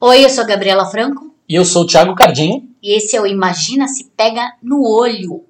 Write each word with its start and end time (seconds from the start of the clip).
Oi, 0.00 0.24
eu 0.24 0.30
sou 0.30 0.44
a 0.44 0.46
Gabriela 0.46 0.86
Franco 0.86 1.34
E 1.48 1.54
eu 1.54 1.64
sou 1.64 1.82
o 1.82 1.86
Thiago 1.86 2.14
Cardinho. 2.14 2.68
e 2.82 2.96
esse 2.96 3.16
é 3.16 3.20
o 3.20 3.26
Imagina 3.26 3.86
se 3.86 4.04
pega 4.16 4.54
no 4.62 4.82
olho. 4.82 5.44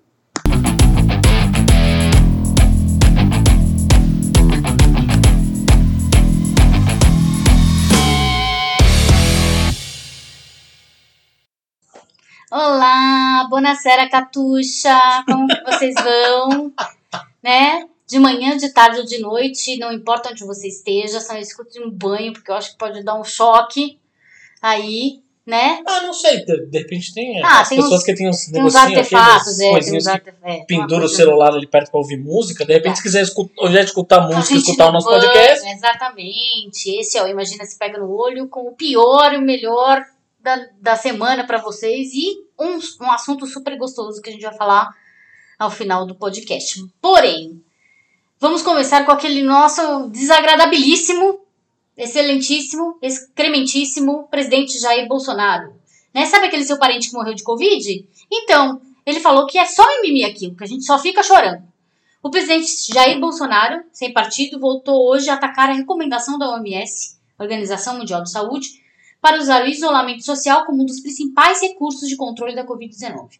Olá, 12.51 13.46
Bonacera 13.48 14.09
Catuxa, 14.09 14.98
como 15.27 15.46
vocês 15.67 15.95
vão? 16.03 16.73
né? 17.43 17.89
De 18.07 18.19
manhã, 18.19 18.57
de 18.57 18.71
tarde 18.71 18.98
ou 18.98 19.05
de 19.07 19.19
noite, 19.21 19.79
não 19.79 19.93
importa 19.93 20.30
onde 20.30 20.45
você 20.45 20.67
esteja, 20.67 21.21
só 21.21 21.37
escute 21.37 21.80
um 21.80 21.89
banho, 21.91 22.32
porque 22.32 22.51
eu 22.51 22.57
acho 22.57 22.73
que 22.73 22.79
pode 22.79 23.05
dar 23.05 23.14
um 23.14 23.23
choque 23.23 24.01
aí, 24.61 25.21
né? 25.47 25.82
Ah, 25.87 26.03
não 26.03 26.13
sei, 26.13 26.45
de, 26.45 26.67
de 26.67 26.79
repente 26.79 27.13
tem 27.14 27.43
Ah, 27.43 27.61
as 27.63 27.68
tem 27.68 27.79
pessoas 27.79 28.01
uns- 28.01 28.05
que 28.05 28.14
têm 28.14 28.29
uns 28.29 28.46
Tem 28.46 28.63
uns 28.63 28.75
artefatos, 28.77 29.41
aqueles 29.43 29.59
é, 29.61 29.63
tem 29.64 29.73
coisinhas 29.73 30.05
uns 30.05 30.09
artefatos. 30.09 30.45
É, 30.61 30.64
pendura 30.67 31.05
o 31.05 31.09
celular 31.09 31.53
ali 31.55 31.67
perto 31.67 31.91
pra 31.91 31.99
ouvir 32.01 32.18
música. 32.18 32.65
De 32.65 32.73
repente, 32.73 32.92
Tá. 32.92 32.96
se 32.96 33.02
quiser 33.02 33.23
escutar, 33.23 33.52
ao 33.59 33.68
escutar 33.74 34.20
música, 34.28 34.54
escutar 34.54 34.84
o 34.84 34.87
no 34.88 34.92
nosso 34.95 35.06
banho, 35.09 35.20
podcast. 35.23 35.68
Exatamente. 35.68 36.91
Esse 37.01 37.18
é 37.18 37.23
o 37.24 37.27
Imagina 37.28 37.65
se 37.65 37.77
pega 37.78 37.98
no 37.98 38.10
olho 38.15 38.46
com 38.48 38.68
o 38.68 38.73
pior 38.73 39.32
e 39.32 39.38
o 39.38 39.42
melhor 39.42 40.04
da, 40.38 40.66
da 40.80 40.96
semana 40.96 41.45
pra 41.46 41.59
vocês 41.59 42.12
e 42.15 42.37
um, 42.59 42.79
um 43.04 43.10
assunto 43.10 43.46
super 43.46 43.77
gostoso 43.77 44.20
que 44.23 44.30
a 44.30 44.32
gente 44.32 44.42
vai 44.42 44.54
falar 44.54 44.88
ao 45.59 45.70
final 45.70 46.06
do 46.06 46.15
podcast. 46.15 46.80
Porém, 47.02 47.60
vamos 48.38 48.62
começar 48.62 49.04
com 49.04 49.10
aquele 49.12 49.42
nosso 49.42 50.09
desagradabilíssimo, 50.09 51.40
excelentíssimo, 52.00 52.96
excrementíssimo 53.02 54.27
presidente 54.28 54.80
Jair 54.80 55.06
Bolsonaro. 55.06 55.74
Né? 56.14 56.24
Sabe 56.24 56.46
aquele 56.46 56.64
seu 56.64 56.78
parente 56.78 57.10
que 57.10 57.14
morreu 57.14 57.34
de 57.34 57.42
Covid? 57.42 58.09
Então, 58.32 58.80
ele 59.04 59.20
falou 59.20 59.46
que 59.46 59.59
é 59.59 59.66
só 59.66 59.87
mimimi 59.87 60.24
aquilo, 60.24 60.56
que 60.56 60.65
a 60.65 60.66
gente 60.66 60.84
só 60.84 60.98
fica 60.98 61.23
chorando. 61.23 61.62
O 62.23 62.30
presidente 62.30 62.66
Jair 62.93 63.21
Bolsonaro, 63.21 63.84
sem 63.93 64.12
partido, 64.15 64.59
voltou 64.59 65.11
hoje 65.11 65.28
a 65.28 65.34
atacar 65.34 65.69
a 65.69 65.75
recomendação 65.75 66.39
da 66.39 66.48
OMS, 66.51 67.19
Organização 67.39 67.98
Mundial 67.98 68.23
de 68.23 68.31
Saúde, 68.31 68.81
para 69.21 69.39
usar 69.39 69.62
o 69.62 69.69
isolamento 69.69 70.25
social 70.25 70.65
como 70.65 70.83
um 70.83 70.87
dos 70.87 71.01
principais 71.01 71.61
recursos 71.61 72.09
de 72.09 72.17
controle 72.17 72.55
da 72.55 72.67
Covid-19. 72.67 73.39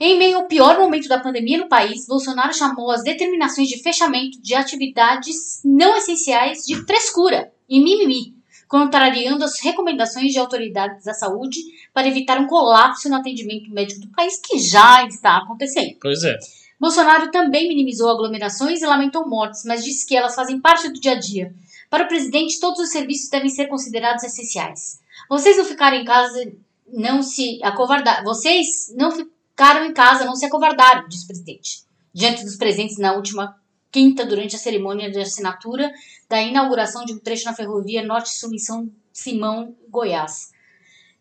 Em 0.00 0.18
meio 0.18 0.38
ao 0.38 0.48
pior 0.48 0.78
momento 0.80 1.08
da 1.08 1.20
pandemia 1.20 1.58
no 1.58 1.68
país, 1.68 2.06
Bolsonaro 2.08 2.52
chamou 2.52 2.90
as 2.90 3.04
determinações 3.04 3.68
de 3.68 3.80
fechamento 3.80 4.42
de 4.42 4.52
atividades 4.52 5.60
não 5.64 5.96
essenciais 5.96 6.66
de 6.66 6.74
frescura 6.84 7.51
e 7.68 7.80
mimimi, 7.80 8.34
contrariando 8.68 9.44
as 9.44 9.60
recomendações 9.60 10.32
de 10.32 10.38
autoridades 10.38 11.04
da 11.04 11.14
saúde 11.14 11.58
para 11.92 12.08
evitar 12.08 12.40
um 12.40 12.46
colapso 12.46 13.08
no 13.08 13.16
atendimento 13.16 13.70
médico 13.70 14.00
do 14.00 14.10
país, 14.12 14.40
que 14.40 14.58
já 14.58 15.04
está 15.06 15.38
acontecendo. 15.38 15.96
Pois 16.00 16.22
é. 16.24 16.38
Bolsonaro 16.80 17.30
também 17.30 17.68
minimizou 17.68 18.10
aglomerações 18.10 18.82
e 18.82 18.86
lamentou 18.86 19.28
mortes, 19.28 19.62
mas 19.64 19.84
disse 19.84 20.06
que 20.06 20.16
elas 20.16 20.34
fazem 20.34 20.60
parte 20.60 20.88
do 20.88 21.00
dia 21.00 21.12
a 21.12 21.18
dia. 21.18 21.54
Para 21.88 22.04
o 22.04 22.08
presidente, 22.08 22.58
todos 22.58 22.80
os 22.80 22.90
serviços 22.90 23.28
devem 23.28 23.50
ser 23.50 23.68
considerados 23.68 24.24
essenciais. 24.24 24.98
Vocês 25.28 25.56
não 25.58 25.64
ficaram 25.64 25.98
em 25.98 26.04
casa, 26.04 26.52
não 26.92 27.22
se 27.22 27.60
acovardaram. 27.62 28.24
Vocês 28.24 28.92
não 28.96 29.12
ficaram 29.12 29.84
em 29.84 29.92
casa, 29.92 30.24
não 30.24 30.34
se 30.34 30.46
acovardaram, 30.46 31.06
disse 31.06 31.24
o 31.24 31.28
presidente. 31.28 31.82
Diante 32.12 32.44
dos 32.44 32.56
presentes 32.56 32.98
na 32.98 33.12
última 33.12 33.54
quinta, 33.92 34.24
durante 34.24 34.56
a 34.56 34.58
cerimônia 34.58 35.10
de 35.10 35.20
assinatura 35.20 35.92
da 36.32 36.40
inauguração 36.40 37.04
de 37.04 37.12
um 37.12 37.18
trecho 37.18 37.44
na 37.44 37.52
ferrovia 37.54 38.02
Norte-Sul 38.02 38.54
em 38.54 38.58
São 38.58 38.90
Simão, 39.12 39.76
Goiás. 39.90 40.50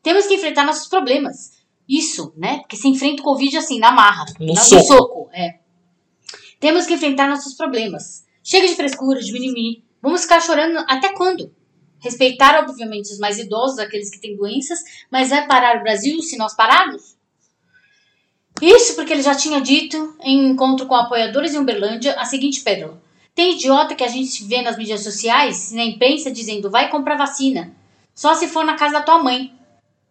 Temos 0.01 0.25
que 0.25 0.35
enfrentar 0.35 0.65
nossos 0.65 0.87
problemas. 0.87 1.51
Isso, 1.87 2.33
né? 2.37 2.59
Porque 2.59 2.77
se 2.77 2.87
enfrenta 2.87 3.21
o 3.21 3.25
Covid 3.25 3.57
assim, 3.57 3.77
na 3.77 3.91
marra. 3.91 4.23
No 4.39 4.53
na- 4.53 4.61
soco. 4.61 5.29
é. 5.33 5.59
Temos 6.61 6.85
que 6.85 6.93
enfrentar 6.93 7.27
nossos 7.27 7.55
problemas. 7.55 8.23
Chega 8.41 8.65
de 8.67 8.75
frescura, 8.75 9.19
de 9.19 9.33
mimimi. 9.33 9.83
Vamos 10.01 10.21
ficar 10.21 10.39
chorando 10.39 10.77
até 10.87 11.11
quando? 11.11 11.53
Respeitar, 11.99 12.63
obviamente, 12.63 13.11
os 13.11 13.19
mais 13.19 13.37
idosos, 13.37 13.79
aqueles 13.79 14.09
que 14.09 14.17
têm 14.21 14.37
doenças, 14.37 14.79
mas 15.11 15.29
vai 15.29 15.45
parar 15.45 15.77
o 15.77 15.83
Brasil 15.83 16.21
se 16.21 16.37
nós 16.37 16.55
pararmos? 16.55 17.17
Isso 18.61 18.95
porque 18.95 19.11
ele 19.11 19.21
já 19.23 19.35
tinha 19.35 19.59
dito, 19.59 20.15
em 20.21 20.51
encontro 20.51 20.85
com 20.85 20.95
apoiadores 20.95 21.53
em 21.53 21.57
Uberlândia, 21.57 22.13
a 22.17 22.23
seguinte 22.23 22.61
pérola. 22.61 23.01
Tem 23.33 23.55
idiota 23.55 23.95
que 23.95 24.03
a 24.03 24.07
gente 24.07 24.43
vê 24.45 24.61
nas 24.61 24.77
mídias 24.77 25.03
sociais, 25.03 25.71
na 25.71 25.83
imprensa, 25.83 26.31
dizendo 26.31 26.69
vai 26.69 26.89
comprar 26.89 27.17
vacina. 27.17 27.73
Só 28.13 28.35
se 28.35 28.47
for 28.47 28.63
na 28.65 28.75
casa 28.75 28.93
da 28.93 29.01
tua 29.01 29.23
mãe. 29.23 29.53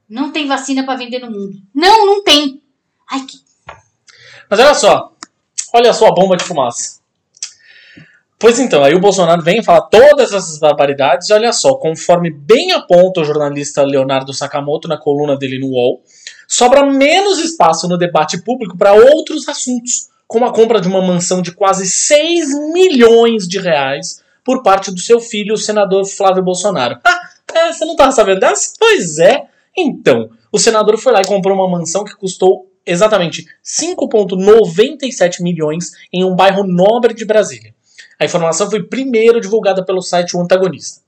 Não 0.08 0.32
tem 0.32 0.48
vacina 0.48 0.84
pra 0.84 0.96
vender 0.96 1.20
no 1.20 1.30
mundo. 1.30 1.56
Não, 1.74 2.06
não 2.06 2.24
tem. 2.24 2.62
Ai, 3.10 3.20
que 3.20 3.38
Mas 4.48 4.58
olha 4.58 4.74
só. 4.74 5.12
Olha 5.72 5.92
só 5.92 6.08
a 6.08 6.14
bomba 6.14 6.36
de 6.36 6.44
fumaça. 6.44 7.00
Pois 8.40 8.58
então, 8.58 8.82
aí 8.82 8.94
o 8.94 9.00
Bolsonaro 9.00 9.42
vem 9.42 9.62
falar 9.62 9.82
todas 9.82 10.32
essas 10.32 10.58
barbaridades 10.58 11.28
e 11.28 11.32
olha 11.34 11.52
só, 11.52 11.74
conforme 11.74 12.30
bem 12.30 12.72
aponta 12.72 13.20
o 13.20 13.24
jornalista 13.24 13.82
Leonardo 13.82 14.32
Sakamoto 14.32 14.88
na 14.88 14.96
coluna 14.96 15.36
dele 15.36 15.58
no 15.58 15.68
UOL, 15.68 16.02
sobra 16.48 16.86
menos 16.86 17.38
espaço 17.38 17.86
no 17.86 17.98
debate 17.98 18.42
público 18.42 18.78
para 18.78 18.94
outros 18.94 19.46
assuntos, 19.46 20.08
como 20.30 20.44
a 20.44 20.52
compra 20.52 20.80
de 20.80 20.86
uma 20.86 21.04
mansão 21.04 21.42
de 21.42 21.50
quase 21.50 21.90
6 21.90 22.72
milhões 22.72 23.48
de 23.48 23.58
reais 23.58 24.22
por 24.44 24.62
parte 24.62 24.92
do 24.92 25.00
seu 25.00 25.18
filho, 25.18 25.54
o 25.54 25.58
senador 25.58 26.06
Flávio 26.06 26.40
Bolsonaro. 26.40 27.00
Ah, 27.04 27.20
é, 27.52 27.72
você 27.72 27.84
não 27.84 27.94
estava 27.94 28.12
sabendo 28.12 28.38
dessa? 28.38 28.74
Pois 28.78 29.18
é. 29.18 29.42
Então, 29.76 30.30
o 30.52 30.58
senador 30.58 30.96
foi 30.98 31.12
lá 31.12 31.20
e 31.20 31.26
comprou 31.26 31.56
uma 31.56 31.68
mansão 31.68 32.04
que 32.04 32.14
custou 32.14 32.70
exatamente 32.86 33.44
5,97 33.64 35.42
milhões 35.42 35.90
em 36.12 36.24
um 36.24 36.36
bairro 36.36 36.62
nobre 36.62 37.12
de 37.12 37.24
Brasília. 37.24 37.74
A 38.16 38.24
informação 38.24 38.70
foi 38.70 38.84
primeiro 38.84 39.40
divulgada 39.40 39.84
pelo 39.84 40.00
site 40.00 40.36
O 40.36 40.40
Antagonista. 40.40 41.00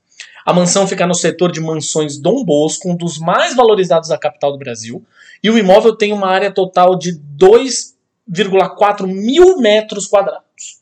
A 0.45 0.51
mansão 0.51 0.85
fica 0.85 1.07
no 1.07 1.15
setor 1.15 1.49
de 1.49 1.61
mansões 1.61 2.17
Dom 2.17 2.43
Bosco, 2.43 2.89
um 2.89 2.95
dos 2.97 3.17
mais 3.19 3.55
valorizados 3.55 4.09
da 4.09 4.17
capital 4.17 4.51
do 4.51 4.57
Brasil, 4.57 5.01
e 5.41 5.49
o 5.49 5.57
imóvel 5.57 5.95
tem 5.95 6.11
uma 6.11 6.27
área 6.27 6.51
total 6.51 6.97
de 6.97 7.17
2,4 8.29 9.07
mil 9.07 9.57
metros 9.57 10.07
quadrados. 10.07 10.81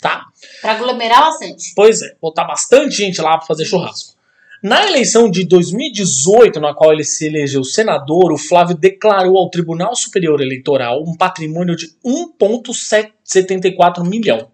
Tá? 0.00 0.26
Pra 0.60 0.72
aglomerar 0.72 1.20
bastante. 1.20 1.72
Pois 1.74 2.02
é, 2.02 2.14
botar 2.20 2.44
bastante 2.44 2.96
gente 2.96 3.20
lá 3.20 3.38
para 3.38 3.46
fazer 3.46 3.64
churrasco. 3.64 4.14
Na 4.62 4.86
eleição 4.86 5.30
de 5.30 5.44
2018, 5.44 6.58
na 6.58 6.72
qual 6.72 6.92
ele 6.92 7.04
se 7.04 7.26
elegeu 7.26 7.62
senador, 7.64 8.32
o 8.32 8.38
Flávio 8.38 8.74
declarou 8.74 9.36
ao 9.36 9.50
Tribunal 9.50 9.94
Superior 9.94 10.40
Eleitoral 10.40 11.02
um 11.02 11.14
patrimônio 11.14 11.76
de 11.76 11.88
1,74 12.02 14.08
milhão. 14.08 14.50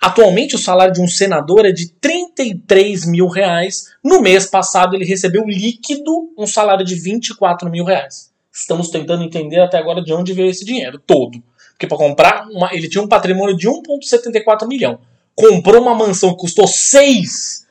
Atualmente, 0.00 0.54
o 0.54 0.58
salário 0.58 0.92
de 0.92 1.00
um 1.00 1.08
senador 1.08 1.64
é 1.64 1.72
de 1.72 1.90
33 1.92 3.06
mil 3.06 3.26
reais. 3.26 3.94
No 4.04 4.20
mês 4.20 4.46
passado, 4.46 4.94
ele 4.94 5.04
recebeu 5.04 5.44
líquido 5.44 6.32
um 6.36 6.46
salário 6.46 6.84
de 6.84 6.94
24 6.94 7.70
mil 7.70 7.84
reais. 7.84 8.33
Estamos 8.54 8.88
tentando 8.88 9.24
entender 9.24 9.60
até 9.60 9.76
agora 9.78 10.00
de 10.02 10.12
onde 10.12 10.32
veio 10.32 10.48
esse 10.50 10.64
dinheiro 10.64 10.98
todo. 11.04 11.42
Porque 11.70 11.86
para 11.88 11.98
comprar, 11.98 12.46
uma- 12.48 12.72
ele 12.72 12.88
tinha 12.88 13.02
um 13.02 13.08
patrimônio 13.08 13.56
de 13.56 13.68
1,74 13.68 14.68
milhão. 14.68 15.00
Comprou 15.34 15.82
uma 15.82 15.94
mansão 15.94 16.30
que 16.30 16.40
custou 16.42 16.66
6. 16.68 17.66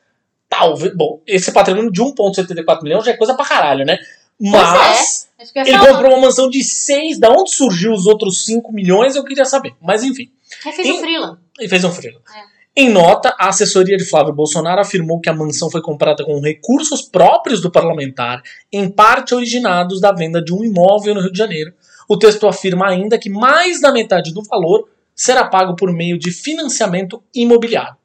Talvez. 0.50 0.94
Bom, 0.96 1.22
esse 1.26 1.52
patrimônio 1.54 1.90
de 1.92 2.02
1,74 2.02 2.84
milhão 2.84 3.02
já 3.02 3.12
é 3.12 3.18
coisa 3.18 3.34
pra 3.34 3.46
caralho, 3.46 3.86
né? 3.86 3.98
Mas. 4.40 5.30
É 5.40 5.44
eu 5.44 5.64
ia 5.66 5.70
Ele 5.70 5.78
comprou 5.88 6.12
uma 6.12 6.22
mansão 6.28 6.50
de 6.50 6.64
6. 6.64 7.18
Da 7.18 7.30
onde 7.32 7.52
surgiu 7.56 7.94
os 7.94 8.06
outros 8.06 8.46
5 8.46 8.72
milhões, 8.74 9.16
eu 9.16 9.24
queria 9.24 9.46
saber. 9.46 9.74
Mas 9.82 10.04
enfim. 10.04 10.30
Aí 10.66 10.74
fez 10.74 10.88
Em- 10.88 10.92
o 10.92 10.98
Freela. 11.00 11.40
E 11.60 11.70
fez 11.70 11.84
um 11.84 11.92
frilo. 11.92 12.20
É. 12.36 12.53
Em 12.76 12.90
nota, 12.90 13.36
a 13.38 13.50
assessoria 13.50 13.96
de 13.96 14.04
Flávio 14.04 14.34
Bolsonaro 14.34 14.82
afirmou 14.82 15.22
que 15.22 15.30
a 15.30 15.34
mansão 15.34 15.70
foi 15.70 15.80
comprada 15.80 16.26
com 16.26 16.42
recursos 16.42 17.04
próprios 17.04 17.62
do 17.62 17.70
parlamentar, 17.70 18.42
em 18.72 18.90
parte 18.90 19.36
originados 19.36 20.02
da 20.02 20.12
venda 20.12 20.44
de 20.44 20.52
um 20.52 20.64
imóvel 20.64 21.14
no 21.14 21.22
Rio 21.22 21.32
de 21.32 21.38
Janeiro. 21.38 21.72
O 22.10 22.18
texto 22.18 22.48
afirma 22.48 22.90
ainda 22.90 23.20
que 23.20 23.30
mais 23.30 23.80
da 23.80 23.92
metade 23.92 24.34
do 24.34 24.42
valor 24.42 24.90
será 25.16 25.46
pago 25.46 25.76
por 25.76 25.94
meio 25.94 26.18
de 26.18 26.32
financiamento 26.32 27.24
imobiliário. 27.32 27.96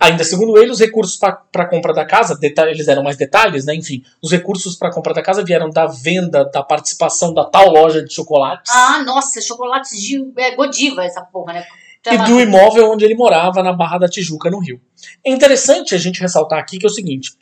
Ainda 0.00 0.24
segundo 0.24 0.58
ele, 0.58 0.72
os 0.72 0.80
recursos 0.80 1.16
para 1.16 1.40
a 1.54 1.64
compra 1.64 1.94
da 1.94 2.04
casa, 2.04 2.36
eles 2.42 2.86
deram 2.86 3.04
mais 3.04 3.16
detalhes, 3.16 3.64
né? 3.64 3.74
Enfim, 3.74 4.02
os 4.20 4.32
recursos 4.32 4.74
para 4.74 4.88
a 4.88 4.92
compra 4.92 5.14
da 5.14 5.22
casa 5.22 5.44
vieram 5.44 5.70
da 5.70 5.86
venda 5.86 6.44
da 6.44 6.62
participação 6.62 7.32
da 7.32 7.44
tal 7.44 7.70
loja 7.70 8.04
de 8.04 8.12
chocolates. 8.12 8.70
Ah, 8.74 9.04
nossa, 9.04 9.40
chocolates 9.40 9.98
de. 10.02 10.28
É 10.36 10.56
Godiva 10.56 11.04
essa 11.04 11.22
porra, 11.22 11.52
né? 11.52 11.66
E 12.14 12.18
do 12.18 12.40
imóvel 12.40 12.90
onde 12.90 13.04
ele 13.04 13.14
morava, 13.14 13.62
na 13.62 13.72
Barra 13.72 13.98
da 13.98 14.08
Tijuca, 14.08 14.50
no 14.50 14.60
Rio. 14.60 14.80
É 15.24 15.30
interessante 15.30 15.94
a 15.94 15.98
gente 15.98 16.20
ressaltar 16.20 16.58
aqui 16.58 16.78
que 16.78 16.86
é 16.86 16.88
o 16.88 16.92
seguinte: 16.92 17.32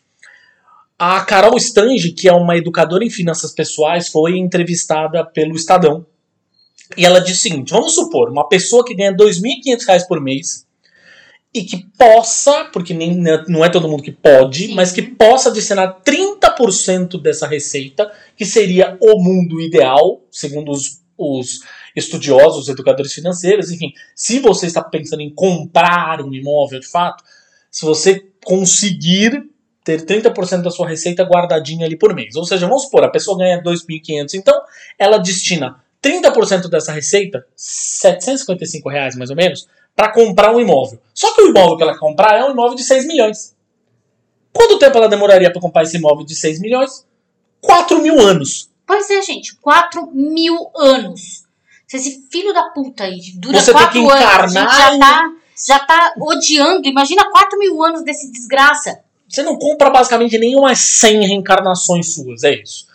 a 0.99 1.21
Carol 1.21 1.57
Stange, 1.57 2.13
que 2.13 2.29
é 2.29 2.33
uma 2.33 2.57
educadora 2.57 3.05
em 3.05 3.11
finanças 3.11 3.53
pessoais, 3.53 4.09
foi 4.09 4.39
entrevistada 4.39 5.25
pelo 5.25 5.55
Estadão. 5.55 6.07
E 6.97 7.05
ela 7.05 7.21
disse 7.21 7.41
o 7.41 7.53
seguinte: 7.53 7.71
vamos 7.71 7.95
supor, 7.95 8.31
uma 8.31 8.49
pessoa 8.49 8.85
que 8.85 8.95
ganha 8.95 9.15
2.500 9.15 9.87
reais 9.87 10.07
por 10.07 10.21
mês 10.21 10.65
e 11.55 11.63
que 11.63 11.87
possa, 11.97 12.65
porque 12.65 12.93
nem, 12.93 13.17
não 13.47 13.65
é 13.65 13.69
todo 13.69 13.89
mundo 13.89 14.03
que 14.03 14.11
pode, 14.11 14.67
Sim. 14.67 14.75
mas 14.75 14.91
que 14.91 15.03
possa 15.03 15.53
destinar 15.53 16.01
30% 16.03 17.23
dessa 17.23 17.47
receita, 17.47 18.11
que 18.37 18.45
seria 18.45 18.99
o 19.01 19.23
mundo 19.23 19.61
ideal, 19.61 20.21
segundo 20.33 20.73
os, 20.73 21.01
os 21.17 21.61
estudiosos, 21.95 22.63
os 22.63 22.69
educadores 22.69 23.13
financeiros, 23.13 23.71
enfim. 23.71 23.93
Se 24.15 24.41
você 24.41 24.67
está 24.67 24.83
pensando 24.83 25.21
em 25.21 25.33
comprar 25.33 26.21
um 26.21 26.33
imóvel 26.33 26.81
de 26.81 26.89
fato, 26.89 27.23
se 27.71 27.85
você 27.85 28.27
conseguir 28.45 29.51
ter 29.85 30.05
30% 30.05 30.63
da 30.63 30.71
sua 30.71 30.89
receita 30.89 31.23
guardadinha 31.23 31.87
ali 31.87 31.97
por 31.97 32.15
mês. 32.15 32.35
Ou 32.37 32.45
seja, 32.45 32.67
vamos 32.67 32.85
supor, 32.85 33.05
a 33.05 33.11
pessoa 33.11 33.37
ganha 33.37 33.63
2.500, 33.63 34.35
então 34.35 34.59
ela 34.99 35.19
destina 35.19 35.77
30% 36.03 36.69
dessa 36.69 36.91
receita, 36.91 37.47
755 37.55 38.89
reais 38.89 39.15
mais 39.15 39.31
ou 39.31 39.37
menos, 39.37 39.69
para 39.95 40.11
comprar 40.13 40.55
um 40.55 40.61
imóvel. 40.61 40.99
Só 41.13 41.35
que 41.35 41.43
o 41.43 41.49
imóvel 41.49 41.77
que 41.77 41.83
ela 41.83 41.99
comprar 41.99 42.39
é 42.39 42.45
um 42.45 42.51
imóvel 42.51 42.75
de 42.75 42.83
6 42.83 43.07
milhões. 43.07 43.55
Quanto 44.53 44.79
tempo 44.79 44.97
ela 44.97 45.09
demoraria 45.09 45.53
para 45.53 45.61
comprar 45.61 45.83
esse 45.83 45.97
imóvel 45.97 46.25
de 46.25 46.35
6 46.35 46.61
milhões? 46.61 47.07
4 47.61 48.01
mil 48.01 48.21
anos. 48.21 48.71
Pois 48.87 49.09
é, 49.11 49.23
gente, 49.23 49.57
4 49.57 50.11
mil 50.13 50.71
anos. 50.77 51.44
Se 51.87 51.97
esse 51.97 52.29
filho 52.31 52.53
da 52.53 52.71
puta 52.71 53.05
aí 53.05 53.19
dura 53.37 53.61
Você 53.61 53.73
tem 53.73 53.83
4 53.83 53.93
que 53.93 53.99
anos, 53.99 54.13
a 54.13 54.49
gente 54.49 54.57
encarnar 54.57 54.71
já 54.71 54.99
tá, 54.99 55.31
já 55.67 55.79
tá 55.81 56.15
odiando. 56.19 56.89
Imagina 56.89 57.31
4 57.31 57.59
mil 57.59 57.83
anos 57.83 58.03
desse 58.03 58.31
desgraça. 58.33 59.01
Você 59.29 59.43
não 59.43 59.59
compra 59.59 59.91
basicamente 59.91 60.39
nenhuma 60.39 60.75
100 60.75 61.27
reencarnações 61.27 62.15
suas, 62.15 62.45
é 62.45 62.61
isso. 62.61 62.87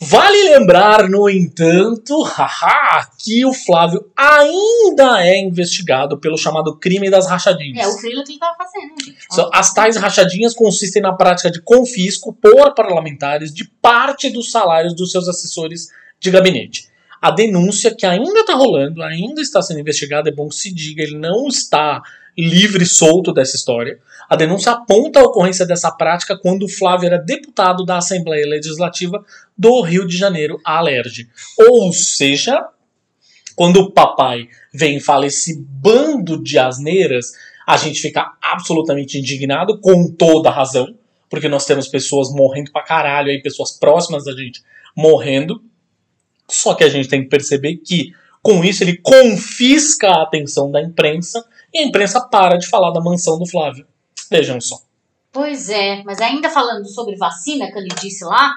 Vale 0.00 0.50
lembrar, 0.50 1.08
no 1.08 1.30
entanto, 1.30 2.20
haha, 2.24 3.08
que 3.18 3.44
o 3.46 3.54
Flávio 3.54 4.10
ainda 4.16 5.24
é 5.24 5.38
investigado 5.38 6.18
pelo 6.18 6.36
chamado 6.36 6.76
crime 6.76 7.08
das 7.08 7.28
rachadinhas. 7.28 7.86
É 7.86 7.88
o 7.88 7.98
frila 7.98 8.22
que 8.24 8.32
ele 8.32 8.38
tava 8.38 8.56
fazendo, 8.56 8.94
gente. 9.02 9.18
So, 9.30 9.48
As 9.52 9.72
tais 9.72 9.96
rachadinhas 9.96 10.52
consistem 10.52 11.00
na 11.00 11.12
prática 11.12 11.50
de 11.50 11.62
confisco 11.62 12.32
por 12.32 12.74
parlamentares 12.74 13.54
de 13.54 13.64
parte 13.80 14.28
dos 14.28 14.50
salários 14.50 14.94
dos 14.94 15.10
seus 15.10 15.28
assessores 15.28 15.88
de 16.20 16.30
gabinete. 16.30 16.88
A 17.24 17.30
denúncia 17.30 17.94
que 17.94 18.04
ainda 18.04 18.40
está 18.40 18.52
rolando, 18.52 19.02
ainda 19.02 19.40
está 19.40 19.62
sendo 19.62 19.80
investigada, 19.80 20.28
é 20.28 20.32
bom 20.32 20.46
que 20.46 20.56
se 20.56 20.70
diga, 20.70 21.02
ele 21.02 21.16
não 21.16 21.48
está 21.48 22.02
livre 22.36 22.84
solto 22.84 23.32
dessa 23.32 23.56
história. 23.56 23.98
A 24.28 24.36
denúncia 24.36 24.72
aponta 24.72 25.20
a 25.20 25.22
ocorrência 25.22 25.64
dessa 25.64 25.90
prática 25.90 26.36
quando 26.36 26.64
o 26.64 26.68
Flávio 26.68 27.06
era 27.06 27.16
deputado 27.16 27.82
da 27.82 27.96
Assembleia 27.96 28.46
Legislativa 28.46 29.24
do 29.56 29.80
Rio 29.80 30.06
de 30.06 30.18
Janeiro, 30.18 30.60
a 30.62 30.76
Alerj. 30.76 31.26
Ou 31.58 31.90
seja, 31.94 32.62
quando 33.56 33.78
o 33.78 33.90
papai 33.90 34.46
vem 34.70 34.98
e 34.98 35.00
fala 35.00 35.24
esse 35.24 35.58
bando 35.66 36.42
de 36.42 36.58
asneiras, 36.58 37.32
a 37.66 37.78
gente 37.78 38.02
fica 38.02 38.32
absolutamente 38.42 39.16
indignado, 39.16 39.80
com 39.80 40.12
toda 40.12 40.50
razão, 40.50 40.94
porque 41.30 41.48
nós 41.48 41.64
temos 41.64 41.88
pessoas 41.88 42.30
morrendo 42.34 42.70
pra 42.70 42.82
caralho 42.82 43.30
aí, 43.30 43.40
pessoas 43.40 43.72
próximas 43.72 44.24
da 44.24 44.32
gente 44.32 44.62
morrendo. 44.94 45.62
Só 46.54 46.72
que 46.74 46.84
a 46.84 46.88
gente 46.88 47.08
tem 47.08 47.24
que 47.24 47.28
perceber 47.28 47.78
que, 47.78 48.12
com 48.40 48.62
isso, 48.62 48.84
ele 48.84 48.98
confisca 48.98 50.08
a 50.08 50.22
atenção 50.22 50.70
da 50.70 50.80
imprensa 50.80 51.44
e 51.72 51.80
a 51.80 51.82
imprensa 51.82 52.20
para 52.20 52.56
de 52.56 52.68
falar 52.68 52.92
da 52.92 53.00
mansão 53.00 53.36
do 53.40 53.46
Flávio. 53.46 53.84
Vejam 54.30 54.60
só. 54.60 54.78
Pois 55.32 55.68
é, 55.68 56.04
mas 56.04 56.20
ainda 56.20 56.48
falando 56.48 56.86
sobre 56.86 57.16
vacina, 57.16 57.66
que 57.72 57.76
ele 57.76 57.88
disse 58.00 58.24
lá, 58.24 58.52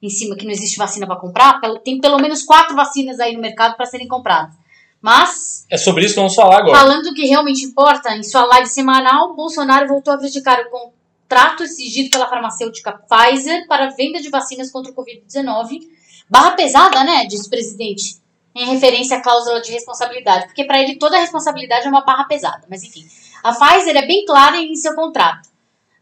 em 0.00 0.08
cima 0.08 0.34
que 0.34 0.46
não 0.46 0.50
existe 0.50 0.78
vacina 0.78 1.06
para 1.06 1.16
comprar, 1.16 1.60
tem 1.84 2.00
pelo 2.00 2.18
menos 2.18 2.42
quatro 2.42 2.74
vacinas 2.74 3.20
aí 3.20 3.34
no 3.34 3.42
mercado 3.42 3.76
para 3.76 3.84
serem 3.84 4.08
compradas. 4.08 4.54
Mas, 4.98 5.66
É 5.68 5.76
sobre 5.76 6.06
isso 6.06 6.14
que 6.14 6.20
vamos 6.20 6.34
falar 6.34 6.60
agora. 6.60 6.78
falando 6.78 7.06
o 7.08 7.14
que 7.14 7.26
realmente 7.26 7.66
importa, 7.66 8.16
em 8.16 8.22
sua 8.22 8.46
live 8.46 8.66
semanal, 8.66 9.34
Bolsonaro 9.36 9.86
voltou 9.88 10.14
a 10.14 10.18
criticar 10.18 10.58
o 10.58 10.70
contrato 10.70 11.64
exigido 11.64 12.08
pela 12.08 12.28
farmacêutica 12.28 12.92
Pfizer 12.92 13.66
para 13.66 13.88
a 13.88 13.90
venda 13.90 14.22
de 14.22 14.30
vacinas 14.30 14.70
contra 14.70 14.90
o 14.90 14.94
Covid-19. 14.94 15.80
Barra 16.28 16.52
pesada, 16.52 17.04
né, 17.04 17.26
disse 17.26 17.46
o 17.46 17.50
presidente, 17.50 18.16
em 18.54 18.66
referência 18.66 19.16
à 19.16 19.22
cláusula 19.22 19.60
de 19.60 19.72
responsabilidade, 19.72 20.46
porque 20.46 20.64
para 20.64 20.80
ele 20.82 20.96
toda 20.96 21.16
a 21.16 21.20
responsabilidade 21.20 21.86
é 21.86 21.90
uma 21.90 22.04
barra 22.04 22.24
pesada. 22.24 22.64
Mas 22.68 22.82
enfim, 22.82 23.06
a 23.42 23.52
Pfizer 23.52 23.96
é 23.96 24.06
bem 24.06 24.24
clara 24.26 24.56
em 24.58 24.74
seu 24.76 24.94
contrato. 24.94 25.48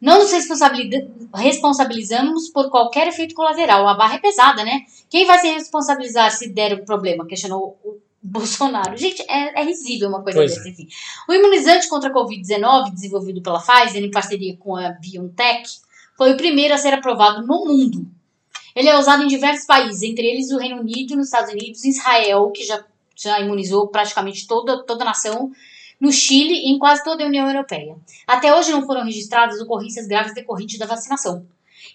Não 0.01 0.19
nos 0.19 0.33
responsabiliza- 0.33 1.07
responsabilizamos 1.35 2.49
por 2.49 2.71
qualquer 2.71 3.07
efeito 3.09 3.35
colateral. 3.35 3.87
A 3.87 3.95
barra 3.95 4.15
é 4.15 4.19
pesada, 4.19 4.65
né? 4.65 4.81
Quem 5.09 5.27
vai 5.27 5.39
se 5.39 5.49
responsabilizar 5.49 6.31
se 6.33 6.49
der 6.49 6.73
o 6.73 6.85
problema? 6.85 7.27
Questionou 7.27 7.79
o 7.85 7.99
Bolsonaro. 8.23 8.97
Gente, 8.97 9.23
é, 9.29 9.61
é 9.61 9.65
risível 9.65 10.09
uma 10.09 10.23
coisa 10.23 10.39
Pois 10.39 10.55
dessa, 10.55 10.69
enfim. 10.69 10.89
O 11.29 11.33
imunizante 11.33 11.89
contra 11.89 12.11
a 12.11 12.13
Covid-19, 12.13 12.93
desenvolvido 12.93 13.43
pela 13.43 13.61
Pfizer 13.61 14.03
em 14.03 14.11
parceria 14.11 14.57
com 14.57 14.75
a 14.77 14.91
BioNTech, 14.91 15.69
foi 16.17 16.33
o 16.33 16.37
primeiro 16.37 16.75
a 16.75 16.79
ser 16.79 16.93
aprovado 16.95 17.47
no 17.47 17.65
mundo. 17.65 18.07
Ele 18.75 18.89
é 18.89 18.99
usado 18.99 19.23
em 19.23 19.27
diversos 19.27 19.67
países, 19.67 20.03
entre 20.03 20.27
eles 20.27 20.51
o 20.51 20.59
Reino 20.59 20.81
Unido, 20.81 21.17
nos 21.17 21.27
Estados 21.27 21.53
Unidos, 21.53 21.85
Israel, 21.85 22.51
que 22.51 22.65
já, 22.65 22.85
já 23.17 23.41
imunizou 23.41 23.89
praticamente 23.89 24.47
toda, 24.47 24.83
toda 24.85 25.03
a 25.03 25.07
nação, 25.07 25.51
no 26.01 26.11
Chile 26.11 26.55
e 26.55 26.73
em 26.73 26.79
quase 26.79 27.05
toda 27.05 27.23
a 27.23 27.27
União 27.27 27.47
Europeia. 27.47 27.97
Até 28.27 28.55
hoje 28.57 28.73
não 28.73 28.87
foram 28.87 29.05
registradas 29.05 29.61
ocorrências 29.61 30.07
graves 30.07 30.35
decorrentes 30.35 30.79
da 30.79 30.87
vacinação. 30.87 31.47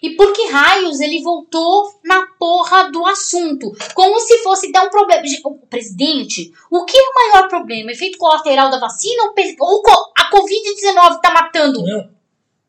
E 0.02 0.10
por 0.10 0.32
que 0.32 0.46
raios 0.48 1.00
ele 1.00 1.22
voltou 1.22 1.90
na 2.04 2.26
porra 2.38 2.90
do 2.90 3.04
assunto? 3.06 3.72
Como 3.94 4.18
se 4.20 4.38
fosse 4.42 4.70
dar 4.70 4.84
um 4.84 4.90
problema. 4.90 5.22
Presidente, 5.70 6.52
o 6.70 6.84
que 6.84 6.96
é 6.96 7.00
o 7.00 7.14
maior 7.14 7.48
problema? 7.48 7.92
Efeito 7.92 8.18
colateral 8.18 8.70
da 8.70 8.78
vacina 8.78 9.22
ou, 9.60 9.82
a 10.16 10.30
Covid-19 10.30 11.20
tá 11.20 11.32
matando? 11.32 11.82
Não. 11.82 12.10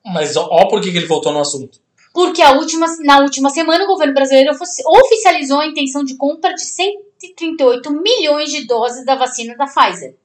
Mas 0.05 0.37
ó, 0.37 0.47
ó 0.49 0.67
por 0.67 0.81
que 0.81 0.89
ele 0.89 1.05
voltou 1.05 1.33
no 1.33 1.39
assunto. 1.39 1.79
Porque 2.17 2.41
última, 2.43 2.87
na 3.01 3.19
última 3.19 3.47
semana 3.51 3.83
o 3.83 3.87
governo 3.87 4.11
brasileiro 4.15 4.49
ofici- 4.51 4.81
oficializou 4.87 5.59
a 5.59 5.67
intenção 5.67 6.03
de 6.03 6.15
compra 6.15 6.51
de 6.55 6.65
138 6.65 7.91
milhões 7.91 8.49
de 8.49 8.65
doses 8.65 9.05
da 9.05 9.13
vacina 9.13 9.55
da 9.55 9.67
Pfizer 9.67 10.15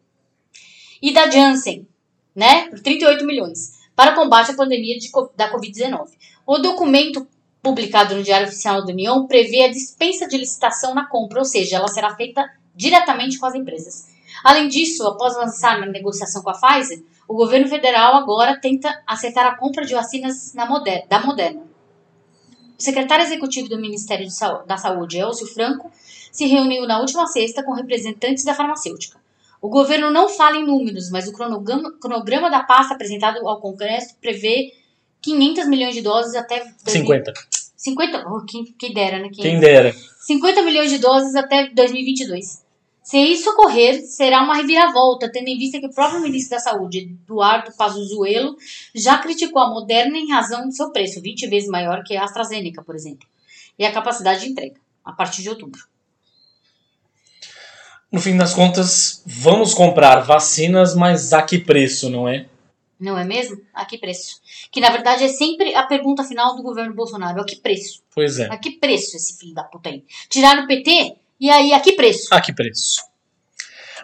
e 1.02 1.12
da 1.12 1.28
Janssen, 1.28 1.86
né? 2.34 2.68
Por 2.68 2.80
38 2.80 3.26
milhões, 3.26 3.72
para 3.94 4.14
combate 4.14 4.52
à 4.52 4.54
pandemia 4.54 4.98
de 4.98 5.10
da 5.36 5.52
Covid-19. 5.52 6.08
O 6.46 6.56
documento 6.56 7.28
publicado 7.62 8.14
no 8.16 8.22
Diário 8.22 8.48
Oficial 8.48 8.82
da 8.86 8.90
União 8.90 9.26
prevê 9.26 9.64
a 9.64 9.68
dispensa 9.70 10.26
de 10.26 10.38
licitação 10.38 10.94
na 10.94 11.04
compra, 11.04 11.40
ou 11.40 11.44
seja, 11.44 11.76
ela 11.76 11.88
será 11.88 12.16
feita 12.16 12.42
diretamente 12.74 13.38
com 13.38 13.44
as 13.44 13.54
empresas. 13.54 14.06
Além 14.42 14.66
disso, 14.66 15.06
após 15.06 15.36
avançar 15.36 15.78
na 15.78 15.84
negociação 15.84 16.40
com 16.42 16.48
a 16.48 16.54
Pfizer, 16.58 17.02
o 17.28 17.34
governo 17.34 17.68
federal 17.68 18.14
agora 18.14 18.58
tenta 18.58 18.98
acertar 19.06 19.44
a 19.46 19.56
compra 19.58 19.84
de 19.84 19.92
vacinas 19.92 20.54
na 20.54 20.64
Moder- 20.64 21.06
da 21.06 21.20
Moderna. 21.20 21.70
O 22.82 22.84
secretário 22.84 23.24
executivo 23.24 23.68
do 23.68 23.78
Ministério 23.78 24.26
da 24.66 24.76
Saúde, 24.76 25.16
Elcio 25.16 25.46
Franco, 25.46 25.88
se 26.32 26.46
reuniu 26.46 26.84
na 26.84 26.98
última 26.98 27.28
sexta 27.28 27.62
com 27.62 27.70
representantes 27.72 28.42
da 28.42 28.54
farmacêutica. 28.54 29.20
O 29.60 29.68
governo 29.68 30.10
não 30.10 30.28
fala 30.28 30.56
em 30.56 30.66
números, 30.66 31.08
mas 31.08 31.28
o 31.28 31.32
cronograma, 31.32 31.92
cronograma 32.00 32.50
da 32.50 32.64
pasta 32.64 32.94
apresentado 32.94 33.46
ao 33.46 33.60
Congresso 33.60 34.16
prevê 34.20 34.72
500 35.20 35.68
milhões 35.68 35.94
de 35.94 36.02
doses 36.02 36.34
até... 36.34 36.72
50. 36.84 37.32
50? 37.76 38.24
Oh, 38.26 38.44
quem, 38.44 38.64
quem 38.76 38.92
dera, 38.92 39.20
né? 39.20 39.28
Quem 39.32 39.60
dera. 39.60 39.94
50 40.26 40.62
milhões 40.62 40.90
de 40.90 40.98
doses 40.98 41.36
até 41.36 41.68
2022. 41.68 42.61
Se 43.02 43.18
isso 43.18 43.50
ocorrer, 43.50 44.00
será 44.06 44.42
uma 44.42 44.54
reviravolta, 44.54 45.30
tendo 45.30 45.48
em 45.48 45.58
vista 45.58 45.80
que 45.80 45.86
o 45.86 45.92
próprio 45.92 46.20
ministro 46.20 46.56
da 46.56 46.62
Saúde, 46.62 47.00
Eduardo 47.00 47.72
Pazuello, 47.76 48.56
já 48.94 49.18
criticou 49.18 49.60
a 49.60 49.70
Moderna 49.70 50.16
em 50.16 50.30
razão 50.30 50.66
do 50.66 50.72
seu 50.72 50.90
preço, 50.92 51.20
20 51.20 51.48
vezes 51.48 51.68
maior 51.68 52.04
que 52.04 52.16
a 52.16 52.22
AstraZeneca, 52.22 52.82
por 52.82 52.94
exemplo, 52.94 53.26
e 53.76 53.84
a 53.84 53.92
capacidade 53.92 54.42
de 54.42 54.50
entrega, 54.50 54.80
a 55.04 55.12
partir 55.12 55.42
de 55.42 55.48
outubro. 55.48 55.80
No 58.10 58.20
fim 58.20 58.36
das 58.36 58.54
contas, 58.54 59.22
vamos 59.26 59.74
comprar 59.74 60.20
vacinas, 60.20 60.94
mas 60.94 61.32
a 61.32 61.42
que 61.42 61.58
preço, 61.58 62.08
não 62.08 62.28
é? 62.28 62.46
Não 63.00 63.18
é 63.18 63.24
mesmo? 63.24 63.60
A 63.74 63.84
que 63.84 63.98
preço? 63.98 64.40
Que 64.70 64.80
na 64.80 64.90
verdade 64.90 65.24
é 65.24 65.28
sempre 65.28 65.74
a 65.74 65.82
pergunta 65.82 66.22
final 66.22 66.54
do 66.54 66.62
governo 66.62 66.94
Bolsonaro: 66.94 67.40
a 67.40 67.44
que 67.44 67.56
preço? 67.56 68.00
Pois 68.14 68.38
é. 68.38 68.46
A 68.46 68.56
que 68.56 68.78
preço 68.78 69.16
esse 69.16 69.36
filho 69.38 69.54
da 69.54 69.64
puta 69.64 69.88
aí? 69.88 70.04
Tiraram 70.28 70.64
o 70.64 70.66
PT 70.68 71.16
e 71.42 71.50
aí 71.50 71.72
a 71.72 71.80
que 71.80 71.92
preço? 71.92 72.28
A 72.30 72.40
que 72.40 72.52
preço? 72.52 73.02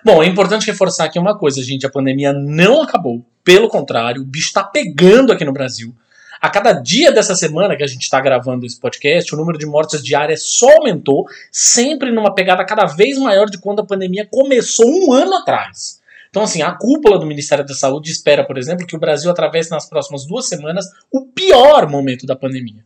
Bom, 0.05 0.21
é 0.21 0.27
importante 0.27 0.67
reforçar 0.67 1.05
aqui 1.05 1.21
uma 1.21 1.39
coisa, 1.39 1.63
gente. 1.63 1.87
A 1.87 1.91
pandemia 1.91 2.33
não 2.33 2.83
acabou. 2.83 3.25
Pelo 3.45 3.69
contrário, 3.69 4.23
o 4.23 4.25
bicho 4.25 4.53
tá 4.53 4.65
pegando 4.65 5.33
aqui 5.33 5.45
no 5.45 5.53
Brasil. 5.53 5.95
A 6.41 6.51
cada 6.51 6.73
dia 6.73 7.13
dessa 7.13 7.37
semana 7.37 7.77
que 7.77 7.85
a 7.85 7.87
gente 7.87 8.03
está 8.03 8.21
gravando 8.21 8.67
esse 8.67 8.81
podcast, 8.81 9.33
o 9.33 9.39
número 9.39 9.57
de 9.57 9.67
mortes 9.67 10.03
diárias 10.03 10.43
só 10.43 10.69
aumentou, 10.79 11.27
sempre 11.53 12.11
numa 12.11 12.35
pegada 12.35 12.65
cada 12.65 12.87
vez 12.87 13.17
maior 13.19 13.47
de 13.47 13.59
quando 13.59 13.83
a 13.83 13.87
pandemia 13.87 14.27
começou 14.29 14.87
um 14.89 15.13
ano 15.13 15.35
atrás. 15.35 16.01
Então, 16.31 16.43
assim, 16.43 16.61
a 16.61 16.73
cúpula 16.73 17.21
do 17.21 17.27
Ministério 17.27 17.65
da 17.65 17.75
Saúde 17.75 18.11
espera, 18.11 18.45
por 18.45 18.59
exemplo, 18.59 18.85
que 18.85 18.97
o 18.97 19.01
Brasil 19.01 19.31
atravesse 19.31 19.71
nas 19.71 19.89
próximas 19.89 20.27
duas 20.27 20.49
semanas 20.49 20.87
o 21.09 21.25
pior 21.27 21.89
momento 21.89 22.27
da 22.27 22.35
pandemia. 22.35 22.85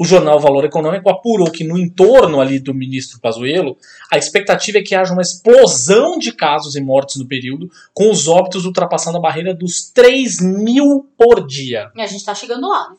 O 0.00 0.04
jornal 0.06 0.40
Valor 0.40 0.64
Econômico 0.64 1.10
apurou 1.10 1.50
que 1.50 1.62
no 1.62 1.76
entorno 1.76 2.40
ali 2.40 2.58
do 2.58 2.72
ministro 2.72 3.20
Pazuello, 3.20 3.76
a 4.10 4.16
expectativa 4.16 4.78
é 4.78 4.82
que 4.82 4.94
haja 4.94 5.12
uma 5.12 5.20
explosão 5.20 6.18
de 6.18 6.32
casos 6.32 6.74
e 6.74 6.80
mortes 6.80 7.16
no 7.16 7.28
período, 7.28 7.70
com 7.92 8.10
os 8.10 8.26
óbitos 8.26 8.64
ultrapassando 8.64 9.18
a 9.18 9.20
barreira 9.20 9.52
dos 9.52 9.90
3 9.90 10.40
mil 10.40 11.06
por 11.18 11.46
dia. 11.46 11.90
E 11.94 12.00
a 12.00 12.06
gente 12.06 12.24
tá 12.24 12.34
chegando 12.34 12.66
lá. 12.66 12.88
né? 12.88 12.96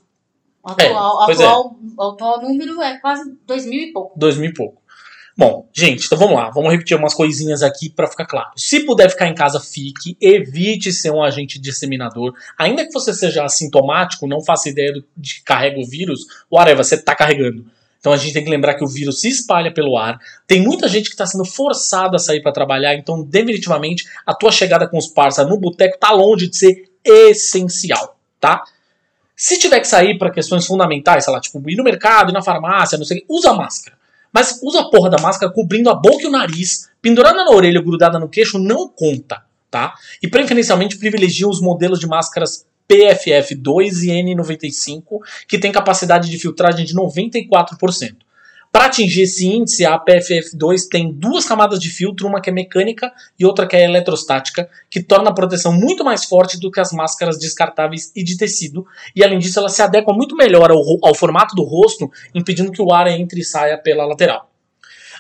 O 0.63 0.69
É, 0.79 0.85
atual, 0.89 1.25
pois 1.25 1.41
atual, 1.41 1.75
o 1.97 2.03
atual 2.03 2.41
número 2.43 2.79
é 2.83 2.99
quase 2.99 3.35
dois 3.47 3.65
mil 3.65 3.81
e 3.81 3.91
pouco. 3.91 4.19
2 4.19 4.37
mil 4.37 4.51
e 4.51 4.53
pouco. 4.53 4.80
Bom, 5.41 5.67
gente, 5.73 6.05
então 6.05 6.19
vamos 6.19 6.35
lá. 6.35 6.51
Vamos 6.51 6.71
repetir 6.71 6.95
umas 6.95 7.15
coisinhas 7.15 7.63
aqui 7.63 7.89
para 7.89 8.05
ficar 8.05 8.27
claro. 8.27 8.51
Se 8.55 8.81
puder 8.81 9.09
ficar 9.09 9.25
em 9.25 9.33
casa, 9.33 9.59
fique. 9.59 10.15
Evite 10.21 10.93
ser 10.93 11.09
um 11.09 11.23
agente 11.23 11.57
disseminador. 11.57 12.35
Ainda 12.55 12.85
que 12.85 12.93
você 12.93 13.11
seja 13.11 13.43
assintomático, 13.43 14.27
não 14.27 14.43
faça 14.43 14.69
ideia 14.69 14.93
de 15.17 15.33
que 15.33 15.43
carrega 15.43 15.79
o 15.79 15.83
vírus, 15.83 16.27
whatever, 16.51 16.85
você 16.85 16.95
tá 16.95 17.15
carregando. 17.15 17.65
Então 17.99 18.13
a 18.13 18.17
gente 18.17 18.33
tem 18.33 18.43
que 18.43 18.51
lembrar 18.51 18.75
que 18.75 18.83
o 18.83 18.87
vírus 18.87 19.19
se 19.19 19.29
espalha 19.29 19.73
pelo 19.73 19.97
ar. 19.97 20.19
Tem 20.45 20.61
muita 20.61 20.87
gente 20.87 21.05
que 21.05 21.15
está 21.15 21.25
sendo 21.25 21.43
forçada 21.43 22.17
a 22.17 22.19
sair 22.19 22.43
para 22.43 22.51
trabalhar, 22.51 22.93
então 22.93 23.23
definitivamente 23.23 24.05
a 24.23 24.35
tua 24.35 24.51
chegada 24.51 24.87
com 24.87 24.99
os 24.99 25.07
parça 25.07 25.43
no 25.43 25.57
boteco 25.57 25.97
tá 25.97 26.11
longe 26.11 26.47
de 26.47 26.55
ser 26.55 26.87
essencial, 27.03 28.15
tá? 28.39 28.63
Se 29.35 29.57
tiver 29.57 29.79
que 29.79 29.87
sair 29.87 30.19
para 30.19 30.29
questões 30.29 30.67
fundamentais, 30.67 31.23
sei 31.23 31.33
lá, 31.33 31.41
tipo 31.41 31.67
ir 31.67 31.77
no 31.77 31.83
mercado, 31.83 32.29
ir 32.29 32.33
na 32.33 32.43
farmácia, 32.43 32.95
não 32.95 33.05
sei 33.05 33.25
usa 33.27 33.51
máscara. 33.53 34.00
Mas 34.31 34.59
usa 34.63 34.81
a 34.81 34.89
porra 34.89 35.09
da 35.09 35.21
máscara 35.21 35.51
cobrindo 35.51 35.89
a 35.89 35.95
boca 35.95 36.23
e 36.23 36.27
o 36.27 36.31
nariz, 36.31 36.89
pendurada 37.01 37.43
na 37.43 37.51
orelha, 37.51 37.81
grudada 37.81 38.19
no 38.19 38.29
queixo, 38.29 38.57
não 38.57 38.87
conta, 38.87 39.43
tá? 39.69 39.93
E 40.21 40.27
preferencialmente 40.27 40.97
privilegia 40.97 41.47
os 41.47 41.61
modelos 41.61 41.99
de 41.99 42.07
máscaras 42.07 42.65
PFF2 42.89 44.03
e 44.03 44.35
N95, 44.35 45.19
que 45.47 45.57
tem 45.57 45.71
capacidade 45.71 46.29
de 46.29 46.37
filtragem 46.37 46.85
de 46.85 46.95
94%. 46.95 48.15
Para 48.71 48.85
atingir 48.85 49.23
esse 49.23 49.45
índice, 49.45 49.85
a 49.85 49.99
PFF2 49.99 50.87
tem 50.89 51.11
duas 51.11 51.45
camadas 51.45 51.77
de 51.77 51.89
filtro, 51.89 52.25
uma 52.25 52.39
que 52.39 52.49
é 52.49 52.53
mecânica 52.53 53.11
e 53.37 53.45
outra 53.45 53.67
que 53.67 53.75
é 53.75 53.83
eletrostática, 53.83 54.69
que 54.89 55.03
torna 55.03 55.29
a 55.29 55.33
proteção 55.33 55.73
muito 55.73 56.05
mais 56.05 56.23
forte 56.23 56.57
do 56.57 56.71
que 56.71 56.79
as 56.79 56.93
máscaras 56.93 57.37
descartáveis 57.37 58.13
e 58.15 58.23
de 58.23 58.37
tecido, 58.37 58.85
e 59.13 59.25
além 59.25 59.39
disso 59.39 59.59
ela 59.59 59.67
se 59.67 59.81
adequa 59.81 60.13
muito 60.13 60.37
melhor 60.37 60.71
ao, 60.71 60.79
ao 61.03 61.13
formato 61.13 61.53
do 61.53 61.63
rosto, 61.63 62.09
impedindo 62.33 62.71
que 62.71 62.81
o 62.81 62.93
ar 62.93 63.07
entre 63.07 63.41
e 63.41 63.43
saia 63.43 63.77
pela 63.77 64.05
lateral. 64.05 64.49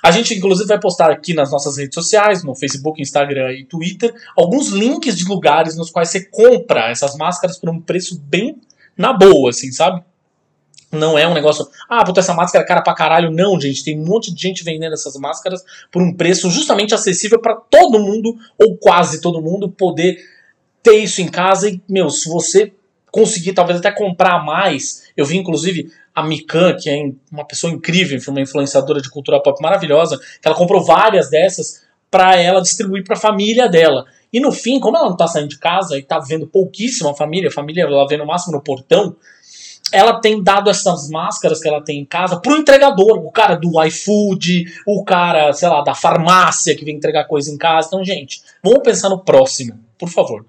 A 0.01 0.11
gente, 0.11 0.33
inclusive, 0.33 0.67
vai 0.67 0.79
postar 0.79 1.11
aqui 1.11 1.33
nas 1.33 1.51
nossas 1.51 1.77
redes 1.77 1.93
sociais, 1.93 2.43
no 2.43 2.55
Facebook, 2.55 3.01
Instagram 3.01 3.51
e 3.51 3.65
Twitter, 3.65 4.13
alguns 4.35 4.69
links 4.69 5.17
de 5.17 5.25
lugares 5.25 5.75
nos 5.75 5.91
quais 5.91 6.09
você 6.09 6.23
compra 6.23 6.89
essas 6.89 7.17
máscaras 7.17 7.57
por 7.57 7.69
um 7.69 7.79
preço 7.81 8.19
bem 8.19 8.59
na 8.97 9.13
boa, 9.13 9.49
assim, 9.49 9.71
sabe? 9.71 10.01
Não 10.91 11.17
é 11.17 11.27
um 11.27 11.33
negócio, 11.33 11.67
ah, 11.89 12.03
puta, 12.03 12.19
essa 12.19 12.33
máscara 12.33 12.65
é 12.65 12.67
cara 12.67 12.81
pra 12.81 12.93
caralho. 12.93 13.31
Não, 13.31 13.59
gente, 13.59 13.83
tem 13.83 13.99
um 13.99 14.05
monte 14.05 14.33
de 14.33 14.41
gente 14.41 14.63
vendendo 14.63 14.93
essas 14.93 15.15
máscaras 15.15 15.63
por 15.89 16.01
um 16.01 16.13
preço 16.13 16.49
justamente 16.49 16.93
acessível 16.93 17.39
para 17.39 17.55
todo 17.55 17.99
mundo, 17.99 18.35
ou 18.59 18.77
quase 18.77 19.21
todo 19.21 19.41
mundo, 19.41 19.69
poder 19.69 20.17
ter 20.83 20.97
isso 20.97 21.21
em 21.21 21.29
casa. 21.29 21.69
E, 21.69 21.81
meu, 21.87 22.09
se 22.09 22.27
você 22.27 22.73
conseguir 23.11 23.53
talvez 23.53 23.79
até 23.79 23.91
comprar 23.91 24.43
mais, 24.43 25.03
eu 25.15 25.25
vi 25.25 25.37
inclusive 25.37 25.91
a 26.13 26.23
Mikan, 26.23 26.75
que 26.75 26.89
é 26.89 27.11
uma 27.31 27.45
pessoa 27.45 27.71
incrível, 27.71 28.19
uma 28.27 28.41
influenciadora 28.41 29.01
de 29.01 29.09
cultura 29.09 29.41
pop 29.41 29.61
maravilhosa, 29.61 30.17
que 30.17 30.47
ela 30.47 30.55
comprou 30.55 30.83
várias 30.83 31.29
dessas 31.29 31.83
para 32.09 32.35
ela 32.35 32.61
distribuir 32.61 33.03
para 33.03 33.15
a 33.15 33.19
família 33.19 33.69
dela. 33.69 34.05
E 34.33 34.39
no 34.39 34.51
fim, 34.51 34.79
como 34.79 34.97
ela 34.97 35.09
não 35.09 35.17
tá 35.17 35.27
saindo 35.27 35.49
de 35.49 35.57
casa 35.57 35.97
e 35.97 36.03
tá 36.03 36.19
vendo 36.19 36.47
pouquíssima 36.47 37.13
família, 37.13 37.49
a 37.49 37.53
família 37.53 37.83
ela 37.83 38.07
vê 38.07 38.17
no 38.17 38.25
máximo 38.25 38.53
no 38.53 38.61
portão, 38.61 39.15
ela 39.91 40.19
tem 40.19 40.41
dado 40.41 40.69
essas 40.69 41.09
máscaras 41.09 41.59
que 41.59 41.67
ela 41.67 41.83
tem 41.83 41.99
em 41.99 42.05
casa 42.05 42.39
pro 42.39 42.55
entregador, 42.55 43.17
o 43.17 43.31
cara 43.31 43.55
do 43.55 43.83
iFood, 43.83 44.65
o 44.87 45.03
cara, 45.03 45.51
sei 45.53 45.69
lá, 45.69 45.81
da 45.81 45.93
farmácia 45.93 46.75
que 46.75 46.85
vem 46.85 46.95
entregar 46.95 47.25
coisa 47.25 47.51
em 47.51 47.57
casa. 47.57 47.87
Então, 47.87 48.03
gente, 48.03 48.41
vamos 48.63 48.81
pensar 48.83 49.09
no 49.09 49.19
próximo, 49.19 49.77
por 49.97 50.09
favor. 50.09 50.45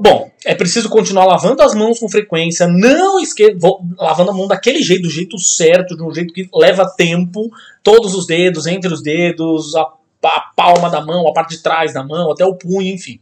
Bom, 0.00 0.30
é 0.44 0.54
preciso 0.54 0.88
continuar 0.88 1.24
lavando 1.24 1.60
as 1.60 1.74
mãos 1.74 1.98
com 1.98 2.08
frequência, 2.08 2.68
não 2.68 3.18
esqueça, 3.18 3.58
lavando 3.98 4.30
a 4.30 4.34
mão 4.34 4.46
daquele 4.46 4.80
jeito, 4.80 5.02
do 5.02 5.10
jeito 5.10 5.36
certo, 5.38 5.96
de 5.96 6.02
um 6.04 6.14
jeito 6.14 6.32
que 6.32 6.48
leva 6.54 6.88
tempo, 6.96 7.50
todos 7.82 8.14
os 8.14 8.24
dedos, 8.24 8.66
entre 8.66 8.92
os 8.92 9.02
dedos, 9.02 9.74
a, 9.74 9.80
a 10.22 10.40
palma 10.54 10.88
da 10.88 11.04
mão, 11.04 11.26
a 11.26 11.32
parte 11.32 11.56
de 11.56 11.62
trás 11.64 11.92
da 11.92 12.04
mão, 12.04 12.30
até 12.30 12.44
o 12.44 12.54
punho, 12.54 12.94
enfim. 12.94 13.18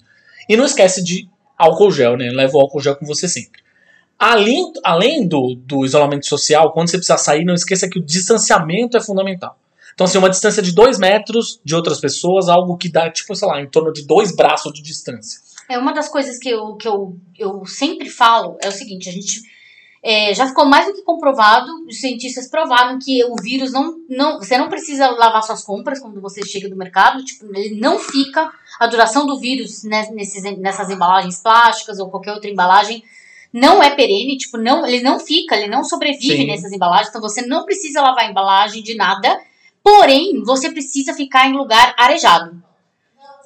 E 0.47 0.55
não 0.55 0.67
esquece 0.67 1.03
de 1.03 1.27
álcool 1.57 1.91
gel, 1.91 2.17
né? 2.19 2.29
Leva 2.31 2.59
o 2.59 2.61
álcool 2.61 2.81
gel 2.81 2.97
com 2.97 3.07
você 3.07 3.27
sempre. 3.27 3.66
Além, 4.19 4.73
além 4.83 5.29
do, 5.29 5.55
do 5.57 5.85
isolamento 5.85 6.27
social, 6.27 6.73
quando 6.73 6.89
você 6.89 6.97
precisar 6.97 7.19
sair, 7.19 7.45
não 7.45 7.55
esqueça 7.55 7.89
que 7.89 7.99
o 7.99 8.03
distanciamento 8.03 8.97
é 8.97 9.01
fundamental. 9.01 9.59
Então, 9.93 10.07
assim, 10.07 10.19
uma 10.19 10.31
distância 10.31 10.63
de 10.63 10.73
dois 10.73 10.99
metros 10.99 11.61
de 11.65 11.75
outras 11.75 12.01
pessoas, 12.01 12.49
algo 12.49 12.77
que 12.77 12.89
dá, 12.89 13.11
tipo, 13.11 13.35
sei 13.35 13.49
lá, 13.49 13.61
em 13.61 13.69
torno 13.69 13.93
de 13.93 14.07
dois 14.07 14.35
braços 14.35 14.73
de 14.73 14.83
distância. 14.83 15.41
É 15.69 15.79
uma 15.79 15.93
das 15.93 16.09
coisas 16.09 16.39
que 16.39 16.49
eu, 16.49 16.77
que 16.77 16.87
eu, 16.87 17.17
eu 17.39 17.65
sempre 17.67 18.09
falo 18.09 18.57
é 18.61 18.69
o 18.69 18.73
seguinte, 18.73 19.09
a 19.09 19.13
gente 19.13 19.41
é, 20.03 20.33
já 20.33 20.47
ficou 20.47 20.65
mais 20.65 20.87
do 20.87 20.95
que 20.95 21.03
comprovado, 21.03 21.67
os 21.89 21.99
cientistas 21.99 22.49
provaram 22.49 22.99
que 22.99 23.25
o 23.25 23.35
vírus 23.43 23.73
não, 23.73 23.97
não. 24.09 24.39
Você 24.39 24.57
não 24.57 24.69
precisa 24.69 25.11
lavar 25.11 25.43
suas 25.43 25.65
compras 25.65 25.99
quando 25.99 26.21
você 26.21 26.45
chega 26.47 26.69
do 26.69 26.77
mercado, 26.77 27.25
tipo, 27.25 27.45
ele 27.57 27.81
não 27.81 27.99
fica. 27.99 28.49
A 28.79 28.87
duração 28.87 29.27
do 29.27 29.41
vírus 29.41 29.83
né, 29.83 30.07
nesses, 30.13 30.43
nessas 30.59 30.91
embalagens 30.91 31.41
plásticas 31.43 31.99
ou 31.99 32.09
qualquer 32.09 32.33
outra 32.35 32.49
embalagem 32.49 33.03
não 33.53 33.83
é 33.83 33.91
perene, 33.91 34.37
tipo, 34.37 34.57
não, 34.59 34.87
ele 34.87 35.03
não 35.03 35.19
fica, 35.19 35.57
ele 35.57 35.69
não 35.69 35.85
sobrevive 35.85 36.39
Sim. 36.39 36.47
nessas 36.47 36.73
embalagens, 36.73 37.09
então 37.09 37.21
você 37.21 37.43
não 37.43 37.65
precisa 37.65 38.03
lavar 38.03 38.25
a 38.25 38.31
embalagem 38.31 38.83
de 38.83 38.95
nada, 38.95 39.39
porém, 39.83 40.43
você 40.43 40.71
precisa 40.71 41.15
ficar 41.15 41.49
em 41.49 41.55
lugar 41.55 41.95
arejado 41.97 42.67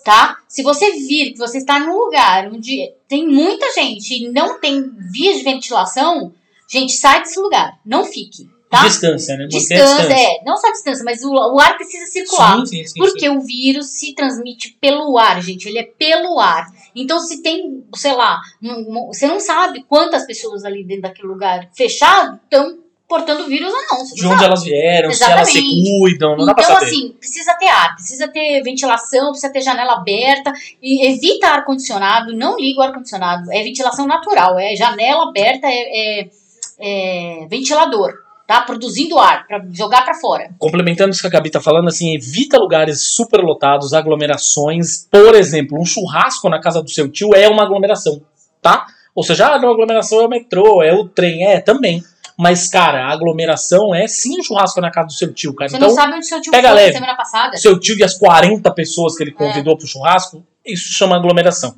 tá? 0.04 0.38
Se 0.48 0.62
você 0.62 0.90
vir 0.92 1.32
que 1.32 1.38
você 1.38 1.58
está 1.58 1.78
num 1.78 1.96
lugar 1.96 2.48
onde 2.52 2.92
tem 3.08 3.26
muita 3.26 3.72
gente 3.72 4.14
e 4.14 4.28
não 4.30 4.58
tem 4.60 4.90
vias 5.12 5.38
de 5.38 5.44
ventilação, 5.44 6.32
gente, 6.68 6.92
sai 6.92 7.20
desse 7.20 7.38
lugar, 7.38 7.78
não 7.84 8.04
fique, 8.04 8.48
tá? 8.70 8.82
Distância, 8.86 9.36
né? 9.36 9.46
Distância, 9.46 9.84
distância. 9.84 10.14
é, 10.14 10.42
não 10.44 10.56
só 10.56 10.70
distância, 10.70 11.04
mas 11.04 11.22
o, 11.22 11.30
o 11.30 11.60
ar 11.60 11.76
precisa 11.76 12.06
circular. 12.06 12.58
Sim, 12.60 12.66
sim, 12.66 12.86
sim, 12.86 12.98
Porque 12.98 13.28
o 13.28 13.40
vírus 13.40 13.86
se 13.98 14.14
transmite 14.14 14.76
pelo 14.80 15.16
ar, 15.18 15.40
gente. 15.42 15.68
Ele 15.68 15.78
é 15.78 15.84
pelo 15.84 16.38
ar. 16.38 16.66
Então, 16.94 17.18
se 17.20 17.42
tem, 17.42 17.84
sei 17.94 18.12
lá, 18.14 18.40
um- 18.62 18.70
um- 18.88 19.06
você 19.08 19.26
não 19.26 19.38
sabe 19.40 19.84
quantas 19.88 20.26
pessoas 20.26 20.64
ali 20.64 20.84
dentro 20.84 21.02
daquele 21.02 21.28
lugar 21.28 21.68
fechado 21.74 22.38
estão 22.44 22.78
portando 23.08 23.48
vírus 23.48 23.72
ou 23.72 23.80
não. 23.98 24.04
De 24.04 24.12
onde 24.24 24.34
sabe. 24.34 24.44
elas 24.44 24.62
vieram, 24.62 25.10
se 25.10 25.24
elas 25.24 25.48
se 25.50 25.58
Exatamente. 25.58 25.98
cuidam, 26.00 26.36
não 26.36 26.46
dá 26.46 26.54
pra 26.54 26.62
Então, 26.62 26.74
saber. 26.76 26.86
assim, 26.86 27.12
precisa 27.18 27.54
ter 27.54 27.66
ar, 27.66 27.94
precisa 27.96 28.28
ter 28.28 28.62
ventilação, 28.62 29.30
precisa 29.30 29.52
ter 29.52 29.60
janela 29.62 29.94
aberta. 29.94 30.52
E 30.80 31.08
evita 31.08 31.48
ar-condicionado, 31.48 32.32
não 32.36 32.56
liga 32.56 32.78
o 32.78 32.82
ar-condicionado. 32.84 33.50
É 33.52 33.64
ventilação 33.64 34.06
natural, 34.06 34.56
é 34.60 34.76
janela 34.76 35.28
aberta, 35.28 35.66
é, 35.66 36.20
é- 36.20 36.30
é 36.78 37.46
ventilador, 37.48 38.12
tá? 38.50 38.62
Produzindo 38.62 39.16
ar, 39.16 39.46
pra 39.46 39.62
jogar 39.70 40.04
pra 40.04 40.12
fora. 40.12 40.50
Complementando 40.58 41.10
isso 41.10 41.20
que 41.20 41.26
a 41.28 41.30
Gabi 41.30 41.50
tá 41.50 41.60
falando, 41.60 41.86
assim, 41.86 42.16
evita 42.16 42.58
lugares 42.58 43.14
superlotados, 43.14 43.94
aglomerações. 43.94 45.06
Por 45.08 45.36
exemplo, 45.36 45.80
um 45.80 45.84
churrasco 45.84 46.48
na 46.48 46.60
casa 46.60 46.82
do 46.82 46.90
seu 46.90 47.08
tio 47.08 47.30
é 47.32 47.46
uma 47.48 47.62
aglomeração, 47.62 48.20
tá? 48.60 48.86
Ou 49.14 49.22
seja, 49.22 49.46
ah, 49.54 49.58
não, 49.60 49.70
aglomeração 49.70 50.20
é 50.20 50.24
o 50.24 50.28
metrô, 50.28 50.82
é 50.82 50.92
o 50.92 51.06
trem, 51.08 51.46
é 51.46 51.60
também. 51.60 52.02
Mas, 52.36 52.66
cara, 52.68 53.04
a 53.06 53.12
aglomeração 53.12 53.94
é 53.94 54.08
sim 54.08 54.40
um 54.40 54.42
churrasco 54.42 54.80
na 54.80 54.90
casa 54.90 55.06
do 55.06 55.12
seu 55.12 55.32
tio, 55.32 55.54
cara. 55.54 55.68
Você 55.68 55.76
então, 55.76 55.88
não 55.88 55.94
sabe 55.94 56.14
onde 56.14 56.26
seu 56.26 56.40
tio 56.40 56.50
pega 56.50 56.68
foi 56.70 56.76
leve. 56.76 56.92
semana 56.94 57.14
passada. 57.14 57.56
seu 57.56 57.78
tio 57.78 57.96
e 57.98 58.02
as 58.02 58.18
40 58.18 58.68
pessoas 58.72 59.16
que 59.16 59.22
ele 59.22 59.30
É. 59.30 59.34
convidou 59.34 59.76
pro 59.76 59.86
churrasco, 59.86 60.42
isso 60.66 60.92
chama 60.92 61.14
aglomeração. 61.14 61.76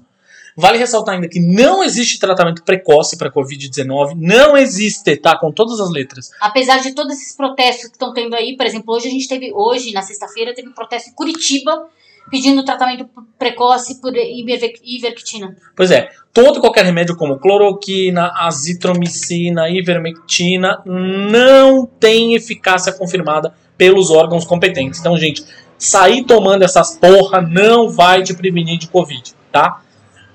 Vale 0.56 0.78
ressaltar 0.78 1.14
ainda 1.14 1.28
que 1.28 1.40
não 1.40 1.82
existe 1.82 2.18
tratamento 2.18 2.62
precoce 2.62 3.16
para 3.16 3.32
Covid-19, 3.32 4.14
não 4.16 4.56
existe, 4.56 5.16
tá? 5.16 5.36
Com 5.38 5.50
todas 5.50 5.80
as 5.80 5.90
letras. 5.90 6.30
Apesar 6.40 6.78
de 6.80 6.92
todos 6.94 7.14
esses 7.16 7.34
protestos 7.36 7.86
que 7.86 7.94
estão 7.94 8.12
tendo 8.12 8.34
aí, 8.34 8.56
por 8.56 8.66
exemplo, 8.66 8.94
hoje 8.94 9.08
a 9.08 9.10
gente 9.10 9.26
teve, 9.28 9.52
hoje, 9.54 9.92
na 9.92 10.02
sexta-feira, 10.02 10.54
teve 10.54 10.68
um 10.68 10.72
protesto 10.72 11.10
em 11.10 11.14
Curitiba 11.14 11.86
pedindo 12.30 12.64
tratamento 12.64 13.08
precoce 13.38 14.00
por 14.00 14.14
ivermec- 14.16 14.80
ivermectina. 14.84 15.56
Pois 15.74 15.90
é, 15.90 16.08
todo 16.32 16.58
e 16.58 16.60
qualquer 16.60 16.84
remédio 16.84 17.16
como 17.16 17.38
cloroquina, 17.38 18.30
azitromicina, 18.36 19.68
ivermectina 19.68 20.82
não 20.86 21.84
tem 21.86 22.34
eficácia 22.34 22.92
confirmada 22.92 23.54
pelos 23.76 24.10
órgãos 24.10 24.44
competentes. 24.44 25.00
Então, 25.00 25.16
gente, 25.16 25.44
sair 25.76 26.24
tomando 26.24 26.62
essas 26.62 26.96
porra 26.96 27.40
não 27.42 27.90
vai 27.90 28.22
te 28.22 28.34
prevenir 28.34 28.78
de 28.78 28.88
Covid, 28.88 29.34
tá? 29.50 29.82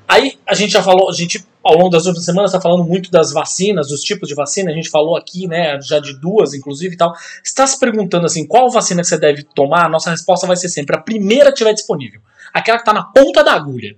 Aí 0.08 0.38
a 0.46 0.56
gente 0.56 0.72
já 0.72 0.82
falou, 0.82 1.10
a 1.10 1.14
gente 1.14 1.46
ao 1.68 1.76
longo 1.76 1.90
das 1.90 2.06
últimas 2.06 2.24
semanas 2.24 2.52
está 2.52 2.62
falando 2.62 2.86
muito 2.86 3.12
das 3.12 3.34
vacinas, 3.34 3.90
dos 3.90 4.02
tipos 4.02 4.30
de 4.30 4.34
vacina, 4.34 4.72
a 4.72 4.74
gente 4.74 4.90
falou 4.90 5.18
aqui, 5.18 5.48
né, 5.48 5.78
já 5.82 6.00
de 6.00 6.18
duas 6.18 6.54
inclusive 6.54 6.96
e 6.96 6.98
tal. 6.98 7.14
Está 7.44 7.68
se 7.68 7.78
perguntando 7.78 8.26
assim, 8.26 8.48
qual 8.48 8.72
vacina 8.72 9.02
que 9.02 9.08
você 9.08 9.18
deve 9.18 9.44
tomar? 9.44 9.86
A 9.86 9.90
nossa 9.90 10.10
resposta 10.10 10.48
vai 10.48 10.56
ser 10.56 10.70
sempre 10.70 10.96
a 10.96 11.02
primeira 11.02 11.52
que 11.52 11.58
tiver 11.58 11.74
disponível, 11.74 12.22
aquela 12.54 12.78
que 12.78 12.84
está 12.84 12.94
na 12.94 13.04
ponta 13.04 13.44
da 13.44 13.52
agulha. 13.52 13.98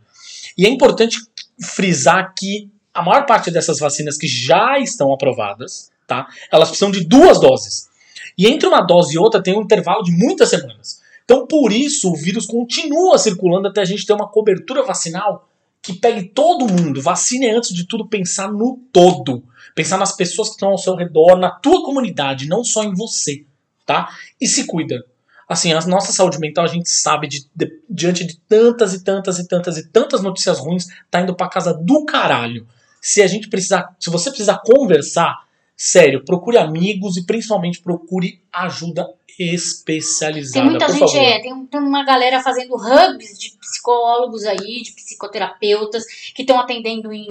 E 0.57 0.65
é 0.65 0.69
importante 0.69 1.19
frisar 1.61 2.33
que 2.35 2.69
a 2.91 3.03
maior 3.03 3.27
parte 3.27 3.51
dessas 3.51 3.77
vacinas 3.77 4.17
que 4.17 4.27
já 4.27 4.79
estão 4.79 5.13
aprovadas, 5.13 5.91
tá? 6.07 6.27
Elas 6.51 6.69
precisam 6.69 6.89
de 6.89 7.05
duas 7.05 7.39
doses. 7.39 7.87
E 8.35 8.47
entre 8.47 8.67
uma 8.67 8.81
dose 8.81 9.13
e 9.13 9.19
outra 9.19 9.43
tem 9.43 9.55
um 9.55 9.61
intervalo 9.61 10.01
de 10.01 10.11
muitas 10.11 10.49
semanas. 10.49 11.01
Então, 11.23 11.45
por 11.45 11.71
isso, 11.71 12.11
o 12.11 12.15
vírus 12.15 12.47
continua 12.47 13.17
circulando 13.19 13.67
até 13.67 13.81
a 13.81 13.85
gente 13.85 14.05
ter 14.05 14.13
uma 14.13 14.27
cobertura 14.27 14.81
vacinal 14.81 15.48
que 15.81 15.93
pegue 15.93 16.29
todo 16.29 16.67
mundo. 16.67 17.01
Vacine 17.01 17.47
é, 17.47 17.55
antes 17.55 17.73
de 17.73 17.87
tudo 17.87 18.07
pensar 18.07 18.51
no 18.51 18.79
todo. 18.91 19.43
Pensar 19.75 19.97
nas 19.97 20.15
pessoas 20.15 20.49
que 20.49 20.55
estão 20.55 20.69
ao 20.69 20.77
seu 20.77 20.95
redor, 20.95 21.37
na 21.37 21.49
tua 21.49 21.83
comunidade, 21.83 22.47
não 22.47 22.63
só 22.63 22.83
em 22.83 22.93
você, 22.93 23.45
tá? 23.85 24.09
E 24.39 24.47
se 24.47 24.65
cuida. 24.65 25.03
Assim, 25.47 25.73
a 25.73 25.81
nossa 25.87 26.11
saúde 26.11 26.37
mental, 26.37 26.63
a 26.63 26.67
gente 26.67 26.89
sabe, 26.89 27.27
de, 27.27 27.49
de, 27.55 27.81
diante 27.89 28.23
de 28.23 28.37
tantas 28.41 28.93
e 28.93 29.03
tantas 29.03 29.39
e 29.39 29.47
tantas 29.47 29.77
e 29.77 29.87
tantas 29.87 30.21
notícias 30.21 30.59
ruins, 30.59 30.87
tá 31.09 31.21
indo 31.21 31.35
pra 31.35 31.49
casa 31.49 31.73
do 31.73 32.05
caralho. 32.05 32.67
Se 33.01 33.21
a 33.21 33.27
gente 33.27 33.49
precisar, 33.49 33.95
se 33.99 34.11
você 34.11 34.29
precisar 34.29 34.61
conversar, 34.63 35.39
sério, 35.79 36.25
procure 36.25 36.57
amigos 36.57 37.15
e 37.15 37.25
principalmente 37.25 37.81
procure 37.81 38.41
ajuda 38.51 39.07
especializada. 39.39 40.59
Tem 40.59 40.69
muita 40.69 40.89
gente, 40.91 41.17
é, 41.17 41.41
tem, 41.41 41.65
tem, 41.67 41.79
uma 41.79 42.03
galera 42.03 42.41
fazendo 42.41 42.75
hubs 42.75 43.39
de 43.39 43.57
psicólogos 43.57 44.43
aí, 44.43 44.81
de 44.83 44.91
psicoterapeutas, 44.91 46.03
que 46.35 46.41
estão 46.41 46.59
atendendo 46.59 47.13
em 47.13 47.25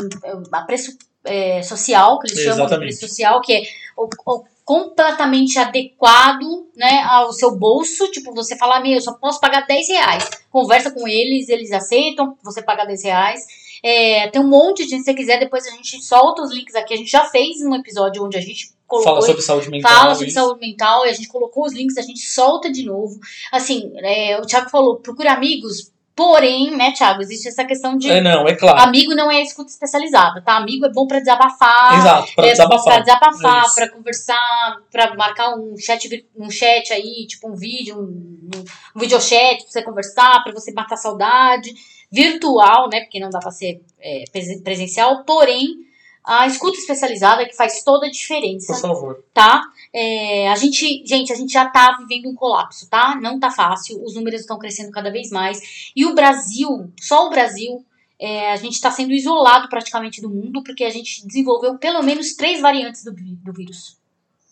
a 0.51 0.63
preço 0.63 0.97
é, 1.25 1.63
social, 1.63 2.19
que 2.19 2.29
eles 2.29 2.39
Exatamente. 2.39 2.57
chamam 2.57 2.81
de 2.81 2.87
preço 2.87 3.07
social, 3.07 3.41
que 3.43 3.53
é 3.53 3.63
o, 3.95 4.09
o, 4.27 4.45
completamente 4.65 5.59
adequado 5.59 6.67
né, 6.75 7.03
ao 7.11 7.33
seu 7.35 7.55
bolso. 7.55 8.11
Tipo, 8.11 8.35
você 8.35 8.57
fala, 8.57 8.81
meu, 8.81 8.93
eu 8.95 9.01
só 9.03 9.13
posso 9.13 9.39
pagar 9.39 9.67
10 9.67 9.89
reais. 9.89 10.31
Conversa 10.51 10.91
com 10.91 11.07
eles, 11.07 11.51
eles 11.51 11.73
aceitam 11.73 12.39
você 12.43 12.63
pagar 12.63 12.87
10 12.87 13.05
reais. 13.05 13.41
É, 13.83 14.29
tem 14.29 14.41
um 14.41 14.49
monte 14.49 14.85
de, 14.87 14.97
se 14.99 15.05
você 15.05 15.15
quiser, 15.15 15.39
depois 15.39 15.67
a 15.67 15.71
gente 15.71 16.03
solta 16.03 16.43
os 16.43 16.53
links 16.53 16.75
aqui. 16.75 16.95
A 16.95 16.97
gente 16.97 17.11
já 17.11 17.25
fez 17.27 17.61
um 17.63 17.75
episódio 17.75 18.25
onde 18.25 18.37
a 18.37 18.41
gente 18.41 18.73
colocou. 18.87 19.13
Fala 19.13 19.27
sobre 19.27 19.43
saúde 19.43 19.71
mental. 19.71 19.93
Fala 19.93 20.15
sobre 20.15 20.29
isso. 20.29 20.35
saúde 20.35 20.61
mental 20.61 21.07
e 21.07 21.11
a 21.11 21.13
gente 21.13 21.29
colocou 21.29 21.65
os 21.65 21.73
links, 21.73 21.97
a 21.97 22.03
gente 22.03 22.21
solta 22.21 22.71
de 22.71 22.85
novo. 22.85 23.19
Assim, 23.53 23.93
é, 23.97 24.39
o 24.39 24.47
Thiago 24.47 24.71
falou, 24.71 24.97
procura 24.97 25.33
amigos. 25.33 25.93
Porém, 26.19 26.77
né, 26.77 26.91
Thiago, 26.91 27.23
existe 27.23 27.47
essa 27.47 27.65
questão 27.65 27.97
de. 27.97 28.11
É, 28.11 28.21
não, 28.21 28.45
é 28.49 28.57
claro. 28.57 28.81
Amigo 28.81 29.15
não 29.15 29.31
é 29.31 29.41
escuta 29.41 29.71
especializada, 29.71 30.43
tá? 30.43 30.57
Amigo 30.57 30.85
é 30.85 30.91
bom 30.91 31.07
pra 31.07 31.21
desabafar. 31.21 31.97
Exato, 31.97 32.35
pra 32.35 32.45
é, 32.45 32.51
desabafar. 32.51 32.85
Pra 32.85 32.99
desabafar, 32.99 33.65
é 33.65 33.75
pra 33.77 33.89
conversar, 33.91 34.77
pra 34.91 35.15
marcar 35.15 35.55
um 35.55 35.77
chat, 35.79 36.27
um 36.37 36.51
chat 36.51 36.93
aí, 36.93 37.25
tipo 37.29 37.49
um 37.49 37.55
vídeo, 37.55 37.97
um, 37.97 38.51
um 38.97 38.99
videochat 38.99 39.63
pra 39.63 39.71
você 39.71 39.81
conversar, 39.81 40.43
pra 40.43 40.53
você 40.53 40.73
matar 40.73 40.97
saudade. 40.97 41.73
Virtual, 42.11 42.89
né? 42.93 43.03
Porque 43.03 43.21
não 43.21 43.31
dá 43.31 43.39
pra 43.39 43.53
ser 43.53 43.81
é, 44.01 44.25
presencial, 44.65 45.23
porém 45.23 45.88
a 46.29 46.47
escuta 46.47 46.77
especializada 46.77 47.47
que 47.47 47.57
faz 47.57 47.83
toda 47.83 48.07
a 48.07 48.11
diferença. 48.11 48.75
Por 48.75 48.81
favor. 48.83 49.25
Tá? 49.33 49.63
É, 49.95 50.51
a 50.51 50.57
gente, 50.57 51.03
gente, 51.07 51.33
a 51.33 51.35
gente 51.35 51.51
já 51.51 51.67
tá 51.71 51.97
vivendo 51.99 52.29
um 52.29 52.35
colapso, 52.35 52.87
tá? 52.87 53.19
Não 53.19 53.41
tá 53.41 53.51
fácil, 53.51 54.05
os 54.05 54.15
números 54.15 54.43
estão 54.43 54.59
crescendo 54.59 54.91
cada 54.91 55.11
vez 55.11 55.31
mais. 55.31 55.91
E 55.97 56.05
o 56.05 56.15
Brasil, 56.15 56.93
só 57.01 57.27
o 57.27 57.31
Brasil, 57.31 57.83
é, 58.19 58.53
a 58.53 58.57
gente 58.57 58.75
está 58.75 58.91
sendo 58.91 59.13
isolado 59.13 59.71
praticamente 59.71 60.21
do 60.21 60.29
mundo, 60.29 60.63
porque 60.63 60.85
a 60.85 60.91
gente 60.91 61.27
desenvolveu 61.27 61.79
pelo 61.79 62.03
menos 62.03 62.35
três 62.35 62.61
variantes 62.61 63.03
do, 63.03 63.13
do 63.13 63.53
vírus. 63.55 63.97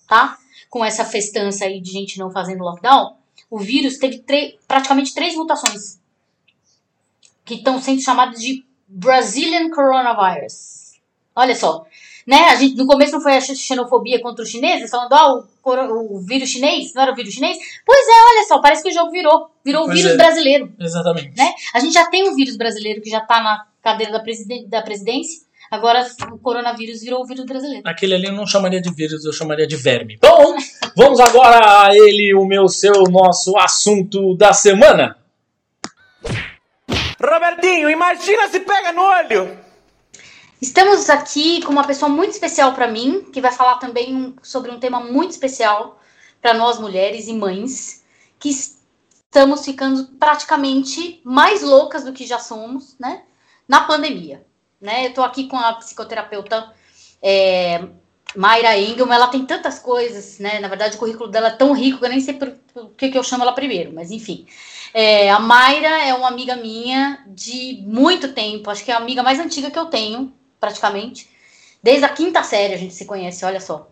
Tá? 0.08 0.38
Com 0.70 0.82
essa 0.82 1.04
festança 1.04 1.66
aí 1.66 1.78
de 1.78 1.90
gente 1.90 2.18
não 2.18 2.30
fazendo 2.30 2.64
lockdown, 2.64 3.18
o 3.50 3.58
vírus 3.58 3.98
teve 3.98 4.24
praticamente 4.66 5.12
três 5.12 5.34
mutações. 5.34 6.00
Que 7.44 7.56
estão 7.56 7.78
sendo 7.82 8.00
chamadas 8.00 8.40
de 8.40 8.64
Brazilian 8.88 9.68
Coronavirus. 9.68 10.85
Olha 11.36 11.54
só. 11.54 11.84
Né? 12.26 12.38
A 12.48 12.56
gente, 12.56 12.74
no 12.76 12.86
começo 12.86 13.12
não 13.12 13.20
foi 13.20 13.36
a 13.36 13.40
xenofobia 13.40 14.20
contra 14.20 14.42
os 14.42 14.50
chineses, 14.50 14.90
falando, 14.90 15.12
ah, 15.12 15.34
o, 15.34 16.16
o 16.16 16.20
vírus 16.20 16.48
chinês, 16.48 16.92
não 16.92 17.02
era 17.02 17.12
o 17.12 17.14
vírus 17.14 17.34
chinês? 17.34 17.56
Pois 17.84 18.08
é, 18.08 18.12
olha 18.32 18.48
só, 18.48 18.60
parece 18.60 18.82
que 18.82 18.88
o 18.88 18.92
jogo 18.92 19.12
virou. 19.12 19.48
Virou 19.64 19.84
o 19.84 19.88
vírus 19.88 20.12
é. 20.12 20.16
brasileiro. 20.16 20.72
Exatamente. 20.80 21.36
Né? 21.36 21.54
A 21.72 21.78
gente 21.78 21.92
já 21.92 22.06
tem 22.06 22.28
um 22.28 22.34
vírus 22.34 22.56
brasileiro 22.56 23.00
que 23.00 23.10
já 23.10 23.18
está 23.18 23.40
na 23.40 23.64
cadeira 23.80 24.12
da, 24.12 24.20
presiden 24.20 24.68
da 24.68 24.82
presidência. 24.82 25.46
Agora 25.70 26.04
o 26.32 26.38
coronavírus 26.38 27.00
virou 27.00 27.22
o 27.22 27.26
vírus 27.26 27.44
brasileiro. 27.44 27.82
Aquele 27.86 28.14
ali 28.14 28.26
eu 28.26 28.32
não 28.32 28.46
chamaria 28.46 28.80
de 28.80 28.92
vírus, 28.92 29.24
eu 29.24 29.32
chamaria 29.32 29.66
de 29.66 29.76
verme. 29.76 30.18
Bom, 30.20 30.56
vamos 30.96 31.20
agora 31.20 31.86
a 31.86 31.94
ele, 31.94 32.34
o 32.34 32.44
meu, 32.44 32.68
seu, 32.68 33.04
nosso 33.10 33.56
assunto 33.58 34.36
da 34.36 34.52
semana. 34.52 35.16
Robertinho, 37.20 37.90
imagina 37.90 38.48
se 38.48 38.60
pega 38.60 38.92
no 38.92 39.02
olho! 39.02 39.65
Estamos 40.66 41.08
aqui 41.08 41.62
com 41.62 41.70
uma 41.70 41.86
pessoa 41.86 42.08
muito 42.08 42.32
especial 42.32 42.74
para 42.74 42.88
mim, 42.88 43.24
que 43.32 43.40
vai 43.40 43.52
falar 43.52 43.76
também 43.76 44.34
sobre 44.42 44.68
um 44.68 44.80
tema 44.80 44.98
muito 44.98 45.30
especial 45.30 46.00
para 46.42 46.54
nós 46.54 46.76
mulheres 46.80 47.28
e 47.28 47.32
mães, 47.32 48.04
que 48.36 48.48
estamos 48.48 49.64
ficando 49.64 50.08
praticamente 50.18 51.20
mais 51.22 51.62
loucas 51.62 52.02
do 52.02 52.12
que 52.12 52.26
já 52.26 52.40
somos, 52.40 52.96
né? 52.98 53.22
Na 53.68 53.84
pandemia, 53.84 54.44
né? 54.80 55.06
Eu 55.06 55.14
tô 55.14 55.22
aqui 55.22 55.46
com 55.46 55.56
a 55.56 55.72
psicoterapeuta 55.74 56.72
é, 57.22 57.86
Mayra 58.34 58.76
Engelman, 58.76 59.14
ela 59.14 59.28
tem 59.28 59.46
tantas 59.46 59.78
coisas, 59.78 60.40
né? 60.40 60.58
Na 60.58 60.66
verdade, 60.66 60.96
o 60.96 60.98
currículo 60.98 61.30
dela 61.30 61.46
é 61.46 61.56
tão 61.56 61.72
rico 61.74 62.00
que 62.00 62.06
eu 62.06 62.10
nem 62.10 62.20
sei 62.20 62.34
por, 62.34 62.50
por 62.74 62.90
que, 62.96 63.08
que 63.08 63.16
eu 63.16 63.22
chamo 63.22 63.44
ela 63.44 63.52
primeiro, 63.52 63.92
mas 63.94 64.10
enfim. 64.10 64.44
É, 64.92 65.30
a 65.30 65.38
Mayra 65.38 66.02
é 66.02 66.12
uma 66.12 66.26
amiga 66.26 66.56
minha 66.56 67.24
de 67.28 67.84
muito 67.86 68.32
tempo, 68.32 68.68
acho 68.68 68.84
que 68.84 68.90
é 68.90 68.94
a 68.94 68.98
amiga 68.98 69.22
mais 69.22 69.38
antiga 69.38 69.70
que 69.70 69.78
eu 69.78 69.86
tenho, 69.86 70.34
praticamente. 70.60 71.28
Desde 71.82 72.04
a 72.04 72.08
quinta 72.08 72.42
série 72.42 72.74
a 72.74 72.78
gente 72.78 72.94
se 72.94 73.04
conhece, 73.04 73.44
olha 73.44 73.60
só. 73.60 73.88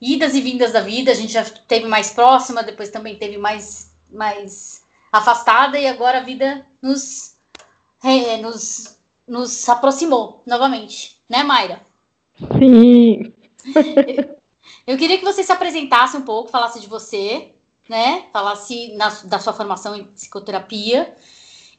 Idas 0.00 0.34
e 0.34 0.40
vindas 0.40 0.72
da 0.72 0.80
vida, 0.80 1.10
a 1.10 1.14
gente 1.14 1.32
já 1.32 1.44
teve 1.44 1.86
mais 1.86 2.10
próxima, 2.10 2.62
depois 2.62 2.90
também 2.90 3.16
teve 3.16 3.36
mais, 3.36 3.92
mais 4.10 4.84
afastada, 5.10 5.78
e 5.78 5.86
agora 5.86 6.18
a 6.18 6.22
vida 6.22 6.66
nos, 6.80 7.36
é, 8.04 8.36
nos, 8.36 8.98
nos 9.26 9.68
aproximou 9.68 10.42
novamente, 10.46 11.20
né, 11.28 11.42
Mayra? 11.42 11.82
Sim. 12.58 13.32
Eu 14.86 14.96
queria 14.96 15.18
que 15.18 15.24
você 15.24 15.42
se 15.42 15.52
apresentasse 15.52 16.16
um 16.16 16.22
pouco, 16.22 16.50
falasse 16.50 16.80
de 16.80 16.86
você, 16.86 17.52
né? 17.88 18.26
Falasse 18.32 18.94
na, 18.94 19.08
da 19.24 19.38
sua 19.38 19.52
formação 19.52 19.96
em 19.96 20.04
psicoterapia 20.04 21.14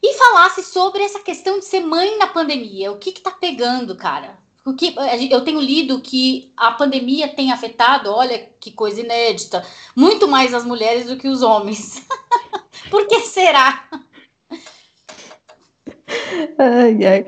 e 0.02 0.14
falasse 0.14 0.64
sobre 0.64 1.04
essa 1.04 1.20
questão 1.20 1.60
de 1.60 1.66
ser 1.66 1.82
mãe 1.82 2.18
na 2.18 2.28
pandemia. 2.28 2.92
O 2.92 2.98
que 2.98 3.12
que 3.12 3.22
tá 3.22 3.32
pegando, 3.32 3.96
cara? 3.96 4.40
O 4.66 4.76
que, 4.76 4.96
eu 5.32 5.44
tenho 5.44 5.60
lido 5.60 6.02
que 6.02 6.54
a 6.56 6.72
pandemia 6.72 7.28
tem 7.28 7.52
afetado, 7.52 8.12
olha 8.12 8.38
que 8.60 8.72
coisa 8.72 9.02
inédita, 9.02 9.66
muito 9.96 10.28
mais 10.28 10.54
as 10.54 10.66
mulheres 10.66 11.08
do 11.08 11.18
que 11.18 11.28
os 11.28 11.42
homens. 11.42 12.06
Por 12.92 13.08
que 13.08 13.22
será? 13.22 13.90
Ai, 16.58 17.06
ai. 17.06 17.26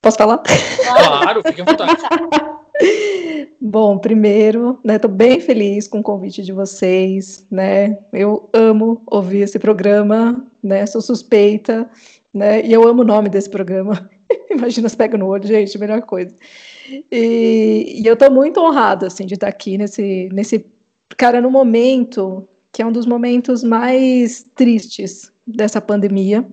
Posso 0.00 0.16
falar? 0.16 0.38
Claro, 0.38 1.42
fique 1.42 1.60
à 1.60 1.64
vontade. 1.64 1.96
Bom, 3.60 3.98
primeiro, 3.98 4.78
né, 4.82 4.98
tô 4.98 5.06
bem 5.06 5.38
feliz 5.38 5.86
com 5.86 6.00
o 6.00 6.02
convite 6.02 6.42
de 6.42 6.52
vocês, 6.52 7.46
né? 7.50 7.98
Eu 8.12 8.48
amo 8.52 9.02
ouvir 9.06 9.42
esse 9.42 9.58
programa, 9.58 10.46
né? 10.62 10.86
Sou 10.86 11.00
suspeita, 11.00 11.88
né? 12.32 12.64
E 12.64 12.72
eu 12.72 12.88
amo 12.88 13.02
o 13.02 13.04
nome 13.04 13.28
desse 13.28 13.50
programa. 13.50 14.08
Imagina 14.50 14.88
se 14.88 14.96
pega 14.96 15.18
no 15.18 15.26
olho, 15.26 15.46
gente, 15.46 15.78
melhor 15.78 16.02
coisa. 16.02 16.34
E, 17.12 18.00
e 18.02 18.06
eu 18.06 18.16
tô 18.16 18.30
muito 18.30 18.60
honrada, 18.60 19.08
assim, 19.08 19.26
de 19.26 19.34
estar 19.34 19.48
aqui 19.48 19.76
nesse, 19.76 20.28
nesse, 20.32 20.66
cara, 21.16 21.40
no 21.40 21.50
momento 21.50 22.48
que 22.72 22.82
é 22.82 22.86
um 22.86 22.92
dos 22.92 23.06
momentos 23.06 23.62
mais 23.62 24.44
tristes 24.54 25.30
dessa 25.46 25.80
pandemia, 25.80 26.46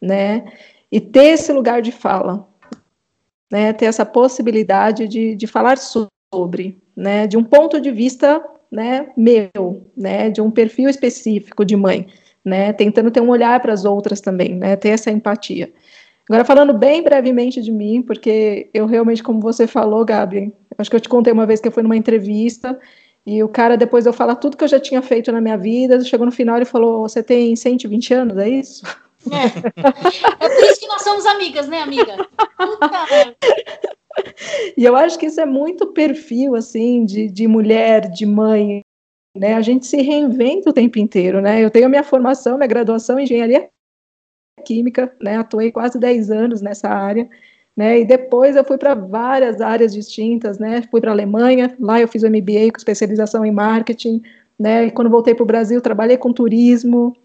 né? 0.00 0.44
E 0.90 1.00
ter 1.00 1.34
esse 1.34 1.52
lugar 1.52 1.80
de 1.80 1.92
fala, 1.92 2.46
né, 3.50 3.72
ter 3.72 3.86
essa 3.86 4.06
possibilidade 4.06 5.08
de, 5.08 5.34
de 5.34 5.46
falar 5.46 5.78
sobre, 5.78 6.78
né, 6.96 7.26
de 7.26 7.36
um 7.36 7.44
ponto 7.44 7.80
de 7.80 7.90
vista 7.90 8.42
né, 8.70 9.10
meu, 9.16 9.84
né, 9.96 10.30
de 10.30 10.40
um 10.40 10.50
perfil 10.50 10.88
específico 10.88 11.64
de 11.64 11.76
mãe, 11.76 12.06
né, 12.44 12.72
tentando 12.72 13.10
ter 13.10 13.20
um 13.20 13.28
olhar 13.28 13.58
para 13.60 13.72
as 13.72 13.84
outras 13.84 14.20
também, 14.20 14.54
né, 14.54 14.76
ter 14.76 14.90
essa 14.90 15.10
empatia. 15.10 15.72
Agora, 16.28 16.44
falando 16.44 16.72
bem 16.72 17.02
brevemente 17.02 17.60
de 17.60 17.72
mim, 17.72 18.02
porque 18.02 18.70
eu 18.72 18.86
realmente, 18.86 19.22
como 19.22 19.40
você 19.40 19.66
falou, 19.66 20.04
Gabi, 20.04 20.52
acho 20.78 20.88
que 20.88 20.94
eu 20.94 21.00
te 21.00 21.08
contei 21.08 21.32
uma 21.32 21.46
vez 21.46 21.60
que 21.60 21.66
eu 21.66 21.72
fui 21.72 21.82
numa 21.82 21.96
entrevista 21.96 22.78
e 23.26 23.42
o 23.42 23.48
cara, 23.48 23.76
depois 23.76 24.06
eu 24.06 24.12
falar 24.12 24.36
tudo 24.36 24.56
que 24.56 24.64
eu 24.64 24.68
já 24.68 24.78
tinha 24.78 25.02
feito 25.02 25.30
na 25.32 25.40
minha 25.40 25.58
vida, 25.58 26.02
chegou 26.04 26.24
no 26.24 26.32
final 26.32 26.60
e 26.60 26.64
falou: 26.64 27.02
Você 27.02 27.22
tem 27.22 27.54
120 27.54 28.14
anos, 28.14 28.38
é 28.38 28.48
isso? 28.48 28.82
É. 29.30 30.44
é 30.44 30.48
por 30.48 30.64
isso 30.64 30.80
que 30.80 30.86
nós 30.86 31.02
somos 31.02 31.26
amigas, 31.26 31.68
né, 31.68 31.82
amiga? 31.82 32.16
Puta. 32.56 33.36
E 34.76 34.84
eu 34.84 34.96
acho 34.96 35.18
que 35.18 35.26
isso 35.26 35.40
é 35.40 35.46
muito 35.46 35.86
perfil, 35.88 36.54
assim, 36.54 37.04
de, 37.04 37.28
de 37.28 37.46
mulher, 37.46 38.08
de 38.10 38.26
mãe, 38.26 38.82
né? 39.36 39.54
A 39.54 39.60
gente 39.60 39.86
se 39.86 40.00
reinventa 40.00 40.70
o 40.70 40.72
tempo 40.72 40.98
inteiro, 40.98 41.40
né? 41.40 41.62
Eu 41.62 41.70
tenho 41.70 41.86
a 41.86 41.88
minha 41.88 42.02
formação, 42.02 42.56
minha 42.56 42.66
graduação 42.66 43.18
em 43.18 43.24
engenharia 43.24 43.68
química, 44.64 45.14
né? 45.20 45.36
Atuei 45.36 45.70
quase 45.70 45.98
10 45.98 46.30
anos 46.30 46.60
nessa 46.60 46.88
área, 46.88 47.28
né? 47.76 48.00
E 48.00 48.04
depois 48.04 48.56
eu 48.56 48.64
fui 48.64 48.78
para 48.78 48.94
várias 48.94 49.60
áreas 49.60 49.92
distintas, 49.92 50.58
né? 50.58 50.82
Fui 50.90 51.00
para 51.00 51.10
a 51.10 51.14
Alemanha, 51.14 51.74
lá 51.78 52.00
eu 52.00 52.08
fiz 52.08 52.22
o 52.22 52.28
MBA 52.28 52.70
com 52.72 52.78
especialização 52.78 53.44
em 53.44 53.52
marketing, 53.52 54.22
né? 54.58 54.86
E 54.86 54.90
quando 54.90 55.10
voltei 55.10 55.34
para 55.34 55.44
o 55.44 55.46
Brasil, 55.46 55.80
trabalhei 55.80 56.16
com 56.16 56.32
turismo, 56.32 57.16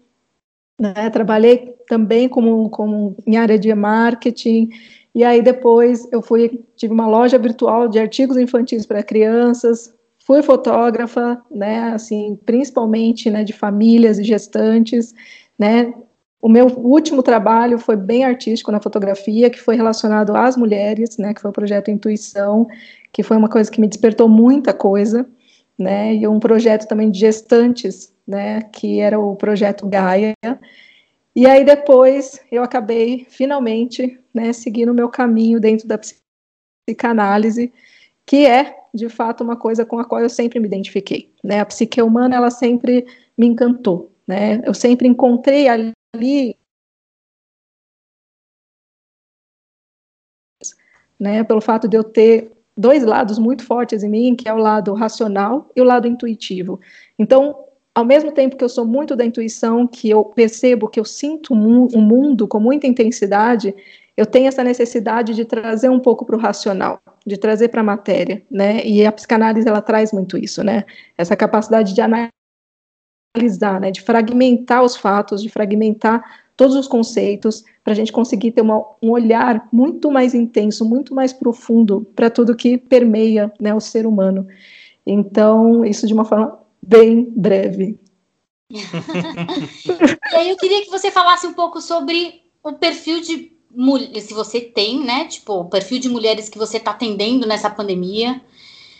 né? 0.78 1.10
Trabalhei 1.10 1.74
também 1.88 2.28
como, 2.28 2.68
como 2.70 3.16
em 3.26 3.36
área 3.36 3.58
de 3.58 3.74
marketing. 3.74 4.68
E 5.14 5.24
aí 5.24 5.42
depois 5.42 6.06
eu 6.12 6.20
fui 6.22 6.60
tive 6.76 6.92
uma 6.92 7.06
loja 7.06 7.38
virtual 7.38 7.88
de 7.88 7.98
artigos 7.98 8.36
infantis 8.36 8.84
para 8.84 9.02
crianças, 9.02 9.94
fui 10.26 10.42
fotógrafa, 10.42 11.40
né, 11.50 11.92
assim, 11.92 12.38
principalmente, 12.44 13.30
né, 13.30 13.44
de 13.44 13.52
famílias 13.52 14.18
e 14.18 14.24
gestantes, 14.24 15.14
né, 15.58 15.94
o 16.42 16.48
meu 16.48 16.66
último 16.66 17.22
trabalho 17.22 17.78
foi 17.78 17.96
bem 17.96 18.24
artístico 18.24 18.70
na 18.70 18.80
fotografia, 18.80 19.48
que 19.48 19.60
foi 19.60 19.76
relacionado 19.76 20.36
às 20.36 20.56
mulheres, 20.56 21.16
né, 21.16 21.32
que 21.32 21.40
foi 21.40 21.50
o 21.50 21.54
projeto 21.54 21.90
Intuição, 21.90 22.66
que 23.12 23.22
foi 23.22 23.36
uma 23.36 23.48
coisa 23.48 23.70
que 23.70 23.80
me 23.80 23.88
despertou 23.88 24.28
muita 24.28 24.74
coisa, 24.74 25.26
né, 25.78 26.14
e 26.14 26.26
um 26.26 26.38
projeto 26.40 26.86
também 26.88 27.10
de 27.10 27.20
gestantes, 27.20 28.12
né, 28.26 28.62
que 28.62 29.00
era 29.00 29.18
o 29.18 29.36
projeto 29.36 29.86
Gaia. 29.86 30.34
E 31.34 31.46
aí 31.46 31.64
depois 31.64 32.40
eu 32.50 32.62
acabei 32.62 33.26
finalmente, 33.28 34.18
né, 34.32 34.52
seguindo 34.52 34.90
o 34.90 34.94
meu 34.94 35.08
caminho 35.08 35.60
dentro 35.60 35.86
da 35.86 35.98
psicanálise, 36.86 37.72
que 38.24 38.46
é 38.46 38.76
de 38.94 39.08
fato 39.08 39.44
uma 39.44 39.56
coisa 39.56 39.84
com 39.84 39.98
a 39.98 40.04
qual 40.04 40.20
eu 40.20 40.30
sempre 40.30 40.58
me 40.58 40.66
identifiquei, 40.66 41.32
né? 41.44 41.60
A 41.60 41.66
psique 41.66 42.00
humana 42.00 42.36
ela 42.36 42.50
sempre 42.50 43.06
me 43.36 43.46
encantou, 43.46 44.10
né? 44.26 44.62
Eu 44.64 44.72
sempre 44.72 45.06
encontrei 45.06 45.68
ali 45.68 45.92
né, 51.18 51.44
pelo 51.44 51.60
fato 51.60 51.88
de 51.88 51.96
eu 51.96 52.04
ter 52.04 52.52
dois 52.76 53.04
lados 53.04 53.38
muito 53.38 53.64
fortes 53.64 54.02
em 54.02 54.08
mim, 54.08 54.36
que 54.36 54.48
é 54.48 54.52
o 54.52 54.58
lado 54.58 54.92
racional 54.94 55.70
e 55.74 55.80
o 55.80 55.84
lado 55.84 56.06
intuitivo. 56.06 56.80
Então, 57.18 57.65
ao 57.96 58.04
mesmo 58.04 58.30
tempo 58.30 58.58
que 58.58 58.62
eu 58.62 58.68
sou 58.68 58.84
muito 58.84 59.16
da 59.16 59.24
intuição, 59.24 59.86
que 59.86 60.10
eu 60.10 60.22
percebo 60.22 60.86
que 60.86 61.00
eu 61.00 61.04
sinto 61.04 61.54
o 61.54 61.56
um 61.56 62.00
mundo 62.02 62.46
com 62.46 62.60
muita 62.60 62.86
intensidade, 62.86 63.74
eu 64.14 64.26
tenho 64.26 64.48
essa 64.48 64.62
necessidade 64.62 65.34
de 65.34 65.46
trazer 65.46 65.88
um 65.88 65.98
pouco 65.98 66.26
para 66.26 66.36
o 66.36 66.38
racional, 66.38 67.00
de 67.26 67.38
trazer 67.38 67.68
para 67.68 67.80
a 67.80 67.84
matéria, 67.84 68.42
né? 68.50 68.84
E 68.84 69.06
a 69.06 69.10
psicanálise 69.10 69.66
ela 69.66 69.80
traz 69.80 70.12
muito 70.12 70.36
isso, 70.36 70.62
né? 70.62 70.84
Essa 71.16 71.34
capacidade 71.34 71.94
de 71.94 72.02
analisar 72.02 72.30
né, 73.80 73.90
de 73.90 74.02
fragmentar 74.02 74.82
os 74.82 74.94
fatos, 74.94 75.42
de 75.42 75.48
fragmentar 75.48 76.22
todos 76.54 76.76
os 76.76 76.86
conceitos, 76.86 77.64
para 77.82 77.94
a 77.94 77.96
gente 77.96 78.12
conseguir 78.12 78.52
ter 78.52 78.60
uma, 78.60 78.78
um 79.02 79.10
olhar 79.10 79.66
muito 79.72 80.10
mais 80.10 80.34
intenso, 80.34 80.84
muito 80.86 81.14
mais 81.14 81.32
profundo 81.32 82.06
para 82.14 82.28
tudo 82.28 82.54
que 82.54 82.76
permeia 82.76 83.50
né, 83.58 83.74
o 83.74 83.80
ser 83.80 84.06
humano. 84.06 84.46
Então, 85.06 85.82
isso 85.82 86.06
de 86.06 86.12
uma 86.12 86.24
forma 86.24 86.65
bem 86.86 87.32
breve. 87.36 87.98
e 88.70 90.36
aí 90.36 90.48
eu 90.50 90.56
queria 90.56 90.82
que 90.82 90.90
você 90.90 91.10
falasse 91.10 91.46
um 91.46 91.52
pouco 91.52 91.80
sobre 91.80 92.42
o 92.62 92.72
perfil 92.72 93.20
de 93.20 93.54
se 94.20 94.32
você 94.32 94.60
tem, 94.60 95.04
né? 95.04 95.26
Tipo, 95.26 95.60
o 95.60 95.68
perfil 95.68 95.98
de 95.98 96.08
mulheres 96.08 96.48
que 96.48 96.58
você 96.58 96.78
está 96.78 96.92
atendendo 96.92 97.46
nessa 97.46 97.68
pandemia 97.68 98.40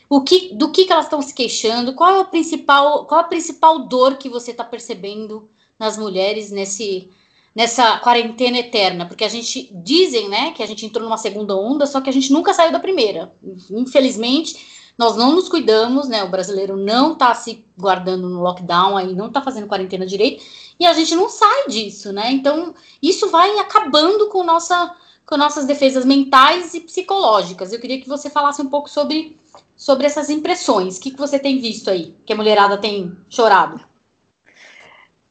o 0.08 0.20
que, 0.22 0.54
do 0.54 0.70
que, 0.70 0.84
que 0.84 0.92
elas 0.92 1.06
estão 1.06 1.20
se 1.20 1.34
queixando, 1.34 1.94
qual 1.94 2.14
é 2.14 2.20
o 2.20 2.26
principal, 2.26 3.06
qual 3.06 3.20
a 3.20 3.24
principal 3.24 3.88
dor 3.88 4.16
que 4.16 4.28
você 4.28 4.52
está 4.52 4.64
percebendo 4.64 5.48
nas 5.78 5.98
mulheres 5.98 6.50
nesse 6.50 7.08
nessa 7.54 7.98
quarentena 8.00 8.58
eterna, 8.58 9.06
porque 9.06 9.24
a 9.24 9.30
gente 9.30 9.72
dizem, 9.72 10.28
né, 10.28 10.52
que 10.52 10.62
a 10.62 10.66
gente 10.66 10.84
entrou 10.84 11.02
numa 11.02 11.16
segunda 11.16 11.56
onda, 11.56 11.86
só 11.86 12.02
que 12.02 12.10
a 12.10 12.12
gente 12.12 12.30
nunca 12.30 12.52
saiu 12.52 12.70
da 12.70 12.78
primeira. 12.78 13.34
Infelizmente, 13.70 14.85
nós 14.96 15.16
não 15.16 15.34
nos 15.34 15.48
cuidamos, 15.48 16.08
né? 16.08 16.24
O 16.24 16.30
brasileiro 16.30 16.76
não 16.76 17.12
está 17.12 17.34
se 17.34 17.64
guardando 17.76 18.28
no 18.28 18.42
lockdown 18.42 18.96
aí, 18.96 19.14
não 19.14 19.26
está 19.28 19.42
fazendo 19.42 19.66
quarentena 19.66 20.06
direito, 20.06 20.42
e 20.78 20.86
a 20.86 20.92
gente 20.92 21.14
não 21.14 21.28
sai 21.28 21.68
disso, 21.68 22.12
né? 22.12 22.32
Então, 22.32 22.74
isso 23.02 23.30
vai 23.30 23.58
acabando 23.58 24.28
com 24.28 24.42
nossa 24.42 24.94
com 25.26 25.36
nossas 25.36 25.66
defesas 25.66 26.04
mentais 26.04 26.72
e 26.72 26.80
psicológicas. 26.80 27.72
Eu 27.72 27.80
queria 27.80 28.00
que 28.00 28.08
você 28.08 28.30
falasse 28.30 28.62
um 28.62 28.70
pouco 28.70 28.88
sobre 28.88 29.36
sobre 29.76 30.06
essas 30.06 30.30
impressões. 30.30 30.96
O 30.96 31.00
que, 31.00 31.10
que 31.10 31.18
você 31.18 31.38
tem 31.38 31.58
visto 31.58 31.90
aí, 31.90 32.14
que 32.24 32.32
a 32.32 32.36
mulherada 32.36 32.78
tem 32.78 33.16
chorado? 33.28 33.84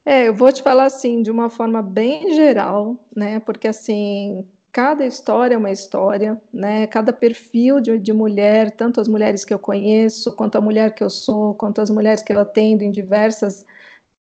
É, 0.05 0.27
eu 0.27 0.35
vou 0.35 0.51
te 0.53 0.61
falar 0.61 0.85
assim, 0.85 1.23
de 1.23 1.31
uma 1.31 1.49
forma 1.49 1.81
bem 1.81 2.31
geral, 2.35 3.07
né? 3.15 3.39
Porque 3.39 3.67
assim, 3.67 4.47
cada 4.75 5.05
história 5.05 5.55
é 5.55 5.57
uma 5.57 5.71
história, 5.71 6.41
né? 6.51 6.85
Cada 6.87 7.13
perfil 7.13 7.79
de, 7.79 7.97
de 7.97 8.11
mulher, 8.11 8.71
tanto 8.71 8.99
as 8.99 9.07
mulheres 9.07 9.45
que 9.45 9.53
eu 9.53 9.57
conheço, 9.57 10.35
quanto 10.35 10.57
a 10.57 10.61
mulher 10.61 10.93
que 10.93 11.01
eu 11.01 11.09
sou, 11.09 11.53
quanto 11.53 11.79
as 11.79 11.89
mulheres 11.89 12.21
que 12.21 12.33
eu 12.33 12.39
atendo 12.41 12.83
em 12.83 12.91
diversas, 12.91 13.65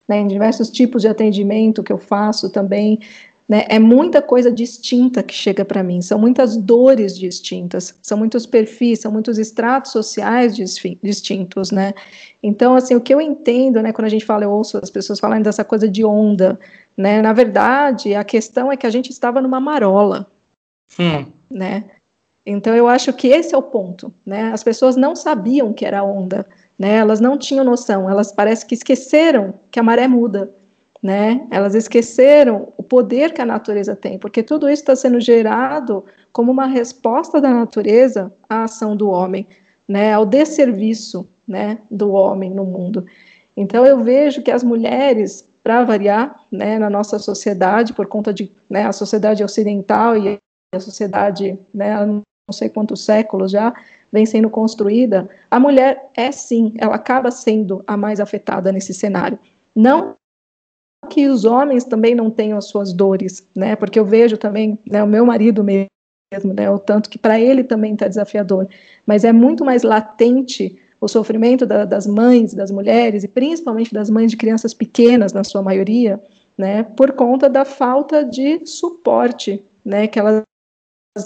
né, 0.08 0.20
em 0.20 0.28
diversos 0.28 0.70
tipos 0.70 1.02
de 1.02 1.08
atendimento 1.08 1.82
que 1.82 1.92
eu 1.92 1.98
faço 1.98 2.48
também, 2.50 3.00
né? 3.48 3.64
É 3.68 3.80
muita 3.80 4.22
coisa 4.22 4.48
distinta 4.52 5.24
que 5.24 5.34
chega 5.34 5.64
para 5.64 5.82
mim, 5.82 6.00
são 6.00 6.20
muitas 6.20 6.56
dores 6.56 7.18
distintas, 7.18 7.98
são 8.00 8.16
muitos 8.16 8.46
perfis, 8.46 9.00
são 9.00 9.10
muitos 9.10 9.38
estratos 9.38 9.90
sociais 9.90 10.54
distintos, 11.02 11.72
né? 11.72 11.94
Então, 12.40 12.76
assim, 12.76 12.94
o 12.94 13.00
que 13.00 13.12
eu 13.12 13.20
entendo, 13.20 13.82
né, 13.82 13.92
quando 13.92 14.06
a 14.06 14.10
gente 14.10 14.24
fala, 14.24 14.44
eu 14.44 14.52
ouço 14.52 14.78
as 14.78 14.88
pessoas 14.88 15.18
falando 15.18 15.42
dessa 15.42 15.64
coisa 15.64 15.88
de 15.88 16.04
onda, 16.04 16.56
né? 16.96 17.20
Na 17.20 17.32
verdade, 17.32 18.14
a 18.14 18.22
questão 18.22 18.70
é 18.70 18.76
que 18.76 18.86
a 18.86 18.90
gente 18.90 19.10
estava 19.10 19.40
numa 19.40 19.58
marola, 19.58 20.32
hum. 20.98 21.26
né? 21.50 21.84
Então, 22.46 22.74
eu 22.74 22.86
acho 22.86 23.12
que 23.12 23.28
esse 23.28 23.54
é 23.54 23.58
o 23.58 23.62
ponto, 23.62 24.12
né? 24.24 24.52
As 24.52 24.62
pessoas 24.62 24.96
não 24.96 25.16
sabiam 25.16 25.72
que 25.72 25.84
era 25.84 26.04
onda, 26.04 26.46
né? 26.78 26.96
Elas 26.96 27.20
não 27.20 27.38
tinham 27.38 27.64
noção, 27.64 28.08
elas 28.08 28.32
parece 28.32 28.66
que 28.66 28.74
esqueceram 28.74 29.54
que 29.70 29.80
a 29.80 29.82
maré 29.82 30.06
muda 30.06 30.52
né? 31.04 31.46
Elas 31.50 31.74
esqueceram 31.74 32.72
o 32.78 32.82
poder 32.82 33.34
que 33.34 33.42
a 33.42 33.44
natureza 33.44 33.94
tem, 33.94 34.18
porque 34.18 34.42
tudo 34.42 34.70
isso 34.70 34.80
está 34.80 34.96
sendo 34.96 35.20
gerado 35.20 36.02
como 36.32 36.50
uma 36.50 36.64
resposta 36.64 37.42
da 37.42 37.50
natureza 37.50 38.32
à 38.48 38.64
ação 38.64 38.96
do 38.96 39.10
homem, 39.10 39.46
né? 39.86 40.14
Ao 40.14 40.24
desserviço, 40.24 41.28
né? 41.46 41.76
Do 41.90 42.10
homem 42.12 42.50
no 42.50 42.64
mundo. 42.64 43.04
Então 43.54 43.84
eu 43.84 44.02
vejo 44.02 44.42
que 44.42 44.50
as 44.50 44.64
mulheres, 44.64 45.46
para 45.62 45.84
variar, 45.84 46.42
né? 46.50 46.78
Na 46.78 46.88
nossa 46.88 47.18
sociedade, 47.18 47.92
por 47.92 48.06
conta 48.06 48.32
de, 48.32 48.50
né? 48.68 48.86
A 48.86 48.92
sociedade 48.92 49.44
ocidental 49.44 50.16
e 50.16 50.38
a 50.74 50.80
sociedade, 50.80 51.58
né? 51.72 52.04
Não 52.04 52.22
sei 52.52 52.68
quantos 52.68 53.04
séculos 53.04 53.50
já 53.50 53.74
vem 54.12 54.24
sendo 54.24 54.48
construída, 54.48 55.28
a 55.50 55.58
mulher 55.58 56.08
é 56.16 56.30
sim, 56.30 56.72
ela 56.78 56.94
acaba 56.94 57.32
sendo 57.32 57.82
a 57.84 57.96
mais 57.96 58.20
afetada 58.20 58.70
nesse 58.70 58.94
cenário. 58.94 59.38
Não 59.74 60.14
que 61.10 61.26
os 61.26 61.44
homens 61.44 61.84
também 61.84 62.14
não 62.14 62.30
tenham 62.30 62.56
as 62.56 62.66
suas 62.66 62.92
dores, 62.92 63.46
né? 63.56 63.74
Porque 63.76 63.98
eu 63.98 64.04
vejo 64.04 64.36
também, 64.38 64.78
né, 64.88 65.02
o 65.02 65.06
meu 65.06 65.26
marido 65.26 65.64
mesmo, 65.64 66.54
né, 66.56 66.70
o 66.70 66.78
tanto 66.78 67.10
que 67.10 67.18
para 67.18 67.38
ele 67.38 67.64
também 67.64 67.92
está 67.92 68.08
desafiador, 68.08 68.68
mas 69.04 69.24
é 69.24 69.32
muito 69.32 69.64
mais 69.64 69.82
latente 69.82 70.78
o 71.00 71.08
sofrimento 71.08 71.66
da, 71.66 71.84
das 71.84 72.06
mães, 72.06 72.54
das 72.54 72.70
mulheres 72.70 73.24
e 73.24 73.28
principalmente 73.28 73.92
das 73.92 74.08
mães 74.08 74.30
de 74.30 74.36
crianças 74.36 74.72
pequenas, 74.72 75.32
na 75.32 75.44
sua 75.44 75.60
maioria, 75.60 76.22
né? 76.56 76.82
Por 76.82 77.12
conta 77.12 77.48
da 77.48 77.64
falta 77.64 78.24
de 78.24 78.64
suporte, 78.64 79.62
né? 79.84 80.06
Que 80.06 80.18
elas 80.18 80.42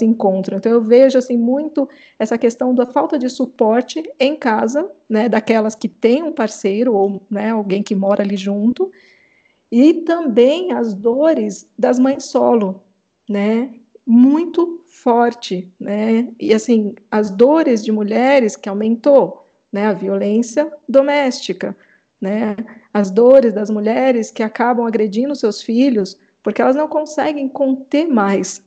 encontram. 0.02 0.58
Então 0.58 0.70
eu 0.70 0.82
vejo 0.82 1.16
assim 1.16 1.36
muito 1.36 1.88
essa 2.18 2.36
questão 2.36 2.74
da 2.74 2.84
falta 2.84 3.18
de 3.18 3.28
suporte 3.30 4.02
em 4.20 4.36
casa, 4.36 4.90
né, 5.08 5.28
daquelas 5.28 5.74
que 5.74 5.88
têm 5.88 6.22
um 6.22 6.32
parceiro 6.32 6.94
ou 6.94 7.22
né, 7.30 7.50
alguém 7.50 7.82
que 7.82 7.94
mora 7.94 8.22
ali 8.22 8.36
junto, 8.36 8.92
e 9.72 9.94
também 9.94 10.72
as 10.72 10.94
dores 10.94 11.70
das 11.78 11.98
mães 11.98 12.24
solo, 12.24 12.84
né? 13.28 13.74
Muito 14.06 14.82
forte, 14.86 15.70
né? 15.78 16.32
E 16.40 16.54
assim, 16.54 16.94
as 17.10 17.30
dores 17.30 17.84
de 17.84 17.92
mulheres 17.92 18.56
que 18.56 18.68
aumentou, 18.68 19.44
né? 19.70 19.86
A 19.86 19.92
violência 19.92 20.72
doméstica, 20.88 21.76
né? 22.18 22.56
As 22.94 23.10
dores 23.10 23.52
das 23.52 23.68
mulheres 23.68 24.30
que 24.30 24.42
acabam 24.42 24.86
agredindo 24.86 25.36
seus 25.36 25.60
filhos 25.60 26.18
porque 26.42 26.62
elas 26.62 26.76
não 26.76 26.88
conseguem 26.88 27.46
conter 27.46 28.06
mais 28.06 28.64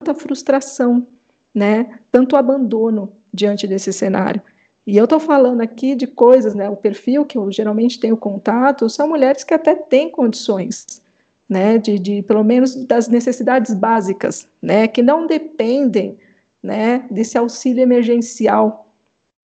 tanta 0.00 0.14
frustração, 0.14 1.06
né? 1.54 1.98
Tanto 2.10 2.34
abandono 2.36 3.12
diante 3.32 3.66
desse 3.66 3.92
cenário. 3.92 4.40
E 4.86 4.96
eu 4.96 5.04
estou 5.04 5.20
falando 5.20 5.60
aqui 5.60 5.94
de 5.94 6.06
coisas, 6.06 6.54
né? 6.54 6.70
O 6.70 6.76
perfil 6.76 7.26
que 7.26 7.36
eu 7.36 7.52
geralmente 7.52 8.00
tenho 8.00 8.16
contato 8.16 8.88
são 8.88 9.08
mulheres 9.08 9.44
que 9.44 9.52
até 9.52 9.74
têm 9.74 10.10
condições, 10.10 11.02
né? 11.46 11.76
De, 11.76 11.98
de 11.98 12.22
pelo 12.22 12.42
menos 12.42 12.74
das 12.86 13.08
necessidades 13.08 13.74
básicas, 13.74 14.48
né? 14.62 14.88
Que 14.88 15.02
não 15.02 15.26
dependem, 15.26 16.18
né? 16.62 17.06
Desse 17.10 17.36
auxílio 17.36 17.82
emergencial, 17.82 18.90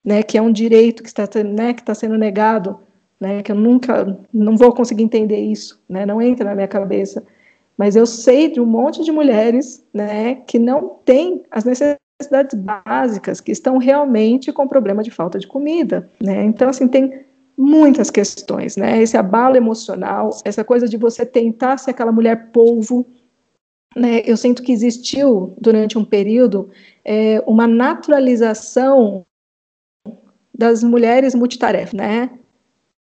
né? 0.03 0.23
Que 0.23 0.39
é 0.39 0.41
um 0.41 0.51
direito 0.51 1.03
que 1.03 1.09
está, 1.09 1.27
né? 1.43 1.73
Que 1.73 1.81
está 1.81 1.93
sendo 1.93 2.17
negado, 2.17 2.79
né? 3.19 3.43
Que 3.43 3.51
eu 3.51 3.55
nunca, 3.55 4.17
não 4.33 4.57
vou 4.57 4.73
conseguir 4.73 5.03
entender 5.03 5.39
isso, 5.39 5.79
né? 5.87 6.03
Não 6.03 6.19
entra 6.19 6.49
na 6.49 6.55
minha 6.55 6.67
cabeça. 6.67 7.23
Mas 7.77 7.95
eu 7.95 8.05
sei 8.05 8.49
de 8.49 8.59
um 8.59 8.65
monte 8.65 9.03
de 9.03 9.11
mulheres, 9.11 9.85
né, 9.93 10.35
que 10.35 10.57
não 10.57 10.97
têm 11.05 11.43
as 11.51 11.63
necessidades 11.63 12.55
básicas, 12.55 13.39
que 13.39 13.51
estão 13.51 13.77
realmente 13.77 14.51
com 14.51 14.67
problema 14.67 15.03
de 15.03 15.11
falta 15.11 15.37
de 15.37 15.47
comida, 15.47 16.09
né? 16.19 16.43
Então, 16.43 16.69
assim, 16.69 16.87
tem 16.87 17.23
muitas 17.55 18.09
questões, 18.09 18.75
né? 18.75 19.01
Esse 19.01 19.17
abalo 19.17 19.55
emocional, 19.55 20.31
essa 20.43 20.63
coisa 20.63 20.87
de 20.87 20.97
você 20.97 21.25
tentar 21.25 21.77
ser 21.77 21.91
aquela 21.91 22.11
mulher 22.11 22.51
polvo, 22.51 23.05
né? 23.95 24.21
Eu 24.25 24.35
sinto 24.35 24.63
que 24.63 24.71
existiu 24.71 25.55
durante 25.59 25.97
um 25.97 26.05
período 26.05 26.69
é, 27.05 27.43
uma 27.45 27.67
naturalização 27.67 29.25
das 30.53 30.83
mulheres 30.83 31.35
multitarefa, 31.35 31.95
né? 31.95 32.31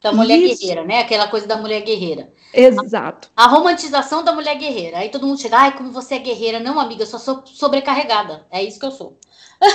Da 0.04 0.12
mulher 0.12 0.38
Isso. 0.38 0.60
guerreira, 0.60 0.84
né? 0.84 1.00
Aquela 1.00 1.30
coisa 1.30 1.48
da 1.48 1.56
mulher 1.56 1.82
guerreira. 1.82 2.30
Exato. 2.54 3.32
A, 3.38 3.46
a, 3.46 3.48
romantização 3.48 4.22
da 4.22 4.34
mulher 4.34 4.56
guerreira. 4.58 4.98
Aí 4.98 5.08
todo 5.08 5.26
mundo 5.26 5.40
chega, 5.40 5.58
ai, 5.58 5.78
como 5.78 5.92
você 5.92 6.16
é 6.16 6.20
guerreira. 6.20 6.60
Não, 6.60 6.78
amiga, 6.78 7.04
eu 7.04 7.08
só 7.08 7.18
sou 7.18 7.42
sobrecarregada. 7.46 8.46
É 8.52 8.62
isso 8.62 8.78
que 8.78 8.86
eu 8.86 8.92
sou. 8.92 9.18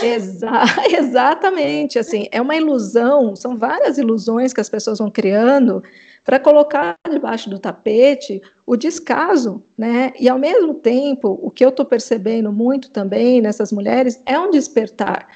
Exa 0.03 0.65
exatamente, 0.91 1.99
assim, 1.99 2.27
é 2.31 2.43
uma 2.43 2.55
ilusão, 2.55 3.35
são 3.35 3.57
várias 3.57 3.97
ilusões 3.97 4.53
que 4.53 4.61
as 4.61 4.69
pessoas 4.69 4.99
vão 4.99 5.11
criando 5.11 5.83
para 6.23 6.39
colocar 6.39 6.95
debaixo 7.11 7.49
do 7.49 7.59
tapete 7.59 8.43
o 8.67 8.77
descaso, 8.77 9.65
né? 9.79 10.13
E 10.21 10.29
ao 10.29 10.39
mesmo 10.39 10.75
tempo, 10.75 11.41
o 11.43 11.51
que 11.51 11.65
eu 11.65 11.71
estou 11.71 11.87
percebendo 11.87 12.53
muito 12.53 12.91
também 12.91 13.41
nessas 13.41 13.73
mulheres 13.73 14.21
é 14.27 14.39
um 14.39 14.51
despertar 14.51 15.27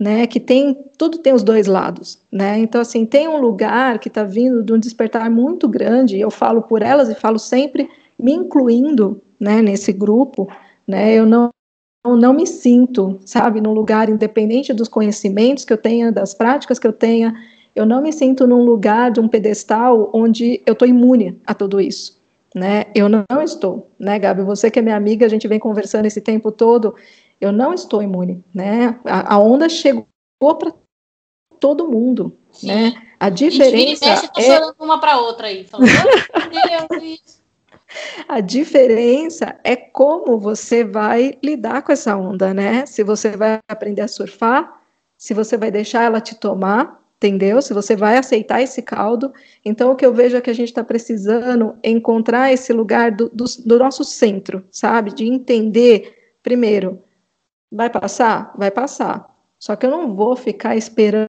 né, 0.00 0.26
que 0.26 0.40
tem 0.40 0.74
tudo 0.96 1.18
tem 1.18 1.34
os 1.34 1.42
dois 1.42 1.66
lados, 1.66 2.18
né? 2.32 2.58
Então 2.58 2.80
assim 2.80 3.04
tem 3.04 3.28
um 3.28 3.38
lugar 3.38 3.98
que 3.98 4.08
está 4.08 4.24
vindo 4.24 4.62
de 4.62 4.72
um 4.72 4.78
despertar 4.78 5.30
muito 5.30 5.68
grande. 5.68 6.18
Eu 6.18 6.30
falo 6.30 6.62
por 6.62 6.80
elas 6.80 7.10
e 7.10 7.14
falo 7.14 7.38
sempre 7.38 7.86
me 8.18 8.32
incluindo, 8.32 9.20
né, 9.38 9.60
nesse 9.60 9.92
grupo, 9.92 10.48
né? 10.88 11.12
Eu 11.12 11.26
não 11.26 11.50
não 12.16 12.32
me 12.32 12.46
sinto, 12.46 13.20
sabe, 13.26 13.60
num 13.60 13.74
lugar 13.74 14.08
independente 14.08 14.72
dos 14.72 14.88
conhecimentos 14.88 15.66
que 15.66 15.72
eu 15.74 15.76
tenha, 15.76 16.10
das 16.10 16.32
práticas 16.32 16.78
que 16.78 16.86
eu 16.86 16.94
tenha, 16.94 17.34
eu 17.76 17.84
não 17.84 18.00
me 18.00 18.10
sinto 18.10 18.46
num 18.46 18.64
lugar 18.64 19.10
de 19.10 19.20
um 19.20 19.28
pedestal 19.28 20.10
onde 20.14 20.62
eu 20.64 20.72
estou 20.72 20.88
imune 20.88 21.38
a 21.46 21.52
tudo 21.52 21.78
isso, 21.78 22.18
né? 22.54 22.86
Eu 22.94 23.06
não 23.06 23.42
estou, 23.44 23.90
né, 23.98 24.18
Gabi? 24.18 24.42
Você 24.44 24.70
que 24.70 24.78
é 24.78 24.82
minha 24.82 24.96
amiga, 24.96 25.26
a 25.26 25.28
gente 25.28 25.46
vem 25.46 25.58
conversando 25.58 26.06
esse 26.06 26.22
tempo 26.22 26.50
todo 26.50 26.94
eu 27.40 27.52
não 27.52 27.72
estou 27.72 28.02
imune, 28.02 28.44
né? 28.54 29.00
A, 29.04 29.34
a 29.34 29.38
onda 29.38 29.68
chegou 29.68 30.06
para 30.58 30.72
todo 31.58 31.88
mundo, 31.88 32.36
Sim. 32.52 32.68
né? 32.68 32.92
A 33.18 33.28
diferença 33.28 34.04
e 34.04 34.08
mexe, 34.08 34.30
é 34.36 34.42
chorando 34.42 34.74
uma 34.80 34.98
para 34.98 35.18
outra 35.20 35.48
aí, 35.48 35.64
falando, 35.64 35.90
A 38.28 38.40
diferença 38.40 39.58
é 39.64 39.74
como 39.74 40.38
você 40.38 40.84
vai 40.84 41.36
lidar 41.42 41.82
com 41.82 41.92
essa 41.92 42.16
onda, 42.16 42.54
né? 42.54 42.86
Se 42.86 43.02
você 43.02 43.36
vai 43.36 43.58
aprender 43.68 44.02
a 44.02 44.08
surfar, 44.08 44.80
se 45.18 45.34
você 45.34 45.56
vai 45.56 45.70
deixar 45.70 46.04
ela 46.04 46.20
te 46.20 46.34
tomar, 46.34 47.00
entendeu? 47.16 47.60
Se 47.60 47.74
você 47.74 47.96
vai 47.96 48.16
aceitar 48.16 48.62
esse 48.62 48.80
caldo. 48.80 49.32
Então, 49.64 49.92
o 49.92 49.96
que 49.96 50.06
eu 50.06 50.14
vejo 50.14 50.36
é 50.36 50.40
que 50.40 50.50
a 50.50 50.54
gente 50.54 50.68
está 50.68 50.84
precisando 50.84 51.76
encontrar 51.84 52.52
esse 52.52 52.72
lugar 52.72 53.10
do, 53.10 53.28
do, 53.28 53.44
do 53.66 53.78
nosso 53.78 54.04
centro, 54.04 54.64
sabe? 54.70 55.12
De 55.12 55.26
entender, 55.26 56.34
primeiro, 56.42 57.02
Vai 57.70 57.88
passar? 57.88 58.52
Vai 58.56 58.70
passar. 58.70 59.34
Só 59.58 59.76
que 59.76 59.86
eu 59.86 59.90
não 59.90 60.14
vou 60.14 60.34
ficar 60.34 60.76
esperando 60.76 61.28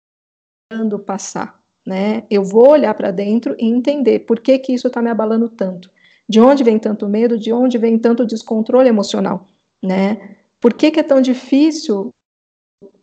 passar, 1.06 1.62
né? 1.86 2.24
Eu 2.30 2.44
vou 2.44 2.70
olhar 2.70 2.94
para 2.94 3.12
dentro 3.12 3.56
e 3.60 3.66
entender 3.66 4.20
por 4.20 4.40
que 4.40 4.58
que 4.58 4.74
isso 4.74 4.88
está 4.88 5.02
me 5.02 5.10
abalando 5.10 5.50
tanto. 5.50 5.92
De 6.28 6.40
onde 6.40 6.64
vem 6.64 6.80
tanto 6.80 7.10
medo? 7.10 7.38
De 7.38 7.52
onde 7.52 7.78
vem 7.78 8.00
tanto 8.00 8.26
descontrole 8.26 8.88
emocional, 8.88 9.48
né? 9.84 10.38
Por 10.60 10.74
que 10.74 10.92
que 10.92 11.00
é 11.00 11.04
tão 11.04 11.22
difícil 11.22 12.12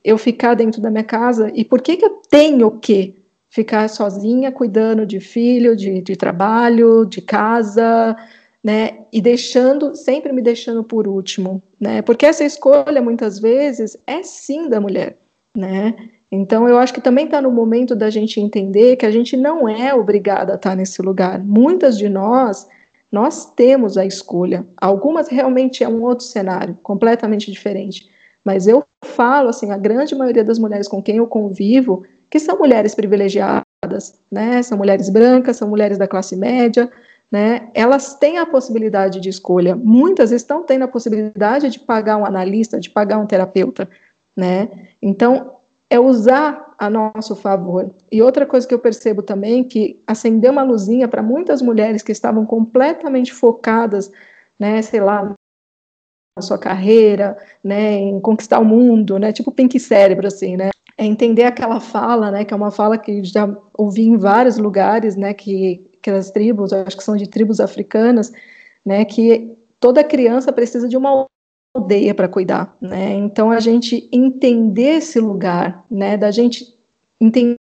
eu 0.02 0.16
ficar 0.16 0.54
dentro 0.54 0.80
da 0.80 0.90
minha 0.90 1.04
casa 1.04 1.50
e 1.54 1.64
por 1.64 1.82
que 1.82 1.96
que 1.96 2.04
eu 2.04 2.22
tenho 2.30 2.78
que 2.78 3.18
ficar 3.50 3.88
sozinha 3.88 4.52
cuidando 4.52 5.06
de 5.06 5.20
filho, 5.20 5.76
de, 5.76 6.00
de 6.00 6.16
trabalho, 6.16 7.04
de 7.04 7.20
casa, 7.20 8.16
né? 8.62 8.98
E 9.12 9.20
deixando, 9.20 9.94
sempre 9.94 10.32
me 10.32 10.42
deixando 10.42 10.82
por 10.82 11.06
último, 11.06 11.62
né? 11.80 12.02
Porque 12.02 12.26
essa 12.26 12.44
escolha 12.44 13.00
muitas 13.00 13.38
vezes 13.38 13.96
é 14.06 14.22
sim 14.22 14.68
da 14.68 14.80
mulher, 14.80 15.18
né? 15.56 15.94
Então 16.30 16.68
eu 16.68 16.76
acho 16.78 16.92
que 16.92 17.00
também 17.00 17.24
está 17.24 17.40
no 17.40 17.50
momento 17.50 17.94
da 17.94 18.10
gente 18.10 18.40
entender 18.40 18.96
que 18.96 19.06
a 19.06 19.10
gente 19.10 19.36
não 19.36 19.68
é 19.68 19.94
obrigada 19.94 20.52
a 20.52 20.56
estar 20.56 20.70
tá 20.70 20.76
nesse 20.76 21.00
lugar. 21.00 21.42
Muitas 21.42 21.96
de 21.96 22.08
nós 22.08 22.66
nós 23.10 23.52
temos 23.54 23.96
a 23.96 24.04
escolha. 24.04 24.66
Algumas 24.76 25.28
realmente 25.28 25.82
é 25.82 25.88
um 25.88 26.02
outro 26.02 26.26
cenário, 26.26 26.78
completamente 26.82 27.50
diferente. 27.50 28.08
Mas 28.44 28.66
eu 28.66 28.84
falo 29.04 29.48
assim, 29.48 29.70
a 29.70 29.78
grande 29.78 30.14
maioria 30.14 30.44
das 30.44 30.58
mulheres 30.58 30.86
com 30.86 31.02
quem 31.02 31.16
eu 31.16 31.26
convivo, 31.26 32.04
que 32.30 32.38
são 32.38 32.58
mulheres 32.58 32.94
privilegiadas, 32.94 34.20
né? 34.30 34.62
São 34.62 34.76
mulheres 34.76 35.08
brancas, 35.08 35.56
são 35.56 35.68
mulheres 35.68 35.98
da 35.98 36.06
classe 36.06 36.36
média, 36.36 36.90
né, 37.30 37.68
elas 37.74 38.14
têm 38.14 38.38
a 38.38 38.46
possibilidade 38.46 39.20
de 39.20 39.28
escolha. 39.28 39.76
Muitas 39.76 40.32
estão 40.32 40.62
tendo 40.62 40.84
a 40.84 40.88
possibilidade 40.88 41.68
de 41.68 41.78
pagar 41.78 42.16
um 42.16 42.24
analista, 42.24 42.80
de 42.80 42.88
pagar 42.90 43.18
um 43.18 43.26
terapeuta, 43.26 43.88
né? 44.36 44.68
Então, 45.02 45.58
é 45.90 45.98
usar 45.98 46.74
a 46.78 46.88
nosso 46.88 47.34
favor. 47.34 47.90
E 48.10 48.22
outra 48.22 48.46
coisa 48.46 48.66
que 48.66 48.72
eu 48.72 48.78
percebo 48.78 49.22
também 49.22 49.64
que 49.64 50.00
acendeu 50.06 50.52
uma 50.52 50.62
luzinha 50.62 51.08
para 51.08 51.22
muitas 51.22 51.60
mulheres 51.60 52.02
que 52.02 52.12
estavam 52.12 52.46
completamente 52.46 53.32
focadas, 53.32 54.10
né, 54.58 54.80
sei 54.82 55.00
lá, 55.00 55.34
na 56.36 56.42
sua 56.42 56.58
carreira, 56.58 57.36
né, 57.64 57.94
em 57.94 58.20
conquistar 58.20 58.60
o 58.60 58.64
mundo, 58.64 59.18
né, 59.18 59.32
tipo 59.32 59.50
pink 59.50 59.78
cérebro 59.80 60.26
assim, 60.26 60.56
né? 60.56 60.70
É 60.96 61.04
entender 61.04 61.44
aquela 61.44 61.80
fala, 61.80 62.30
né, 62.30 62.44
que 62.44 62.52
é 62.54 62.56
uma 62.56 62.70
fala 62.70 62.98
que 62.98 63.24
já 63.24 63.48
ouvi 63.76 64.06
em 64.06 64.16
vários 64.16 64.58
lugares, 64.58 65.16
né, 65.16 65.34
que 65.34 65.87
aquelas 66.08 66.30
tribos, 66.30 66.72
acho 66.72 66.96
que 66.96 67.04
são 67.04 67.16
de 67.16 67.28
tribos 67.28 67.60
africanas, 67.60 68.32
né, 68.84 69.04
que 69.04 69.54
toda 69.78 70.02
criança 70.02 70.52
precisa 70.52 70.88
de 70.88 70.96
uma 70.96 71.26
aldeia 71.76 72.14
para 72.14 72.28
cuidar, 72.28 72.76
né? 72.80 73.12
Então 73.14 73.50
a 73.50 73.60
gente 73.60 74.08
entender 74.10 74.96
esse 74.96 75.20
lugar, 75.20 75.84
né, 75.90 76.16
da 76.16 76.30
gente 76.30 76.74
entender 77.20 77.56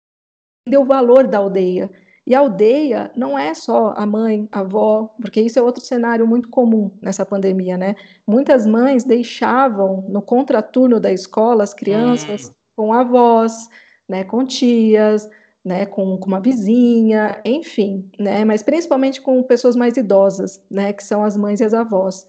o 0.77 0.85
valor 0.85 1.25
da 1.27 1.37
aldeia. 1.37 1.89
E 2.25 2.33
a 2.33 2.39
aldeia 2.39 3.11
não 3.15 3.37
é 3.37 3.53
só 3.53 3.93
a 3.97 4.05
mãe, 4.05 4.47
a 4.51 4.59
avó, 4.59 5.13
porque 5.19 5.41
isso 5.41 5.59
é 5.59 5.61
outro 5.61 5.83
cenário 5.83 6.25
muito 6.25 6.49
comum 6.49 6.91
nessa 7.01 7.25
pandemia, 7.25 7.77
né? 7.77 7.95
Muitas 8.25 8.65
mães 8.65 9.03
deixavam 9.03 10.05
no 10.07 10.21
contraturno 10.21 11.01
da 11.01 11.11
escola 11.11 11.63
as 11.63 11.73
crianças 11.73 12.47
hum. 12.47 12.53
com 12.77 12.93
avós, 12.93 13.69
né, 14.07 14.23
com 14.23 14.45
tias, 14.45 15.29
né, 15.63 15.85
com, 15.85 16.17
com, 16.17 16.27
uma 16.27 16.41
vizinha, 16.41 17.41
enfim, 17.45 18.11
né, 18.19 18.43
mas 18.43 18.61
principalmente 18.61 19.21
com 19.21 19.41
pessoas 19.43 19.75
mais 19.75 19.95
idosas, 19.95 20.63
né, 20.69 20.91
que 20.91 21.03
são 21.03 21.23
as 21.23 21.37
mães 21.37 21.59
e 21.59 21.63
as 21.63 21.73
avós. 21.73 22.25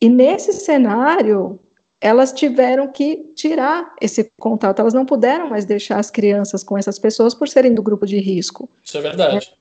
E 0.00 0.08
nesse 0.08 0.52
cenário, 0.52 1.58
elas 2.00 2.32
tiveram 2.32 2.88
que 2.88 3.32
tirar 3.34 3.94
esse 4.00 4.30
contato, 4.40 4.80
elas 4.80 4.94
não 4.94 5.06
puderam 5.06 5.48
mais 5.48 5.64
deixar 5.64 5.98
as 5.98 6.10
crianças 6.10 6.64
com 6.64 6.76
essas 6.76 6.98
pessoas 6.98 7.34
por 7.34 7.48
serem 7.48 7.74
do 7.74 7.82
grupo 7.82 8.04
de 8.04 8.18
risco. 8.18 8.68
Isso 8.82 8.98
é 8.98 9.00
verdade. 9.00 9.54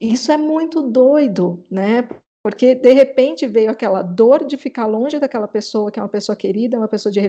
Isso 0.00 0.30
é 0.30 0.36
muito 0.36 0.82
doido, 0.82 1.64
né? 1.68 2.08
Porque 2.40 2.74
de 2.74 2.92
repente 2.92 3.46
veio 3.48 3.70
aquela 3.70 4.02
dor 4.02 4.44
de 4.44 4.56
ficar 4.56 4.86
longe 4.86 5.18
daquela 5.18 5.48
pessoa 5.48 5.90
que 5.90 5.98
é 5.98 6.02
uma 6.02 6.08
pessoa 6.08 6.36
querida, 6.36 6.78
uma 6.78 6.86
pessoa 6.86 7.12
de 7.12 7.20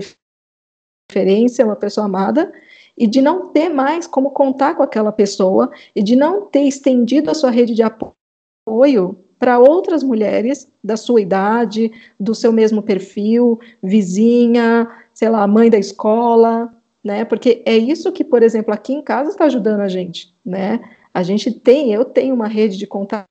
referência, 1.10 1.64
uma 1.64 1.74
pessoa 1.74 2.06
amada, 2.06 2.52
e 3.00 3.06
de 3.06 3.22
não 3.22 3.48
ter 3.48 3.70
mais 3.70 4.06
como 4.06 4.30
contar 4.30 4.74
com 4.74 4.82
aquela 4.82 5.10
pessoa 5.10 5.70
e 5.96 6.02
de 6.02 6.14
não 6.14 6.42
ter 6.42 6.64
estendido 6.64 7.30
a 7.30 7.34
sua 7.34 7.50
rede 7.50 7.74
de 7.74 7.82
apoio 7.82 9.18
para 9.38 9.58
outras 9.58 10.02
mulheres 10.02 10.70
da 10.84 10.98
sua 10.98 11.22
idade, 11.22 11.90
do 12.20 12.34
seu 12.34 12.52
mesmo 12.52 12.82
perfil, 12.82 13.58
vizinha, 13.82 14.86
sei 15.14 15.30
lá, 15.30 15.46
mãe 15.46 15.70
da 15.70 15.78
escola, 15.78 16.70
né? 17.02 17.24
Porque 17.24 17.62
é 17.64 17.74
isso 17.74 18.12
que, 18.12 18.22
por 18.22 18.42
exemplo, 18.42 18.74
aqui 18.74 18.92
em 18.92 19.00
casa 19.00 19.30
está 19.30 19.46
ajudando 19.46 19.80
a 19.80 19.88
gente, 19.88 20.34
né? 20.44 20.78
A 21.14 21.22
gente 21.22 21.50
tem, 21.50 21.94
eu 21.94 22.04
tenho 22.04 22.34
uma 22.34 22.48
rede 22.48 22.76
de 22.76 22.86
contatos 22.86 23.26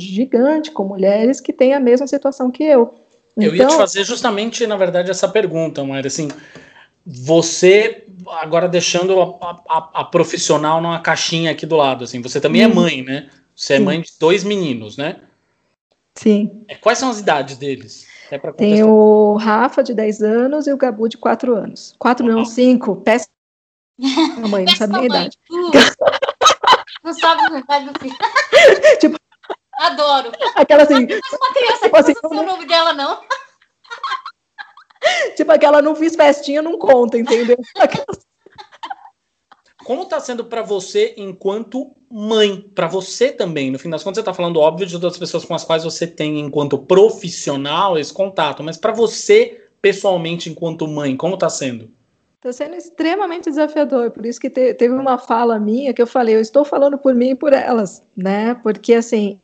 gigante 0.00 0.70
com 0.70 0.84
mulheres 0.84 1.40
que 1.40 1.52
têm 1.52 1.74
a 1.74 1.80
mesma 1.80 2.06
situação 2.06 2.52
que 2.52 2.62
eu. 2.62 2.94
Eu 3.36 3.46
ia 3.46 3.50
te 3.50 3.56
então 3.56 3.70
fazer 3.78 4.04
justamente, 4.04 4.64
na 4.64 4.76
verdade, 4.76 5.10
essa 5.10 5.28
pergunta, 5.28 5.82
Maíra, 5.82 6.06
assim, 6.06 6.28
você 7.10 8.04
agora 8.26 8.68
deixando 8.68 9.18
a, 9.20 9.56
a, 9.66 9.90
a, 9.94 10.04
profissional 10.04 10.80
numa 10.82 11.00
caixinha 11.00 11.50
aqui 11.50 11.64
do 11.64 11.74
lado, 11.74 12.04
assim, 12.04 12.20
você 12.20 12.38
também 12.38 12.62
é 12.62 12.68
mãe, 12.68 13.02
né? 13.02 13.30
Você 13.56 13.74
é 13.74 13.78
mãe 13.78 14.02
de 14.02 14.12
dois 14.20 14.44
meninos, 14.44 14.98
né? 14.98 15.16
Sim. 16.14 16.64
É, 16.68 16.74
quais 16.74 16.98
são 16.98 17.08
as 17.08 17.18
idades 17.18 17.56
deles? 17.56 18.06
É 18.30 18.38
Tem 18.52 18.84
o 18.84 19.36
Rafa, 19.36 19.82
de 19.82 19.94
10 19.94 20.22
anos, 20.22 20.66
e 20.66 20.72
o 20.72 20.76
Gabu, 20.76 21.08
de 21.08 21.16
4 21.16 21.56
anos. 21.56 21.94
4 21.98 22.26
não, 22.26 22.44
5. 22.44 22.96
Péssima 22.96 23.32
mãe, 24.50 24.66
não 24.66 24.76
sabe 24.76 24.92
nem 24.92 25.02
a 25.02 25.06
idade. 25.06 25.38
não 27.02 27.14
sabe 27.14 27.40
a 27.54 27.58
idade 27.58 27.90
do 27.90 27.98
filho. 27.98 28.16
tipo, 29.00 29.16
Adoro. 29.78 30.32
Aquela 30.56 30.82
assim, 30.82 31.06
Mas 31.06 31.40
uma 31.40 31.54
criança 31.54 31.82
Tipo 31.84 31.90
que 31.90 31.96
assim, 31.96 32.14
não 32.22 32.30
sei 32.30 32.38
o 32.38 32.42
nome 32.42 32.66
dela, 32.66 32.92
não. 32.92 33.20
tipo 35.36 35.50
aquela 35.52 35.82
não 35.82 35.94
fiz 35.94 36.16
festinha, 36.16 36.62
não 36.62 36.78
conta, 36.78 37.18
entendeu? 37.18 37.56
Como 39.84 40.04
tá 40.06 40.20
sendo 40.20 40.44
pra 40.44 40.60
você 40.60 41.14
enquanto 41.16 41.92
mãe? 42.10 42.60
Pra 42.74 42.86
você 42.86 43.32
também. 43.32 43.70
No 43.70 43.78
fim 43.78 43.88
das 43.88 44.02
contas, 44.02 44.18
você 44.18 44.24
tá 44.24 44.34
falando, 44.34 44.60
óbvio, 44.60 44.86
de 44.86 44.94
outras 44.94 45.16
pessoas 45.16 45.44
com 45.44 45.54
as 45.54 45.64
quais 45.64 45.84
você 45.84 46.06
tem, 46.06 46.40
enquanto 46.40 46.78
profissional, 46.78 47.96
esse 47.96 48.12
contato. 48.12 48.62
Mas 48.62 48.76
pra 48.76 48.92
você, 48.92 49.68
pessoalmente, 49.80 50.50
enquanto 50.50 50.86
mãe, 50.86 51.16
como 51.16 51.38
tá 51.38 51.48
sendo? 51.48 51.90
Está 52.34 52.52
sendo 52.52 52.76
extremamente 52.76 53.48
desafiador, 53.48 54.10
por 54.10 54.26
isso 54.26 54.38
que 54.38 54.50
te- 54.50 54.74
teve 54.74 54.94
uma 54.94 55.18
fala 55.18 55.58
minha 55.58 55.92
que 55.94 56.00
eu 56.00 56.06
falei, 56.06 56.36
eu 56.36 56.40
estou 56.40 56.64
falando 56.64 56.96
por 56.96 57.14
mim 57.14 57.30
e 57.30 57.34
por 57.34 57.52
elas, 57.52 58.00
né? 58.16 58.54
Porque 58.56 58.94
assim, 58.94 59.40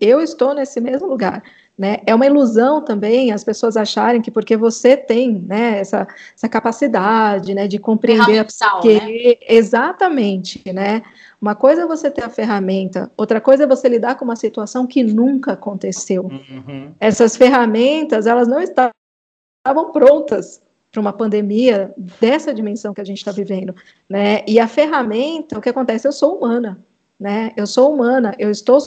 eu 0.00 0.20
estou 0.20 0.54
nesse 0.54 0.80
mesmo 0.80 1.06
lugar, 1.06 1.42
né? 1.76 1.98
É 2.06 2.14
uma 2.14 2.26
ilusão 2.26 2.80
também 2.80 3.32
as 3.32 3.42
pessoas 3.42 3.76
acharem 3.76 4.22
que 4.22 4.30
porque 4.30 4.56
você 4.56 4.96
tem, 4.96 5.44
né, 5.46 5.80
essa, 5.80 6.06
essa 6.36 6.48
capacidade, 6.48 7.52
né, 7.52 7.66
de 7.66 7.78
compreender 7.78 8.38
a 8.38 8.46
Ferramental, 8.48 8.80
que 8.80 8.94
né? 8.94 9.36
exatamente, 9.48 10.62
né? 10.72 11.02
Uma 11.40 11.54
coisa 11.54 11.82
é 11.82 11.86
você 11.86 12.10
ter 12.10 12.24
a 12.24 12.30
ferramenta, 12.30 13.10
outra 13.16 13.40
coisa 13.40 13.64
é 13.64 13.66
você 13.66 13.88
lidar 13.88 14.14
com 14.14 14.24
uma 14.24 14.36
situação 14.36 14.86
que 14.86 15.02
nunca 15.02 15.52
aconteceu 15.52 16.24
Uhum. 16.24 16.92
essas 17.00 17.36
ferramentas 17.36 18.26
elas 18.26 18.46
não 18.48 18.60
estavam 18.60 19.92
prontas 19.92 20.62
para 20.92 21.00
uma 21.00 21.12
pandemia 21.12 21.92
dessa 22.20 22.54
dimensão 22.54 22.94
que 22.94 23.00
a 23.00 23.04
gente 23.04 23.18
está 23.18 23.32
vivendo, 23.32 23.74
né? 24.08 24.44
E 24.46 24.60
a 24.60 24.68
ferramenta, 24.68 25.58
o 25.58 25.60
que 25.60 25.68
acontece? 25.68 26.06
Eu 26.06 26.12
sou 26.12 26.36
humana, 26.36 26.84
né? 27.18 27.52
Eu 27.56 27.66
sou 27.66 27.92
humana, 27.92 28.32
eu 28.38 28.48
estou 28.48 28.78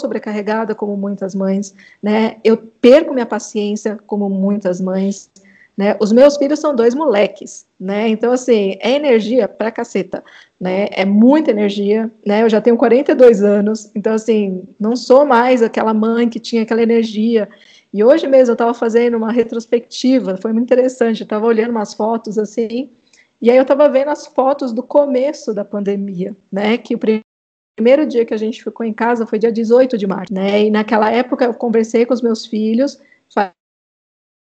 sobrecarregada 0.00 0.74
como 0.74 0.96
muitas 0.96 1.34
mães, 1.34 1.74
né? 2.00 2.36
Eu 2.44 2.56
perco 2.56 3.12
minha 3.12 3.26
paciência 3.26 3.98
como 4.06 4.28
muitas 4.30 4.80
mães, 4.80 5.28
né? 5.76 5.96
Os 6.00 6.12
meus 6.12 6.36
filhos 6.36 6.60
são 6.60 6.74
dois 6.74 6.94
moleques, 6.94 7.66
né? 7.80 8.08
Então 8.08 8.30
assim, 8.30 8.76
é 8.80 8.92
energia 8.92 9.48
pra 9.48 9.72
caceta, 9.72 10.22
né? 10.60 10.86
É 10.92 11.04
muita 11.04 11.50
energia, 11.50 12.10
né? 12.24 12.42
Eu 12.42 12.48
já 12.48 12.60
tenho 12.60 12.76
42 12.76 13.42
anos, 13.42 13.90
então 13.94 14.12
assim, 14.14 14.62
não 14.78 14.94
sou 14.94 15.24
mais 15.24 15.62
aquela 15.62 15.92
mãe 15.92 16.28
que 16.28 16.38
tinha 16.38 16.62
aquela 16.62 16.82
energia. 16.82 17.48
E 17.92 18.04
hoje 18.04 18.28
mesmo 18.28 18.50
eu 18.52 18.54
estava 18.54 18.74
fazendo 18.74 19.16
uma 19.16 19.32
retrospectiva, 19.32 20.36
foi 20.36 20.52
muito 20.52 20.66
interessante, 20.66 21.22
eu 21.22 21.24
estava 21.24 21.46
olhando 21.46 21.70
umas 21.70 21.94
fotos 21.94 22.38
assim, 22.38 22.90
e 23.40 23.50
aí 23.50 23.56
eu 23.56 23.62
estava 23.62 23.88
vendo 23.88 24.10
as 24.10 24.26
fotos 24.28 24.72
do 24.72 24.82
começo 24.82 25.52
da 25.52 25.64
pandemia, 25.64 26.36
né? 26.52 26.78
Que 26.78 26.94
o 26.94 26.98
pri- 26.98 27.22
primeiro 27.78 28.04
dia 28.04 28.24
que 28.24 28.34
a 28.34 28.36
gente 28.36 28.62
ficou 28.64 28.84
em 28.84 28.92
casa 28.92 29.24
foi 29.24 29.38
dia 29.38 29.52
18 29.52 29.96
de 29.96 30.04
março, 30.04 30.34
né? 30.34 30.64
E 30.64 30.70
naquela 30.70 31.12
época 31.12 31.44
eu 31.44 31.54
conversei 31.54 32.04
com 32.04 32.12
os 32.12 32.20
meus 32.20 32.44
filhos, 32.44 33.00
fa- 33.32 33.52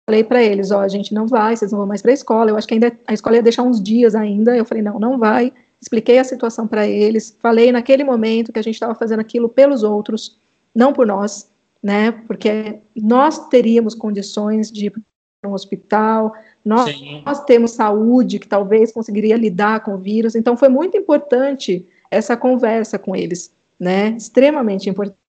falei 0.09 0.23
para 0.23 0.41
eles, 0.41 0.71
ó, 0.71 0.81
a 0.81 0.87
gente 0.87 1.13
não 1.13 1.27
vai, 1.27 1.57
vocês 1.57 1.73
não 1.73 1.79
vão 1.79 1.87
mais 1.89 2.01
para 2.01 2.13
a 2.13 2.15
escola. 2.15 2.51
Eu 2.51 2.57
acho 2.57 2.69
que 2.69 2.75
ainda 2.75 2.97
a 3.09 3.13
escola 3.13 3.35
ia 3.35 3.43
deixar 3.43 3.65
uns 3.65 3.83
dias 3.83 4.15
ainda. 4.15 4.57
Eu 4.57 4.65
falei, 4.65 4.85
não, 4.85 5.01
não 5.01 5.19
vai. 5.19 5.53
Expliquei 5.81 6.21
a 6.21 6.25
situação 6.25 6.69
para 6.69 6.87
eles, 6.87 7.37
falei 7.41 7.73
naquele 7.73 8.05
momento 8.05 8.53
que 8.53 8.59
a 8.61 8.63
gente 8.63 8.75
estava 8.75 8.95
fazendo 8.95 9.19
aquilo 9.19 9.49
pelos 9.49 9.83
outros, 9.83 10.39
não 10.73 10.93
por 10.93 11.05
nós, 11.05 11.51
né? 11.83 12.13
Porque 12.29 12.79
nós 12.95 13.49
teríamos 13.49 13.97
condições 13.97 14.71
de 14.71 14.87
ir 14.87 14.91
para 14.91 15.51
um 15.51 15.55
hospital, 15.55 16.33
nós, 16.65 16.95
nós 17.27 17.45
temos 17.45 17.73
saúde 17.73 18.39
que 18.39 18.47
talvez 18.47 18.93
conseguiria 18.93 19.37
lidar 19.37 19.81
com 19.81 19.95
o 19.95 19.99
vírus. 19.99 20.37
Então 20.37 20.57
foi 20.57 20.69
muito 20.69 20.97
importante 20.97 21.85
essa 22.15 22.37
conversa 22.37 22.99
com 22.99 23.15
eles, 23.15 23.53
né? 23.79 24.11
Extremamente 24.11 24.89
importante. 24.89 25.25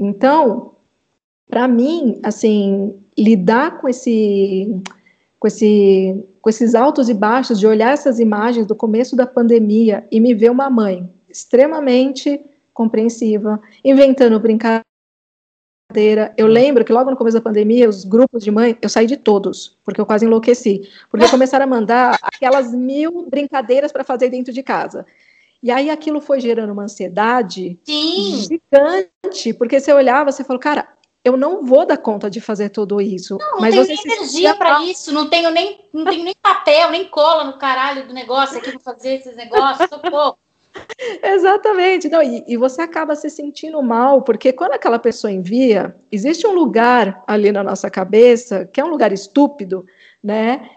Então, 0.00 0.72
para 1.48 1.68
mim, 1.68 2.20
assim, 2.22 2.98
lidar 3.16 3.80
com 3.80 3.88
esse 3.88 4.80
com 5.38 5.46
esse 5.46 6.24
com 6.40 6.50
esses 6.50 6.74
altos 6.74 7.08
e 7.08 7.14
baixos 7.14 7.58
de 7.58 7.66
olhar 7.66 7.92
essas 7.92 8.18
imagens 8.20 8.66
do 8.66 8.74
começo 8.74 9.16
da 9.16 9.26
pandemia 9.26 10.06
e 10.10 10.20
me 10.20 10.32
ver 10.34 10.50
uma 10.50 10.70
mãe 10.70 11.08
extremamente 11.28 12.40
compreensiva, 12.72 13.60
inventando 13.84 14.38
brincadeira. 14.38 14.84
Eu 16.36 16.46
lembro 16.46 16.84
que 16.84 16.92
logo 16.92 17.10
no 17.10 17.16
começo 17.16 17.36
da 17.36 17.42
pandemia, 17.42 17.88
os 17.88 18.04
grupos 18.04 18.44
de 18.44 18.50
mãe, 18.50 18.76
eu 18.80 18.88
saí 18.88 19.06
de 19.06 19.16
todos, 19.16 19.76
porque 19.84 20.00
eu 20.00 20.06
quase 20.06 20.24
enlouqueci, 20.24 20.88
porque 21.10 21.28
começaram 21.28 21.64
a 21.64 21.68
mandar 21.68 22.18
aquelas 22.22 22.72
mil 22.72 23.26
brincadeiras 23.28 23.92
para 23.92 24.04
fazer 24.04 24.28
dentro 24.28 24.52
de 24.52 24.62
casa. 24.62 25.06
E 25.62 25.70
aí 25.70 25.90
aquilo 25.90 26.20
foi 26.20 26.40
gerando 26.40 26.72
uma 26.72 26.84
ansiedade 26.84 27.78
Sim. 27.84 28.46
gigante, 28.48 29.52
porque 29.54 29.80
você 29.80 29.92
olhava, 29.92 30.30
você 30.30 30.44
falou, 30.44 30.60
cara, 30.60 30.88
eu 31.24 31.36
não 31.36 31.64
vou 31.64 31.84
dar 31.84 31.96
conta 31.96 32.30
de 32.30 32.40
fazer 32.40 32.70
tudo 32.70 33.00
isso. 33.00 33.36
Não, 33.40 33.52
não 33.52 33.60
mas 33.60 33.74
tenho 33.74 33.84
você 33.84 33.94
nem 33.94 34.16
energia 34.16 34.54
mal. 34.54 34.82
isso, 34.84 35.12
não 35.12 35.28
tenho 35.28 35.50
nem, 35.50 35.88
não 35.92 36.04
tenho 36.04 36.22
nem 36.22 36.34
papel, 36.40 36.90
nem 36.90 37.08
cola 37.08 37.42
no 37.42 37.58
caralho 37.58 38.06
do 38.06 38.14
negócio 38.14 38.58
aqui 38.58 38.70
pra 38.70 38.78
fazer 38.78 39.16
esses 39.16 39.36
negócios, 39.36 39.88
socorro. 39.88 40.38
Exatamente. 41.22 42.08
Não, 42.08 42.22
e, 42.22 42.44
e 42.46 42.56
você 42.56 42.82
acaba 42.82 43.16
se 43.16 43.28
sentindo 43.28 43.82
mal, 43.82 44.22
porque 44.22 44.52
quando 44.52 44.72
aquela 44.72 44.98
pessoa 44.98 45.32
envia, 45.32 45.96
existe 46.12 46.46
um 46.46 46.52
lugar 46.52 47.24
ali 47.26 47.50
na 47.50 47.64
nossa 47.64 47.90
cabeça, 47.90 48.64
que 48.64 48.80
é 48.80 48.84
um 48.84 48.90
lugar 48.90 49.12
estúpido, 49.12 49.84
né? 50.22 50.70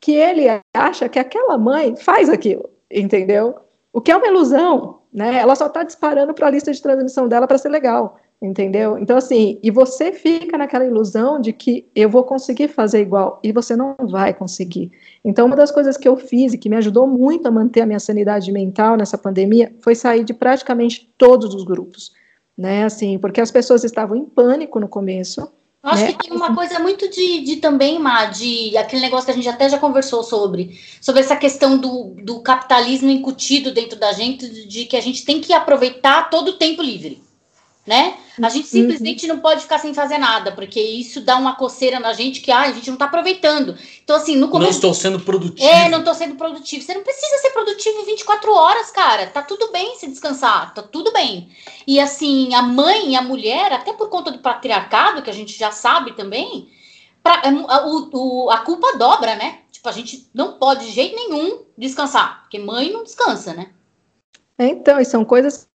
Que 0.00 0.12
ele 0.12 0.44
acha 0.74 1.08
que 1.08 1.18
aquela 1.18 1.58
mãe 1.58 1.96
faz 1.96 2.28
aquilo, 2.28 2.70
entendeu? 2.90 3.56
O 3.92 4.00
que 4.00 4.10
é 4.10 4.16
uma 4.16 4.26
ilusão, 4.26 5.00
né? 5.12 5.36
Ela 5.36 5.54
só 5.54 5.66
está 5.66 5.82
disparando 5.82 6.32
para 6.32 6.46
a 6.46 6.50
lista 6.50 6.72
de 6.72 6.80
transmissão 6.80 7.28
dela 7.28 7.46
para 7.46 7.58
ser 7.58 7.68
legal, 7.68 8.18
entendeu? 8.40 8.96
Então, 8.96 9.18
assim, 9.18 9.58
e 9.62 9.70
você 9.70 10.12
fica 10.12 10.56
naquela 10.56 10.86
ilusão 10.86 11.38
de 11.38 11.52
que 11.52 11.86
eu 11.94 12.08
vou 12.08 12.24
conseguir 12.24 12.68
fazer 12.68 13.02
igual, 13.02 13.38
e 13.42 13.52
você 13.52 13.76
não 13.76 13.94
vai 14.00 14.32
conseguir. 14.32 14.90
Então, 15.22 15.46
uma 15.46 15.56
das 15.56 15.70
coisas 15.70 15.98
que 15.98 16.08
eu 16.08 16.16
fiz 16.16 16.54
e 16.54 16.58
que 16.58 16.70
me 16.70 16.76
ajudou 16.76 17.06
muito 17.06 17.46
a 17.46 17.50
manter 17.50 17.82
a 17.82 17.86
minha 17.86 18.00
sanidade 18.00 18.50
mental 18.50 18.96
nessa 18.96 19.18
pandemia 19.18 19.74
foi 19.80 19.94
sair 19.94 20.24
de 20.24 20.32
praticamente 20.32 21.12
todos 21.18 21.54
os 21.54 21.62
grupos, 21.62 22.12
né? 22.56 22.84
Assim, 22.84 23.18
porque 23.18 23.42
as 23.42 23.50
pessoas 23.50 23.84
estavam 23.84 24.16
em 24.16 24.24
pânico 24.24 24.80
no 24.80 24.88
começo. 24.88 25.52
Eu 25.82 25.90
acho 25.90 26.04
Né? 26.04 26.12
que 26.12 26.28
tem 26.28 26.36
uma 26.36 26.54
coisa 26.54 26.78
muito 26.78 27.10
de, 27.10 27.40
de 27.40 27.56
também, 27.56 27.98
Má, 27.98 28.26
de 28.26 28.76
aquele 28.76 29.02
negócio 29.02 29.26
que 29.26 29.32
a 29.32 29.34
gente 29.34 29.48
até 29.48 29.68
já 29.68 29.78
conversou 29.78 30.22
sobre, 30.22 30.80
sobre 31.00 31.20
essa 31.20 31.36
questão 31.36 31.76
do, 31.76 32.14
do 32.22 32.40
capitalismo 32.40 33.10
incutido 33.10 33.72
dentro 33.72 33.98
da 33.98 34.12
gente, 34.12 34.48
de, 34.48 34.66
de 34.66 34.84
que 34.84 34.96
a 34.96 35.00
gente 35.00 35.24
tem 35.24 35.40
que 35.40 35.52
aproveitar 35.52 36.30
todo 36.30 36.50
o 36.50 36.56
tempo 36.56 36.82
livre, 36.82 37.20
né? 37.86 38.16
A 38.40 38.48
gente 38.48 38.68
simplesmente 38.68 39.26
não 39.26 39.40
pode 39.40 39.62
ficar 39.62 39.78
sem 39.78 39.92
fazer 39.92 40.16
nada, 40.16 40.52
porque 40.52 40.80
isso 40.80 41.20
dá 41.20 41.36
uma 41.36 41.56
coceira 41.56 41.98
na 41.98 42.12
gente 42.12 42.40
que 42.40 42.50
ah, 42.52 42.60
a 42.62 42.72
gente 42.72 42.88
não 42.90 42.96
tá 42.96 43.06
aproveitando. 43.06 43.76
Então, 44.04 44.16
assim, 44.16 44.34
no 44.36 44.42
Não 44.42 44.50
começo. 44.52 44.72
estou 44.72 44.94
sendo 44.94 45.18
produtivo. 45.20 45.68
É, 45.68 45.88
não 45.88 46.04
tô 46.04 46.14
sendo 46.14 46.36
produtivo. 46.36 46.84
Você 46.84 46.94
não 46.94 47.02
precisa 47.02 47.38
ser 47.38 47.50
produtivo 47.50 48.04
24 48.04 48.52
horas, 48.54 48.90
cara. 48.92 49.26
Tá 49.26 49.42
tudo 49.42 49.70
bem 49.72 49.96
se 49.96 50.06
descansar, 50.06 50.72
tá 50.74 50.82
tudo 50.82 51.12
bem. 51.12 51.50
E 51.86 51.98
assim, 51.98 52.54
a 52.54 52.62
mãe 52.62 53.10
e 53.12 53.16
a 53.16 53.22
mulher, 53.22 53.72
até 53.72 53.92
por 53.92 54.08
conta 54.08 54.30
do 54.30 54.38
patriarcado, 54.38 55.20
que 55.22 55.30
a 55.30 55.34
gente 55.34 55.58
já 55.58 55.72
sabe 55.72 56.12
também, 56.12 56.70
pra- 57.22 57.42
é 57.44 57.48
a, 57.48 57.86
o- 57.86 58.10
o- 58.46 58.50
a 58.50 58.58
culpa 58.58 58.96
dobra, 58.96 59.34
né? 59.34 59.58
Tipo, 59.72 59.88
a 59.88 59.92
gente 59.92 60.28
não 60.32 60.52
pode 60.52 60.86
de 60.86 60.92
jeito 60.92 61.16
nenhum 61.16 61.62
descansar, 61.76 62.42
porque 62.42 62.58
mãe 62.60 62.92
não 62.92 63.02
descansa, 63.02 63.52
né? 63.52 63.70
É, 64.56 64.66
Então, 64.66 65.00
e 65.00 65.04
são 65.04 65.24
coisas 65.24 65.68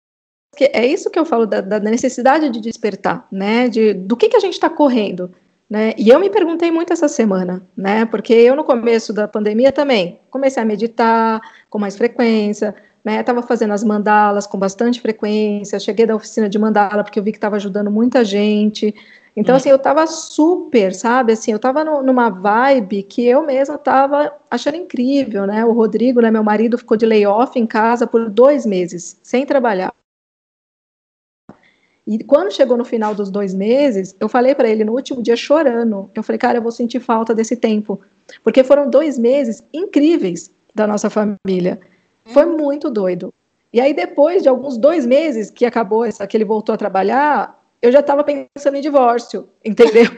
é 0.59 0.85
isso 0.85 1.09
que 1.09 1.19
eu 1.19 1.25
falo 1.25 1.45
da, 1.45 1.61
da 1.61 1.79
necessidade 1.79 2.49
de 2.49 2.59
despertar, 2.59 3.27
né? 3.31 3.67
De 3.69 3.93
do 3.93 4.15
que, 4.15 4.29
que 4.29 4.37
a 4.37 4.39
gente 4.39 4.53
está 4.53 4.69
correndo, 4.69 5.31
né? 5.69 5.93
E 5.97 6.09
eu 6.09 6.19
me 6.19 6.29
perguntei 6.29 6.71
muito 6.71 6.93
essa 6.93 7.07
semana, 7.07 7.61
né? 7.75 8.05
Porque 8.05 8.33
eu 8.33 8.55
no 8.55 8.63
começo 8.63 9.13
da 9.13 9.27
pandemia 9.27 9.71
também 9.71 10.19
comecei 10.29 10.61
a 10.61 10.65
meditar 10.65 11.41
com 11.69 11.77
mais 11.79 11.95
frequência, 11.97 12.73
né? 13.03 13.21
Tava 13.23 13.41
fazendo 13.43 13.73
as 13.73 13.83
mandalas 13.83 14.47
com 14.47 14.57
bastante 14.57 14.99
frequência. 15.01 15.79
Cheguei 15.79 16.05
da 16.05 16.15
oficina 16.15 16.49
de 16.49 16.57
mandala 16.57 17.03
porque 17.03 17.19
eu 17.19 17.23
vi 17.23 17.31
que 17.31 17.37
estava 17.37 17.57
ajudando 17.57 17.91
muita 17.91 18.23
gente. 18.25 18.95
Então, 19.35 19.53
Hum. 19.53 19.57
assim, 19.57 19.69
eu 19.69 19.77
tava 19.77 20.07
super, 20.07 20.95
sabe? 20.95 21.33
Assim, 21.33 21.51
eu 21.51 21.59
tava 21.59 21.83
no- 21.83 22.01
numa 22.01 22.29
vibe 22.29 23.03
que 23.03 23.23
eu 23.27 23.43
mesma 23.43 23.77
tava 23.77 24.33
achando 24.49 24.77
incrível, 24.77 25.45
né? 25.45 25.63
O 25.63 25.73
Rodrigo, 25.73 26.19
né, 26.21 26.31
meu 26.31 26.43
marido, 26.43 26.77
ficou 26.77 26.97
de 26.97 27.05
layoff 27.05 27.59
em 27.59 27.67
casa 27.67 28.07
por 28.07 28.27
dois 28.31 28.65
meses, 28.65 29.19
sem 29.21 29.45
trabalhar. 29.45 29.93
E 32.07 32.23
quando 32.23 32.53
chegou 32.53 32.77
no 32.77 32.85
final 32.85 33.13
dos 33.13 33.29
dois 33.29 33.53
meses, 33.53 34.15
eu 34.17 34.29
falei 34.29 34.55
para 34.55 34.69
ele 34.69 34.85
no 34.85 34.93
último 34.93 35.21
dia 35.21 35.35
chorando. 35.35 36.09
Eu 36.15 36.23
falei, 36.23 36.39
cara, 36.39 36.57
eu 36.57 36.61
vou 36.61 36.71
sentir 36.71 37.01
falta 37.01 37.35
desse 37.35 37.57
tempo. 37.57 37.99
Porque 38.41 38.63
foram 38.63 38.89
dois 38.89 39.19
meses 39.19 39.61
incríveis 39.73 40.49
da 40.73 40.87
nossa 40.87 41.09
família. 41.09 41.77
Foi 42.23 42.45
muito 42.45 42.89
doido. 42.89 43.33
E 43.73 43.81
aí, 43.81 43.93
depois 43.93 44.41
de 44.41 44.47
alguns 44.47 44.77
dois 44.77 45.05
meses 45.05 45.49
que 45.49 45.65
acabou 45.65 46.05
essa, 46.05 46.25
que 46.25 46.37
ele 46.37 46.45
voltou 46.45 46.73
a 46.73 46.77
trabalhar, 46.77 47.61
eu 47.81 47.91
já 47.91 47.99
estava 47.99 48.23
pensando 48.23 48.77
em 48.77 48.81
divórcio, 48.81 49.49
entendeu? 49.63 50.09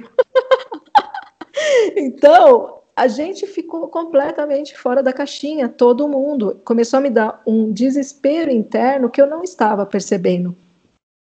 então, 1.98 2.82
a 2.96 3.08
gente 3.08 3.48
ficou 3.48 3.88
completamente 3.88 4.78
fora 4.78 5.02
da 5.02 5.12
caixinha, 5.12 5.68
todo 5.68 6.08
mundo. 6.08 6.62
Começou 6.64 6.98
a 6.98 7.02
me 7.02 7.10
dar 7.10 7.42
um 7.48 7.72
desespero 7.72 8.52
interno 8.52 9.10
que 9.10 9.20
eu 9.20 9.26
não 9.26 9.44
estava 9.44 9.88
percebendo. 9.88 10.56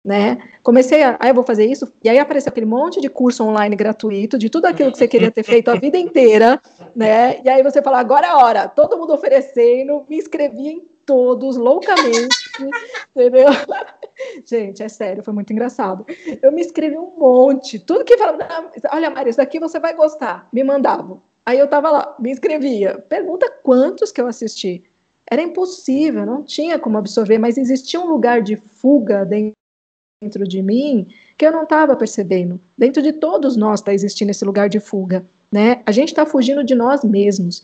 Né? 0.04 0.40
Comecei 0.64 1.04
a, 1.04 1.18
ah, 1.20 1.28
eu 1.30 1.34
vou 1.34 1.44
fazer 1.44 1.66
isso, 1.66 1.92
e 2.04 2.10
aí 2.10 2.18
apareceu 2.18 2.50
aquele 2.50 2.66
monte 2.66 3.00
de 3.00 3.10
curso 3.10 3.44
online 3.44 3.76
gratuito 3.76 4.38
de 4.38 4.50
tudo 4.50 4.66
aquilo 4.66 4.92
que 4.92 4.98
você 4.98 5.08
queria 5.08 5.32
ter 5.32 5.44
feito 5.44 5.70
a 5.70 5.76
vida 5.76 5.98
inteira, 5.98 6.60
né? 6.96 7.40
E 7.44 7.50
aí 7.50 7.62
você 7.62 7.82
fala, 7.82 8.00
agora 8.00 8.26
é 8.26 8.30
a 8.30 8.38
hora, 8.38 8.68
todo 8.68 8.98
mundo 8.98 9.14
oferecendo, 9.14 10.04
me 10.10 10.18
inscrevi 10.18 10.70
em 10.70 10.92
todos 11.06 11.56
loucamente, 11.56 12.36
entendeu? 13.16 13.50
Gente, 14.46 14.82
é 14.82 14.90
sério, 14.90 15.24
foi 15.24 15.34
muito 15.34 15.54
engraçado. 15.54 16.06
Eu 16.42 16.52
me 16.52 16.62
inscrevi 16.62 16.98
um 16.98 17.14
monte, 17.18 17.80
tudo 17.80 18.04
que 18.04 18.18
falava, 18.18 18.72
olha, 18.92 19.10
Maria, 19.10 19.30
isso 19.30 19.38
daqui 19.38 19.60
você 19.60 19.80
vai 19.80 19.94
gostar, 19.94 20.48
me 20.52 20.64
mandavam. 20.64 21.22
Aí 21.46 21.58
eu 21.58 21.68
tava 21.68 21.90
lá, 21.90 22.16
me 22.20 22.32
inscrevia. 22.32 23.00
Pergunta 23.10 23.52
quantos 23.64 24.12
que 24.12 24.22
eu 24.22 24.28
assisti. 24.28 24.84
Era 25.30 25.42
impossível, 25.42 26.26
não 26.26 26.44
tinha 26.44 26.78
como 26.78 26.98
absorver, 26.98 27.38
mas 27.38 27.58
existia 27.58 28.00
um 28.00 28.08
lugar 28.08 28.42
de 28.42 28.58
fuga 28.58 29.26
dentro 29.26 29.54
de 30.30 30.62
mim 30.62 31.08
que 31.36 31.46
eu 31.46 31.52
não 31.52 31.64
estava 31.64 31.96
percebendo. 31.96 32.62
Dentro 32.78 33.02
de 33.02 33.12
todos 33.14 33.58
nós 33.58 33.80
está 33.80 33.92
existindo 33.92 34.30
esse 34.30 34.46
lugar 34.46 34.70
de 34.70 34.80
fuga, 34.80 35.26
né? 35.52 35.82
A 35.84 35.92
gente 35.92 36.10
está 36.10 36.28
fugindo 36.28 36.64
de 36.64 36.76
nós 36.76 37.04
mesmos. 37.04 37.64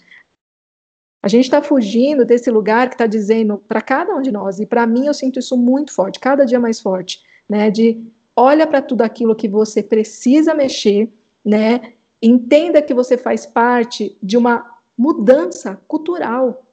A 1.23 1.27
gente 1.27 1.43
está 1.43 1.61
fugindo 1.61 2.25
desse 2.25 2.49
lugar 2.49 2.89
que 2.89 2.95
está 2.95 3.05
dizendo 3.05 3.59
para 3.67 3.79
cada 3.79 4.15
um 4.15 4.21
de 4.23 4.31
nós, 4.31 4.59
e 4.59 4.65
para 4.65 4.87
mim 4.87 5.05
eu 5.05 5.13
sinto 5.13 5.37
isso 5.37 5.55
muito 5.55 5.93
forte, 5.93 6.19
cada 6.19 6.45
dia 6.45 6.59
mais 6.59 6.79
forte, 6.79 7.23
né? 7.47 7.69
De 7.69 8.07
olha 8.35 8.65
para 8.65 8.81
tudo 8.81 9.03
aquilo 9.03 9.35
que 9.35 9.47
você 9.47 9.83
precisa 9.83 10.55
mexer, 10.55 11.11
né? 11.45 11.93
Entenda 12.19 12.81
que 12.81 12.93
você 12.93 13.17
faz 13.17 13.45
parte 13.45 14.17
de 14.21 14.35
uma 14.35 14.79
mudança 14.97 15.79
cultural, 15.87 16.65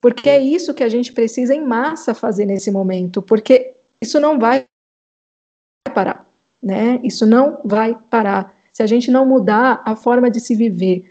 porque 0.00 0.30
é 0.30 0.40
isso 0.40 0.74
que 0.74 0.84
a 0.84 0.88
gente 0.88 1.12
precisa 1.12 1.52
em 1.52 1.60
massa 1.60 2.14
fazer 2.14 2.44
nesse 2.44 2.70
momento, 2.70 3.20
porque 3.20 3.72
isso 4.00 4.20
não 4.20 4.38
vai 4.38 4.64
parar, 5.92 6.26
né? 6.62 7.00
Isso 7.02 7.26
não 7.26 7.60
vai 7.64 7.96
parar. 8.10 8.54
Se 8.72 8.82
a 8.82 8.86
gente 8.86 9.10
não 9.10 9.26
mudar 9.26 9.82
a 9.84 9.94
forma 9.94 10.30
de 10.30 10.40
se 10.40 10.54
viver, 10.54 11.04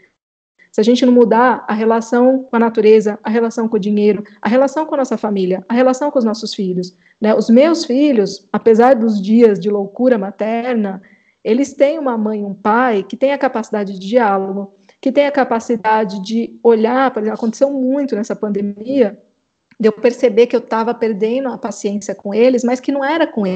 se 0.70 0.80
a 0.80 0.84
gente 0.84 1.06
não 1.06 1.12
mudar 1.12 1.64
a 1.68 1.72
relação 1.72 2.42
com 2.42 2.56
a 2.56 2.58
natureza, 2.58 3.18
a 3.22 3.30
relação 3.30 3.68
com 3.68 3.76
o 3.76 3.80
dinheiro, 3.80 4.24
a 4.42 4.48
relação 4.48 4.84
com 4.84 4.94
a 4.94 4.98
nossa 4.98 5.16
família, 5.16 5.64
a 5.68 5.74
relação 5.74 6.10
com 6.10 6.18
os 6.18 6.24
nossos 6.24 6.52
filhos, 6.52 6.96
né? 7.20 7.34
Os 7.34 7.48
meus 7.48 7.84
filhos, 7.84 8.48
apesar 8.52 8.94
dos 8.94 9.22
dias 9.22 9.60
de 9.60 9.70
loucura 9.70 10.18
materna, 10.18 11.00
eles 11.44 11.74
têm 11.74 11.98
uma 11.98 12.18
mãe 12.18 12.40
e 12.40 12.44
um 12.44 12.54
pai 12.54 13.02
que 13.02 13.16
têm 13.16 13.32
a 13.32 13.38
capacidade 13.38 13.92
de 13.92 14.08
diálogo, 14.08 14.74
que 15.00 15.12
tem 15.12 15.26
a 15.26 15.32
capacidade 15.32 16.20
de 16.22 16.58
olhar, 16.62 17.10
por 17.12 17.20
exemplo, 17.20 17.38
aconteceu 17.38 17.70
muito 17.70 18.16
nessa 18.16 18.34
pandemia, 18.34 19.22
de 19.78 19.88
eu 19.88 19.92
perceber 19.92 20.46
que 20.46 20.56
eu 20.56 20.60
estava 20.60 20.94
perdendo 20.94 21.48
a 21.48 21.58
paciência 21.58 22.14
com 22.14 22.32
eles, 22.32 22.64
mas 22.64 22.80
que 22.80 22.90
não 22.90 23.04
era 23.04 23.26
com 23.26 23.46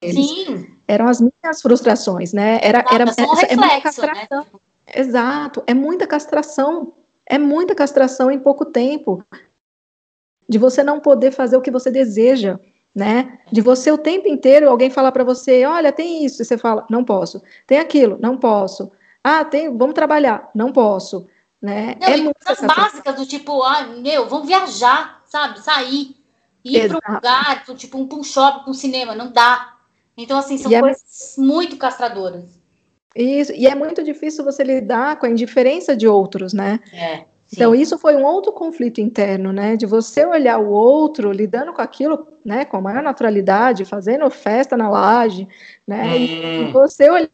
eles. 0.00 0.26
Sim. 0.26 0.66
Eram 0.88 1.08
as 1.08 1.20
minhas 1.20 1.62
frustrações, 1.62 2.32
né? 2.32 2.58
Era, 2.62 2.84
era, 2.90 3.04
é 3.04 3.12
só 3.12 3.32
um 3.32 3.38
é, 3.38 3.52
é 3.52 3.56
muita 3.56 3.74
reflexo, 3.74 4.00
né? 4.02 4.08
castração. 4.08 4.46
Exato, 4.94 5.62
é 5.66 5.74
muita 5.74 6.06
castração. 6.06 6.92
É 7.26 7.38
muita 7.38 7.74
castração 7.74 8.30
em 8.30 8.40
pouco 8.40 8.64
tempo. 8.64 9.24
De 10.48 10.58
você 10.58 10.82
não 10.82 10.98
poder 10.98 11.30
fazer 11.30 11.56
o 11.56 11.62
que 11.62 11.70
você 11.70 11.90
deseja, 11.90 12.58
né? 12.92 13.38
De 13.52 13.60
você 13.60 13.92
o 13.92 13.98
tempo 13.98 14.26
inteiro 14.26 14.68
alguém 14.68 14.90
falar 14.90 15.12
para 15.12 15.22
você, 15.22 15.64
olha, 15.64 15.92
tem 15.92 16.24
isso, 16.24 16.42
e 16.42 16.44
você 16.44 16.58
fala, 16.58 16.84
não 16.90 17.04
posso. 17.04 17.40
Tem 17.68 17.78
aquilo, 17.78 18.18
não 18.20 18.36
posso. 18.36 18.90
Ah, 19.22 19.44
tem, 19.44 19.76
vamos 19.76 19.94
trabalhar. 19.94 20.50
Não 20.54 20.72
posso. 20.72 21.28
Né? 21.62 21.94
Não, 22.00 22.08
é 22.08 22.18
e 22.18 22.22
muito 22.22 22.44
coisas 22.44 22.66
básicas 22.66 23.14
do 23.14 23.26
tipo, 23.26 23.62
ah, 23.62 23.86
meu, 23.86 24.28
vamos 24.28 24.48
viajar, 24.48 25.22
sabe? 25.26 25.60
Sair. 25.60 26.16
Ir 26.64 26.88
para 26.88 27.12
um 27.12 27.14
lugar, 27.14 27.64
tipo, 27.76 27.98
um, 27.98 28.08
um 28.12 28.24
shopping, 28.24 28.70
um 28.70 28.74
cinema, 28.74 29.14
não 29.14 29.30
dá. 29.30 29.76
Então, 30.22 30.38
assim, 30.38 30.58
são 30.58 30.70
E 30.70 30.74
é- 30.74 30.80
coisas 30.80 31.34
muito 31.38 31.76
castradoras. 31.78 32.44
Isso, 33.16 33.52
e 33.52 33.66
é 33.66 33.74
muito 33.74 34.04
difícil 34.04 34.44
você 34.44 34.62
lidar 34.62 35.18
com 35.18 35.26
a 35.26 35.30
indiferença 35.30 35.96
de 35.96 36.06
outros, 36.06 36.52
né? 36.52 36.78
É. 36.92 37.24
Então, 37.52 37.74
isso 37.74 37.98
foi 37.98 38.14
um 38.14 38.24
outro 38.24 38.52
conflito 38.52 39.00
interno, 39.00 39.52
né? 39.52 39.76
De 39.76 39.84
você 39.86 40.24
olhar 40.24 40.58
o 40.58 40.70
outro, 40.70 41.32
lidando 41.32 41.72
com 41.72 41.82
aquilo, 41.82 42.28
né, 42.44 42.64
com 42.64 42.76
a 42.76 42.80
maior 42.80 43.02
naturalidade, 43.02 43.84
fazendo 43.84 44.30
festa 44.30 44.76
na 44.76 44.88
laje, 44.88 45.48
né? 45.86 46.18
E 46.18 46.30
Hum, 46.60 46.70
você 46.70 47.10
olhando 47.10 47.30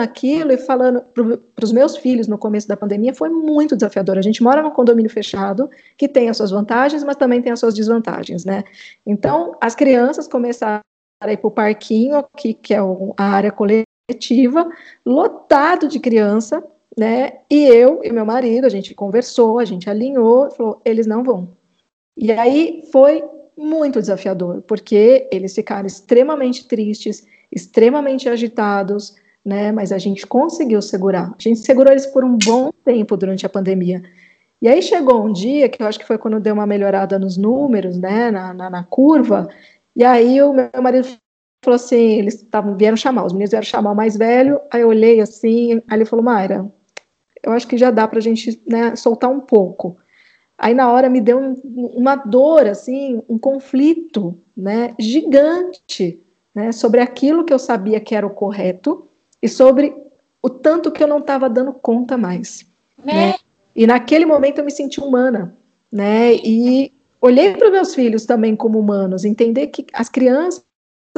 aquilo 0.00 0.52
e 0.52 0.56
falando 0.58 1.02
para 1.02 1.64
os 1.64 1.72
meus 1.72 1.96
filhos 1.96 2.26
no 2.26 2.36
começo 2.36 2.66
da 2.66 2.76
pandemia 2.76 3.14
foi 3.14 3.28
muito 3.28 3.76
desafiador. 3.76 4.18
A 4.18 4.22
gente 4.22 4.42
mora 4.42 4.60
num 4.60 4.70
condomínio 4.70 5.10
fechado 5.10 5.70
que 5.96 6.08
tem 6.08 6.28
as 6.28 6.36
suas 6.36 6.50
vantagens, 6.50 7.04
mas 7.04 7.16
também 7.16 7.40
tem 7.40 7.52
as 7.52 7.60
suas 7.60 7.74
desvantagens, 7.74 8.44
né? 8.44 8.64
Então, 9.06 9.56
as 9.60 9.74
crianças 9.76 10.26
começaram 10.26 10.80
a 11.20 11.32
ir 11.32 11.36
para 11.36 11.48
o 11.48 11.50
parquinho, 11.50 12.24
que, 12.36 12.54
que 12.54 12.72
é 12.74 12.82
o- 12.82 13.14
a 13.16 13.24
área 13.24 13.52
coletiva, 13.52 14.68
lotado 15.04 15.86
de 15.86 16.00
criança, 16.00 16.64
né? 16.96 17.32
E 17.50 17.64
eu 17.66 18.00
e 18.02 18.10
meu 18.10 18.24
marido, 18.24 18.64
a 18.66 18.70
gente 18.70 18.94
conversou, 18.94 19.58
a 19.58 19.64
gente 19.64 19.88
alinhou, 19.88 20.50
falou, 20.50 20.80
eles 20.84 21.06
não 21.06 21.22
vão. 21.22 21.50
E 22.16 22.32
aí 22.32 22.82
foi 22.90 23.22
muito 23.56 24.00
desafiador, 24.00 24.62
porque 24.62 25.28
eles 25.30 25.54
ficaram 25.54 25.86
extremamente 25.86 26.66
tristes, 26.66 27.26
extremamente 27.52 28.28
agitados, 28.28 29.14
né? 29.44 29.70
Mas 29.72 29.92
a 29.92 29.98
gente 29.98 30.26
conseguiu 30.26 30.80
segurar. 30.82 31.34
A 31.38 31.42
gente 31.42 31.60
segurou 31.60 31.92
eles 31.92 32.06
por 32.06 32.24
um 32.24 32.36
bom 32.36 32.70
tempo 32.84 33.16
durante 33.16 33.44
a 33.44 33.48
pandemia. 33.48 34.02
E 34.62 34.68
aí 34.68 34.82
chegou 34.82 35.24
um 35.24 35.32
dia 35.32 35.68
que 35.68 35.82
eu 35.82 35.86
acho 35.86 35.98
que 35.98 36.06
foi 36.06 36.18
quando 36.18 36.38
deu 36.40 36.52
uma 36.54 36.66
melhorada 36.66 37.18
nos 37.18 37.36
números, 37.36 37.98
né? 37.98 38.30
Na, 38.30 38.52
na, 38.52 38.68
na 38.70 38.84
curva. 38.84 39.48
E 39.96 40.04
aí 40.04 40.40
o 40.42 40.52
meu 40.52 40.70
marido 40.82 41.08
falou 41.62 41.76
assim, 41.76 42.18
eles 42.18 42.42
tavam, 42.50 42.76
vieram 42.76 42.96
chamar, 42.96 43.24
os 43.24 43.32
meninos 43.32 43.50
vieram 43.50 43.66
chamar 43.66 43.92
o 43.92 43.96
mais 43.96 44.16
velho. 44.16 44.60
Aí 44.70 44.80
eu 44.82 44.88
olhei 44.88 45.20
assim, 45.20 45.82
aí 45.88 45.98
ele 45.98 46.04
falou, 46.04 46.24
Mayra, 46.24 46.70
eu 47.42 47.52
acho 47.52 47.66
que 47.66 47.76
já 47.76 47.90
dá 47.90 48.06
pra 48.08 48.20
gente 48.20 48.60
né, 48.66 48.94
soltar 48.96 49.30
um 49.30 49.40
pouco. 49.40 49.96
Aí 50.56 50.74
na 50.74 50.90
hora 50.92 51.08
me 51.08 51.20
deu 51.20 51.38
um- 51.38 51.54
uma 51.96 52.16
dor, 52.16 52.66
assim, 52.66 53.22
um 53.28 53.38
conflito, 53.38 54.38
né, 54.56 54.94
gigante, 54.98 56.20
né, 56.54 56.70
sobre 56.72 57.00
aquilo 57.00 57.44
que 57.44 57.52
eu 57.52 57.58
sabia 57.58 58.00
que 58.00 58.14
era 58.14 58.26
o 58.26 58.30
correto 58.34 59.08
e 59.40 59.48
sobre 59.48 59.94
o 60.42 60.48
tanto 60.50 60.90
que 60.90 61.02
eu 61.02 61.06
não 61.08 61.18
estava 61.18 61.48
dando 61.48 61.72
conta 61.72 62.16
mais. 62.16 62.66
Né? 63.02 63.34
E 63.74 63.86
naquele 63.86 64.26
momento 64.26 64.58
eu 64.58 64.64
me 64.64 64.70
senti 64.70 65.00
humana, 65.00 65.56
né, 65.90 66.34
e 66.34 66.92
olhei 67.20 67.54
para 67.54 67.66
os 67.66 67.72
meus 67.72 67.94
filhos 67.94 68.24
também 68.24 68.56
como 68.56 68.78
humanos, 68.78 69.24
entender 69.24 69.68
que 69.68 69.86
as 69.92 70.08
crianças 70.08 70.64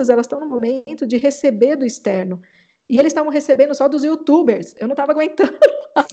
elas 0.09 0.27
estão 0.27 0.41
no 0.41 0.49
momento 0.49 1.07
de 1.07 1.17
receber 1.19 1.77
do 1.77 1.85
externo. 1.85 2.43
E 2.89 2.99
eles 2.99 3.13
estavam 3.13 3.31
recebendo 3.31 3.75
só 3.75 3.89
dos 3.89 4.05
youtubers. 4.05 4.75
Eu 4.79 4.89
não 4.89 4.93
estava 4.93 5.13
aguentando 5.13 5.59
mais. 5.97 6.13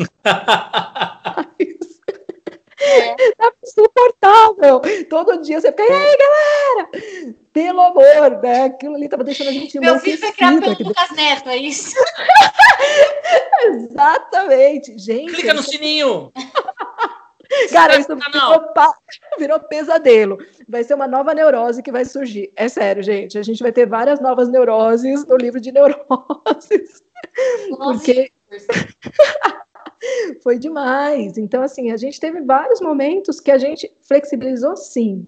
É. 2.80 3.34
Tava 3.36 3.56
insuportável. 3.64 4.82
Todo 5.10 5.42
dia 5.42 5.60
você 5.60 5.72
fica, 5.72 5.84
e 5.84 5.92
aí, 5.92 6.18
galera? 6.18 6.90
Pelo 7.52 7.82
amor, 7.82 8.42
né? 8.42 8.64
Aquilo 8.64 8.96
ali 8.96 9.10
tava 9.10 9.24
deixando 9.24 9.50
a 9.50 9.52
gente 9.52 9.80
Meu 9.80 10.00
filho 10.00 10.18
foi 10.18 10.32
criado 10.32 10.62
pelo 10.62 10.90
Lucas 10.90 11.12
Neto, 11.12 11.50
é 11.50 11.58
isso? 11.58 11.96
Exatamente. 13.66 14.98
Gente, 14.98 15.34
clica 15.34 15.54
no 15.54 15.64
sininho. 15.64 16.32
cara, 17.72 18.00
isso 18.00 18.16
virou, 18.16 18.74
virou 19.38 19.60
pesadelo. 19.60 20.38
Vai 20.68 20.84
ser 20.84 20.94
uma 20.94 21.08
nova 21.08 21.34
neurose 21.34 21.82
que 21.82 21.92
vai 21.92 22.06
surgir. 22.06 22.52
É 22.56 22.70
sério, 22.70 23.02
gente. 23.02 23.38
A 23.38 23.44
gente 23.44 23.62
vai 23.62 23.72
ter 23.72 23.88
várias 23.88 24.20
novas 24.20 24.50
neuroses 24.50 25.26
no 25.26 25.36
livro 25.36 25.60
de 25.60 25.72
neuroses. 25.74 27.04
Porque 27.70 28.32
foi 30.44 30.60
demais. 30.60 31.38
Então, 31.38 31.64
assim, 31.64 31.92
a 31.92 31.98
gente 31.98 32.20
teve 32.20 32.42
vários 32.42 32.80
momentos 32.82 33.40
que 33.40 33.52
a 33.52 33.58
gente 33.58 33.92
flexibilizou 34.08 34.78
sim. 34.78 35.28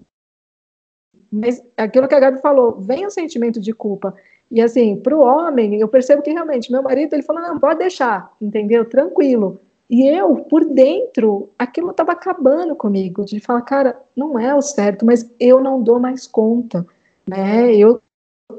Mas 1.30 1.62
aquilo 1.76 2.06
que 2.06 2.14
a 2.14 2.20
Gabi 2.20 2.40
falou, 2.40 2.80
vem 2.80 3.06
o 3.06 3.10
sentimento 3.10 3.60
de 3.60 3.72
culpa. 3.72 4.14
E 4.50 4.60
assim, 4.60 4.96
para 4.96 5.16
o 5.16 5.20
homem, 5.20 5.80
eu 5.80 5.88
percebo 5.88 6.22
que 6.22 6.30
realmente, 6.30 6.70
meu 6.70 6.82
marido, 6.82 7.14
ele 7.14 7.22
falou, 7.22 7.42
não, 7.42 7.58
pode 7.58 7.78
deixar, 7.78 8.30
entendeu? 8.38 8.84
Tranquilo. 8.84 9.58
E 9.92 10.08
eu, 10.08 10.36
por 10.36 10.64
dentro, 10.64 11.50
aquilo 11.58 11.90
estava 11.90 12.12
acabando 12.12 12.74
comigo, 12.74 13.26
de 13.26 13.38
falar, 13.38 13.60
cara, 13.60 14.00
não 14.16 14.38
é 14.38 14.54
o 14.54 14.62
certo, 14.62 15.04
mas 15.04 15.30
eu 15.38 15.60
não 15.60 15.82
dou 15.82 16.00
mais 16.00 16.26
conta, 16.26 16.86
né? 17.28 17.76
Eu 17.76 18.00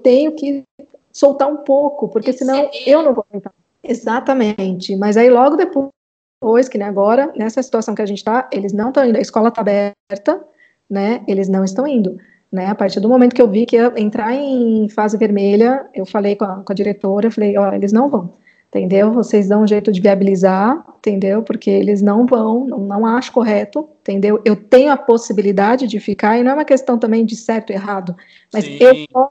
tenho 0.04 0.34
que 0.34 0.64
soltar 1.12 1.52
um 1.52 1.58
pouco, 1.58 2.08
porque 2.08 2.32
senão 2.32 2.68
Receber. 2.68 2.88
eu 2.88 3.02
não 3.02 3.16
vou 3.16 3.26
aguentar. 3.28 3.52
Exatamente. 3.84 4.96
Mas 4.96 5.18
aí 5.18 5.28
logo 5.28 5.56
depois, 5.56 6.70
que 6.70 6.78
nem 6.78 6.88
agora, 6.88 7.34
nessa 7.36 7.64
situação 7.64 7.96
que 7.96 8.04
a 8.04 8.06
gente 8.06 8.20
está, 8.20 8.48
eles 8.52 8.72
não 8.72 8.90
estão 8.90 9.04
indo, 9.04 9.18
a 9.18 9.22
escola 9.22 9.48
está 9.50 9.62
aberta, 9.62 10.40
né? 10.88 11.24
Eles 11.28 11.50
não 11.50 11.64
estão 11.64 11.88
indo. 11.88 12.16
Né? 12.52 12.68
A 12.68 12.76
partir 12.76 13.00
do 13.00 13.10
momento 13.10 13.34
que 13.34 13.42
eu 13.42 13.50
vi 13.50 13.66
que 13.66 13.78
ia 13.78 13.92
entrar 13.98 14.36
em 14.36 14.88
fase 14.88 15.18
vermelha, 15.18 15.88
eu 15.96 16.06
falei 16.06 16.36
com 16.36 16.46
a, 16.46 16.58
com 16.58 16.72
a 16.72 16.76
diretora, 16.76 17.32
falei, 17.32 17.58
ó, 17.58 17.74
eles 17.74 17.92
não 17.92 18.08
vão, 18.08 18.32
entendeu? 18.74 19.12
Vocês 19.12 19.48
dão 19.48 19.62
um 19.62 19.68
jeito 19.68 19.92
de 19.92 20.02
viabilizar, 20.02 20.84
entendeu? 20.98 21.44
Porque 21.44 21.70
eles 21.70 22.02
não 22.02 22.26
vão, 22.26 22.66
não, 22.66 22.80
não 22.80 23.06
acho 23.06 23.32
correto, 23.32 23.88
entendeu? 24.02 24.42
Eu 24.44 24.56
tenho 24.56 24.92
a 24.92 24.98
possibilidade 24.98 25.86
de 25.86 26.00
ficar, 26.00 26.40
e 26.40 26.44
não 26.44 26.52
é 26.52 26.54
uma 26.56 26.66
questão 26.66 26.98
também 26.98 27.24
de 27.24 27.36
certo 27.36 27.70
e 27.70 27.74
errado, 27.74 28.16
mas 28.52 28.66
Sim. 28.66 28.78
eu 28.80 29.30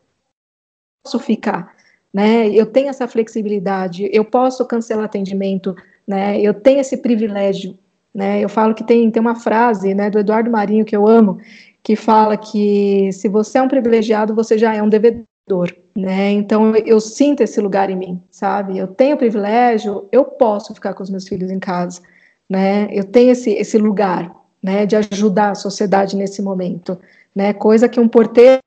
posso 1.03 1.19
ficar, 1.19 1.75
né? 2.15 2.49
Eu 2.51 2.67
tenho 2.67 2.89
essa 2.89 3.09
flexibilidade, 3.09 4.09
eu 4.13 4.25
posso 4.25 4.65
cancelar 4.65 5.07
atendimento, 5.07 5.75
né? 6.07 6.41
Eu 6.41 6.55
tenho 6.55 6.81
esse 6.81 6.97
privilégio, 6.99 7.77
né? 8.15 8.41
Eu 8.41 8.49
falo 8.49 8.75
que 8.75 8.85
tem, 8.85 9.11
tem 9.11 9.21
uma 9.21 9.35
frase, 9.35 9.93
né, 9.93 10.09
do 10.09 10.21
Eduardo 10.21 10.51
Marinho 10.51 10.85
que 10.85 10.95
eu 10.95 11.09
amo, 11.09 11.41
que 11.83 11.97
fala 11.97 12.37
que 12.37 13.11
se 13.13 13.29
você 13.29 13.59
é 13.59 13.63
um 13.63 13.69
privilegiado, 13.69 14.37
você 14.37 14.57
já 14.57 14.73
é 14.73 14.81
um 14.81 14.89
devedor, 14.89 15.25
né? 15.97 16.31
Então 16.31 16.75
eu 16.77 17.01
sinto 17.01 17.43
esse 17.43 17.61
lugar 17.61 17.91
em 17.91 17.97
mim, 17.97 18.23
sabe? 18.31 18.79
Eu 18.79 18.89
tenho 18.89 19.17
privilégio, 19.17 20.09
eu 20.13 20.25
posso 20.25 20.75
ficar 20.75 20.95
com 20.95 21.03
os 21.03 21.11
meus 21.11 21.29
filhos 21.29 21.51
em 21.51 21.59
casa, 21.59 22.01
né? 22.49 22.89
Eu 22.93 23.05
tenho 23.05 23.33
esse 23.33 23.51
esse 23.51 23.79
lugar, 23.79 24.35
né, 24.63 24.87
de 24.87 24.97
ajudar 24.97 25.51
a 25.51 25.55
sociedade 25.55 26.17
nesse 26.17 26.41
momento, 26.43 26.99
né? 27.35 27.53
Coisa 27.53 27.89
que 27.89 28.01
um 28.01 28.09
porteiro, 28.09 28.61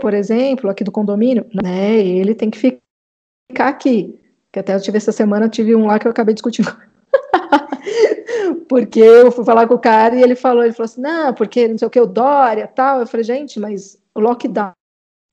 por 0.00 0.14
exemplo, 0.14 0.70
aqui 0.70 0.82
do 0.84 0.92
condomínio, 0.92 1.46
né, 1.62 1.96
ele 1.96 2.34
tem 2.34 2.50
que 2.50 2.58
ficar 2.58 3.68
aqui. 3.68 4.18
Que 4.52 4.60
até 4.60 4.74
eu 4.74 4.80
tive 4.80 4.96
essa 4.96 5.12
semana, 5.12 5.48
tive 5.48 5.74
um 5.76 5.86
lá 5.86 5.98
que 5.98 6.06
eu 6.06 6.10
acabei 6.10 6.34
discutindo 6.34 6.74
porque 8.68 9.00
eu 9.00 9.30
fui 9.30 9.44
falar 9.44 9.66
com 9.66 9.74
o 9.74 9.78
cara 9.78 10.14
e 10.16 10.22
ele 10.22 10.34
falou, 10.34 10.62
ele 10.64 10.72
falou 10.72 10.86
assim, 10.86 11.00
não, 11.00 11.34
porque 11.34 11.68
não 11.68 11.78
sei 11.78 11.86
o 11.86 11.90
que, 11.90 12.00
o 12.00 12.06
Dória 12.06 12.66
tal. 12.66 13.00
Eu 13.00 13.06
falei, 13.06 13.24
gente, 13.24 13.60
mas 13.60 13.98
o 14.14 14.20
lockdown 14.20 14.77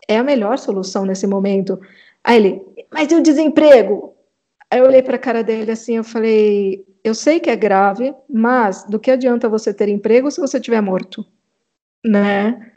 é 0.08 0.18
a 0.18 0.24
melhor 0.24 0.58
solução 0.58 1.06
nesse 1.06 1.28
momento. 1.28 1.80
Aí 2.24 2.38
ele, 2.38 2.62
mas 2.92 3.12
e 3.12 3.16
o 3.16 3.24
desemprego? 3.24 4.16
Aí 4.70 4.80
eu 4.80 4.86
olhei 4.86 5.02
para 5.02 5.16
a 5.16 5.20
cara 5.20 5.44
dele 5.44 5.72
assim, 5.72 5.98
eu 5.98 6.04
falei, 6.04 6.86
eu 7.04 7.14
sei 7.14 7.40
que 7.40 7.50
é 7.50 7.56
grave, 7.56 8.14
mas 8.30 8.84
do 8.86 9.00
que 9.00 9.12
adianta 9.12 9.48
você 9.48 9.74
ter 9.74 9.90
emprego 9.90 10.32
se 10.32 10.42
você 10.42 10.58
estiver 10.58 10.82
morto? 10.82 11.26
Né? 12.04 12.72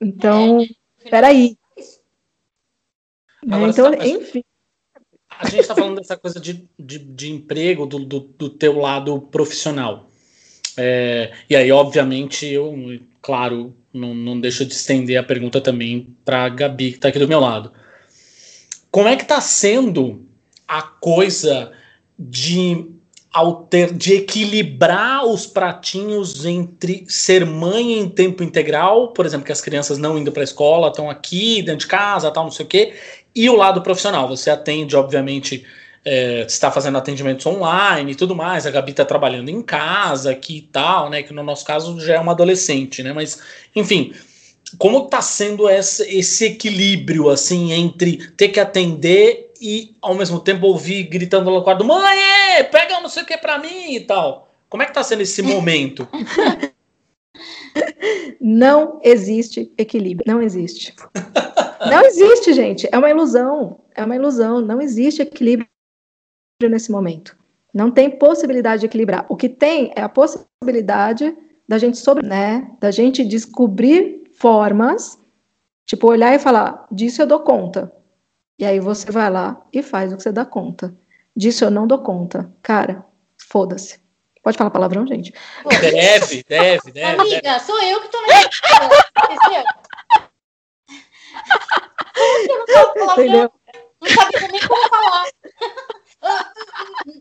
Então, 0.00 0.62
é, 1.04 1.10
peraí. 1.10 1.56
Agora, 3.50 3.70
então, 3.70 3.94
enfim. 3.94 4.42
A 5.28 5.48
gente 5.48 5.60
está 5.60 5.74
falando 5.74 5.96
dessa 5.96 6.16
coisa 6.16 6.40
de, 6.40 6.66
de, 6.78 6.98
de 6.98 7.30
emprego 7.30 7.86
do, 7.86 7.98
do, 7.98 8.20
do, 8.20 8.50
teu 8.50 8.78
lado 8.78 9.20
profissional. 9.20 10.08
É, 10.76 11.32
e 11.48 11.54
aí, 11.54 11.70
obviamente, 11.70 12.46
eu, 12.46 12.74
claro, 13.20 13.74
não, 13.96 14.14
não 14.14 14.40
deixo 14.40 14.64
de 14.64 14.72
estender 14.72 15.16
a 15.16 15.22
pergunta 15.22 15.60
também 15.60 16.14
para 16.24 16.44
a 16.44 16.48
Gabi, 16.48 16.90
que 16.90 16.96
está 16.98 17.08
aqui 17.08 17.18
do 17.18 17.28
meu 17.28 17.40
lado. 17.40 17.72
Como 18.90 19.08
é 19.08 19.16
que 19.16 19.22
está 19.22 19.40
sendo 19.40 20.26
a 20.66 20.82
coisa 20.82 21.72
de 22.18 22.86
alter, 23.32 23.92
de 23.92 24.14
equilibrar 24.14 25.26
os 25.26 25.46
pratinhos 25.46 26.46
entre 26.46 27.04
ser 27.06 27.44
mãe 27.44 27.98
em 27.98 28.08
tempo 28.08 28.42
integral, 28.42 29.08
por 29.08 29.26
exemplo, 29.26 29.44
que 29.44 29.52
as 29.52 29.60
crianças 29.60 29.98
não 29.98 30.16
indo 30.18 30.32
para 30.32 30.42
a 30.42 30.44
escola, 30.44 30.88
estão 30.88 31.10
aqui 31.10 31.60
dentro 31.60 31.80
de 31.80 31.86
casa, 31.86 32.30
tal, 32.30 32.44
não 32.44 32.50
sei 32.50 32.64
o 32.64 32.68
quê, 32.68 32.94
e 33.34 33.50
o 33.50 33.56
lado 33.56 33.82
profissional. 33.82 34.26
Você 34.28 34.48
atende, 34.48 34.96
obviamente, 34.96 35.66
é, 36.06 36.42
está 36.42 36.70
fazendo 36.70 36.96
atendimentos 36.96 37.44
online 37.46 38.12
e 38.12 38.14
tudo 38.14 38.32
mais, 38.32 38.64
a 38.64 38.70
Gabi 38.70 38.92
está 38.92 39.04
trabalhando 39.04 39.48
em 39.48 39.60
casa 39.60 40.30
aqui 40.30 40.58
e 40.58 40.62
tal, 40.62 41.10
né? 41.10 41.24
Que 41.24 41.34
no 41.34 41.42
nosso 41.42 41.64
caso 41.64 41.98
já 41.98 42.14
é 42.14 42.20
uma 42.20 42.30
adolescente, 42.30 43.02
né? 43.02 43.12
Mas, 43.12 43.42
enfim, 43.74 44.14
como 44.78 45.04
está 45.04 45.20
sendo 45.20 45.68
esse, 45.68 46.04
esse 46.16 46.44
equilíbrio 46.44 47.28
assim 47.28 47.72
entre 47.72 48.18
ter 48.36 48.50
que 48.50 48.60
atender 48.60 49.52
e 49.60 49.96
ao 50.00 50.14
mesmo 50.14 50.38
tempo 50.38 50.68
ouvir 50.68 51.02
gritando 51.04 51.50
no 51.50 51.64
quarto, 51.64 51.84
mãe, 51.84 52.18
pega 52.70 53.00
não 53.00 53.08
sei 53.08 53.24
o 53.24 53.26
que 53.26 53.36
para 53.36 53.58
mim 53.58 53.96
e 53.96 54.00
tal. 54.00 54.48
Como 54.68 54.84
é 54.84 54.86
que 54.86 54.92
está 54.92 55.02
sendo 55.02 55.22
esse 55.22 55.42
momento? 55.42 56.06
Não 58.40 59.00
existe 59.02 59.70
equilíbrio, 59.76 60.24
não 60.26 60.40
existe. 60.40 60.94
Não 61.90 62.02
existe, 62.06 62.54
gente. 62.54 62.88
É 62.90 62.96
uma 62.96 63.10
ilusão. 63.10 63.80
É 63.94 64.02
uma 64.04 64.16
ilusão. 64.16 64.60
Não 64.60 64.80
existe 64.80 65.20
equilíbrio 65.20 65.68
nesse 66.62 66.90
momento. 66.90 67.36
Não 67.72 67.90
tem 67.90 68.08
possibilidade 68.10 68.80
de 68.80 68.86
equilibrar. 68.86 69.26
O 69.28 69.36
que 69.36 69.48
tem 69.48 69.92
é 69.94 70.00
a 70.00 70.08
possibilidade 70.08 71.36
da 71.68 71.76
gente 71.76 71.98
sobre, 71.98 72.26
né? 72.26 72.70
Da 72.80 72.90
gente 72.90 73.22
descobrir 73.24 74.24
formas, 74.38 75.18
tipo 75.84 76.08
olhar 76.08 76.34
e 76.34 76.38
falar, 76.38 76.86
disso 76.90 77.20
eu 77.20 77.26
dou 77.26 77.40
conta. 77.40 77.92
E 78.58 78.64
aí 78.64 78.80
você 78.80 79.12
vai 79.12 79.28
lá 79.28 79.62
e 79.70 79.82
faz 79.82 80.12
o 80.12 80.16
que 80.16 80.22
você 80.22 80.32
dá 80.32 80.46
conta. 80.46 80.96
Disso 81.36 81.64
eu 81.64 81.70
não 81.70 81.86
dou 81.86 81.98
conta. 81.98 82.50
Cara, 82.62 83.04
foda-se. 83.36 84.00
Pode 84.42 84.56
falar 84.56 84.70
palavrão, 84.70 85.06
gente? 85.06 85.34
Deve, 85.68 86.42
deve, 86.48 86.92
deve. 86.92 87.20
Amiga, 87.20 87.40
deve. 87.42 87.64
sou 87.64 87.82
eu 87.82 88.00
que 88.00 88.08
tô 88.08 88.18
na 88.22 88.28
Entendeu? 89.34 89.64
Que 92.46 92.52
eu 92.52 92.58
não 92.58 92.66
falo 92.66 92.94
palavrão? 92.94 93.24
Entendeu? 93.24 93.52
Não 94.00 94.08
sabia 94.08 94.48
nem 94.48 94.60
como 94.66 94.88
falar. 94.88 95.26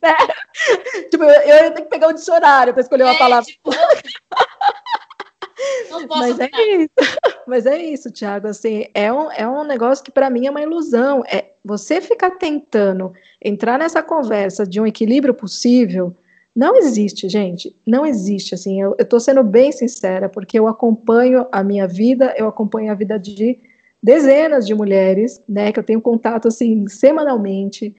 É. 0.03 1.05
Tipo, 1.09 1.23
eu, 1.23 1.29
eu 1.29 1.71
tenho 1.71 1.85
que 1.85 1.89
pegar 1.89 2.07
o 2.07 2.11
um 2.11 2.13
dicionário 2.13 2.73
para 2.73 2.81
escolher 2.81 3.03
uma 3.03 3.13
é, 3.13 3.17
palavra. 3.17 3.45
Tipo, 3.45 3.71
Mas 6.17 6.39
é 6.39 6.49
isso. 6.75 6.89
Mas 7.47 7.65
é 7.65 7.77
isso, 7.77 8.11
Thiago. 8.11 8.47
Assim, 8.47 8.85
é 8.93 9.11
um, 9.11 9.31
é 9.31 9.47
um 9.47 9.63
negócio 9.63 10.03
que 10.03 10.11
para 10.11 10.29
mim 10.29 10.47
é 10.47 10.51
uma 10.51 10.61
ilusão. 10.61 11.23
É 11.25 11.51
você 11.63 12.01
ficar 12.01 12.31
tentando 12.31 13.13
entrar 13.41 13.79
nessa 13.79 14.01
conversa 14.01 14.65
de 14.65 14.79
um 14.79 14.87
equilíbrio 14.87 15.33
possível. 15.33 16.15
Não 16.55 16.75
existe, 16.75 17.29
gente. 17.29 17.75
Não 17.85 18.05
existe. 18.05 18.55
Assim, 18.55 18.81
eu 18.81 18.95
estou 18.99 19.19
sendo 19.19 19.43
bem 19.43 19.71
sincera, 19.71 20.29
porque 20.29 20.57
eu 20.57 20.67
acompanho 20.67 21.47
a 21.51 21.63
minha 21.63 21.87
vida, 21.87 22.33
eu 22.37 22.47
acompanho 22.47 22.91
a 22.91 22.95
vida 22.95 23.19
de 23.19 23.59
dezenas 24.01 24.67
de 24.67 24.75
mulheres, 24.75 25.41
né, 25.49 25.71
que 25.71 25.79
eu 25.79 25.83
tenho 25.83 25.99
contato 25.99 26.47
assim 26.47 26.87
semanalmente, 26.87 27.95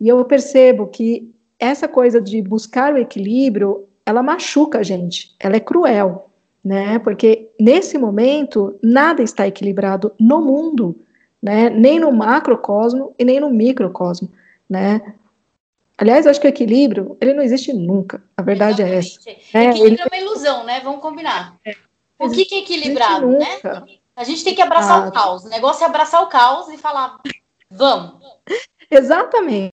e 0.00 0.08
eu 0.08 0.24
percebo 0.24 0.86
que 0.86 1.30
essa 1.58 1.86
coisa 1.86 2.20
de 2.20 2.40
buscar 2.40 2.94
o 2.94 2.98
equilíbrio, 2.98 3.86
ela 4.06 4.22
machuca 4.22 4.78
a 4.78 4.82
gente, 4.82 5.34
ela 5.38 5.56
é 5.56 5.60
cruel, 5.60 6.30
né? 6.64 6.98
Porque 7.00 7.50
nesse 7.60 7.98
momento 7.98 8.78
nada 8.82 9.22
está 9.22 9.46
equilibrado 9.46 10.12
no 10.18 10.40
mundo, 10.40 10.98
né? 11.42 11.68
Nem 11.68 11.98
no 11.98 12.10
macrocosmo 12.10 13.14
e 13.18 13.24
nem 13.24 13.38
no 13.38 13.50
microcosmo, 13.50 14.32
né? 14.68 15.14
Aliás, 15.98 16.24
eu 16.24 16.30
acho 16.30 16.40
que 16.40 16.46
o 16.46 16.48
equilíbrio, 16.48 17.14
ele 17.20 17.34
não 17.34 17.42
existe 17.42 17.74
nunca. 17.74 18.22
A 18.34 18.40
verdade 18.40 18.80
Exatamente. 18.80 19.28
é 19.28 19.32
essa. 19.32 19.58
É, 19.58 19.64
equilíbrio 19.66 19.92
ele... 19.92 20.00
é 20.00 20.16
uma 20.16 20.30
ilusão, 20.30 20.64
né? 20.64 20.80
Vamos 20.80 21.02
combinar. 21.02 21.58
É. 21.62 21.74
O 22.18 22.30
que, 22.30 22.46
que 22.46 22.54
é 22.54 22.58
equilibrado, 22.60 23.26
né? 23.26 23.60
A 24.16 24.24
gente 24.24 24.42
tem 24.42 24.54
que 24.54 24.62
abraçar 24.62 25.02
ah. 25.02 25.08
o 25.08 25.12
caos. 25.12 25.44
O 25.44 25.48
negócio 25.48 25.82
é 25.82 25.86
abraçar 25.86 26.22
o 26.22 26.28
caos 26.28 26.68
e 26.68 26.78
falar, 26.78 27.18
vamos. 27.70 28.14
Exatamente. 28.90 29.69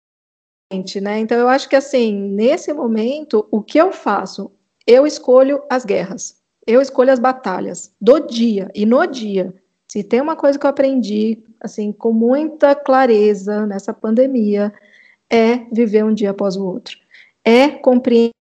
Né? 1.01 1.19
Então, 1.19 1.37
eu 1.37 1.47
acho 1.47 1.69
que, 1.69 1.75
assim, 1.75 2.13
nesse 2.13 2.73
momento, 2.73 3.47
o 3.49 3.61
que 3.61 3.77
eu 3.77 3.91
faço? 3.91 4.51
Eu 4.85 5.07
escolho 5.07 5.63
as 5.69 5.85
guerras, 5.85 6.41
eu 6.65 6.81
escolho 6.81 7.11
as 7.11 7.19
batalhas 7.19 7.93
do 7.99 8.19
dia. 8.19 8.69
E 8.75 8.85
no 8.85 9.05
dia, 9.05 9.53
se 9.87 10.03
tem 10.03 10.19
uma 10.19 10.35
coisa 10.35 10.59
que 10.59 10.65
eu 10.65 10.69
aprendi, 10.69 11.43
assim, 11.61 11.91
com 11.91 12.11
muita 12.11 12.75
clareza 12.75 13.65
nessa 13.65 13.93
pandemia, 13.93 14.73
é 15.29 15.57
viver 15.71 16.03
um 16.03 16.13
dia 16.13 16.31
após 16.31 16.57
o 16.57 16.65
outro. 16.65 16.97
É 17.45 17.69
compreender 17.69 18.33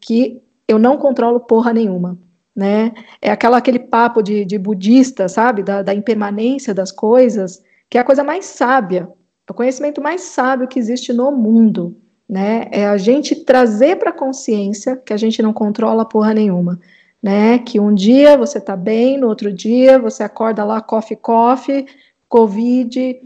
que 0.00 0.42
eu 0.66 0.78
não 0.78 0.98
controlo 0.98 1.40
porra 1.40 1.72
nenhuma 1.72 2.18
né? 2.56 2.94
É 3.20 3.30
aquela, 3.30 3.58
aquele 3.58 3.78
papo 3.78 4.22
de, 4.22 4.46
de 4.46 4.58
budista, 4.58 5.28
sabe? 5.28 5.62
Da, 5.62 5.82
da 5.82 5.94
impermanência 5.94 6.72
das 6.72 6.90
coisas, 6.90 7.62
que 7.90 7.98
é 7.98 8.00
a 8.00 8.04
coisa 8.04 8.24
mais 8.24 8.46
sábia, 8.46 9.06
é 9.46 9.52
o 9.52 9.54
conhecimento 9.54 10.00
mais 10.00 10.22
sábio 10.22 10.68
que 10.68 10.78
existe 10.78 11.12
no 11.12 11.30
mundo, 11.30 11.96
né? 12.28 12.68
É 12.72 12.86
a 12.86 12.96
gente 12.96 13.34
trazer 13.34 13.96
para 13.96 14.10
a 14.10 14.12
consciência 14.12 14.96
que 14.96 15.12
a 15.12 15.16
gente 15.16 15.40
não 15.40 15.52
controla 15.52 16.04
porra 16.04 16.34
nenhuma, 16.34 16.80
né? 17.22 17.58
Que 17.58 17.78
um 17.78 17.94
dia 17.94 18.36
você 18.36 18.60
tá 18.60 18.76
bem, 18.76 19.18
no 19.18 19.28
outro 19.28 19.52
dia 19.52 19.98
você 19.98 20.22
acorda 20.22 20.64
lá, 20.64 20.80
coffee, 20.80 21.16
coffee, 21.16 21.86
covid, 22.28 23.20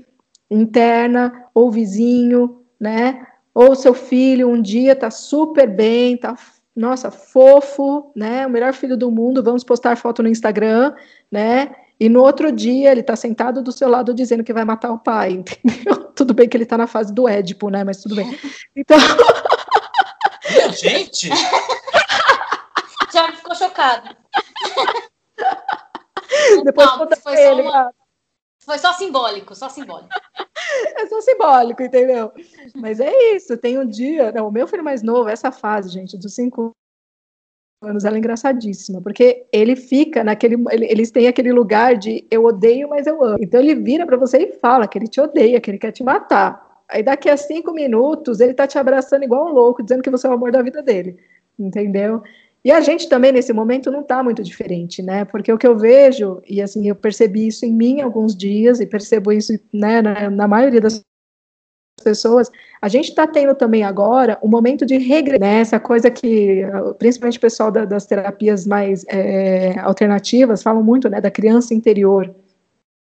interna, 0.51 1.47
ou 1.55 1.71
vizinho, 1.71 2.63
né? 2.79 3.27
Ou 3.55 3.75
seu 3.75 3.95
filho 3.95 4.49
um 4.49 4.61
dia 4.61 4.95
tá 4.95 5.11
super 5.11 5.69
bem, 5.69 6.17
tá 6.17 6.37
nossa, 6.75 7.11
fofo, 7.11 8.13
né? 8.15 8.47
O 8.47 8.51
melhor 8.51 8.73
filho 8.73 8.97
do 8.97 9.11
mundo, 9.11 9.43
vamos 9.43 9.65
postar 9.65 9.97
foto 9.97 10.23
no 10.23 10.29
Instagram, 10.29 10.95
né? 11.31 11.75
E 12.01 12.09
no 12.09 12.23
outro 12.23 12.51
dia 12.51 12.91
ele 12.91 13.03
tá 13.03 13.15
sentado 13.15 13.63
do 13.63 13.71
seu 13.71 13.87
lado 13.87 14.15
dizendo 14.15 14.43
que 14.43 14.55
vai 14.55 14.65
matar 14.65 14.91
o 14.91 14.99
pai, 14.99 15.33
entendeu? 15.45 16.05
Tudo 16.15 16.33
bem 16.33 16.49
que 16.49 16.57
ele 16.57 16.65
tá 16.65 16.79
na 16.79 16.87
fase 16.87 17.13
do 17.13 17.29
Édipo, 17.29 17.69
né? 17.69 17.85
Mas 17.85 18.01
tudo 18.01 18.17
bem. 18.17 18.39
Então. 18.75 18.97
gente! 20.73 21.29
Já 23.13 23.31
ficou 23.33 23.55
chocado. 23.55 24.17
Depois 26.65 26.87
Não, 26.87 26.97
foi, 26.97 27.37
só 27.37 27.43
ele, 27.43 27.63
uma... 27.63 27.93
foi 28.61 28.79
só 28.79 28.93
simbólico, 28.93 29.55
só 29.55 29.69
simbólico. 29.69 30.15
É 30.97 31.07
só 31.07 31.21
simbólico, 31.21 31.83
entendeu? 31.83 32.33
Mas 32.77 33.01
é 33.01 33.13
isso, 33.35 33.57
tem 33.59 33.79
um 33.79 33.87
dia. 33.87 34.31
Não, 34.31 34.47
o 34.47 34.53
meu 34.53 34.69
filho 34.69 34.85
mais 34.85 35.03
novo, 35.03 35.29
essa 35.29 35.51
fase, 35.51 35.89
gente, 35.89 36.17
dos 36.17 36.35
cinco 36.35 36.73
anos, 37.83 38.05
ela 38.05 38.17
é 38.17 38.19
engraçadíssima, 38.19 39.01
porque 39.01 39.47
ele 39.53 39.75
fica 39.75 40.23
naquele. 40.23 40.57
Eles 40.71 41.11
têm 41.11 41.29
aquele 41.29 41.53
lugar 41.53 41.97
de 41.97 42.27
eu 42.31 42.45
odeio, 42.45 42.89
mas 42.89 43.07
eu 43.07 43.23
amo. 43.25 43.39
Então 43.41 43.61
ele 43.61 43.75
vira 43.75 44.07
para 44.07 44.17
você 44.17 44.39
e 44.39 44.53
fala 44.53 44.87
que 44.87 44.99
ele 44.99 45.09
te 45.09 45.21
odeia, 45.21 45.61
que 45.61 45.71
ele 45.71 45.79
quer 45.79 45.93
te 45.93 46.03
matar. 46.03 46.69
Aí 46.89 47.03
daqui 47.03 47.31
a 47.31 47.37
cinco 47.37 47.73
minutos 47.73 48.41
ele 48.41 48.53
tá 48.53 48.67
te 48.67 48.79
abraçando 48.79 49.25
igual 49.25 49.47
um 49.47 49.53
louco, 49.53 49.83
dizendo 49.83 50.03
que 50.03 50.11
você 50.11 50.27
é 50.27 50.31
o 50.31 50.35
amor 50.35 50.53
da 50.53 50.61
vida 50.61 50.83
dele. 50.83 51.17
Entendeu? 51.59 52.23
E 52.63 52.71
a 52.71 52.81
gente 52.83 53.09
também, 53.09 53.33
nesse 53.33 53.55
momento, 53.55 53.91
não 53.91 54.03
está 54.03 54.23
muito 54.23 54.43
diferente, 54.43 55.03
né? 55.03 55.25
Porque 55.25 55.51
o 55.51 55.57
que 55.57 55.67
eu 55.67 55.79
vejo, 55.79 56.43
e 56.47 56.61
assim, 56.61 56.87
eu 56.87 56.95
percebi 56.95 57.47
isso 57.47 57.65
em 57.65 57.73
mim 57.73 58.03
alguns 58.03 58.37
dias, 58.37 58.81
e 58.81 58.87
percebo 58.87 59.33
isso 59.33 59.59
né, 59.73 60.03
na, 60.03 60.29
na 60.29 60.47
maioria 60.47 60.81
das 60.81 61.03
pessoas, 62.03 62.51
a 62.83 62.89
gente 62.89 63.11
está 63.11 63.27
tendo 63.27 63.55
também 63.55 63.85
agora 63.85 64.39
um 64.43 64.49
momento 64.49 64.87
de 64.87 64.97
regressão, 64.97 65.47
né? 65.47 65.61
essa 65.61 65.79
coisa 65.79 66.11
que, 66.11 66.63
principalmente 66.99 67.39
o 67.39 67.41
pessoal 67.41 67.71
da, 67.71 67.85
das 67.85 68.07
terapias 68.07 68.67
mais 68.67 69.05
é, 69.09 69.79
alternativas 69.81 70.63
falam 70.63 70.83
muito, 70.83 71.09
né, 71.09 71.21
da 71.21 71.31
criança 71.31 71.75
interior, 71.75 72.35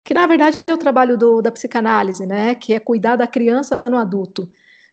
que 0.04 0.14
na 0.14 0.28
verdade 0.28 0.64
é 0.66 0.74
o 0.74 0.78
trabalho 0.78 1.18
do, 1.18 1.42
da 1.42 1.52
psicanálise, 1.52 2.26
né, 2.26 2.56
que 2.56 2.74
é 2.74 2.80
cuidar 2.80 3.16
da 3.16 3.28
criança 3.28 3.82
no 3.88 3.98
adulto, 3.98 4.50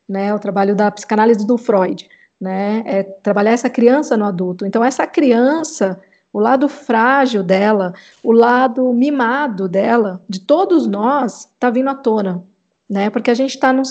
né, 0.08 0.32
o 0.32 0.38
trabalho 0.38 0.76
da 0.76 0.90
psicanálise 0.90 1.46
do 1.46 1.58
Freud, 1.58 2.08
né, 2.40 2.82
é 2.86 3.02
trabalhar 3.02 3.52
essa 3.52 3.70
criança 3.70 4.16
no 4.16 4.24
adulto. 4.24 4.64
Então 4.66 4.84
essa 4.84 5.06
criança, 5.06 6.00
o 6.32 6.38
lado 6.38 6.68
frágil 6.68 7.42
dela, 7.42 7.92
o 8.22 8.30
lado 8.30 8.92
mimado 8.92 9.68
dela, 9.68 10.22
de 10.28 10.40
todos 10.40 10.86
nós, 10.86 11.48
está 11.52 11.70
vindo 11.70 11.88
à 11.88 11.94
tona, 11.94 12.44
né? 12.88 13.10
Porque 13.10 13.30
a 13.30 13.34
gente 13.34 13.54
está 13.54 13.72
num 13.72 13.82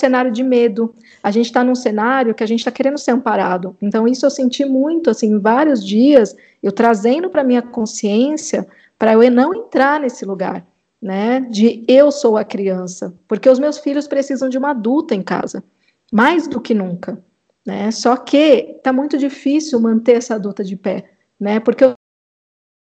cenário 0.00 0.32
de 0.32 0.42
medo, 0.42 0.94
a 1.22 1.30
gente 1.30 1.46
está 1.46 1.62
num 1.62 1.74
cenário 1.74 2.34
que 2.34 2.42
a 2.42 2.46
gente 2.46 2.60
está 2.60 2.70
querendo 2.70 2.98
ser 2.98 3.10
amparado. 3.10 3.76
Então, 3.82 4.08
isso 4.08 4.24
eu 4.24 4.30
senti 4.30 4.64
muito, 4.64 5.10
assim, 5.10 5.38
vários 5.38 5.84
dias, 5.84 6.34
eu 6.62 6.72
trazendo 6.72 7.28
para 7.28 7.44
minha 7.44 7.62
consciência, 7.62 8.66
para 8.98 9.12
eu 9.12 9.30
não 9.30 9.54
entrar 9.54 10.00
nesse 10.00 10.24
lugar, 10.24 10.66
né? 11.00 11.40
De 11.40 11.84
eu 11.86 12.10
sou 12.10 12.36
a 12.36 12.44
criança, 12.44 13.14
porque 13.28 13.48
os 13.48 13.58
meus 13.58 13.78
filhos 13.78 14.08
precisam 14.08 14.48
de 14.48 14.58
uma 14.58 14.70
adulta 14.70 15.14
em 15.14 15.22
casa, 15.22 15.62
mais 16.10 16.48
do 16.48 16.60
que 16.60 16.74
nunca, 16.74 17.22
né? 17.64 17.90
Só 17.90 18.16
que 18.16 18.74
está 18.76 18.92
muito 18.92 19.16
difícil 19.18 19.78
manter 19.80 20.16
essa 20.16 20.34
adulta 20.34 20.64
de 20.64 20.76
pé, 20.76 21.10
né? 21.38 21.60
Porque 21.60 21.84
eu, 21.84 21.94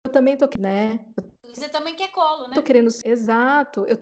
eu 0.07 0.12
também 0.12 0.36
tô, 0.36 0.48
né? 0.59 1.07
Você 1.44 1.68
também 1.68 1.94
quer 1.94 2.11
colo, 2.11 2.48
né? 2.48 2.54
Tô 2.54 2.62
querendo, 2.62 2.88
exato. 3.04 3.84
Eu 3.86 3.98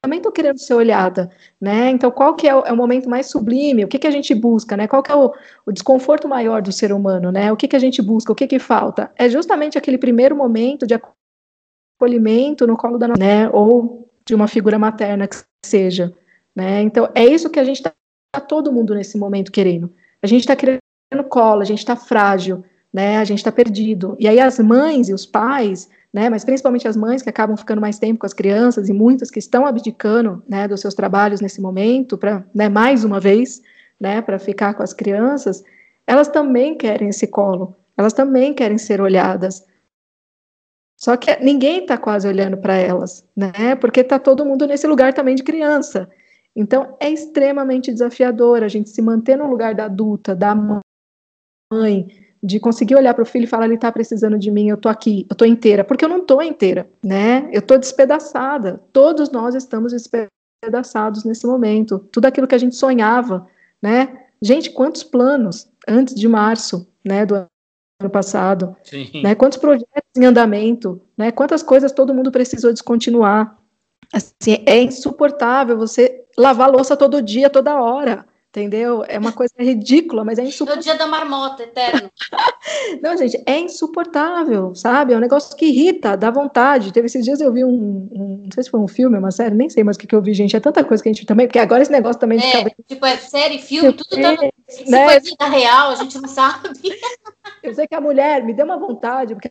também 0.00 0.18
estou 0.18 0.30
querendo 0.30 0.58
ser 0.58 0.74
olhada, 0.74 1.30
né? 1.60 1.90
Então, 1.90 2.10
qual 2.10 2.34
que 2.34 2.48
é 2.48 2.54
o, 2.54 2.60
é 2.60 2.72
o, 2.72 2.76
momento 2.76 3.08
mais 3.08 3.26
sublime? 3.26 3.84
O 3.84 3.88
que, 3.88 3.98
que 3.98 4.06
a 4.06 4.10
gente 4.10 4.34
busca, 4.34 4.76
né? 4.76 4.86
Qual 4.86 5.02
que 5.02 5.10
é 5.10 5.16
o, 5.16 5.32
o 5.66 5.72
desconforto 5.72 6.28
maior 6.28 6.62
do 6.62 6.70
ser 6.70 6.92
humano, 6.92 7.32
né? 7.32 7.50
O 7.52 7.56
que, 7.56 7.66
que 7.66 7.76
a 7.76 7.80
gente 7.80 8.00
busca? 8.00 8.32
O 8.32 8.34
que, 8.34 8.46
que 8.46 8.58
falta? 8.58 9.10
É 9.16 9.28
justamente 9.28 9.76
aquele 9.76 9.98
primeiro 9.98 10.36
momento 10.36 10.86
de 10.86 10.94
acolhimento 12.00 12.66
no 12.66 12.76
colo 12.76 12.96
da 12.96 13.08
nossa, 13.08 13.18
né? 13.20 13.50
Ou 13.50 14.08
de 14.24 14.34
uma 14.34 14.46
figura 14.46 14.78
materna 14.78 15.26
que 15.26 15.36
seja, 15.64 16.14
né? 16.54 16.80
Então, 16.82 17.10
é 17.14 17.24
isso 17.24 17.50
que 17.50 17.58
a 17.58 17.64
gente 17.64 17.76
está 17.78 17.92
tá 18.32 18.40
todo 18.40 18.72
mundo 18.72 18.94
nesse 18.94 19.18
momento 19.18 19.50
querendo. 19.50 19.92
A 20.22 20.26
gente 20.28 20.40
está 20.40 20.54
querendo 20.54 20.80
colo, 21.28 21.62
a 21.62 21.64
gente 21.64 21.78
está 21.78 21.96
frágil, 21.96 22.64
né? 22.92 23.18
A 23.18 23.24
gente 23.24 23.38
está 23.38 23.50
perdido. 23.50 24.16
E 24.18 24.28
aí 24.28 24.38
as 24.38 24.60
mães 24.60 25.08
e 25.08 25.14
os 25.14 25.26
pais 25.26 25.88
né, 26.12 26.30
mas 26.30 26.44
principalmente 26.44 26.88
as 26.88 26.96
mães 26.96 27.22
que 27.22 27.28
acabam 27.28 27.56
ficando 27.56 27.80
mais 27.80 27.98
tempo 27.98 28.20
com 28.20 28.26
as 28.26 28.32
crianças 28.32 28.88
e 28.88 28.92
muitas 28.92 29.30
que 29.30 29.38
estão 29.38 29.66
abdicando, 29.66 30.42
né, 30.48 30.66
dos 30.66 30.80
seus 30.80 30.94
trabalhos 30.94 31.40
nesse 31.40 31.60
momento 31.60 32.16
para, 32.16 32.44
né, 32.54 32.68
mais 32.68 33.04
uma 33.04 33.20
vez, 33.20 33.60
né, 34.00 34.22
para 34.22 34.38
ficar 34.38 34.74
com 34.74 34.82
as 34.82 34.92
crianças, 34.92 35.62
elas 36.06 36.28
também 36.28 36.76
querem 36.76 37.10
esse 37.10 37.26
colo, 37.26 37.76
elas 37.96 38.12
também 38.12 38.54
querem 38.54 38.78
ser 38.78 39.00
olhadas. 39.00 39.66
Só 40.96 41.16
que 41.16 41.36
ninguém 41.36 41.82
está 41.82 41.96
quase 41.98 42.26
olhando 42.26 42.56
para 42.56 42.74
elas, 42.74 43.24
né, 43.36 43.76
porque 43.76 44.00
está 44.00 44.18
todo 44.18 44.46
mundo 44.46 44.66
nesse 44.66 44.86
lugar 44.86 45.12
também 45.12 45.34
de 45.34 45.42
criança. 45.42 46.08
Então 46.56 46.96
é 46.98 47.10
extremamente 47.10 47.92
desafiador 47.92 48.62
a 48.62 48.68
gente 48.68 48.88
se 48.88 49.02
manter 49.02 49.36
no 49.36 49.46
lugar 49.46 49.74
da 49.74 49.84
adulta, 49.84 50.34
da 50.34 50.54
mãe, 50.54 52.08
de 52.42 52.60
conseguir 52.60 52.94
olhar 52.94 53.14
para 53.14 53.22
o 53.22 53.26
filho 53.26 53.44
e 53.44 53.48
falar, 53.48 53.66
ele 53.66 53.74
está 53.74 53.90
precisando 53.90 54.38
de 54.38 54.50
mim, 54.50 54.68
eu 54.68 54.76
estou 54.76 54.90
aqui, 54.90 55.26
eu 55.28 55.34
estou 55.34 55.46
inteira, 55.46 55.84
porque 55.84 56.04
eu 56.04 56.08
não 56.08 56.18
estou 56.18 56.42
inteira, 56.42 56.88
né? 57.04 57.48
Eu 57.52 57.60
estou 57.60 57.78
despedaçada. 57.78 58.80
Todos 58.92 59.30
nós 59.30 59.54
estamos 59.54 59.92
despedaçados 59.92 61.24
nesse 61.24 61.46
momento. 61.46 61.98
Tudo 62.12 62.26
aquilo 62.26 62.46
que 62.46 62.54
a 62.54 62.58
gente 62.58 62.76
sonhava, 62.76 63.46
né? 63.82 64.26
Gente, 64.40 64.70
quantos 64.70 65.02
planos 65.02 65.68
antes 65.86 66.14
de 66.14 66.28
março, 66.28 66.86
né, 67.04 67.26
do 67.26 67.34
ano 67.34 68.10
passado, 68.10 68.76
Sim. 68.84 69.22
né? 69.22 69.34
Quantos 69.34 69.58
projetos 69.58 69.88
em 70.16 70.24
andamento, 70.24 71.00
né? 71.16 71.32
Quantas 71.32 71.62
coisas 71.62 71.90
todo 71.90 72.14
mundo 72.14 72.30
precisou 72.30 72.72
descontinuar. 72.72 73.56
Assim, 74.12 74.62
é 74.64 74.80
insuportável 74.80 75.76
você 75.76 76.24
lavar 76.36 76.70
louça 76.70 76.96
todo 76.96 77.20
dia, 77.20 77.50
toda 77.50 77.80
hora 77.80 78.24
entendeu? 78.60 79.04
É 79.08 79.18
uma 79.18 79.32
coisa 79.32 79.54
ridícula, 79.58 80.24
mas 80.24 80.38
é 80.38 80.44
insuportável. 80.44 80.80
O 80.80 80.84
dia 80.84 80.94
da 80.96 81.06
marmota, 81.06 81.62
eterno. 81.62 82.10
não, 83.02 83.16
gente, 83.16 83.42
é 83.46 83.58
insuportável, 83.58 84.74
sabe? 84.74 85.12
É 85.12 85.16
um 85.16 85.20
negócio 85.20 85.56
que 85.56 85.66
irrita, 85.66 86.16
dá 86.16 86.30
vontade. 86.30 86.92
Teve 86.92 87.06
esses 87.06 87.24
dias 87.24 87.40
eu 87.40 87.52
vi 87.52 87.64
um, 87.64 88.08
um 88.12 88.42
não 88.44 88.50
sei 88.52 88.62
se 88.62 88.70
foi 88.70 88.80
um 88.80 88.88
filme, 88.88 89.18
uma 89.18 89.30
série, 89.30 89.54
nem 89.54 89.68
sei 89.68 89.84
mais 89.84 89.96
o 89.96 90.00
que, 90.00 90.06
que 90.06 90.14
eu 90.14 90.22
vi, 90.22 90.34
gente. 90.34 90.56
É 90.56 90.60
tanta 90.60 90.84
coisa 90.84 91.02
que 91.02 91.08
a 91.08 91.12
gente 91.12 91.26
também, 91.26 91.46
porque 91.46 91.58
agora 91.58 91.82
esse 91.82 91.92
negócio 91.92 92.20
também 92.20 92.38
é, 92.38 92.64
de 92.64 92.74
Tipo, 92.86 93.06
é 93.06 93.16
série, 93.16 93.58
filme, 93.58 93.92
tudo 93.92 94.20
tá 94.20 94.32
no, 94.32 94.52
se 94.68 94.90
né? 94.90 95.04
foi 95.06 95.20
vida 95.20 95.46
real, 95.46 95.90
a 95.90 95.94
gente 95.96 96.18
não 96.18 96.28
sabe. 96.28 96.68
eu 97.62 97.74
sei 97.74 97.86
que 97.86 97.94
a 97.94 98.00
mulher 98.00 98.44
me 98.44 98.52
deu 98.52 98.64
uma 98.64 98.78
vontade, 98.78 99.34
porque 99.34 99.50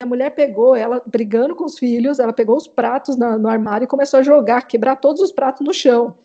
a 0.00 0.06
mulher 0.06 0.30
pegou, 0.30 0.76
ela 0.76 1.02
brigando 1.04 1.56
com 1.56 1.64
os 1.64 1.76
filhos, 1.76 2.20
ela 2.20 2.32
pegou 2.32 2.56
os 2.56 2.68
pratos 2.68 3.16
na, 3.16 3.36
no 3.36 3.48
armário 3.48 3.84
e 3.84 3.88
começou 3.88 4.20
a 4.20 4.22
jogar, 4.22 4.62
quebrar 4.62 4.96
todos 4.96 5.20
os 5.20 5.32
pratos 5.32 5.66
no 5.66 5.74
chão. 5.74 6.16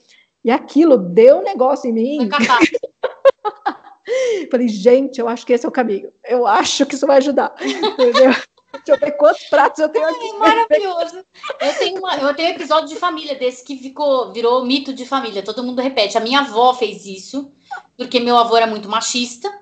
E 0.43 0.51
aquilo 0.51 0.97
deu 0.97 1.39
um 1.39 1.43
negócio 1.43 1.89
em 1.89 1.93
mim. 1.93 2.29
Falei, 4.51 4.67
gente, 4.67 5.19
eu 5.19 5.29
acho 5.29 5.45
que 5.45 5.53
esse 5.53 5.65
é 5.65 5.69
o 5.69 5.71
caminho. 5.71 6.11
Eu 6.23 6.45
acho 6.45 6.85
que 6.85 6.95
isso 6.95 7.07
vai 7.07 7.17
ajudar. 7.17 7.55
Entendeu? 7.61 8.33
Deixa 8.73 8.91
eu 8.91 8.99
ver 8.99 9.11
quantos 9.17 9.43
pratos 9.45 9.79
eu 9.79 9.89
tenho 9.89 10.07
aqui. 10.07 10.33
maravilhoso. 10.33 11.23
Eu 11.59 11.73
tenho, 11.77 11.99
uma, 11.99 12.17
eu 12.17 12.33
tenho 12.33 12.49
um 12.49 12.55
episódio 12.55 12.89
de 12.89 12.95
família 12.95 13.35
desse 13.35 13.63
que 13.63 13.77
ficou, 13.77 14.33
virou 14.33 14.65
mito 14.65 14.91
de 14.91 15.05
família. 15.05 15.43
Todo 15.43 15.63
mundo 15.63 15.81
repete. 15.81 16.17
A 16.17 16.21
minha 16.21 16.39
avó 16.39 16.73
fez 16.73 17.05
isso, 17.05 17.51
porque 17.95 18.19
meu 18.19 18.35
avô 18.35 18.57
era 18.57 18.67
muito 18.67 18.89
machista. 18.89 19.61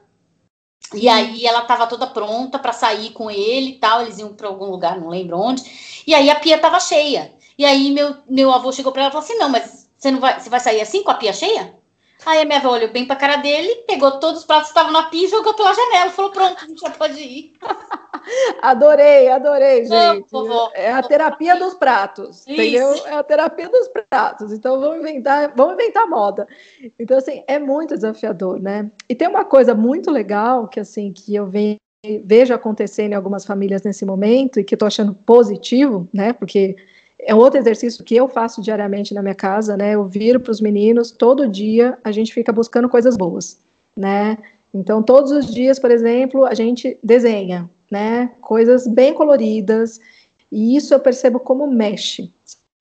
E 0.93 1.07
aí 1.07 1.45
ela 1.45 1.61
estava 1.61 1.87
toda 1.87 2.07
pronta 2.07 2.57
para 2.57 2.73
sair 2.73 3.11
com 3.11 3.29
ele 3.29 3.71
e 3.71 3.79
tal. 3.79 4.01
Eles 4.01 4.17
iam 4.17 4.33
para 4.33 4.47
algum 4.47 4.65
lugar, 4.65 4.99
não 4.99 5.09
lembro 5.09 5.37
onde. 5.37 5.63
E 6.07 6.15
aí 6.15 6.29
a 6.29 6.39
pia 6.39 6.55
estava 6.55 6.79
cheia. 6.79 7.33
E 7.57 7.65
aí 7.65 7.91
meu, 7.91 8.15
meu 8.27 8.51
avô 8.51 8.71
chegou 8.71 8.93
para 8.93 9.03
ela 9.03 9.09
e 9.09 9.13
falou 9.13 9.25
assim: 9.25 9.37
não, 9.37 9.49
mas 9.49 9.80
você 10.01 10.09
não 10.09 10.19
vai, 10.19 10.39
você 10.39 10.49
vai 10.49 10.59
sair 10.59 10.81
assim 10.81 11.03
com 11.03 11.11
a 11.11 11.15
pia 11.15 11.31
cheia? 11.31 11.75
Aí 12.25 12.41
a 12.41 12.45
minha 12.45 12.57
avó 12.57 12.71
olhou 12.71 12.91
bem 12.91 13.05
pra 13.05 13.15
cara 13.15 13.37
dele, 13.37 13.83
pegou 13.87 14.19
todos 14.19 14.41
os 14.41 14.45
pratos 14.45 14.71
que 14.71 14.77
estavam 14.77 14.91
na 14.91 15.03
pia 15.03 15.25
e 15.25 15.29
jogou 15.29 15.53
pela 15.53 15.73
janela. 15.73 16.09
Falou: 16.09 16.31
pronto, 16.31 16.63
a 16.63 16.67
gente 16.67 16.81
já 16.81 16.89
pode 16.89 17.19
ir. 17.19 17.53
adorei, 18.61 19.29
adorei, 19.29 19.85
gente. 19.85 20.29
Vovó, 20.31 20.71
é 20.73 20.91
a 20.91 21.03
terapia 21.03 21.55
dos 21.55 21.75
pratos, 21.75 22.41
Isso. 22.41 22.51
entendeu? 22.51 22.93
É 23.05 23.13
a 23.13 23.23
terapia 23.23 23.69
dos 23.69 23.87
pratos. 23.87 24.51
Então 24.51 24.79
vamos 24.79 24.97
inventar, 24.97 25.53
vamos 25.55 25.73
inventar 25.75 26.07
moda. 26.07 26.47
Então 26.99 27.17
assim, 27.17 27.43
é 27.47 27.59
muito 27.59 27.95
desafiador, 27.95 28.59
né? 28.59 28.91
E 29.07 29.13
tem 29.13 29.27
uma 29.27 29.45
coisa 29.45 29.75
muito 29.75 30.09
legal 30.09 30.67
que 30.67 30.79
assim 30.79 31.13
que 31.13 31.35
eu 31.35 31.47
venho 31.47 31.75
vejo 32.25 32.51
acontecendo 32.51 33.11
em 33.11 33.15
algumas 33.15 33.45
famílias 33.45 33.83
nesse 33.83 34.03
momento 34.05 34.59
e 34.59 34.63
que 34.63 34.73
eu 34.73 34.79
tô 34.79 34.87
achando 34.87 35.13
positivo, 35.13 36.09
né? 36.11 36.33
Porque 36.33 36.75
é 37.23 37.35
outro 37.35 37.59
exercício 37.59 38.03
que 38.03 38.15
eu 38.15 38.27
faço 38.27 38.61
diariamente 38.61 39.13
na 39.13 39.21
minha 39.21 39.35
casa, 39.35 39.77
né? 39.77 39.95
Eu 39.95 40.05
viro 40.05 40.39
para 40.39 40.51
os 40.51 40.61
meninos, 40.61 41.11
todo 41.11 41.47
dia 41.47 41.97
a 42.03 42.11
gente 42.11 42.33
fica 42.33 42.51
buscando 42.51 42.89
coisas 42.89 43.15
boas, 43.15 43.59
né? 43.95 44.37
Então, 44.73 45.03
todos 45.03 45.31
os 45.31 45.53
dias, 45.53 45.77
por 45.77 45.91
exemplo, 45.91 46.45
a 46.45 46.53
gente 46.53 46.97
desenha, 47.03 47.69
né? 47.91 48.31
Coisas 48.41 48.87
bem 48.87 49.13
coloridas, 49.13 49.99
e 50.51 50.75
isso 50.75 50.93
eu 50.93 50.99
percebo 50.99 51.39
como 51.39 51.67
mexe, 51.67 52.31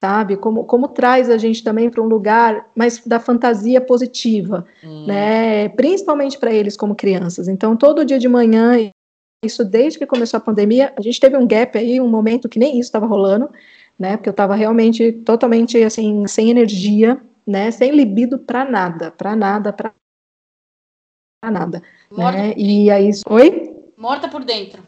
sabe? 0.00 0.36
Como, 0.36 0.64
como 0.64 0.88
traz 0.88 1.28
a 1.28 1.36
gente 1.36 1.62
também 1.62 1.90
para 1.90 2.02
um 2.02 2.06
lugar 2.06 2.68
mais 2.74 3.02
da 3.04 3.20
fantasia 3.20 3.80
positiva, 3.80 4.64
hum. 4.82 5.06
né? 5.06 5.68
Principalmente 5.70 6.38
para 6.38 6.52
eles 6.52 6.76
como 6.76 6.94
crianças. 6.94 7.48
Então, 7.48 7.76
todo 7.76 8.04
dia 8.04 8.18
de 8.18 8.28
manhã, 8.28 8.90
isso 9.44 9.64
desde 9.64 9.98
que 9.98 10.06
começou 10.06 10.38
a 10.38 10.40
pandemia, 10.40 10.92
a 10.96 11.02
gente 11.02 11.20
teve 11.20 11.36
um 11.36 11.46
gap 11.46 11.76
aí, 11.76 12.00
um 12.00 12.08
momento 12.08 12.48
que 12.48 12.58
nem 12.58 12.78
isso 12.78 12.88
estava 12.88 13.06
rolando, 13.06 13.50
né? 14.00 14.16
Porque 14.16 14.30
eu 14.30 14.32
estava 14.32 14.54
realmente 14.54 15.12
totalmente 15.12 15.76
assim, 15.82 16.26
sem 16.26 16.48
energia, 16.48 17.20
né? 17.46 17.70
Sem 17.70 17.90
libido 17.92 18.38
para 18.38 18.64
nada, 18.64 19.10
para 19.10 19.36
nada, 19.36 19.74
para 19.74 19.92
nada. 21.50 21.82
Morta 22.10 22.38
né? 22.38 22.54
E 22.56 22.90
aí, 22.90 23.10
oi? 23.28 23.76
Morta 23.98 24.26
por 24.26 24.42
dentro. 24.42 24.82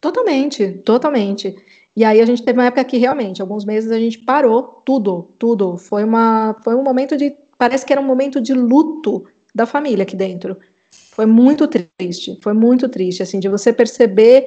Totalmente, 0.00 0.72
totalmente. 0.78 1.54
E 1.94 2.04
aí 2.04 2.20
a 2.22 2.26
gente 2.26 2.42
teve 2.42 2.58
uma 2.58 2.66
época 2.66 2.84
que 2.84 2.96
realmente, 2.96 3.42
alguns 3.42 3.66
meses 3.66 3.90
a 3.90 3.98
gente 3.98 4.18
parou 4.18 4.62
tudo, 4.62 5.34
tudo. 5.38 5.76
Foi 5.76 6.02
uma, 6.02 6.56
foi 6.64 6.74
um 6.74 6.82
momento 6.82 7.18
de, 7.18 7.36
parece 7.58 7.84
que 7.84 7.92
era 7.92 8.00
um 8.00 8.06
momento 8.06 8.40
de 8.40 8.54
luto 8.54 9.26
da 9.54 9.66
família 9.66 10.04
aqui 10.04 10.16
dentro. 10.16 10.56
Foi 11.10 11.26
muito 11.26 11.68
triste, 11.68 12.38
foi 12.42 12.54
muito 12.54 12.88
triste, 12.88 13.22
assim, 13.22 13.38
de 13.38 13.48
você 13.48 13.72
perceber 13.72 14.46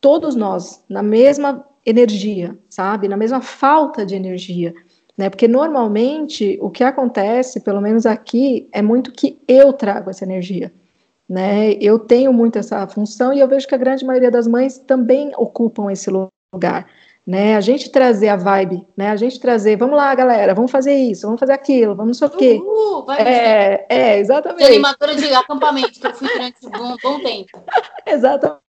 todos 0.00 0.34
nós 0.34 0.82
na 0.88 1.02
mesma 1.02 1.64
energia, 1.84 2.58
sabe? 2.68 3.08
Na 3.08 3.16
mesma 3.16 3.40
falta 3.40 4.04
de 4.04 4.14
energia, 4.14 4.74
né? 5.16 5.30
Porque 5.30 5.48
normalmente 5.48 6.58
o 6.60 6.70
que 6.70 6.84
acontece, 6.84 7.60
pelo 7.60 7.80
menos 7.80 8.06
aqui, 8.06 8.68
é 8.72 8.82
muito 8.82 9.12
que 9.12 9.38
eu 9.46 9.72
trago 9.72 10.10
essa 10.10 10.24
energia, 10.24 10.72
né? 11.28 11.72
Eu 11.74 11.98
tenho 11.98 12.32
muito 12.32 12.58
essa 12.58 12.86
função 12.86 13.32
e 13.32 13.40
eu 13.40 13.48
vejo 13.48 13.66
que 13.66 13.74
a 13.74 13.78
grande 13.78 14.04
maioria 14.04 14.30
das 14.30 14.46
mães 14.46 14.78
também 14.78 15.32
ocupam 15.36 15.90
esse 15.90 16.10
lugar 16.10 16.86
né? 17.28 17.56
A 17.56 17.60
gente 17.60 17.90
trazer 17.90 18.28
a 18.28 18.36
vibe, 18.36 18.88
né? 18.96 19.10
A 19.10 19.16
gente 19.16 19.38
trazer, 19.38 19.76
vamos 19.76 19.98
lá, 19.98 20.14
galera, 20.14 20.54
vamos 20.54 20.70
fazer 20.70 20.94
isso, 20.94 21.26
vamos 21.26 21.38
fazer 21.38 21.52
aquilo, 21.52 21.94
vamos 21.94 22.18
não 22.18 22.28
sei 22.28 22.36
o 22.36 22.38
quê. 22.38 22.58
Uhul, 22.58 23.04
vai 23.04 23.20
é, 23.20 23.86
é, 23.86 24.18
exatamente. 24.18 24.64
De 24.64 24.72
animadora 24.72 25.14
de 25.14 25.34
acampamento, 25.34 26.00
que 26.00 26.06
eu 26.06 26.14
fui 26.14 26.26
durante 26.26 26.66
um 26.66 26.70
bom, 26.70 26.96
bom 27.02 27.20
tempo. 27.20 27.62
exatamente. 28.06 28.67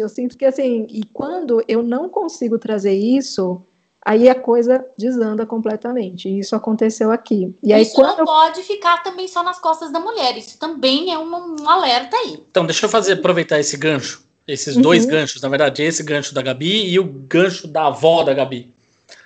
Eu 0.00 0.08
sinto 0.08 0.36
que 0.36 0.44
assim, 0.44 0.86
e 0.90 1.04
quando 1.04 1.62
eu 1.68 1.82
não 1.82 2.08
consigo 2.08 2.58
trazer 2.58 2.94
isso, 2.94 3.62
aí 4.04 4.28
a 4.28 4.34
coisa 4.34 4.84
desanda 4.96 5.46
completamente. 5.46 6.28
E 6.28 6.40
isso 6.40 6.56
aconteceu 6.56 7.10
aqui. 7.10 7.54
E 7.62 7.72
aí, 7.72 7.82
isso 7.82 7.94
quando 7.94 8.18
não 8.18 8.24
pode 8.24 8.62
ficar 8.62 9.02
também 9.02 9.28
só 9.28 9.42
nas 9.42 9.58
costas 9.58 9.92
da 9.92 10.00
mulher. 10.00 10.36
Isso 10.36 10.58
também 10.58 11.12
é 11.12 11.18
um, 11.18 11.62
um 11.62 11.68
alerta 11.68 12.16
aí. 12.16 12.42
Então, 12.50 12.66
deixa 12.66 12.86
eu 12.86 12.90
fazer, 12.90 13.14
aproveitar 13.14 13.60
esse 13.60 13.76
gancho 13.76 14.26
esses 14.48 14.76
uhum. 14.76 14.82
dois 14.82 15.04
ganchos, 15.04 15.42
na 15.42 15.48
verdade, 15.50 15.82
esse 15.82 16.02
gancho 16.02 16.34
da 16.34 16.40
Gabi 16.40 16.88
e 16.88 16.98
o 16.98 17.04
gancho 17.04 17.68
da 17.68 17.88
avó 17.88 18.24
da 18.24 18.32
Gabi. 18.32 18.72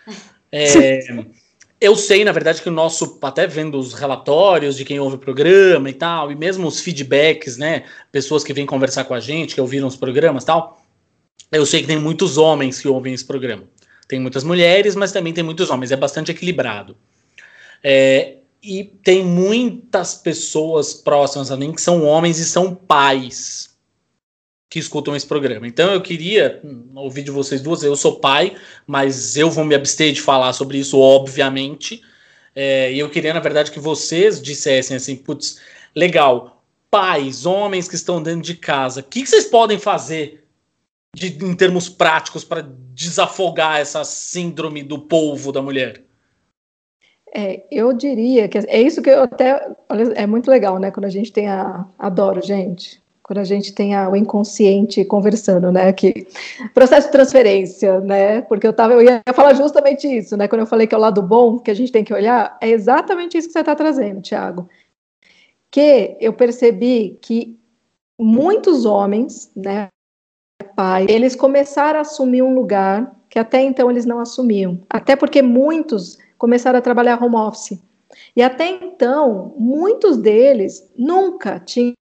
É, 0.54 1.00
eu 1.82 1.96
sei, 1.96 2.24
na 2.24 2.30
verdade, 2.30 2.62
que 2.62 2.68
o 2.68 2.72
nosso, 2.72 3.18
até 3.20 3.44
vendo 3.44 3.76
os 3.76 3.92
relatórios 3.92 4.76
de 4.76 4.84
quem 4.84 5.00
ouve 5.00 5.16
o 5.16 5.18
programa 5.18 5.90
e 5.90 5.92
tal, 5.92 6.30
e 6.30 6.36
mesmo 6.36 6.68
os 6.68 6.78
feedbacks, 6.78 7.56
né? 7.56 7.82
Pessoas 8.12 8.44
que 8.44 8.52
vêm 8.52 8.64
conversar 8.64 9.02
com 9.02 9.14
a 9.14 9.18
gente, 9.18 9.56
que 9.56 9.60
ouviram 9.60 9.88
os 9.88 9.96
programas 9.96 10.44
e 10.44 10.46
tal, 10.46 10.80
eu 11.50 11.66
sei 11.66 11.80
que 11.80 11.88
tem 11.88 11.98
muitos 11.98 12.38
homens 12.38 12.80
que 12.80 12.86
ouvem 12.86 13.12
esse 13.12 13.24
programa. 13.24 13.64
Tem 14.06 14.20
muitas 14.20 14.44
mulheres, 14.44 14.94
mas 14.94 15.10
também 15.10 15.32
tem 15.32 15.42
muitos 15.42 15.70
homens, 15.70 15.90
é 15.90 15.96
bastante 15.96 16.30
equilibrado. 16.30 16.96
É, 17.82 18.36
e 18.62 18.84
tem 18.84 19.24
muitas 19.24 20.14
pessoas 20.14 20.94
próximas 20.94 21.50
a 21.50 21.56
mim 21.56 21.72
que 21.72 21.82
são 21.82 22.04
homens 22.04 22.38
e 22.38 22.44
são 22.44 22.72
pais 22.72 23.71
que 24.72 24.78
escutam 24.78 25.14
esse 25.14 25.26
programa. 25.26 25.66
Então 25.66 25.92
eu 25.92 26.00
queria 26.00 26.58
hum, 26.64 26.92
ouvir 26.94 27.22
de 27.22 27.30
vocês 27.30 27.60
duas. 27.60 27.82
Eu 27.82 27.94
sou 27.94 28.18
pai, 28.18 28.56
mas 28.86 29.36
eu 29.36 29.50
vou 29.50 29.66
me 29.66 29.74
abster 29.74 30.14
de 30.14 30.22
falar 30.22 30.54
sobre 30.54 30.78
isso, 30.78 30.98
obviamente. 30.98 32.02
É, 32.54 32.90
e 32.90 32.98
eu 32.98 33.10
queria, 33.10 33.34
na 33.34 33.40
verdade, 33.40 33.70
que 33.70 33.78
vocês 33.78 34.40
dissessem 34.40 34.96
assim: 34.96 35.14
putz, 35.14 35.60
legal, 35.94 36.64
pais, 36.90 37.44
homens 37.44 37.86
que 37.86 37.96
estão 37.96 38.22
dentro 38.22 38.40
de 38.40 38.54
casa, 38.54 39.00
o 39.00 39.04
que, 39.04 39.20
que 39.20 39.28
vocês 39.28 39.44
podem 39.44 39.78
fazer 39.78 40.42
de, 41.14 41.26
em 41.44 41.54
termos 41.54 41.90
práticos 41.90 42.42
para 42.42 42.66
desafogar 42.94 43.78
essa 43.78 44.02
síndrome 44.04 44.82
do 44.82 44.98
polvo 44.98 45.52
da 45.52 45.60
mulher? 45.60 46.02
É, 47.34 47.62
eu 47.70 47.92
diria 47.92 48.48
que 48.48 48.56
é 48.56 48.80
isso 48.80 49.02
que 49.02 49.10
eu 49.10 49.24
até. 49.24 49.70
É 50.16 50.26
muito 50.26 50.50
legal, 50.50 50.78
né? 50.78 50.90
Quando 50.90 51.04
a 51.04 51.10
gente 51.10 51.30
tem 51.30 51.46
a. 51.46 51.86
Adoro, 51.98 52.40
gente 52.40 53.01
quando 53.22 53.38
a 53.38 53.44
gente 53.44 53.72
tem 53.72 53.94
a, 53.94 54.08
o 54.08 54.16
inconsciente 54.16 55.04
conversando, 55.04 55.70
né? 55.70 55.92
Que 55.92 56.26
processo 56.74 57.06
de 57.06 57.12
transferência, 57.12 58.00
né? 58.00 58.42
Porque 58.42 58.66
eu 58.66 58.72
tava, 58.72 58.94
eu 58.94 59.02
ia 59.02 59.22
falar 59.32 59.54
justamente 59.54 60.06
isso, 60.06 60.36
né? 60.36 60.48
Quando 60.48 60.62
eu 60.62 60.66
falei 60.66 60.86
que 60.86 60.94
é 60.94 60.98
o 60.98 61.00
lado 61.00 61.22
bom 61.22 61.58
que 61.58 61.70
a 61.70 61.74
gente 61.74 61.92
tem 61.92 62.02
que 62.02 62.12
olhar, 62.12 62.56
é 62.60 62.68
exatamente 62.68 63.38
isso 63.38 63.48
que 63.48 63.52
você 63.52 63.60
está 63.60 63.74
trazendo, 63.74 64.20
Tiago. 64.20 64.68
Que 65.70 66.16
eu 66.20 66.32
percebi 66.32 67.18
que 67.22 67.58
muitos 68.18 68.84
homens, 68.84 69.50
né, 69.54 69.88
pai, 70.74 71.06
eles 71.08 71.36
começaram 71.36 71.98
a 71.98 72.02
assumir 72.02 72.42
um 72.42 72.54
lugar 72.54 73.14
que 73.28 73.38
até 73.38 73.62
então 73.62 73.90
eles 73.90 74.04
não 74.04 74.18
assumiam. 74.18 74.80
Até 74.90 75.16
porque 75.16 75.40
muitos 75.40 76.18
começaram 76.36 76.78
a 76.78 76.82
trabalhar 76.82 77.22
home 77.22 77.36
office. 77.36 77.80
E 78.36 78.42
até 78.42 78.68
então, 78.68 79.54
muitos 79.56 80.18
deles 80.18 80.86
nunca 80.96 81.58
tinham 81.58 81.94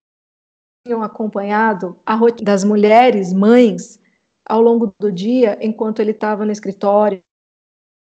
tinham 0.85 1.03
acompanhado 1.03 1.97
a 2.05 2.15
rotina 2.15 2.45
das 2.45 2.63
mulheres, 2.63 3.31
mães, 3.31 3.99
ao 4.45 4.61
longo 4.61 4.93
do 4.99 5.11
dia, 5.11 5.57
enquanto 5.61 5.99
ele 5.99 6.11
estava 6.11 6.45
no 6.45 6.51
escritório, 6.51 7.21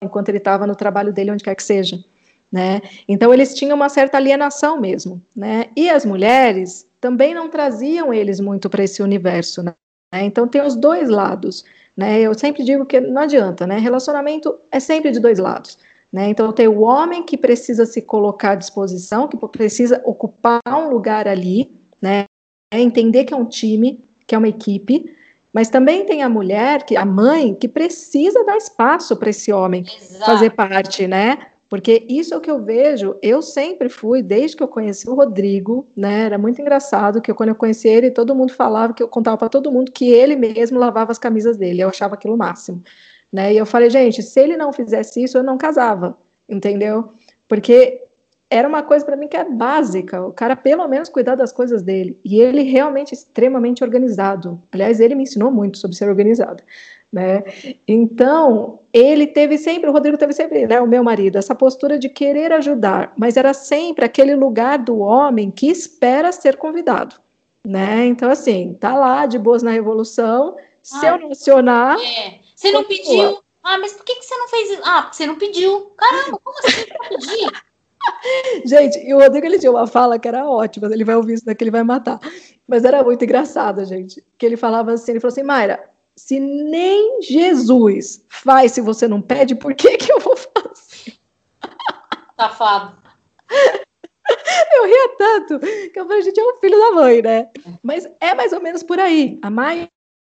enquanto 0.02 0.30
ele 0.30 0.38
estava 0.38 0.66
no 0.66 0.74
trabalho 0.74 1.12
dele, 1.12 1.30
onde 1.30 1.44
quer 1.44 1.54
que 1.54 1.62
seja. 1.62 2.02
Né? 2.50 2.80
Então 3.08 3.34
eles 3.34 3.54
tinham 3.54 3.74
uma 3.74 3.88
certa 3.88 4.16
alienação 4.16 4.80
mesmo, 4.80 5.20
né? 5.34 5.70
E 5.76 5.90
as 5.90 6.04
mulheres 6.04 6.88
também 7.00 7.34
não 7.34 7.50
traziam 7.50 8.14
eles 8.14 8.38
muito 8.38 8.70
para 8.70 8.84
esse 8.84 9.02
universo, 9.02 9.60
né? 9.60 9.74
Então 10.14 10.46
tem 10.46 10.62
os 10.62 10.76
dois 10.76 11.08
lados, 11.08 11.64
né? 11.96 12.20
Eu 12.20 12.32
sempre 12.32 12.62
digo 12.62 12.86
que 12.86 13.00
não 13.00 13.22
adianta, 13.22 13.66
né? 13.66 13.78
Relacionamento 13.78 14.56
é 14.70 14.78
sempre 14.78 15.10
de 15.10 15.18
dois 15.18 15.40
lados, 15.40 15.78
né? 16.12 16.28
Então 16.28 16.52
tem 16.52 16.68
o 16.68 16.82
homem 16.82 17.24
que 17.24 17.36
precisa 17.36 17.84
se 17.86 18.00
colocar 18.00 18.52
à 18.52 18.54
disposição, 18.54 19.26
que 19.26 19.36
precisa 19.48 20.00
ocupar 20.04 20.60
um 20.68 20.88
lugar 20.88 21.26
ali, 21.26 21.74
né? 22.00 22.24
É 22.74 22.80
entender 22.80 23.24
que 23.24 23.34
é 23.34 23.36
um 23.36 23.44
time, 23.44 24.02
que 24.26 24.34
é 24.34 24.38
uma 24.38 24.48
equipe, 24.48 25.14
mas 25.52 25.68
também 25.68 26.04
tem 26.04 26.22
a 26.22 26.28
mulher, 26.28 26.84
que 26.84 26.96
a 26.96 27.04
mãe, 27.04 27.54
que 27.54 27.68
precisa 27.68 28.44
dar 28.44 28.56
espaço 28.56 29.16
para 29.16 29.30
esse 29.30 29.52
homem 29.52 29.82
Exato. 29.82 30.24
fazer 30.24 30.50
parte, 30.50 31.06
né? 31.06 31.38
Porque 31.68 32.04
isso 32.08 32.34
é 32.34 32.36
o 32.36 32.40
que 32.40 32.50
eu 32.50 32.62
vejo, 32.62 33.16
eu 33.22 33.40
sempre 33.40 33.88
fui, 33.88 34.22
desde 34.22 34.56
que 34.56 34.62
eu 34.62 34.68
conheci 34.68 35.08
o 35.08 35.14
Rodrigo, 35.14 35.88
né? 35.96 36.22
Era 36.22 36.38
muito 36.38 36.60
engraçado 36.60 37.20
que 37.20 37.30
eu, 37.30 37.34
quando 37.34 37.50
eu 37.50 37.54
conheci 37.54 37.88
ele, 37.88 38.10
todo 38.10 38.34
mundo 38.34 38.52
falava 38.52 38.92
que 38.92 39.02
eu 39.02 39.08
contava 39.08 39.36
para 39.36 39.48
todo 39.48 39.72
mundo 39.72 39.90
que 39.90 40.10
ele 40.10 40.36
mesmo 40.36 40.78
lavava 40.78 41.12
as 41.12 41.18
camisas 41.18 41.56
dele. 41.56 41.80
Eu 41.80 41.88
achava 41.88 42.14
aquilo 42.14 42.34
o 42.34 42.38
máximo, 42.38 42.82
né? 43.32 43.52
E 43.54 43.56
eu 43.56 43.64
falei, 43.66 43.90
gente, 43.90 44.22
se 44.22 44.38
ele 44.40 44.56
não 44.56 44.72
fizesse 44.72 45.22
isso, 45.22 45.38
eu 45.38 45.42
não 45.42 45.56
casava, 45.56 46.18
entendeu? 46.48 47.08
Porque 47.48 48.02
era 48.50 48.68
uma 48.68 48.82
coisa 48.82 49.04
para 49.04 49.16
mim 49.16 49.26
que 49.26 49.36
é 49.36 49.44
básica, 49.44 50.24
o 50.24 50.32
cara 50.32 50.54
pelo 50.54 50.86
menos 50.86 51.08
cuidar 51.08 51.34
das 51.34 51.52
coisas 51.52 51.82
dele. 51.82 52.18
E 52.24 52.40
ele 52.40 52.62
realmente 52.62 53.12
é 53.12 53.16
extremamente 53.16 53.82
organizado. 53.82 54.62
Aliás, 54.70 55.00
ele 55.00 55.14
me 55.14 55.24
ensinou 55.24 55.50
muito 55.50 55.78
sobre 55.78 55.96
ser 55.96 56.08
organizado, 56.08 56.62
né? 57.12 57.42
Então, 57.88 58.80
ele 58.92 59.26
teve 59.26 59.58
sempre, 59.58 59.88
o 59.88 59.92
Rodrigo 59.92 60.16
teve 60.16 60.32
sempre, 60.32 60.66
né, 60.66 60.80
o 60.80 60.86
meu 60.86 61.02
marido, 61.02 61.36
essa 61.36 61.54
postura 61.54 61.98
de 61.98 62.08
querer 62.08 62.52
ajudar, 62.52 63.12
mas 63.16 63.36
era 63.36 63.52
sempre 63.52 64.04
aquele 64.04 64.36
lugar 64.36 64.78
do 64.78 64.98
homem 64.98 65.50
que 65.50 65.68
espera 65.68 66.30
ser 66.30 66.56
convidado, 66.56 67.16
né? 67.66 68.04
Então, 68.06 68.30
assim, 68.30 68.76
tá 68.78 68.94
lá 68.94 69.26
de 69.26 69.38
boas 69.38 69.62
na 69.62 69.70
revolução, 69.70 70.56
se 70.82 71.04
eu 71.06 71.18
não 71.18 71.30
acionar... 71.32 71.98
É. 71.98 72.40
Você 72.54 72.70
não 72.70 72.84
pediu... 72.84 73.38
Ah, 73.64 73.78
mas 73.78 73.94
por 73.94 74.04
que, 74.04 74.16
que 74.16 74.24
você 74.26 74.36
não 74.36 74.48
fez 74.48 74.70
isso? 74.70 74.82
Ah, 74.84 75.02
porque 75.02 75.16
você 75.16 75.26
não 75.26 75.36
pediu. 75.36 75.92
Caramba, 75.96 76.38
como 76.44 76.58
assim? 76.58 76.84
Não 77.00 77.08
pedir? 77.08 77.50
Gente, 78.64 78.98
e 78.98 79.14
o 79.14 79.18
Rodrigo 79.18 79.46
ele 79.46 79.58
tinha 79.58 79.70
uma 79.70 79.86
fala 79.86 80.18
que 80.18 80.28
era 80.28 80.48
ótima, 80.48 80.88
ele 80.92 81.04
vai 81.04 81.16
ouvir 81.16 81.34
isso 81.34 81.44
daqui, 81.44 81.64
ele 81.64 81.70
vai 81.70 81.82
matar. 81.82 82.18
Mas 82.66 82.84
era 82.84 83.02
muito 83.02 83.24
engraçado, 83.24 83.84
gente. 83.84 84.24
Que 84.38 84.46
ele 84.46 84.56
falava 84.56 84.92
assim, 84.92 85.12
ele 85.12 85.20
falou 85.20 85.32
assim, 85.32 85.42
Mayra, 85.42 85.82
se 86.16 86.38
nem 86.38 87.20
Jesus 87.22 88.24
faz 88.28 88.72
se 88.72 88.80
você 88.80 89.08
não 89.08 89.20
pede, 89.20 89.54
por 89.54 89.74
que 89.74 89.96
que 89.96 90.12
eu 90.12 90.20
vou 90.20 90.36
fazer? 90.36 91.14
Safado. 92.38 93.02
Eu 94.72 94.86
ria 94.86 95.16
tanto 95.18 95.58
que 95.58 95.92
eu 95.94 96.06
falei, 96.06 96.22
gente, 96.22 96.40
é 96.40 96.44
um 96.44 96.56
filho 96.56 96.78
da 96.78 96.90
mãe, 96.92 97.22
né? 97.22 97.48
Mas 97.82 98.08
é 98.20 98.34
mais 98.34 98.52
ou 98.52 98.60
menos 98.60 98.82
por 98.82 98.98
aí. 98.98 99.38
A 99.42 99.50
mãe 99.50 99.88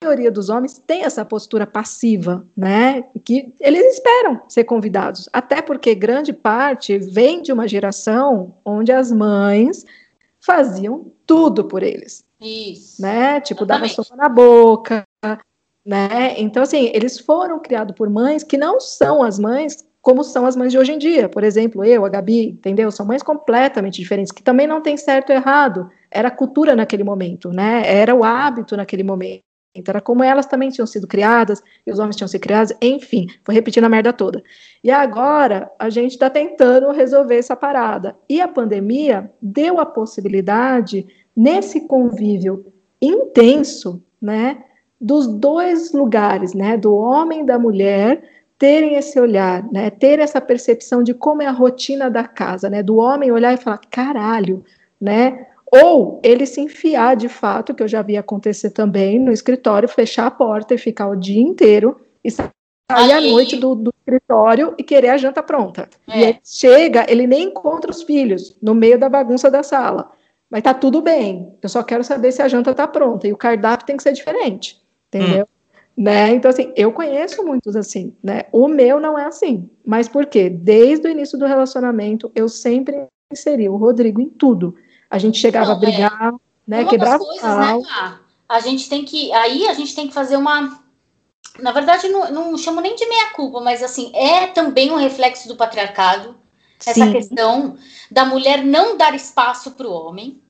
maioria 0.06 0.32
dos 0.32 0.50
homens 0.50 0.82
tem 0.86 1.04
essa 1.04 1.26
postura 1.26 1.66
passiva, 1.66 2.46
né? 2.56 3.04
Que 3.24 3.54
eles 3.60 3.96
esperam 3.96 4.42
ser 4.48 4.64
convidados, 4.64 5.28
até 5.34 5.62
porque 5.62 5.94
grande 5.96 6.32
parte 6.32 6.98
vem 6.98 7.42
de 7.42 7.52
uma 7.52 7.68
geração 7.68 8.56
onde 8.64 8.92
as 8.92 9.12
mães 9.12 9.86
faziam 10.40 11.12
tudo 11.26 11.66
por 11.66 11.84
eles. 11.84 12.24
Isso. 12.40 13.02
Né? 13.02 13.42
Tipo, 13.42 13.66
dava 13.66 13.88
sopa 13.88 14.16
na 14.16 14.30
boca, 14.30 15.04
né? 15.86 16.36
Então, 16.38 16.64
assim, 16.64 16.92
eles 16.94 17.20
foram 17.20 17.60
criados 17.60 17.96
por 17.96 18.10
mães 18.10 18.44
que 18.44 18.58
não 18.58 18.80
são 18.80 19.24
as 19.24 19.40
mães 19.40 19.86
como 20.06 20.24
são 20.24 20.46
as 20.46 20.56
mães 20.56 20.72
de 20.72 20.78
hoje 20.78 20.92
em 20.92 21.00
dia. 21.00 21.28
Por 21.28 21.44
exemplo, 21.44 21.84
eu, 21.84 22.06
a 22.06 22.10
Gabi, 22.10 22.50
entendeu? 22.50 22.92
São 22.92 23.08
mães 23.08 23.24
completamente 23.24 24.00
diferentes, 24.00 24.32
que 24.32 24.44
também 24.44 24.68
não 24.68 24.80
tem 24.80 24.96
certo 24.96 25.32
ou 25.32 25.36
errado. 25.36 25.90
Era 26.12 26.28
a 26.28 26.32
cultura 26.32 26.76
naquele 26.76 27.04
momento, 27.04 27.50
né? 27.50 27.82
Era 27.84 28.14
o 28.14 28.24
hábito 28.24 28.78
naquele 28.78 29.02
momento. 29.02 29.42
Então, 29.76 29.92
era 29.92 30.02
como 30.02 30.24
elas 30.24 30.46
também 30.46 30.70
tinham 30.70 30.88
sido 30.88 31.06
criadas, 31.06 31.62
e 31.86 31.92
os 31.92 32.00
homens 32.00 32.16
tinham 32.16 32.28
sido 32.28 32.42
criados, 32.42 32.74
enfim, 32.82 33.28
foi 33.44 33.54
repetindo 33.54 33.84
a 33.84 33.90
merda 33.90 34.14
toda. 34.14 34.42
E 34.84 34.90
agora 34.90 35.70
a 35.78 35.90
gente 35.90 36.12
está 36.12 36.30
tentando 36.30 36.92
resolver 36.92 37.38
essa 37.38 37.56
parada. 37.56 38.16
E 38.30 38.40
a 38.40 38.48
pandemia 38.48 39.30
deu 39.42 39.80
a 39.80 39.86
possibilidade, 39.86 41.06
nesse 41.36 41.88
convívio 41.88 42.66
intenso, 43.02 44.02
né, 44.22 44.64
dos 45.00 45.28
dois 45.28 45.92
lugares, 45.92 46.54
né, 46.54 46.78
do 46.78 46.96
homem 46.96 47.42
e 47.42 47.46
da 47.46 47.60
mulher, 47.60 48.24
terem 48.58 48.96
esse 48.96 49.20
olhar, 49.20 49.70
né, 49.72 49.90
ter 49.90 50.20
essa 50.20 50.40
percepção 50.40 51.04
de 51.04 51.14
como 51.14 51.42
é 51.42 51.46
a 51.46 51.52
rotina 51.52 52.10
da 52.10 52.24
casa, 52.24 52.70
né, 52.70 52.82
do 52.82 52.96
homem 52.96 53.32
olhar 53.32 53.54
e 53.54 53.58
falar, 53.58 53.82
caralho, 53.92 54.64
né, 55.00 55.48
Ou 55.84 56.20
ele 56.24 56.46
se 56.46 56.62
enfiar 56.62 57.16
de 57.16 57.28
fato, 57.28 57.74
que 57.74 57.84
eu 57.84 57.88
já 57.88 58.02
vi 58.02 58.18
acontecer 58.18 58.70
também 58.70 59.20
no 59.20 59.32
escritório, 59.32 59.90
fechar 59.90 60.28
a 60.28 60.32
porta 60.32 60.74
e 60.74 60.78
ficar 60.78 61.08
o 61.08 61.16
dia 61.16 61.42
inteiro 61.42 62.00
e 62.24 62.32
sair 62.32 62.52
à 62.90 63.22
noite 63.22 63.58
do, 63.58 63.76
do, 63.76 63.94
escritório 64.00 64.76
e 64.78 64.84
querer 64.84 65.10
a 65.10 65.18
janta 65.18 65.42
pronta. 65.42 65.90
É. 66.08 66.20
E 66.20 66.26
aí 66.26 66.40
chega, 66.44 67.06
ele 67.10 67.26
nem 67.26 67.46
encontra 67.46 67.90
os 67.90 68.04
filhos 68.04 68.56
no 68.62 68.76
meio 68.76 69.00
da 69.00 69.10
bagunça 69.10 69.50
da 69.50 69.64
sala. 69.64 70.12
Mas 70.50 70.62
tá 70.62 70.74
tudo 70.74 71.02
bem. 71.02 71.54
Eu 71.62 71.70
só 71.70 71.82
quero 71.84 72.04
saber 72.04 72.32
se 72.32 72.42
a 72.42 72.48
janta 72.48 72.74
tá 72.74 72.88
pronta. 72.88 73.28
E 73.28 73.34
o 73.34 73.38
cardápio 73.38 73.86
tem 73.86 73.98
que 73.98 74.04
ser 74.04 74.14
diferente. 74.14 74.80
Entendeu? 75.08 75.46
Hum. 75.46 76.04
Né? 76.04 76.32
Então, 76.32 76.52
assim, 76.52 76.72
eu 76.76 76.92
conheço 76.92 77.44
muitos 77.44 77.76
assim, 77.76 78.14
né? 78.22 78.44
O 78.52 78.68
meu 78.68 79.00
não 79.00 79.18
é 79.18 79.26
assim. 79.26 79.70
Mas 79.86 80.10
por 80.10 80.26
quê? 80.26 80.50
Desde 80.50 81.08
o 81.08 81.12
início 81.12 81.38
do 81.38 81.46
relacionamento, 81.46 82.32
eu 82.36 82.50
sempre 82.50 83.08
inseri 83.32 83.70
o 83.70 83.78
Rodrigo 83.78 84.22
em 84.22 84.30
tudo. 84.30 84.76
A 85.10 85.18
gente 85.18 85.38
chegava 85.40 85.68
não, 85.68 85.74
a 85.74 85.80
brigar, 85.80 86.34
é. 86.34 86.38
né? 86.68 86.82
Uma 86.82 86.90
quebrava 86.90 87.20
coisas, 87.20 87.44
né, 87.44 88.20
A 88.48 88.60
gente 88.60 88.90
tem 88.90 89.04
que. 89.06 89.32
Aí 89.34 89.68
a 89.68 89.74
gente 89.74 89.96
tem 89.96 90.08
que 90.08 90.14
fazer 90.14 90.38
uma. 90.38 90.82
Na 91.60 91.72
verdade, 91.72 92.08
não, 92.10 92.32
não 92.32 92.58
chamo 92.58 92.82
nem 92.82 92.96
de 92.96 93.08
meia-culpa, 93.08 93.62
mas 93.62 93.82
assim, 93.82 94.12
é 94.14 94.48
também 94.48 94.92
um 94.92 94.98
reflexo 94.98 95.48
do 95.48 95.56
patriarcado. 95.56 96.36
Sim. 96.80 96.90
Essa 96.92 97.12
questão 97.12 97.78
da 98.12 98.26
mulher 98.26 98.64
não 98.64 98.98
dar 98.98 99.16
espaço 99.16 99.72
para 99.72 99.88
o 99.88 99.92
homem. 99.92 100.42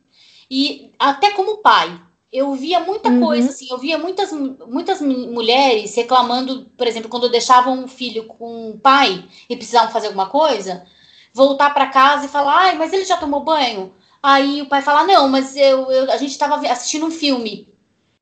E 0.49 0.91
até 0.97 1.31
como 1.31 1.57
pai, 1.57 1.99
eu 2.31 2.53
via 2.53 2.79
muita 2.79 3.09
uhum. 3.09 3.21
coisa, 3.21 3.49
assim, 3.49 3.67
eu 3.69 3.77
via 3.77 3.97
muitas, 3.97 4.31
muitas 4.31 5.01
mulheres 5.01 5.95
reclamando, 5.95 6.65
por 6.77 6.85
exemplo, 6.85 7.09
quando 7.09 7.29
deixavam 7.29 7.83
um 7.83 7.87
filho 7.87 8.25
com 8.25 8.71
o 8.71 8.77
pai 8.77 9.25
e 9.49 9.55
precisavam 9.55 9.91
fazer 9.91 10.07
alguma 10.07 10.27
coisa, 10.27 10.85
voltar 11.33 11.73
para 11.73 11.87
casa 11.87 12.25
e 12.25 12.29
falar, 12.29 12.57
ai, 12.57 12.77
mas 12.77 12.91
ele 12.91 13.05
já 13.05 13.17
tomou 13.17 13.43
banho? 13.43 13.93
Aí 14.25 14.63
o 14.63 14.65
pai 14.65 14.81
fala, 14.81 15.03
não, 15.03 15.29
mas 15.29 15.55
eu, 15.55 15.91
eu 15.91 16.11
a 16.11 16.17
gente 16.17 16.31
estava 16.31 16.55
assistindo 16.67 17.05
um 17.05 17.11
filme. 17.11 17.71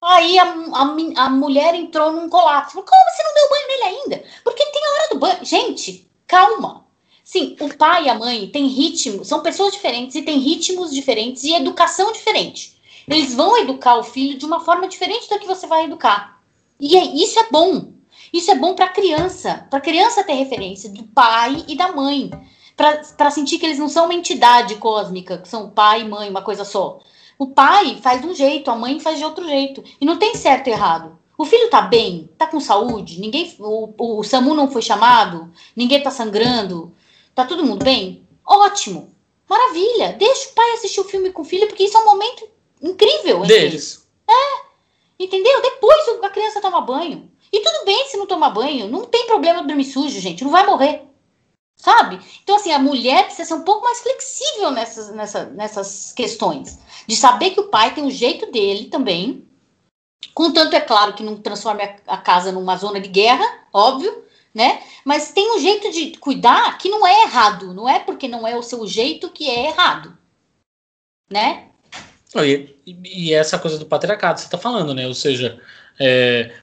Aí 0.02 0.38
a, 0.38 0.44
a, 0.44 1.26
a, 1.26 1.30
mulher 1.30 1.74
entrou 1.76 2.12
num 2.12 2.28
colapso. 2.28 2.74
Como 2.74 3.10
você 3.10 3.24
não 3.24 3.34
deu 3.34 3.50
banho 3.50 3.68
nele 3.70 3.84
ainda? 3.84 4.24
Porque 4.44 4.66
tem 4.66 4.86
a 4.86 4.92
hora 4.92 5.10
do 5.12 5.20
banho. 5.20 5.46
Gente, 5.46 6.12
calma. 6.28 6.86
Sim, 7.24 7.56
o 7.58 7.74
pai 7.78 8.04
e 8.04 8.10
a 8.10 8.16
mãe 8.16 8.48
têm 8.48 8.68
ritmo, 8.68 9.24
são 9.24 9.40
pessoas 9.40 9.72
diferentes 9.72 10.18
e 10.18 10.24
têm 10.24 10.40
ritmos 10.40 10.94
diferentes 10.94 11.46
e 11.46 11.54
educação 11.54 12.12
diferente. 12.12 12.78
Eles 13.08 13.34
vão 13.34 13.58
educar 13.60 13.96
o 13.96 14.04
filho 14.04 14.38
de 14.38 14.46
uma 14.46 14.60
forma 14.60 14.90
diferente 14.90 15.30
da 15.30 15.40
que 15.40 15.48
você 15.48 15.66
vai 15.68 15.86
educar. 15.86 16.42
E 16.82 16.98
é, 16.98 17.06
isso 17.16 17.40
é 17.40 17.48
bom. 17.50 17.94
Isso 18.34 18.52
é 18.52 18.56
bom 18.56 18.76
para 18.76 18.88
a 18.88 18.90
criança, 18.90 19.66
para 19.70 19.80
a 19.80 19.82
criança 19.82 20.22
ter 20.22 20.34
referência 20.34 20.90
do 20.90 21.04
pai 21.04 21.64
e 21.66 21.78
da 21.78 21.94
mãe, 21.94 22.30
para 22.76 23.32
sentir 23.32 23.60
que 23.60 23.66
eles 23.66 23.80
não 23.80 23.90
são 23.90 24.06
uma 24.06 24.14
entidade 24.14 24.76
cósmica, 24.76 25.38
que 25.38 25.48
são 25.48 25.70
pai 25.70 26.02
e 26.02 26.08
mãe, 26.08 26.30
uma 26.30 26.42
coisa 26.42 26.66
só. 26.66 27.00
O 27.38 27.48
pai 27.48 28.00
faz 28.02 28.22
de 28.22 28.28
um 28.28 28.34
jeito, 28.34 28.72
a 28.72 28.76
mãe 28.76 29.00
faz 29.00 29.18
de 29.18 29.26
outro 29.26 29.46
jeito. 29.46 29.84
E 30.00 30.06
não 30.06 30.18
tem 30.18 30.36
certo 30.36 30.68
e 30.68 30.72
errado. 30.72 31.18
O 31.38 31.46
filho 31.46 31.70
tá 31.70 31.82
bem, 31.82 32.30
tá 32.38 32.46
com 32.46 32.60
saúde, 32.60 33.20
ninguém, 33.20 33.54
o, 33.60 34.20
o 34.20 34.24
SAMU 34.24 34.54
não 34.54 34.70
foi 34.70 34.82
chamado, 34.82 35.52
ninguém 35.76 36.02
tá 36.02 36.12
sangrando, 36.12 36.96
tá 37.34 37.44
todo 37.44 37.66
mundo 37.66 37.84
bem? 37.84 38.26
Ótimo, 38.46 39.14
maravilha. 39.50 40.14
Deixa 40.14 40.50
o 40.50 40.54
pai 40.54 40.72
assistir 40.74 41.00
o 41.00 41.06
filme 41.06 41.32
com 41.32 41.42
o 41.42 41.46
filho, 41.46 41.68
porque 41.68 41.84
isso 41.84 41.98
é 41.98 42.00
um 42.02 42.06
momento 42.06 42.48
incrível. 42.82 43.42
Deles. 43.42 44.08
É. 44.30 44.64
Entendeu? 45.20 45.62
Depois 45.62 46.08
a 46.22 46.30
criança 46.30 46.62
toma 46.62 46.82
banho. 46.82 47.30
E 47.52 47.60
tudo 47.60 47.86
bem 47.86 48.08
se 48.08 48.18
não 48.18 48.26
tomar 48.26 48.50
banho. 48.50 48.88
Não 48.88 49.06
tem 49.06 49.28
problema 49.28 49.64
dormir 49.64 49.86
sujo, 49.86 50.20
gente. 50.20 50.44
Não 50.44 50.52
vai 50.52 50.66
morrer. 50.66 51.04
Sabe? 51.76 52.20
Então, 52.42 52.56
assim, 52.56 52.72
a 52.72 52.80
mulher 52.80 53.26
precisa 53.26 53.50
ser 53.50 53.54
um 53.56 53.64
pouco 53.64 53.84
mais 53.84 54.00
flexível 54.00 54.72
nessas, 54.72 55.14
nessa, 55.14 55.46
nessas 55.46 56.14
questões. 56.14 56.80
De 57.08 57.16
saber 57.16 57.52
que 57.52 57.60
o 57.60 57.70
pai 57.70 57.94
tem 57.94 58.06
o 58.06 58.12
jeito 58.12 58.52
dele 58.52 58.86
também. 58.86 59.46
Contanto, 60.34 60.76
é 60.76 60.82
claro, 60.82 61.14
que 61.14 61.24
não 61.24 61.36
transforme 61.36 61.84
a, 61.84 61.96
a 62.08 62.18
casa 62.18 62.52
numa 62.52 62.78
zona 62.78 63.02
de 63.02 63.10
guerra, 63.10 63.46
óbvio, 63.74 64.24
né? 64.54 64.82
Mas 65.04 65.34
tem 65.34 65.56
um 65.56 65.60
jeito 65.60 65.92
de 65.92 66.18
cuidar 66.18 66.78
que 66.78 66.90
não 66.90 67.06
é 67.06 67.24
errado. 67.24 67.74
Não 67.74 67.90
é 67.90 68.00
porque 68.00 68.28
não 68.28 68.48
é 68.48 68.56
o 68.56 68.64
seu 68.64 68.88
jeito 68.88 69.30
que 69.30 69.50
é 69.50 69.68
errado. 69.68 70.18
Né? 71.30 71.68
E, 72.46 72.76
e 72.86 73.34
essa 73.34 73.60
coisa 73.60 73.78
do 73.78 73.86
patriarcado, 73.86 74.40
você 74.40 74.46
está 74.46 74.58
falando, 74.58 74.94
né? 74.94 75.06
Ou 75.06 75.14
seja, 75.14 75.62
é, 76.00 76.56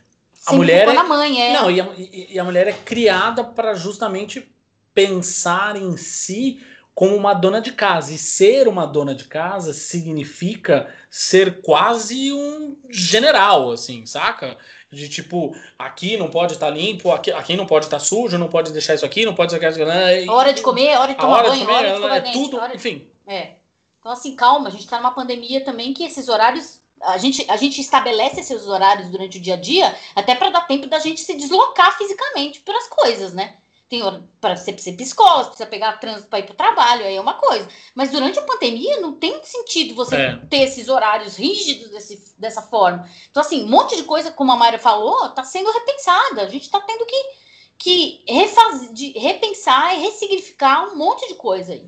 a 0.46 0.54
mulher. 0.54 0.88
É, 0.88 1.02
mãe, 1.02 1.42
é. 1.42 1.52
Não, 1.52 1.70
e 1.70 1.80
a, 1.80 1.94
e 1.96 2.38
a 2.38 2.44
mulher 2.44 2.66
é 2.68 2.72
criada 2.72 3.44
para 3.44 3.74
justamente 3.74 4.50
pensar 4.94 5.76
em 5.76 5.96
si 5.96 6.60
como 6.94 7.16
uma 7.16 7.32
dona 7.32 7.60
de 7.60 7.72
casa. 7.72 8.12
E 8.12 8.18
ser 8.18 8.68
uma 8.68 8.86
dona 8.86 9.14
de 9.14 9.24
casa 9.24 9.72
significa 9.72 10.94
ser 11.08 11.62
quase 11.62 12.32
um 12.32 12.76
general, 12.90 13.72
assim, 13.72 14.04
saca? 14.04 14.58
De 14.92 15.08
tipo, 15.08 15.54
aqui 15.78 16.16
não 16.16 16.28
pode 16.28 16.52
estar 16.52 16.66
tá 16.66 16.72
limpo, 16.72 17.10
aqui, 17.10 17.32
aqui 17.32 17.56
não 17.56 17.64
pode 17.64 17.86
estar 17.86 17.98
tá 17.98 18.04
sujo, 18.04 18.36
não 18.36 18.48
pode 18.48 18.72
deixar 18.72 18.94
isso 18.94 19.06
aqui, 19.06 19.24
não 19.24 19.34
pode 19.34 19.50
deixar 19.58 19.70
isso 19.70 19.82
aqui. 19.82 20.28
Hora 20.28 20.52
de 20.52 20.62
comer, 20.62 20.98
hora 20.98 21.14
de 21.14 21.18
tomar 21.18 21.38
hora 21.38 21.48
banho, 21.48 21.60
de 21.60 21.66
comer, 21.66 21.76
hora 21.76 21.88
de 21.88 21.94
escovar 21.94 22.16
é 22.16 22.32
tudo, 22.32 22.56
hora 22.58 22.68
de... 22.68 22.76
enfim. 22.76 23.10
É. 23.26 23.54
Então, 23.98 24.12
assim, 24.12 24.34
calma, 24.34 24.68
a 24.68 24.70
gente 24.70 24.84
está 24.84 24.98
numa 24.98 25.14
pandemia 25.14 25.64
também 25.64 25.94
que 25.94 26.04
esses 26.04 26.28
horários. 26.28 26.80
A 27.00 27.16
gente, 27.16 27.50
a 27.50 27.56
gente 27.56 27.80
estabelece 27.80 28.40
esses 28.40 28.66
horários 28.66 29.08
durante 29.08 29.38
o 29.38 29.40
dia 29.40 29.54
a 29.54 29.56
dia 29.56 29.96
até 30.14 30.34
para 30.34 30.50
dar 30.50 30.66
tempo 30.66 30.86
da 30.86 30.98
gente 30.98 31.22
se 31.22 31.34
deslocar 31.34 31.96
fisicamente 31.96 32.60
pelas 32.60 32.88
coisas, 32.88 33.32
né? 33.32 33.54
Tem 33.90 34.00
para 34.40 34.56
você 34.56 34.72
precisa 34.72 34.96
psicólogo, 34.96 35.48
precisa 35.48 35.68
pegar 35.68 35.98
trânsito 35.98 36.28
para 36.28 36.38
ir 36.38 36.44
para 36.44 36.52
o 36.52 36.56
trabalho, 36.56 37.04
aí 37.04 37.16
é 37.16 37.20
uma 37.20 37.34
coisa. 37.34 37.66
Mas 37.92 38.12
durante 38.12 38.38
a 38.38 38.42
pandemia 38.42 39.00
não 39.00 39.14
tem 39.14 39.42
sentido 39.42 39.96
você 39.96 40.14
é. 40.14 40.36
ter 40.48 40.58
esses 40.58 40.88
horários 40.88 41.34
rígidos 41.36 41.90
desse, 41.90 42.32
dessa 42.38 42.62
forma. 42.62 43.10
Então, 43.28 43.40
assim, 43.40 43.64
um 43.64 43.68
monte 43.68 43.96
de 43.96 44.04
coisa, 44.04 44.30
como 44.30 44.52
a 44.52 44.56
Mayra 44.56 44.78
falou, 44.78 45.26
está 45.26 45.42
sendo 45.42 45.72
repensada. 45.72 46.42
A 46.42 46.46
gente 46.46 46.62
está 46.62 46.80
tendo 46.80 47.04
que, 47.04 47.30
que 47.76 48.24
refaz, 48.28 48.94
de, 48.94 49.10
repensar 49.18 49.92
e 49.98 50.02
ressignificar 50.02 50.84
um 50.84 50.96
monte 50.96 51.26
de 51.26 51.34
coisa 51.34 51.72
aí. 51.72 51.84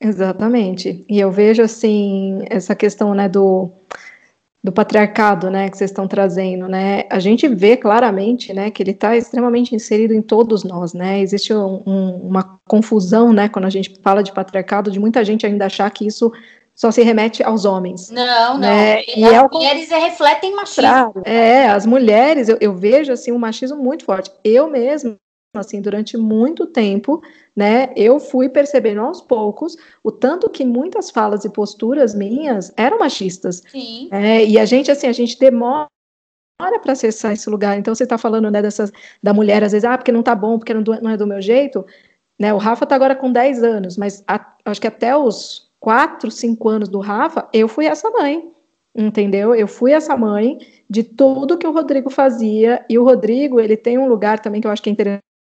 Exatamente. 0.00 1.04
E 1.06 1.20
eu 1.20 1.30
vejo 1.30 1.60
assim 1.60 2.46
essa 2.48 2.74
questão, 2.74 3.12
né, 3.12 3.28
do 3.28 3.70
do 4.64 4.72
patriarcado, 4.72 5.50
né, 5.50 5.68
que 5.68 5.76
vocês 5.76 5.90
estão 5.90 6.08
trazendo, 6.08 6.66
né, 6.66 7.04
a 7.10 7.20
gente 7.20 7.46
vê 7.46 7.76
claramente, 7.76 8.50
né, 8.54 8.70
que 8.70 8.82
ele 8.82 8.92
está 8.92 9.14
extremamente 9.14 9.74
inserido 9.74 10.14
em 10.14 10.22
todos 10.22 10.64
nós, 10.64 10.94
né, 10.94 11.20
existe 11.20 11.52
um, 11.52 11.82
um, 11.86 12.16
uma 12.28 12.58
confusão, 12.66 13.30
né, 13.30 13.46
quando 13.46 13.66
a 13.66 13.70
gente 13.70 13.94
fala 14.02 14.22
de 14.22 14.32
patriarcado, 14.32 14.90
de 14.90 14.98
muita 14.98 15.22
gente 15.22 15.44
ainda 15.44 15.66
achar 15.66 15.90
que 15.90 16.06
isso 16.06 16.32
só 16.74 16.90
se 16.90 17.02
remete 17.02 17.42
aos 17.42 17.66
homens. 17.66 18.08
Não, 18.10 18.58
né? 18.58 18.96
não. 18.96 19.02
E 19.16 19.24
as 19.24 19.32
é 19.34 19.48
mulheres 19.52 19.90
refletem 19.90 20.56
machismo. 20.56 21.22
É, 21.24 21.66
as 21.66 21.86
mulheres, 21.86 22.48
eu, 22.48 22.56
eu 22.60 22.74
vejo, 22.74 23.12
assim, 23.12 23.30
um 23.30 23.38
machismo 23.38 23.76
muito 23.76 24.04
forte. 24.04 24.32
Eu 24.42 24.68
mesma, 24.68 25.16
assim, 25.60 25.80
durante 25.80 26.16
muito 26.16 26.66
tempo, 26.66 27.22
né, 27.54 27.92
eu 27.96 28.18
fui 28.18 28.48
percebendo 28.48 29.00
aos 29.00 29.20
poucos 29.20 29.76
o 30.02 30.10
tanto 30.10 30.50
que 30.50 30.64
muitas 30.64 31.10
falas 31.10 31.44
e 31.44 31.50
posturas 31.50 32.14
minhas 32.14 32.72
eram 32.76 32.98
machistas. 32.98 33.62
Sim. 33.70 34.08
É, 34.10 34.44
e 34.44 34.58
a 34.58 34.64
gente, 34.64 34.90
assim, 34.90 35.06
a 35.06 35.12
gente 35.12 35.38
demora 35.38 35.88
para 36.82 36.92
acessar 36.92 37.32
esse 37.32 37.48
lugar. 37.48 37.78
Então, 37.78 37.94
você 37.94 38.04
está 38.04 38.18
falando, 38.18 38.50
né, 38.50 38.62
dessas, 38.62 38.92
da 39.22 39.32
mulher, 39.32 39.62
às 39.62 39.72
vezes, 39.72 39.84
ah, 39.84 39.96
porque 39.96 40.12
não 40.12 40.22
tá 40.22 40.34
bom, 40.34 40.58
porque 40.58 40.74
não, 40.74 40.82
não 40.82 41.10
é 41.10 41.16
do 41.16 41.26
meu 41.26 41.40
jeito, 41.40 41.84
né, 42.40 42.52
o 42.52 42.58
Rafa 42.58 42.86
tá 42.86 42.94
agora 42.94 43.14
com 43.14 43.30
10 43.30 43.62
anos, 43.62 43.96
mas 43.96 44.24
a, 44.26 44.54
acho 44.64 44.80
que 44.80 44.86
até 44.86 45.16
os 45.16 45.70
4, 45.80 46.30
5 46.30 46.68
anos 46.68 46.88
do 46.88 46.98
Rafa, 47.00 47.48
eu 47.52 47.68
fui 47.68 47.86
essa 47.86 48.10
mãe, 48.10 48.50
entendeu? 48.96 49.54
Eu 49.54 49.68
fui 49.68 49.92
essa 49.92 50.16
mãe 50.16 50.58
de 50.88 51.02
tudo 51.02 51.58
que 51.58 51.66
o 51.66 51.72
Rodrigo 51.72 52.10
fazia, 52.10 52.84
e 52.88 52.98
o 52.98 53.04
Rodrigo, 53.04 53.60
ele 53.60 53.76
tem 53.76 53.98
um 53.98 54.08
lugar 54.08 54.40
também 54.40 54.60
que 54.60 54.66
eu 54.66 54.70
acho 54.70 54.82
que 54.82 54.88
é 54.88 54.92
interessante 54.92 55.33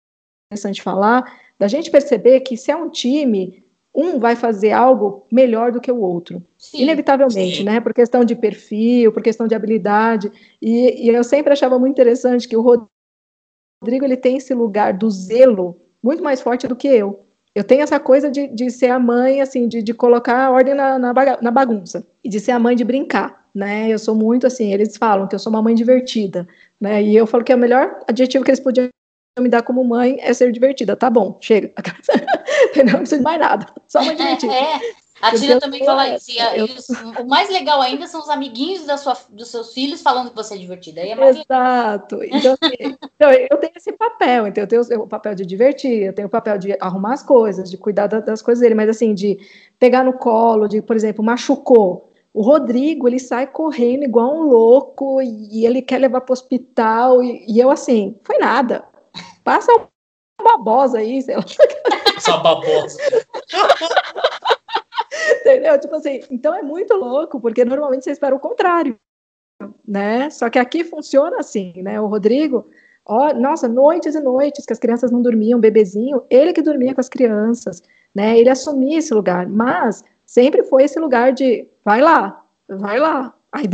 falar, 0.81 1.23
da 1.57 1.67
gente 1.67 1.91
perceber 1.91 2.39
que 2.41 2.57
se 2.57 2.71
é 2.71 2.75
um 2.75 2.89
time, 2.89 3.63
um 3.93 4.19
vai 4.19 4.35
fazer 4.35 4.71
algo 4.71 5.25
melhor 5.31 5.71
do 5.71 5.81
que 5.81 5.91
o 5.91 5.99
outro. 5.99 6.41
Sim, 6.57 6.83
Inevitavelmente, 6.83 7.57
sim. 7.57 7.63
né? 7.63 7.79
Por 7.79 7.93
questão 7.93 8.23
de 8.23 8.35
perfil, 8.35 9.11
por 9.11 9.21
questão 9.21 9.47
de 9.47 9.53
habilidade. 9.53 10.31
E, 10.61 11.07
e, 11.07 11.09
eu 11.09 11.23
sempre 11.23 11.53
achava 11.53 11.77
muito 11.77 11.93
interessante 11.93 12.47
que 12.47 12.55
o 12.55 12.61
Rodrigo 12.61 14.05
ele 14.05 14.17
tem 14.17 14.37
esse 14.37 14.53
lugar 14.53 14.93
do 14.93 15.09
zelo 15.09 15.79
muito 16.01 16.23
mais 16.23 16.41
forte 16.41 16.67
do 16.67 16.75
que 16.75 16.87
eu. 16.87 17.25
Eu 17.53 17.65
tenho 17.65 17.81
essa 17.81 17.99
coisa 17.99 18.31
de, 18.31 18.47
de 18.47 18.71
ser 18.71 18.89
a 18.89 18.99
mãe, 18.99 19.41
assim, 19.41 19.67
de, 19.67 19.83
de 19.83 19.93
colocar 19.93 20.45
a 20.45 20.51
ordem 20.51 20.73
na, 20.73 20.97
na 20.97 21.51
bagunça. 21.51 22.07
E 22.23 22.29
de 22.29 22.39
ser 22.39 22.51
a 22.51 22.59
mãe 22.59 22.75
de 22.77 22.85
brincar, 22.85 23.45
né? 23.53 23.89
Eu 23.89 23.99
sou 23.99 24.15
muito 24.15 24.47
assim, 24.47 24.73
eles 24.73 24.95
falam 24.95 25.27
que 25.27 25.35
eu 25.35 25.39
sou 25.39 25.51
uma 25.51 25.61
mãe 25.61 25.75
divertida, 25.75 26.47
né? 26.79 27.03
E 27.03 27.15
eu 27.15 27.27
falo 27.27 27.43
que 27.43 27.51
é 27.51 27.55
o 27.55 27.59
melhor 27.59 27.99
adjetivo 28.07 28.45
que 28.45 28.51
eles 28.51 28.59
podiam 28.59 28.87
me 29.39 29.49
dar 29.49 29.61
como 29.61 29.83
mãe 29.83 30.17
é 30.19 30.33
ser 30.33 30.51
divertida. 30.51 30.95
Tá 30.95 31.09
bom, 31.09 31.37
chega. 31.39 31.73
Entendeu? 32.69 32.93
Não 32.93 32.99
preciso 32.99 33.19
de 33.19 33.23
mais 33.23 33.39
nada. 33.39 33.65
Só 33.87 34.01
uma 34.01 34.13
divertida. 34.13 34.53
É, 34.53 34.79
A 35.21 35.31
Tina 35.35 35.59
também 35.59 35.85
fala 35.85 36.15
isso. 36.15 36.31
Eu... 36.55 36.67
o 37.23 37.27
mais 37.27 37.49
legal 37.49 37.79
ainda 37.81 38.07
são 38.07 38.19
os 38.19 38.29
amiguinhos 38.29 38.85
da 38.85 38.97
sua, 38.97 39.15
dos 39.29 39.49
seus 39.49 39.73
filhos 39.73 40.01
falando 40.01 40.31
que 40.31 40.35
você 40.35 40.55
é 40.55 40.57
divertida. 40.57 40.99
É 41.01 41.29
Exato. 41.29 42.23
Então, 42.23 42.57
assim, 42.61 42.97
então, 43.15 43.31
eu 43.31 43.57
tenho 43.57 43.73
esse 43.75 43.91
papel. 43.93 44.47
Então, 44.47 44.63
eu 44.63 44.67
tenho 44.67 45.01
o 45.01 45.07
papel 45.07 45.35
de 45.35 45.45
divertir, 45.45 46.03
eu 46.03 46.13
tenho 46.13 46.27
o 46.27 46.31
papel 46.31 46.57
de 46.57 46.75
arrumar 46.79 47.13
as 47.13 47.23
coisas, 47.23 47.69
de 47.69 47.77
cuidar 47.77 48.07
das 48.07 48.41
coisas 48.41 48.61
dele, 48.61 48.75
mas 48.75 48.89
assim, 48.89 49.13
de 49.13 49.37
pegar 49.79 50.03
no 50.03 50.13
colo, 50.13 50.67
de, 50.67 50.81
por 50.81 50.95
exemplo, 50.95 51.23
machucou. 51.23 52.11
O 52.33 52.41
Rodrigo, 52.41 53.07
ele 53.07 53.19
sai 53.19 53.45
correndo 53.45 54.03
igual 54.03 54.33
um 54.33 54.43
louco 54.43 55.21
e 55.21 55.65
ele 55.65 55.81
quer 55.81 55.99
levar 55.99 56.21
para 56.21 56.31
o 56.31 56.33
hospital. 56.33 57.21
E, 57.21 57.45
e, 57.47 57.59
eu, 57.59 57.69
assim, 57.69 58.17
foi 58.23 58.37
nada. 58.39 58.83
Passa 59.43 59.71
uma 59.73 59.87
babosa 60.57 60.99
aí, 60.99 61.21
sei 61.21 61.35
lá. 61.35 61.43
Essa 62.15 62.37
babosa. 62.37 62.97
Entendeu? 65.41 65.79
Tipo 65.79 65.95
assim, 65.95 66.21
então 66.29 66.53
é 66.53 66.61
muito 66.61 66.95
louco, 66.95 67.39
porque 67.39 67.65
normalmente 67.65 68.03
você 68.03 68.11
espera 68.11 68.35
o 68.35 68.39
contrário, 68.39 68.95
né? 69.87 70.29
Só 70.29 70.49
que 70.49 70.59
aqui 70.59 70.83
funciona 70.83 71.37
assim, 71.39 71.73
né? 71.77 71.99
O 71.99 72.07
Rodrigo, 72.07 72.69
ó, 73.05 73.33
nossa, 73.33 73.67
noites 73.67 74.15
e 74.15 74.19
noites 74.19 74.65
que 74.65 74.73
as 74.73 74.79
crianças 74.79 75.11
não 75.11 75.21
dormiam, 75.21 75.59
bebezinho, 75.59 76.23
ele 76.29 76.53
que 76.53 76.61
dormia 76.61 76.93
com 76.93 77.01
as 77.01 77.09
crianças, 77.09 77.81
né? 78.13 78.37
Ele 78.37 78.49
assumia 78.49 78.99
esse 78.99 79.13
lugar, 79.13 79.47
mas 79.47 80.03
sempre 80.25 80.63
foi 80.63 80.83
esse 80.83 80.99
lugar 80.99 81.33
de 81.33 81.67
vai 81.83 82.01
lá, 82.01 82.43
vai 82.67 82.99
lá. 82.99 83.33
Aí 83.51 83.67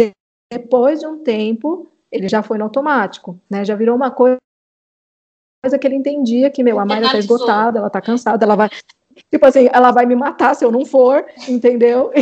depois 0.51 0.99
de 0.99 1.07
um 1.07 1.19
tempo, 1.19 1.87
ele 2.11 2.27
já 2.27 2.41
foi 2.41 2.57
no 2.57 2.63
automático, 2.63 3.39
né? 3.49 3.63
Já 3.63 3.75
virou 3.75 3.95
uma 3.95 4.11
coisa 4.11 4.37
que 5.79 5.87
ele 5.87 5.95
entendia 5.95 6.49
que, 6.49 6.63
meu, 6.63 6.79
a 6.79 6.85
Mayra 6.85 7.11
tá 7.11 7.17
esgotada, 7.17 7.79
ela 7.79 7.89
tá 7.89 7.99
cansada, 8.01 8.45
ela 8.45 8.55
vai, 8.55 8.69
Tipo 9.31 9.45
assim, 9.45 9.67
ela 9.71 9.91
vai 9.91 10.05
me 10.05 10.15
matar 10.15 10.55
se 10.55 10.63
eu 10.63 10.71
não 10.71 10.85
for, 10.85 11.25
entendeu? 11.47 12.11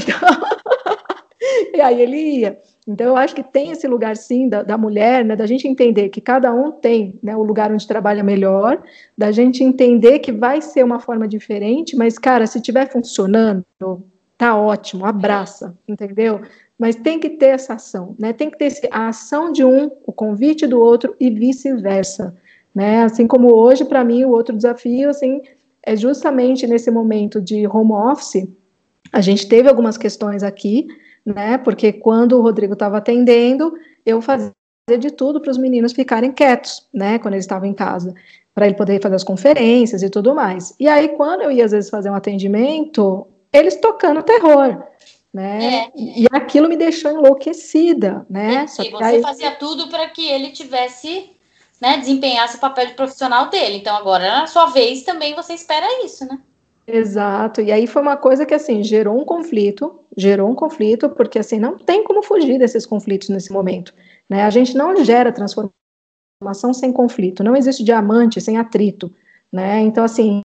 Então, 1.37 1.77
e 1.77 1.81
aí 1.81 2.01
ele 2.01 2.17
ia. 2.39 2.59
Então, 2.87 3.05
eu 3.05 3.15
acho 3.15 3.35
que 3.35 3.43
tem 3.43 3.69
esse 3.69 3.87
lugar, 3.87 4.17
sim, 4.17 4.49
da, 4.49 4.63
da 4.63 4.77
mulher, 4.77 5.23
né, 5.23 5.35
da 5.35 5.45
gente 5.45 5.67
entender 5.67 6.09
que 6.09 6.19
cada 6.19 6.51
um 6.51 6.71
tem 6.71 7.19
né, 7.21 7.35
o 7.35 7.43
lugar 7.43 7.71
onde 7.71 7.87
trabalha 7.87 8.23
melhor, 8.23 8.81
da 9.15 9.31
gente 9.31 9.63
entender 9.63 10.19
que 10.19 10.31
vai 10.31 10.59
ser 10.61 10.83
uma 10.83 10.99
forma 10.99 11.27
diferente, 11.27 11.95
mas, 11.95 12.17
cara, 12.17 12.47
se 12.47 12.57
estiver 12.57 12.91
funcionando, 12.91 13.63
tá 14.37 14.55
ótimo, 14.55 15.05
abraça, 15.05 15.77
entendeu? 15.87 16.41
Mas 16.79 16.95
tem 16.95 17.19
que 17.19 17.29
ter 17.29 17.47
essa 17.47 17.75
ação, 17.75 18.15
né? 18.17 18.33
Tem 18.33 18.49
que 18.49 18.57
ter 18.57 18.71
a 18.89 19.09
ação 19.09 19.51
de 19.51 19.63
um, 19.63 19.91
o 20.05 20.11
convite 20.11 20.65
do 20.65 20.79
outro 20.79 21.15
e 21.19 21.29
vice-versa, 21.29 22.35
né? 22.75 23.03
Assim 23.03 23.25
como 23.25 23.55
hoje, 23.55 23.85
para 23.85 24.03
mim, 24.03 24.25
o 24.25 24.31
outro 24.31 24.55
desafio, 24.55 25.09
assim, 25.09 25.41
é 25.81 25.95
justamente 25.95 26.67
nesse 26.67 26.91
momento 26.91 27.41
de 27.41 27.65
home 27.65 27.93
office, 27.93 28.45
a 29.13 29.21
gente 29.21 29.47
teve 29.47 29.69
algumas 29.69 29.97
questões 29.97 30.43
aqui, 30.43 30.87
né? 31.25 31.57
Porque 31.57 31.93
quando 31.93 32.33
o 32.33 32.41
Rodrigo 32.41 32.73
estava 32.73 32.97
atendendo, 32.97 33.73
eu 34.05 34.21
fazia 34.21 34.51
de 34.99 35.09
tudo 35.09 35.39
para 35.39 35.51
os 35.51 35.57
meninos 35.57 35.93
ficarem 35.93 36.33
quietos, 36.33 36.85
né? 36.93 37.17
Quando 37.17 37.35
eles 37.35 37.45
estavam 37.45 37.67
em 37.67 37.73
casa, 37.73 38.13
para 38.53 38.65
ele 38.65 38.75
poder 38.75 39.01
fazer 39.01 39.15
as 39.15 39.23
conferências 39.23 40.03
e 40.03 40.09
tudo 40.09 40.35
mais. 40.35 40.75
E 40.77 40.87
aí, 40.87 41.09
quando 41.09 41.41
eu 41.41 41.51
ia 41.51 41.63
às 41.63 41.71
vezes 41.71 41.89
fazer 41.89 42.09
um 42.09 42.15
atendimento, 42.15 43.25
eles 43.53 43.77
tocando 43.77 44.21
terror. 44.21 44.83
Né? 45.33 45.75
É. 45.75 45.91
E 45.95 46.25
aquilo 46.31 46.69
me 46.69 46.77
deixou 46.77 47.11
enlouquecida, 47.11 48.25
né? 48.29 48.63
E 48.63 48.89
você 48.89 49.03
aí... 49.03 49.21
fazia 49.21 49.51
tudo 49.51 49.89
para 49.89 50.07
que 50.07 50.25
ele 50.25 50.51
tivesse 50.51 51.34
né, 51.81 51.97
desempenhasse 51.97 52.57
o 52.57 52.59
papel 52.59 52.87
de 52.87 52.93
profissional 52.93 53.49
dele. 53.49 53.77
Então 53.77 53.95
agora, 53.95 54.23
na 54.23 54.47
sua 54.47 54.67
vez, 54.67 55.03
também 55.03 55.35
você 55.35 55.53
espera 55.53 56.05
isso, 56.05 56.25
né? 56.25 56.39
Exato. 56.87 57.61
E 57.61 57.71
aí 57.71 57.87
foi 57.87 58.01
uma 58.01 58.15
coisa 58.15 58.45
que 58.45 58.53
assim 58.53 58.83
gerou 58.83 59.19
um 59.19 59.25
conflito, 59.25 59.99
gerou 60.15 60.49
um 60.49 60.55
conflito, 60.55 61.09
porque 61.09 61.39
assim 61.39 61.59
não 61.59 61.77
tem 61.77 62.03
como 62.03 62.21
fugir 62.21 62.59
desses 62.59 62.85
conflitos 62.85 63.29
nesse 63.29 63.51
momento, 63.51 63.93
né? 64.29 64.43
A 64.43 64.49
gente 64.49 64.75
não 64.77 65.03
gera 65.03 65.31
transformação 65.31 66.73
sem 66.73 66.91
conflito, 66.91 67.43
não 67.43 67.55
existe 67.55 67.83
diamante 67.83 68.39
sem 68.39 68.57
atrito, 68.57 69.11
né? 69.51 69.79
Então 69.79 70.03
assim, 70.03 70.41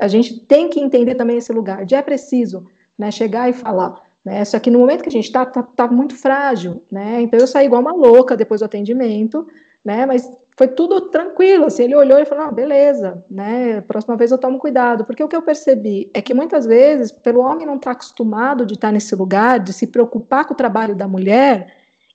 a 0.00 0.06
gente 0.06 0.38
tem 0.46 0.68
que 0.68 0.78
entender 0.78 1.16
também 1.16 1.38
esse 1.38 1.52
lugar 1.52 1.84
de 1.84 1.96
é 1.96 2.02
preciso, 2.02 2.64
né, 2.96 3.10
chegar 3.10 3.50
e 3.50 3.52
falar, 3.52 4.00
né? 4.24 4.44
Só 4.44 4.60
que 4.60 4.70
no 4.70 4.78
momento 4.78 5.02
que 5.02 5.08
a 5.08 5.12
gente 5.12 5.24
está 5.26 5.44
tá, 5.44 5.60
tá 5.62 5.88
muito 5.88 6.14
frágil, 6.16 6.84
né? 6.90 7.20
Então 7.20 7.40
eu 7.40 7.48
saí 7.48 7.66
igual 7.66 7.82
uma 7.82 7.92
louca 7.92 8.36
depois 8.36 8.60
do 8.60 8.66
atendimento, 8.66 9.44
né? 9.84 10.06
Mas 10.06 10.30
foi 10.56 10.68
tudo 10.68 11.10
tranquilo, 11.10 11.66
assim, 11.66 11.84
ele 11.84 11.96
olhou 11.96 12.18
e 12.18 12.24
falou, 12.24 12.46
não, 12.46 12.52
beleza, 12.52 13.24
né, 13.28 13.80
próxima 13.80 14.16
vez 14.16 14.30
eu 14.30 14.38
tomo 14.38 14.58
cuidado, 14.58 15.04
porque 15.04 15.22
o 15.22 15.28
que 15.28 15.34
eu 15.34 15.42
percebi 15.42 16.10
é 16.14 16.22
que 16.22 16.32
muitas 16.32 16.64
vezes, 16.64 17.10
pelo 17.10 17.40
homem 17.40 17.66
não 17.66 17.74
estar 17.74 17.90
tá 17.90 17.96
acostumado 17.96 18.64
de 18.64 18.74
estar 18.74 18.92
nesse 18.92 19.16
lugar, 19.16 19.58
de 19.58 19.72
se 19.72 19.88
preocupar 19.88 20.46
com 20.46 20.54
o 20.54 20.56
trabalho 20.56 20.94
da 20.94 21.08
mulher, 21.08 21.74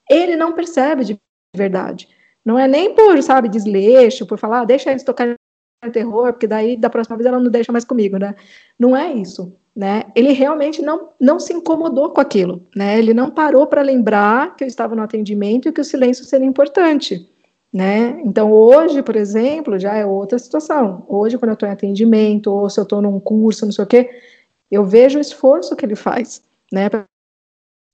ele 0.09 0.37
não 0.37 0.53
percebe 0.53 1.03
de 1.03 1.17
verdade, 1.55 2.07
não 2.45 2.57
é 2.57 2.67
nem 2.67 2.95
por, 2.95 3.21
sabe, 3.21 3.49
desleixo, 3.49 4.25
por 4.25 4.39
falar, 4.39 4.61
ah, 4.61 4.65
deixa 4.65 4.89
eles 4.89 5.03
tocar 5.03 5.35
terror, 5.91 6.31
porque 6.31 6.47
daí 6.47 6.77
da 6.77 6.89
próxima 6.89 7.17
vez 7.17 7.25
ela 7.25 7.39
não 7.39 7.51
deixa 7.51 7.71
mais 7.71 7.83
comigo, 7.83 8.17
né, 8.17 8.35
não 8.77 8.95
é 8.95 9.11
isso, 9.11 9.53
né, 9.75 10.03
ele 10.15 10.31
realmente 10.31 10.81
não, 10.81 11.09
não 11.19 11.41
se 11.41 11.51
incomodou 11.51 12.11
com 12.11 12.21
aquilo, 12.21 12.65
né, 12.73 12.97
ele 12.97 13.13
não 13.13 13.29
parou 13.29 13.67
para 13.67 13.81
lembrar 13.81 14.55
que 14.55 14.63
eu 14.63 14.67
estava 14.67 14.95
no 14.95 15.01
atendimento 15.01 15.67
e 15.67 15.73
que 15.73 15.81
o 15.81 15.85
silêncio 15.85 16.23
seria 16.23 16.47
importante, 16.47 17.29
né? 17.73 18.19
Então, 18.25 18.51
hoje, 18.51 19.03
por 19.03 19.15
exemplo, 19.15 19.77
já 19.79 19.95
é 19.95 20.05
outra 20.05 20.39
situação. 20.39 21.05
Hoje, 21.07 21.37
quando 21.37 21.49
eu 21.51 21.53
estou 21.53 21.69
em 21.69 21.71
atendimento, 21.71 22.51
ou 22.51 22.69
se 22.69 22.79
eu 22.79 22.83
estou 22.83 23.01
num 23.01 23.19
curso, 23.19 23.65
não 23.65 23.71
sei 23.71 23.83
o 23.83 23.87
quê, 23.87 24.09
eu 24.71 24.85
vejo 24.85 25.17
o 25.17 25.21
esforço 25.21 25.75
que 25.75 25.85
ele 25.85 25.95
faz, 25.95 26.43
né? 26.71 26.89
Para 26.89 27.05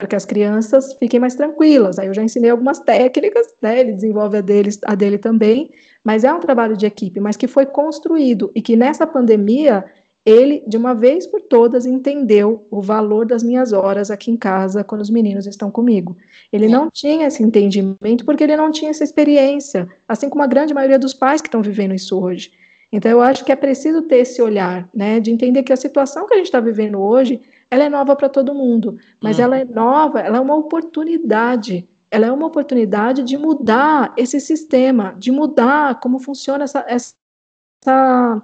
que 0.09 0.15
as 0.15 0.25
crianças 0.25 0.93
fiquem 0.95 1.19
mais 1.19 1.35
tranquilas. 1.35 1.99
Aí 1.99 2.07
eu 2.07 2.13
já 2.13 2.23
ensinei 2.23 2.51
algumas 2.51 2.79
técnicas, 2.79 3.53
né? 3.61 3.79
Ele 3.79 3.93
desenvolve 3.93 4.37
a 4.37 4.43
a 4.91 4.95
dele 4.95 5.17
também, 5.17 5.71
mas 6.03 6.23
é 6.23 6.33
um 6.33 6.39
trabalho 6.39 6.77
de 6.77 6.85
equipe, 6.85 7.19
mas 7.19 7.37
que 7.37 7.47
foi 7.47 7.65
construído 7.65 8.51
e 8.55 8.61
que 8.61 8.75
nessa 8.75 9.07
pandemia 9.07 9.85
ele, 10.25 10.63
de 10.65 10.75
uma 10.75 10.95
vez 10.95 11.27
por 11.27 11.39
todas, 11.39 11.85
entendeu 11.85 12.65
o 12.71 12.81
valor 12.81 13.27
das 13.27 13.43
minhas 13.43 13.71
horas 13.71 14.09
aqui 14.09 14.31
em 14.31 14.37
casa 14.37 14.83
quando 14.83 15.01
os 15.01 15.09
meninos 15.11 15.45
estão 15.45 15.69
comigo. 15.69 16.17
Ele 16.51 16.67
não 16.67 16.89
tinha 16.89 17.27
esse 17.27 17.43
entendimento 17.43 18.25
porque 18.25 18.43
ele 18.43 18.57
não 18.57 18.71
tinha 18.71 18.89
essa 18.89 19.03
experiência, 19.03 19.87
assim 20.07 20.27
como 20.27 20.43
a 20.43 20.47
grande 20.47 20.73
maioria 20.73 20.97
dos 20.97 21.13
pais 21.13 21.41
que 21.41 21.47
estão 21.47 21.61
vivendo 21.61 21.93
isso 21.93 22.19
hoje. 22.19 22.51
Então, 22.91 23.11
eu 23.11 23.21
acho 23.21 23.45
que 23.45 23.51
é 23.51 23.55
preciso 23.55 24.01
ter 24.03 24.17
esse 24.17 24.41
olhar, 24.41 24.89
né, 24.93 25.19
de 25.19 25.29
entender 25.29 25.61
que 25.61 25.73
a 25.73 25.77
situação 25.77 26.25
que 26.25 26.33
a 26.33 26.37
gente 26.37 26.47
está 26.47 26.59
vivendo 26.59 26.99
hoje, 26.99 27.41
ela 27.69 27.83
é 27.83 27.89
nova 27.89 28.15
para 28.15 28.29
todo 28.29 28.55
mundo, 28.55 28.97
mas 29.21 29.37
hum. 29.37 29.43
ela 29.43 29.57
é 29.59 29.65
nova, 29.65 30.21
ela 30.21 30.37
é 30.37 30.39
uma 30.39 30.55
oportunidade. 30.55 31.87
Ela 32.09 32.27
é 32.27 32.31
uma 32.31 32.47
oportunidade 32.47 33.21
de 33.23 33.37
mudar 33.37 34.13
esse 34.17 34.39
sistema, 34.39 35.13
de 35.19 35.31
mudar 35.31 35.99
como 35.99 36.17
funciona 36.17 36.63
essa, 36.63 36.85
essa 36.87 38.41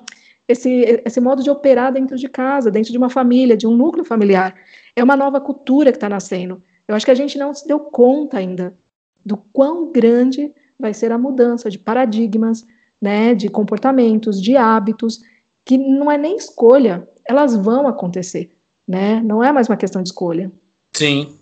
esse, 0.52 1.02
esse 1.06 1.20
modo 1.20 1.44
de 1.44 1.50
operar 1.50 1.92
dentro 1.92 2.18
de 2.18 2.28
casa, 2.30 2.72
dentro 2.72 2.92
de 2.92 2.98
uma 2.98 3.10
família, 3.10 3.58
de 3.58 3.66
um 3.66 3.76
núcleo 3.76 4.06
familiar. 4.06 4.56
É 4.96 5.04
uma 5.04 5.16
nova 5.16 5.40
cultura 5.42 5.92
que 5.92 5.98
está 5.98 6.10
nascendo. 6.10 6.62
Eu 6.88 6.96
acho 6.96 7.06
que 7.06 7.12
a 7.12 7.16
gente 7.16 7.38
não 7.38 7.54
se 7.54 7.68
deu 7.68 7.80
conta 7.80 8.38
ainda 8.38 8.78
do 9.26 9.38
quão 9.38 9.92
grande 9.92 10.54
vai 10.80 10.94
ser 10.94 11.12
a 11.12 11.18
mudança 11.18 11.70
de 11.70 11.80
paradigmas, 11.80 12.66
né, 13.02 13.34
de 13.34 13.50
comportamentos, 13.50 14.42
de 14.42 14.58
hábitos, 14.58 15.22
que 15.64 15.78
não 15.78 16.12
é 16.12 16.18
nem 16.18 16.36
escolha, 16.36 17.08
elas 17.24 17.56
vão 17.56 17.88
acontecer, 17.88 18.58
né? 18.88 19.22
Não 19.22 19.44
é 19.44 19.52
mais 19.52 19.70
uma 19.70 19.78
questão 19.78 20.02
de 20.02 20.10
escolha. 20.10 20.52
Sim. 20.92 21.38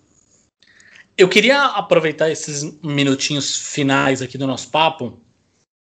Eu 1.16 1.28
queria 1.28 1.64
aproveitar 1.64 2.30
esses 2.30 2.78
minutinhos 2.82 3.56
finais 3.56 4.22
aqui 4.22 4.38
do 4.38 4.46
nosso 4.46 4.70
papo 4.70 5.18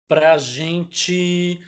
para 0.09 0.35
a 0.35 0.39
gente 0.39 1.61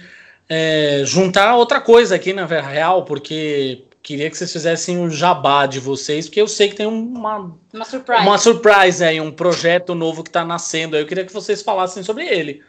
é, 0.48 1.02
juntar 1.04 1.54
outra 1.56 1.80
coisa 1.80 2.14
aqui 2.14 2.32
na 2.32 2.46
Real, 2.46 3.04
porque 3.04 3.84
queria 4.02 4.30
que 4.30 4.36
vocês 4.36 4.52
fizessem 4.52 4.98
um 4.98 5.10
jabá 5.10 5.66
de 5.66 5.78
vocês, 5.78 6.26
porque 6.26 6.40
eu 6.40 6.48
sei 6.48 6.68
que 6.70 6.76
tem 6.76 6.86
uma, 6.86 7.54
uma 7.72 7.84
surprise, 7.84 8.22
uma 8.22 8.38
surprise 8.38 9.04
aí, 9.04 9.20
um 9.20 9.30
projeto 9.30 9.94
novo 9.94 10.22
que 10.22 10.30
está 10.30 10.44
nascendo. 10.44 10.96
Eu 10.96 11.06
queria 11.06 11.26
que 11.26 11.32
vocês 11.32 11.60
falassem 11.62 12.02
sobre 12.02 12.26
ele. 12.26 12.62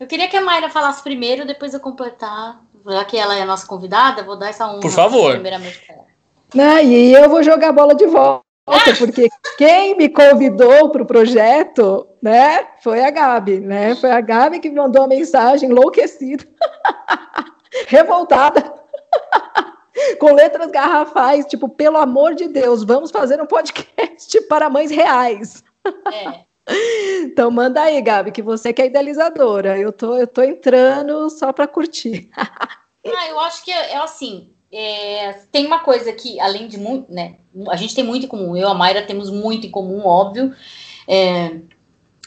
Eu 0.00 0.06
queria 0.06 0.28
que 0.28 0.36
a 0.36 0.40
Mayra 0.40 0.70
falasse 0.70 1.02
primeiro, 1.02 1.46
depois 1.46 1.74
eu 1.74 1.80
completar. 1.80 2.60
Já 2.84 3.04
que 3.04 3.16
ela 3.16 3.36
é 3.36 3.42
a 3.42 3.46
nossa 3.46 3.64
convidada, 3.66 4.24
vou 4.24 4.36
dar 4.36 4.48
essa 4.48 4.66
honra. 4.66 4.80
Por 4.80 4.90
favor. 4.90 5.34
Primeiramente 5.34 5.78
pra 5.86 5.94
ela. 5.94 6.04
Não, 6.54 6.78
e 6.80 7.14
eu 7.14 7.28
vou 7.28 7.42
jogar 7.42 7.68
a 7.68 7.72
bola 7.72 7.94
de 7.94 8.06
volta, 8.06 8.44
porque 8.98 9.28
quem 9.58 9.96
me 9.96 10.08
convidou 10.08 10.90
para 10.90 11.02
o 11.02 11.06
projeto, 11.06 12.06
né, 12.22 12.68
foi 12.82 13.02
a 13.04 13.10
Gabi, 13.10 13.60
né? 13.60 13.96
Foi 13.96 14.10
a 14.10 14.20
Gabi 14.20 14.60
que 14.60 14.68
me 14.68 14.76
mandou 14.76 15.02
a 15.02 15.08
mensagem 15.08 15.68
enlouquecida, 15.68 16.44
revoltada, 17.88 18.72
com 20.20 20.32
letras 20.32 20.70
garrafais, 20.70 21.44
tipo, 21.46 21.68
pelo 21.68 21.96
amor 21.96 22.34
de 22.34 22.48
Deus, 22.48 22.84
vamos 22.84 23.10
fazer 23.10 23.40
um 23.40 23.46
podcast 23.46 24.40
para 24.48 24.70
mães 24.70 24.90
reais. 24.90 25.64
É. 26.12 26.52
Então 27.22 27.50
manda 27.50 27.82
aí, 27.82 28.00
Gabi, 28.00 28.30
que 28.30 28.40
você 28.40 28.72
que 28.72 28.80
é 28.80 28.86
idealizadora. 28.86 29.76
Eu 29.76 29.92
tô, 29.92 30.16
eu 30.16 30.28
tô 30.28 30.42
entrando 30.42 31.28
só 31.28 31.52
para 31.52 31.66
curtir. 31.66 32.30
ah, 32.36 33.28
eu 33.28 33.40
acho 33.40 33.64
que 33.64 33.72
é, 33.72 33.94
é 33.94 33.96
assim, 33.96 34.51
é, 34.72 35.34
tem 35.52 35.66
uma 35.66 35.80
coisa 35.80 36.10
que, 36.14 36.40
além 36.40 36.66
de 36.66 36.78
muito, 36.78 37.12
né? 37.12 37.36
A 37.68 37.76
gente 37.76 37.94
tem 37.94 38.02
muito 38.02 38.24
em 38.24 38.28
comum. 38.28 38.56
Eu 38.56 38.68
e 38.68 38.70
a 38.70 38.74
Mayra 38.74 39.02
temos 39.02 39.28
muito 39.28 39.66
em 39.66 39.70
comum, 39.70 40.06
óbvio. 40.06 40.54
É, 41.06 41.56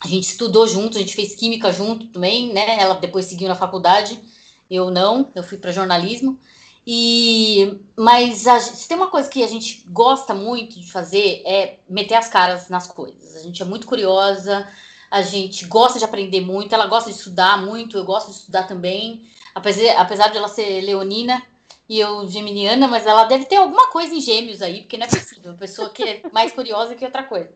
a 0.03 0.07
gente 0.07 0.25
estudou 0.25 0.67
junto, 0.67 0.97
a 0.97 1.01
gente 1.01 1.15
fez 1.15 1.33
química 1.33 1.71
junto 1.71 2.07
também, 2.07 2.53
né? 2.53 2.79
Ela 2.79 2.95
depois 2.95 3.25
seguiu 3.25 3.47
na 3.47 3.55
faculdade, 3.55 4.23
eu 4.69 4.91
não, 4.91 5.31
eu 5.33 5.41
fui 5.41 5.57
para 5.57 5.71
jornalismo. 5.71 6.39
E 6.85 7.79
mas 7.97 8.45
a, 8.45 8.59
se 8.59 8.87
tem 8.87 8.95
uma 8.95 9.09
coisa 9.09 9.27
que 9.27 9.43
a 9.43 9.47
gente 9.47 9.83
gosta 9.89 10.35
muito 10.35 10.79
de 10.79 10.91
fazer 10.91 11.41
é 11.47 11.79
meter 11.89 12.13
as 12.13 12.27
caras 12.27 12.69
nas 12.69 12.85
coisas. 12.85 13.35
A 13.37 13.41
gente 13.41 13.59
é 13.59 13.65
muito 13.65 13.87
curiosa, 13.87 14.67
a 15.09 15.23
gente 15.23 15.65
gosta 15.65 15.97
de 15.97 16.05
aprender 16.05 16.41
muito, 16.41 16.75
ela 16.75 16.85
gosta 16.85 17.09
de 17.09 17.17
estudar 17.17 17.65
muito, 17.65 17.97
eu 17.97 18.05
gosto 18.05 18.27
de 18.27 18.37
estudar 18.37 18.67
também. 18.67 19.25
Apesar, 19.55 19.97
apesar 19.97 20.27
de 20.27 20.37
ela 20.37 20.47
ser 20.47 20.81
leonina 20.81 21.41
e 21.87 21.99
eu 21.99 22.27
geminiana, 22.27 22.87
mas 22.87 23.05
ela 23.05 23.25
deve 23.25 23.45
ter 23.45 23.57
alguma 23.57 23.89
coisa 23.91 24.13
em 24.13 24.21
gêmeos 24.21 24.61
aí, 24.61 24.81
porque 24.81 24.97
não 24.97 25.05
é 25.05 25.09
possível, 25.09 25.51
uma 25.51 25.57
pessoa 25.57 25.89
que 25.89 26.03
é 26.03 26.21
mais 26.31 26.51
curiosa 26.51 26.95
que 26.95 27.05
outra 27.05 27.23
coisa. 27.23 27.53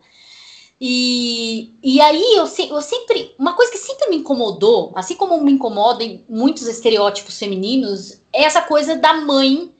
E, 0.82 1.73
e 1.84 1.99
aí 1.99 2.36
eu, 2.36 2.45
eu 2.69 2.82
sempre. 2.82 3.36
Uma 3.38 3.53
coisa 3.53 3.71
que 3.71 3.77
sempre 3.77 4.09
me 4.09 4.17
incomodou, 4.17 4.93
assim 4.95 5.15
como 5.15 5.41
me 5.43 5.51
incomoda 5.51 6.03
em 6.03 6.23
muitos 6.30 6.67
estereótipos 6.67 7.38
femininos, 7.38 8.21
é 8.32 8.43
essa 8.43 8.61
coisa 8.61 8.95
da 8.95 9.13
mãe 9.15 9.73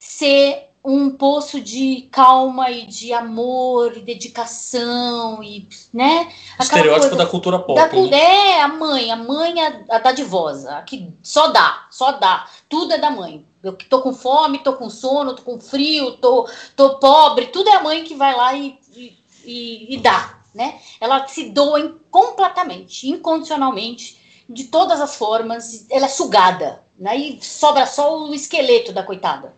ser 0.00 0.66
um 0.82 1.10
poço 1.10 1.60
de 1.60 2.08
calma 2.12 2.70
e 2.70 2.86
de 2.86 3.12
amor 3.12 3.96
e 3.96 4.00
dedicação 4.00 5.42
e, 5.42 5.68
né? 5.92 6.32
Estereótipo 6.60 7.16
da 7.16 7.26
cultura 7.26 7.58
pop. 7.58 7.74
Da, 7.74 7.88
né? 7.88 8.16
É, 8.16 8.62
a 8.62 8.68
mãe, 8.68 9.10
a 9.10 9.16
mãe 9.16 9.60
a, 9.60 9.82
a 9.90 9.98
dadivosa, 9.98 10.76
a 10.76 10.82
que 10.82 11.12
só 11.24 11.48
dá, 11.48 11.86
só 11.90 12.12
dá. 12.12 12.48
Tudo 12.68 12.94
é 12.94 12.98
da 12.98 13.10
mãe. 13.10 13.44
Eu 13.66 13.76
tô 13.88 14.02
com 14.02 14.12
fome, 14.12 14.58
tô 14.58 14.74
com 14.74 14.88
sono, 14.88 15.34
tô 15.34 15.42
com 15.42 15.60
frio, 15.60 16.12
tô, 16.18 16.48
tô 16.74 16.98
pobre, 16.98 17.46
tudo 17.46 17.68
é 17.68 17.76
a 17.76 17.82
mãe 17.82 18.04
que 18.04 18.14
vai 18.14 18.34
lá 18.34 18.54
e, 18.54 18.78
e 18.94 19.26
e, 19.46 19.94
e 19.94 19.98
dá, 19.98 20.40
né? 20.54 20.80
Ela 21.00 21.26
se 21.28 21.50
doa 21.50 21.96
completamente, 22.10 23.08
incondicionalmente, 23.08 24.44
de 24.48 24.64
todas 24.64 25.00
as 25.00 25.16
formas, 25.16 25.86
ela 25.88 26.06
é 26.06 26.08
sugada, 26.08 26.82
né? 26.98 27.16
E 27.16 27.42
sobra 27.42 27.86
só 27.86 28.26
o 28.26 28.34
esqueleto 28.34 28.92
da 28.92 29.02
coitada. 29.02 29.54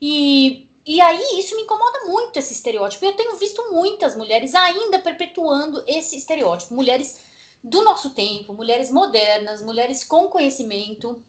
E, 0.00 0.70
e 0.86 1.00
aí 1.00 1.38
isso 1.38 1.56
me 1.56 1.62
incomoda 1.62 2.04
muito, 2.06 2.36
esse 2.38 2.52
estereótipo. 2.52 3.04
Eu 3.04 3.16
tenho 3.16 3.36
visto 3.36 3.72
muitas 3.72 4.16
mulheres 4.16 4.54
ainda 4.54 4.98
perpetuando 4.98 5.82
esse 5.86 6.16
estereótipo. 6.16 6.74
Mulheres 6.74 7.20
do 7.62 7.82
nosso 7.82 8.10
tempo, 8.10 8.52
mulheres 8.52 8.90
modernas, 8.90 9.62
mulheres 9.62 10.04
com 10.04 10.28
conhecimento, 10.28 11.24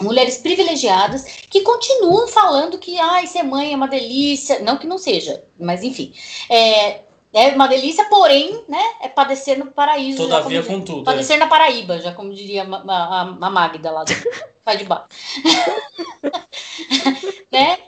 mulheres 0.00 0.38
privilegiadas 0.38 1.24
que 1.48 1.62
continuam 1.62 2.28
falando 2.28 2.78
que 2.78 2.98
ah, 2.98 3.24
ser 3.26 3.42
mãe 3.42 3.72
é 3.72 3.76
uma 3.76 3.88
delícia, 3.88 4.60
não 4.60 4.76
que 4.76 4.86
não 4.86 4.98
seja, 4.98 5.42
mas 5.58 5.82
enfim, 5.82 6.12
é, 6.48 7.00
é 7.32 7.48
uma 7.48 7.68
delícia, 7.68 8.04
porém, 8.06 8.64
né, 8.68 8.82
é 9.02 9.08
padecer 9.08 9.58
no 9.58 9.66
paraíso. 9.66 10.18
Todavia, 10.18 10.62
com 10.62 10.80
tudo. 10.80 11.04
Padecer 11.04 11.36
é. 11.36 11.38
na 11.38 11.46
Paraíba, 11.46 12.00
já 12.00 12.12
como 12.12 12.34
diria 12.34 12.64
a, 12.64 12.92
a, 12.92 13.20
a 13.40 13.50
Magda 13.50 13.90
lá 13.90 14.04
do 14.04 14.12
Faz 14.62 14.78
de 14.78 14.84
Baixo. 14.84 15.08
né? 17.52 17.78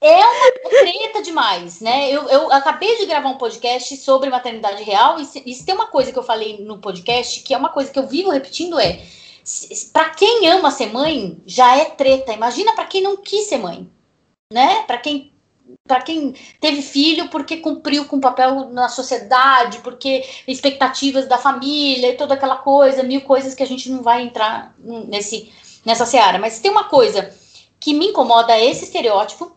É 0.00 0.18
uma 0.18 0.52
treta 0.68 1.22
demais, 1.22 1.80
né? 1.80 2.10
Eu, 2.10 2.28
eu 2.28 2.52
acabei 2.52 2.98
de 2.98 3.06
gravar 3.06 3.30
um 3.30 3.38
podcast 3.38 3.96
sobre 3.96 4.28
maternidade 4.28 4.82
real 4.82 5.18
e 5.18 5.24
se, 5.24 5.42
e 5.46 5.54
se 5.54 5.64
tem 5.64 5.74
uma 5.74 5.86
coisa 5.86 6.12
que 6.12 6.18
eu 6.18 6.22
falei 6.22 6.58
no 6.60 6.78
podcast, 6.78 7.40
que 7.40 7.54
é 7.54 7.56
uma 7.56 7.70
coisa 7.70 7.90
que 7.90 7.98
eu 7.98 8.06
vivo 8.06 8.30
repetindo, 8.30 8.78
é 8.78 9.00
para 9.92 10.10
quem 10.10 10.48
ama 10.48 10.70
ser 10.70 10.92
mãe, 10.92 11.42
já 11.46 11.76
é 11.76 11.86
treta. 11.86 12.32
Imagina 12.32 12.74
para 12.74 12.86
quem 12.86 13.02
não 13.02 13.16
quis 13.16 13.46
ser 13.46 13.58
mãe, 13.58 13.90
né? 14.52 14.82
Para 14.82 14.98
quem 14.98 15.32
para 15.88 16.02
quem 16.02 16.34
teve 16.60 16.82
filho 16.82 17.28
porque 17.28 17.56
cumpriu 17.56 18.04
com 18.04 18.16
o 18.16 18.20
papel 18.20 18.68
na 18.70 18.88
sociedade, 18.88 19.78
porque 19.78 20.22
expectativas 20.46 21.26
da 21.26 21.38
família 21.38 22.10
e 22.10 22.16
toda 22.16 22.34
aquela 22.34 22.56
coisa, 22.56 23.02
mil 23.02 23.22
coisas 23.22 23.54
que 23.54 23.62
a 23.62 23.66
gente 23.66 23.90
não 23.90 24.02
vai 24.02 24.22
entrar 24.22 24.74
nesse, 24.78 25.50
nessa 25.84 26.04
seara. 26.04 26.38
Mas 26.38 26.60
tem 26.60 26.70
uma 26.70 26.84
coisa 26.84 27.34
que 27.80 27.94
me 27.94 28.08
incomoda 28.08 28.58
esse 28.58 28.84
estereótipo, 28.84 29.54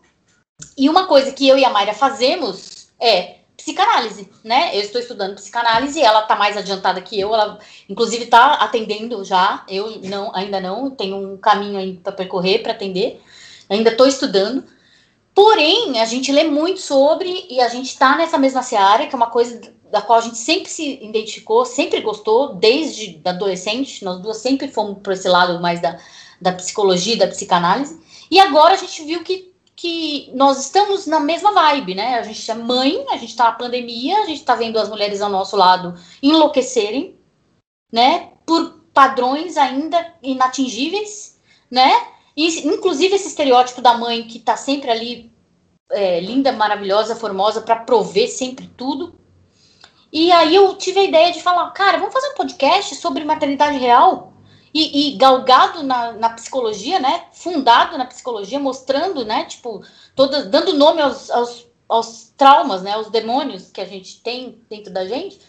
e 0.77 0.89
uma 0.89 1.07
coisa 1.07 1.31
que 1.31 1.47
eu 1.47 1.57
e 1.57 1.65
a 1.65 1.69
Mayra 1.69 1.93
fazemos 1.93 2.87
é 2.99 3.36
psicanálise, 3.57 4.29
né? 4.43 4.77
Eu 4.77 4.81
estou 4.81 5.01
estudando 5.01 5.35
psicanálise, 5.35 5.99
ela 5.99 6.21
está 6.21 6.35
mais 6.35 6.55
adiantada 6.55 7.01
que 7.01 7.19
eu, 7.19 7.33
ela 7.33 7.59
inclusive 7.89 8.25
está 8.25 8.53
atendendo 8.53 9.23
já, 9.25 9.65
eu 9.67 9.99
não, 10.03 10.33
ainda 10.33 10.61
não, 10.61 10.91
tenho 10.91 11.17
um 11.17 11.37
caminho 11.37 11.77
aí 11.77 11.97
para 11.97 12.13
percorrer 12.13 12.61
para 12.61 12.71
atender, 12.71 13.19
ainda 13.67 13.89
estou 13.89 14.07
estudando. 14.07 14.63
Porém, 15.33 15.99
a 15.99 16.05
gente 16.05 16.31
lê 16.31 16.43
muito 16.45 16.79
sobre 16.79 17.45
e 17.49 17.59
a 17.59 17.67
gente 17.67 17.87
está 17.87 18.15
nessa 18.15 18.37
mesma 18.37 18.63
seara, 18.63 19.05
que 19.05 19.13
é 19.13 19.17
uma 19.17 19.29
coisa 19.29 19.59
da 19.91 20.01
qual 20.01 20.19
a 20.19 20.21
gente 20.21 20.37
sempre 20.37 20.69
se 20.69 21.03
identificou, 21.03 21.65
sempre 21.65 22.01
gostou, 22.01 22.55
desde 22.55 23.21
adolescente. 23.23 24.03
Nós 24.03 24.19
duas 24.19 24.37
sempre 24.37 24.67
fomos 24.67 24.99
por 25.01 25.13
esse 25.13 25.27
lado 25.27 25.61
mais 25.61 25.81
da, 25.81 25.99
da 26.41 26.51
psicologia, 26.53 27.17
da 27.17 27.27
psicanálise. 27.27 27.99
E 28.29 28.39
agora 28.39 28.73
a 28.73 28.77
gente 28.77 29.03
viu 29.03 29.23
que, 29.23 29.46
que 29.77 30.31
nós 30.33 30.59
estamos 30.59 31.05
na 31.05 31.19
mesma 31.19 31.51
vibe, 31.53 31.93
né? 31.93 32.15
A 32.17 32.23
gente 32.23 32.49
é 32.49 32.55
mãe, 32.55 33.05
a 33.11 33.17
gente 33.17 33.29
está 33.29 33.45
na 33.45 33.51
pandemia, 33.51 34.23
a 34.23 34.25
gente 34.25 34.39
está 34.39 34.55
vendo 34.55 34.79
as 34.79 34.89
mulheres 34.89 35.21
ao 35.21 35.29
nosso 35.29 35.55
lado 35.55 35.93
enlouquecerem, 36.21 37.15
né? 37.93 38.31
Por 38.43 38.81
padrões 38.91 39.55
ainda 39.55 40.15
inatingíveis, 40.23 41.39
né? 41.69 41.91
E, 42.35 42.67
inclusive 42.67 43.15
esse 43.15 43.27
estereótipo 43.27 43.79
da 43.79 43.95
mãe 43.95 44.23
que 44.23 44.39
tá 44.39 44.57
sempre 44.57 44.89
ali 44.89 45.31
é, 45.91 46.19
linda, 46.21 46.51
maravilhosa, 46.51 47.15
formosa 47.15 47.61
para 47.61 47.75
prover 47.75 48.29
sempre 48.29 48.67
tudo. 48.75 49.13
E 50.11 50.31
aí 50.31 50.55
eu 50.55 50.73
tive 50.75 51.01
a 51.01 51.03
ideia 51.03 51.31
de 51.31 51.43
falar, 51.43 51.69
cara, 51.71 51.99
vamos 51.99 52.13
fazer 52.13 52.29
um 52.31 52.35
podcast 52.35 52.95
sobre 52.95 53.23
maternidade 53.23 53.77
real 53.77 54.33
e, 54.79 55.09
e 55.09 55.17
galgado 55.17 55.81
na, 55.81 56.13
na, 56.13 56.29
psicologia, 56.29 56.99
né? 56.99 57.25
Fundado 57.31 57.97
na 57.97 58.05
psicologia, 58.05 58.59
mostrando, 58.59 59.25
né? 59.25 59.45
Tipo, 59.45 59.83
toda, 60.15 60.45
dando 60.45 60.73
nome 60.73 61.01
aos, 61.01 61.31
aos, 61.31 61.65
aos 61.89 62.33
traumas, 62.37 62.83
né? 62.83 62.91
Aos 62.91 63.09
demônios 63.09 63.71
que 63.71 63.81
a 63.81 63.85
gente 63.85 64.21
tem 64.21 64.61
dentro 64.69 64.93
da 64.93 65.07
gente. 65.07 65.39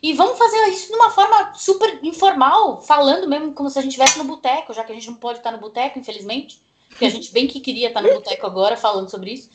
E 0.00 0.12
vamos 0.12 0.38
fazer 0.38 0.68
isso 0.68 0.86
de 0.88 0.94
uma 0.94 1.10
forma 1.10 1.52
super 1.54 1.98
informal, 2.04 2.80
falando 2.80 3.26
mesmo 3.26 3.52
como 3.54 3.68
se 3.68 3.76
a 3.76 3.82
gente 3.82 3.90
estivesse 3.90 4.18
no 4.18 4.24
boteco, 4.24 4.72
já 4.72 4.84
que 4.84 4.92
a 4.92 4.94
gente 4.94 5.08
não 5.08 5.16
pode 5.16 5.38
estar 5.38 5.50
no 5.50 5.58
boteco, 5.58 5.98
infelizmente. 5.98 6.62
Porque 6.88 7.06
a 7.06 7.10
gente 7.10 7.32
bem 7.32 7.48
que 7.48 7.58
queria 7.58 7.88
estar 7.88 8.00
no 8.00 8.12
boteco 8.12 8.46
agora 8.46 8.76
falando 8.76 9.10
sobre 9.10 9.32
isso. 9.32 9.50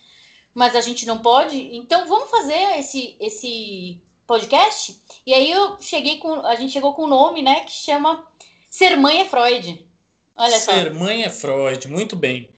Mas 0.53 0.75
a 0.75 0.82
gente 0.82 1.05
não 1.05 1.19
pode. 1.19 1.57
Então 1.73 2.05
vamos 2.05 2.29
fazer 2.29 2.79
esse, 2.79 3.15
esse 3.17 4.01
podcast. 4.27 4.99
E 5.25 5.34
aí 5.34 5.49
eu 5.49 5.79
cheguei 5.79 6.17
com. 6.17 6.34
A 6.45 6.55
gente 6.55 6.73
chegou 6.73 6.93
com 6.93 7.05
um 7.05 7.07
nome, 7.07 7.41
né? 7.41 7.61
Que 7.61 7.71
chama 7.71 8.30
Ser 8.72 8.95
Mãe 8.95 9.19
é 9.19 9.26
Freud. 9.26 9.86
Olha 10.34 10.57
só. 10.57 10.72
Ser 10.72 10.93
Mãe 10.93 11.26
é 11.26 11.30
Freud, 11.30 11.89
muito 11.89 12.15
bem. 12.15 12.51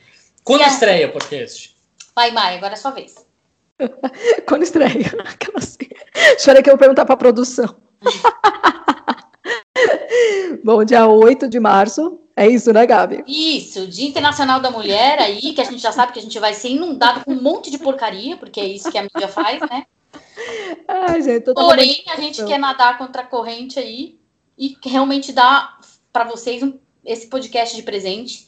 Quando 0.44 0.62
a... 0.62 0.68
estreia 0.68 1.08
o 1.08 1.12
podcast? 1.12 1.76
Vai, 2.16 2.30
Mai, 2.30 2.56
agora 2.56 2.74
é 2.74 2.78
a 2.78 2.80
sua 2.80 2.92
vez. 2.92 3.26
Quando 4.48 4.62
estreia? 4.62 5.12
Assim. 5.56 5.90
Espera 6.38 6.62
que 6.62 6.70
eu 6.70 6.74
vou 6.74 6.80
perguntar 6.80 7.06
para 7.06 7.16
a 7.16 7.18
produção. 7.18 7.76
Bom, 10.64 10.86
dia 10.86 11.08
8 11.08 11.50
de 11.50 11.60
março. 11.60 12.20
É 12.36 12.48
isso, 12.48 12.72
né, 12.72 12.86
Gabi? 12.86 13.24
Isso, 13.28 13.88
Dia 13.88 14.08
Internacional 14.08 14.60
da 14.60 14.70
Mulher 14.70 15.18
aí, 15.20 15.54
que 15.54 15.62
a 15.62 15.66
gente 15.66 15.80
já 15.80 15.92
sabe 15.92 16.14
que 16.14 16.20
a 16.20 16.22
gente 16.22 16.38
vai 16.38 16.54
ser 16.54 16.70
inundado 16.70 17.26
com 17.26 17.32
um 17.32 17.42
monte 17.42 17.72
de 17.72 17.80
porcaria, 17.80 18.38
porque 18.38 18.60
é 18.60 18.66
isso 18.66 18.92
que 18.92 19.00
a 19.00 19.04
mídia 19.04 19.28
faz, 19.28 19.60
né? 19.62 19.88
Ai, 20.88 21.24
gente, 21.24 21.52
Porém, 21.54 22.04
a 22.08 22.18
gente 22.18 22.46
quer 22.46 22.60
nadar 22.60 23.00
contra 23.00 23.24
a 23.24 23.26
corrente 23.26 23.80
aí 23.80 24.20
e 24.58 24.78
realmente 24.84 25.32
dar 25.32 25.80
para 26.14 26.24
vocês 26.24 26.62
um, 26.62 26.78
esse 27.04 27.28
podcast 27.28 27.76
de 27.76 27.82
presente, 27.82 28.48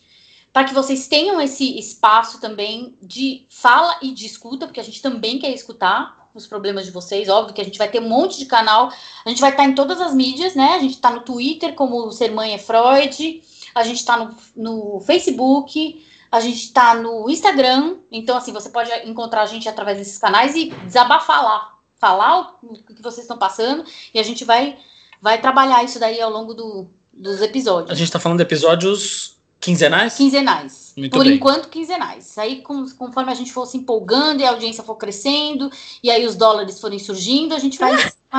para 0.53 0.63
que 0.63 0.73
vocês 0.73 1.07
tenham 1.07 1.41
esse 1.41 1.77
espaço 1.77 2.39
também 2.39 2.95
de 3.01 3.45
fala 3.49 3.97
e 4.01 4.11
de 4.11 4.25
escuta, 4.25 4.67
porque 4.67 4.79
a 4.79 4.83
gente 4.83 5.01
também 5.01 5.39
quer 5.39 5.49
escutar 5.49 6.29
os 6.33 6.45
problemas 6.45 6.85
de 6.85 6.91
vocês. 6.91 7.27
Óbvio 7.27 7.53
que 7.53 7.61
a 7.61 7.63
gente 7.63 7.77
vai 7.77 7.89
ter 7.89 7.99
um 7.99 8.07
monte 8.07 8.37
de 8.37 8.45
canal, 8.45 8.91
a 9.25 9.29
gente 9.29 9.41
vai 9.41 9.51
estar 9.51 9.65
em 9.65 9.75
todas 9.75 9.99
as 9.99 10.13
mídias, 10.13 10.55
né? 10.55 10.75
A 10.75 10.79
gente 10.79 10.93
está 10.93 11.09
no 11.09 11.21
Twitter, 11.21 11.73
como 11.73 12.11
Ser 12.11 12.31
Mãe 12.31 12.53
é 12.53 12.57
Freud, 12.57 13.43
a 13.73 13.83
gente 13.83 13.97
está 13.97 14.17
no, 14.17 14.35
no 14.55 14.99
Facebook, 15.01 16.05
a 16.31 16.39
gente 16.39 16.63
está 16.63 16.93
no 16.93 17.29
Instagram. 17.29 17.97
Então, 18.11 18.37
assim, 18.37 18.53
você 18.53 18.69
pode 18.69 18.91
encontrar 19.09 19.41
a 19.41 19.45
gente 19.45 19.67
através 19.67 19.97
desses 19.97 20.17
canais 20.17 20.55
e 20.55 20.69
desabafar 20.85 21.43
lá. 21.43 21.75
Falar 21.97 22.57
o 22.61 22.73
que 22.75 23.01
vocês 23.01 23.23
estão 23.23 23.37
passando 23.37 23.85
e 24.13 24.19
a 24.19 24.23
gente 24.23 24.43
vai, 24.43 24.77
vai 25.21 25.39
trabalhar 25.41 25.83
isso 25.83 25.97
daí 25.97 26.21
ao 26.21 26.29
longo 26.29 26.53
do, 26.53 26.89
dos 27.15 27.41
episódios. 27.41 27.91
A 27.91 27.95
gente 27.95 28.07
está 28.07 28.19
falando 28.19 28.39
de 28.39 28.43
episódios 28.43 29.37
quinzenais? 29.59 30.15
Quinzenais. 30.15 30.93
Muito 30.97 31.11
Por 31.11 31.25
bem. 31.25 31.35
enquanto, 31.35 31.69
quinzenais. 31.69 32.37
Aí, 32.37 32.61
conforme 32.61 33.31
a 33.31 33.35
gente 33.35 33.51
for 33.51 33.65
se 33.65 33.77
empolgando 33.77 34.41
e 34.41 34.45
a 34.45 34.51
audiência 34.51 34.83
for 34.83 34.95
crescendo, 34.95 35.69
e 36.03 36.09
aí 36.09 36.25
os 36.25 36.35
dólares 36.35 36.79
forem 36.79 36.99
surgindo, 36.99 37.53
a 37.53 37.59
gente 37.59 37.77
vai 37.77 37.91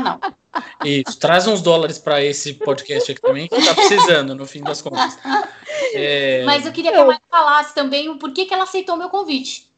não. 0.03 0.21
Isso, 0.85 1.19
traz 1.19 1.47
uns 1.47 1.61
dólares 1.61 1.99
para 1.99 2.23
esse 2.23 2.55
podcast 2.55 3.13
aqui 3.13 3.21
também, 3.21 3.49
que 3.49 3.63
tá 3.63 3.75
precisando, 3.75 4.35
no 4.35 4.47
fim 4.47 4.63
das 4.63 4.81
contas. 4.81 5.19
É... 5.93 6.45
Mas 6.45 6.65
eu 6.65 6.73
queria 6.73 6.93
que 6.93 6.99
a 6.99 7.05
Maia 7.05 7.21
falasse 7.31 7.75
também 7.75 8.09
o 8.09 8.19
porquê 8.19 8.47
que 8.47 8.55
ela 8.55 8.65
aceitou 8.65 8.95
o 8.95 8.99
meu 8.99 9.09
convite. 9.09 9.71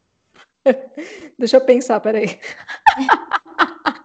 Deixa 1.38 1.56
eu 1.56 1.60
pensar, 1.62 2.00
peraí. 2.00 2.38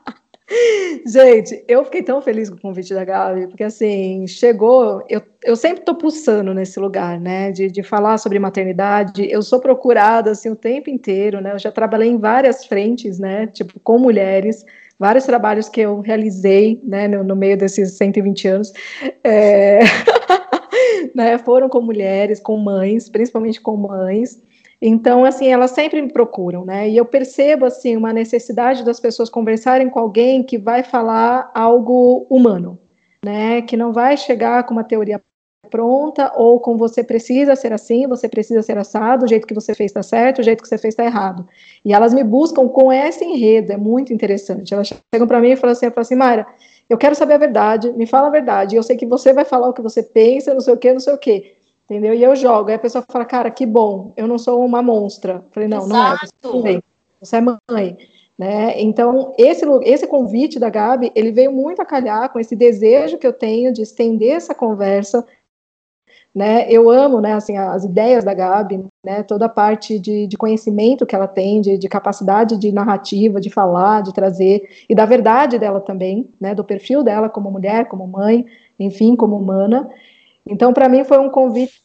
Gente, 1.05 1.63
eu 1.67 1.83
fiquei 1.85 2.03
tão 2.03 2.21
feliz 2.21 2.49
com 2.49 2.55
o 2.55 2.61
convite 2.61 2.93
da 2.93 3.03
Gabi, 3.03 3.47
porque 3.47 3.63
assim, 3.63 4.25
chegou, 4.27 5.03
eu, 5.09 5.21
eu 5.43 5.55
sempre 5.55 5.83
tô 5.83 5.95
pulsando 5.95 6.53
nesse 6.53 6.79
lugar, 6.79 7.19
né, 7.19 7.51
de, 7.51 7.69
de 7.69 7.83
falar 7.83 8.17
sobre 8.17 8.39
maternidade, 8.39 9.29
eu 9.29 9.41
sou 9.41 9.59
procurada, 9.59 10.31
assim, 10.31 10.49
o 10.49 10.55
tempo 10.55 10.89
inteiro, 10.89 11.41
né, 11.41 11.53
eu 11.53 11.59
já 11.59 11.71
trabalhei 11.71 12.09
em 12.09 12.17
várias 12.17 12.65
frentes, 12.65 13.19
né, 13.19 13.47
tipo, 13.47 13.79
com 13.79 13.97
mulheres, 13.97 14.65
vários 14.97 15.25
trabalhos 15.25 15.67
que 15.67 15.81
eu 15.81 15.99
realizei, 15.99 16.79
né, 16.83 17.07
no, 17.07 17.23
no 17.23 17.35
meio 17.35 17.57
desses 17.57 17.93
120 17.97 18.47
anos, 18.47 18.73
é... 19.23 19.79
né, 21.13 21.37
foram 21.37 21.69
com 21.69 21.81
mulheres, 21.81 22.39
com 22.39 22.57
mães, 22.57 23.09
principalmente 23.09 23.59
com 23.59 23.75
mães, 23.75 24.41
então, 24.85 25.23
assim, 25.23 25.47
elas 25.47 25.71
sempre 25.71 26.01
me 26.01 26.11
procuram, 26.11 26.65
né? 26.65 26.89
E 26.89 26.97
eu 26.97 27.05
percebo, 27.05 27.65
assim, 27.65 27.95
uma 27.95 28.11
necessidade 28.11 28.83
das 28.83 28.99
pessoas 28.99 29.29
conversarem 29.29 29.89
com 29.89 29.97
alguém 29.97 30.43
que 30.43 30.57
vai 30.57 30.83
falar 30.83 31.49
algo 31.55 32.27
humano, 32.29 32.77
né? 33.23 33.61
Que 33.61 33.77
não 33.77 33.93
vai 33.93 34.17
chegar 34.17 34.65
com 34.65 34.73
uma 34.73 34.83
teoria 34.83 35.21
pronta 35.69 36.33
ou 36.35 36.59
com 36.59 36.75
você 36.75 37.01
precisa 37.01 37.55
ser 37.55 37.71
assim, 37.71 38.07
você 38.07 38.27
precisa 38.27 38.61
ser 38.61 38.77
assado, 38.77 39.23
o 39.23 39.27
jeito 39.27 39.47
que 39.47 39.53
você 39.53 39.73
fez 39.73 39.89
está 39.89 40.03
certo, 40.03 40.39
o 40.39 40.43
jeito 40.43 40.61
que 40.61 40.67
você 40.67 40.77
fez 40.77 40.91
está 40.91 41.05
errado. 41.05 41.47
E 41.85 41.93
elas 41.93 42.13
me 42.13 42.21
buscam 42.21 42.67
com 42.67 42.91
esse 42.91 43.23
enredo, 43.23 43.71
é 43.71 43.77
muito 43.77 44.11
interessante. 44.11 44.73
Elas 44.73 44.89
chegam 45.15 45.25
para 45.25 45.39
mim 45.39 45.51
e 45.51 45.55
falam 45.55 45.71
assim, 45.71 45.89
falam 45.91 46.01
assim, 46.01 46.15
Mayra, 46.15 46.45
eu 46.89 46.97
quero 46.97 47.15
saber 47.15 47.35
a 47.35 47.37
verdade, 47.37 47.89
me 47.93 48.05
fala 48.05 48.27
a 48.27 48.31
verdade, 48.31 48.75
eu 48.75 48.83
sei 48.83 48.97
que 48.97 49.05
você 49.05 49.31
vai 49.31 49.45
falar 49.45 49.69
o 49.69 49.73
que 49.73 49.81
você 49.81 50.03
pensa, 50.03 50.53
não 50.53 50.59
sei 50.59 50.73
o 50.73 50.77
que, 50.77 50.91
não 50.91 50.99
sei 50.99 51.13
o 51.13 51.17
que 51.17 51.62
entendeu? 51.93 52.13
E 52.13 52.23
eu 52.23 52.35
jogo, 52.35 52.69
aí 52.69 52.75
a 52.75 52.79
pessoa 52.79 53.05
fala, 53.07 53.23
cara, 53.23 53.51
que 53.51 53.65
bom, 53.65 54.13
eu 54.17 54.27
não 54.27 54.39
sou 54.39 54.65
uma 54.65 54.81
monstra. 54.81 55.33
Eu 55.33 55.43
falei, 55.51 55.69
não, 55.69 55.79
Exato. 55.79 55.93
não 55.93 56.05
é, 56.05 56.17
você 56.17 56.33
também, 56.41 56.83
você 57.21 57.35
é 57.37 57.41
mãe. 57.41 57.97
Né? 58.37 58.81
Então, 58.81 59.33
esse, 59.37 59.63
esse 59.83 60.07
convite 60.07 60.59
da 60.59 60.69
Gabi, 60.69 61.11
ele 61.13 61.31
veio 61.31 61.51
muito 61.51 61.81
a 61.81 61.85
calhar 61.85 62.31
com 62.31 62.39
esse 62.39 62.55
desejo 62.55 63.19
que 63.19 63.27
eu 63.27 63.33
tenho 63.33 63.71
de 63.71 63.83
estender 63.83 64.31
essa 64.31 64.55
conversa, 64.55 65.23
né? 66.33 66.65
Eu 66.67 66.89
amo, 66.89 67.21
né, 67.21 67.33
assim, 67.33 67.55
as 67.57 67.83
ideias 67.83 68.23
da 68.23 68.33
Gabi, 68.33 68.83
né, 69.05 69.21
toda 69.21 69.45
a 69.45 69.49
parte 69.49 69.99
de, 69.99 70.25
de 70.25 70.35
conhecimento 70.35 71.05
que 71.05 71.15
ela 71.15 71.27
tem, 71.27 71.61
de, 71.61 71.77
de, 71.77 71.87
capacidade 71.87 72.57
de 72.57 72.71
narrativa, 72.71 73.39
de 73.39 73.51
falar, 73.51 74.01
de 74.01 74.11
trazer, 74.11 74.67
e 74.89 74.95
da 74.95 75.05
verdade 75.05 75.59
dela 75.59 75.79
também, 75.79 76.27
né, 76.41 76.55
do 76.55 76.63
perfil 76.63 77.03
dela 77.03 77.29
como 77.29 77.51
mulher, 77.51 77.87
como 77.87 78.07
mãe, 78.07 78.47
enfim, 78.79 79.15
como 79.15 79.35
humana, 79.35 79.87
então, 80.45 80.73
para 80.73 80.89
mim, 80.89 81.03
foi 81.03 81.17
um 81.19 81.29
convite 81.29 81.81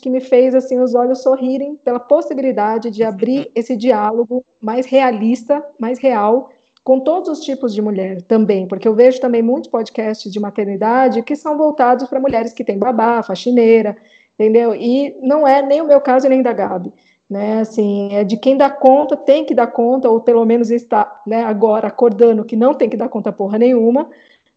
que 0.00 0.08
me 0.08 0.20
fez 0.20 0.54
assim 0.54 0.78
os 0.78 0.94
olhos 0.94 1.22
sorrirem 1.22 1.74
pela 1.74 1.98
possibilidade 1.98 2.88
de 2.88 3.02
abrir 3.02 3.50
esse 3.52 3.76
diálogo 3.76 4.44
mais 4.60 4.86
realista, 4.86 5.64
mais 5.76 5.98
real, 5.98 6.50
com 6.84 7.00
todos 7.00 7.28
os 7.28 7.40
tipos 7.44 7.74
de 7.74 7.82
mulher 7.82 8.22
também, 8.22 8.66
porque 8.68 8.86
eu 8.86 8.94
vejo 8.94 9.20
também 9.20 9.42
muitos 9.42 9.68
podcasts 9.68 10.32
de 10.32 10.38
maternidade 10.38 11.22
que 11.22 11.34
são 11.34 11.58
voltados 11.58 12.08
para 12.08 12.20
mulheres 12.20 12.52
que 12.52 12.64
têm 12.64 12.78
babá, 12.78 13.24
faxineira, 13.24 13.96
entendeu? 14.34 14.72
E 14.72 15.16
não 15.20 15.46
é 15.46 15.60
nem 15.62 15.80
o 15.80 15.86
meu 15.86 16.00
caso 16.00 16.28
nem 16.28 16.42
da 16.42 16.52
Gabi. 16.52 16.92
Né, 17.30 17.60
assim, 17.60 18.12
é 18.12 18.24
de 18.24 18.36
quem 18.36 18.58
dá 18.58 18.68
conta, 18.68 19.16
tem 19.16 19.42
que 19.42 19.54
dar 19.54 19.68
conta, 19.68 20.06
ou 20.10 20.20
pelo 20.20 20.44
menos 20.44 20.70
está 20.70 21.22
né, 21.26 21.42
agora 21.42 21.88
acordando 21.88 22.44
que 22.44 22.54
não 22.54 22.74
tem 22.74 22.90
que 22.90 22.96
dar 22.96 23.08
conta 23.08 23.32
porra 23.32 23.56
nenhuma, 23.58 24.10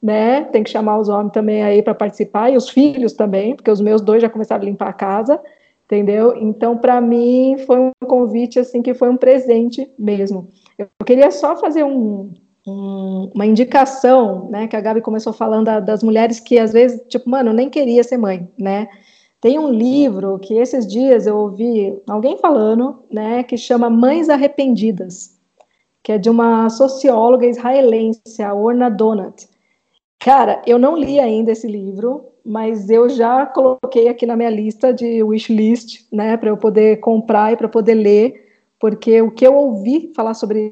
né? 0.06 0.44
Tem 0.44 0.64
que 0.64 0.70
chamar 0.70 1.00
os 1.00 1.10
homens 1.10 1.32
também 1.32 1.64
aí 1.64 1.82
para 1.82 1.96
participar 1.96 2.52
e 2.52 2.56
os 2.56 2.70
filhos 2.70 3.14
também, 3.14 3.56
porque 3.56 3.72
os 3.72 3.82
meus 3.82 4.02
dois 4.02 4.22
já 4.22 4.30
começaram 4.30 4.62
a 4.62 4.66
limpar 4.66 4.90
a 4.90 4.94
casa, 4.94 5.42
entendeu? 5.86 6.36
Então, 6.38 6.78
para 6.78 7.02
mim, 7.02 7.58
foi 7.66 7.80
um 7.80 7.92
convite 8.06 8.60
assim 8.60 8.84
que 8.84 8.94
foi 8.94 9.10
um 9.10 9.18
presente 9.18 9.90
mesmo. 9.98 10.48
Eu 10.78 10.88
queria 11.04 11.32
só 11.32 11.56
fazer 11.56 11.84
um, 11.84 12.32
um, 12.68 13.32
uma 13.34 13.48
indicação, 13.48 14.48
né? 14.52 14.68
Que 14.68 14.76
a 14.76 14.80
Gabi 14.82 15.02
começou 15.02 15.34
falando 15.34 15.66
da, 15.66 15.80
das 15.80 16.04
mulheres 16.04 16.40
que 16.40 16.60
às 16.60 16.72
vezes, 16.72 17.02
tipo, 17.08 17.28
mano, 17.28 17.52
nem 17.52 17.68
queria 17.68 18.04
ser 18.04 18.18
mãe, 18.18 18.48
né? 18.60 18.88
Tem 19.42 19.58
um 19.58 19.72
livro 19.72 20.38
que 20.38 20.54
esses 20.54 20.86
dias 20.86 21.26
eu 21.26 21.36
ouvi 21.36 22.00
alguém 22.08 22.38
falando, 22.38 23.04
né? 23.12 23.42
Que 23.42 23.58
chama 23.58 23.90
Mães 23.90 24.30
Arrependidas, 24.30 25.40
que 26.04 26.12
é 26.12 26.20
de 26.20 26.30
uma 26.30 26.70
socióloga 26.70 27.48
israelense, 27.48 28.44
a 28.44 28.54
Orna 28.54 28.88
Donat. 28.88 29.55
Cara, 30.26 30.60
eu 30.66 30.80
não 30.80 30.98
li 30.98 31.20
ainda 31.20 31.52
esse 31.52 31.68
livro, 31.68 32.32
mas 32.44 32.90
eu 32.90 33.08
já 33.08 33.46
coloquei 33.46 34.08
aqui 34.08 34.26
na 34.26 34.36
minha 34.36 34.50
lista 34.50 34.92
de 34.92 35.22
wishlist, 35.22 36.08
né, 36.12 36.36
para 36.36 36.50
eu 36.50 36.58
poder 36.58 37.00
comprar 37.00 37.54
e 37.54 37.56
para 37.56 37.70
poder 37.70 37.94
ler, 37.94 38.64
porque 38.80 39.22
o 39.22 39.30
que 39.30 39.46
eu 39.46 39.54
ouvi 39.54 40.12
falar 40.16 40.34
sobre 40.34 40.72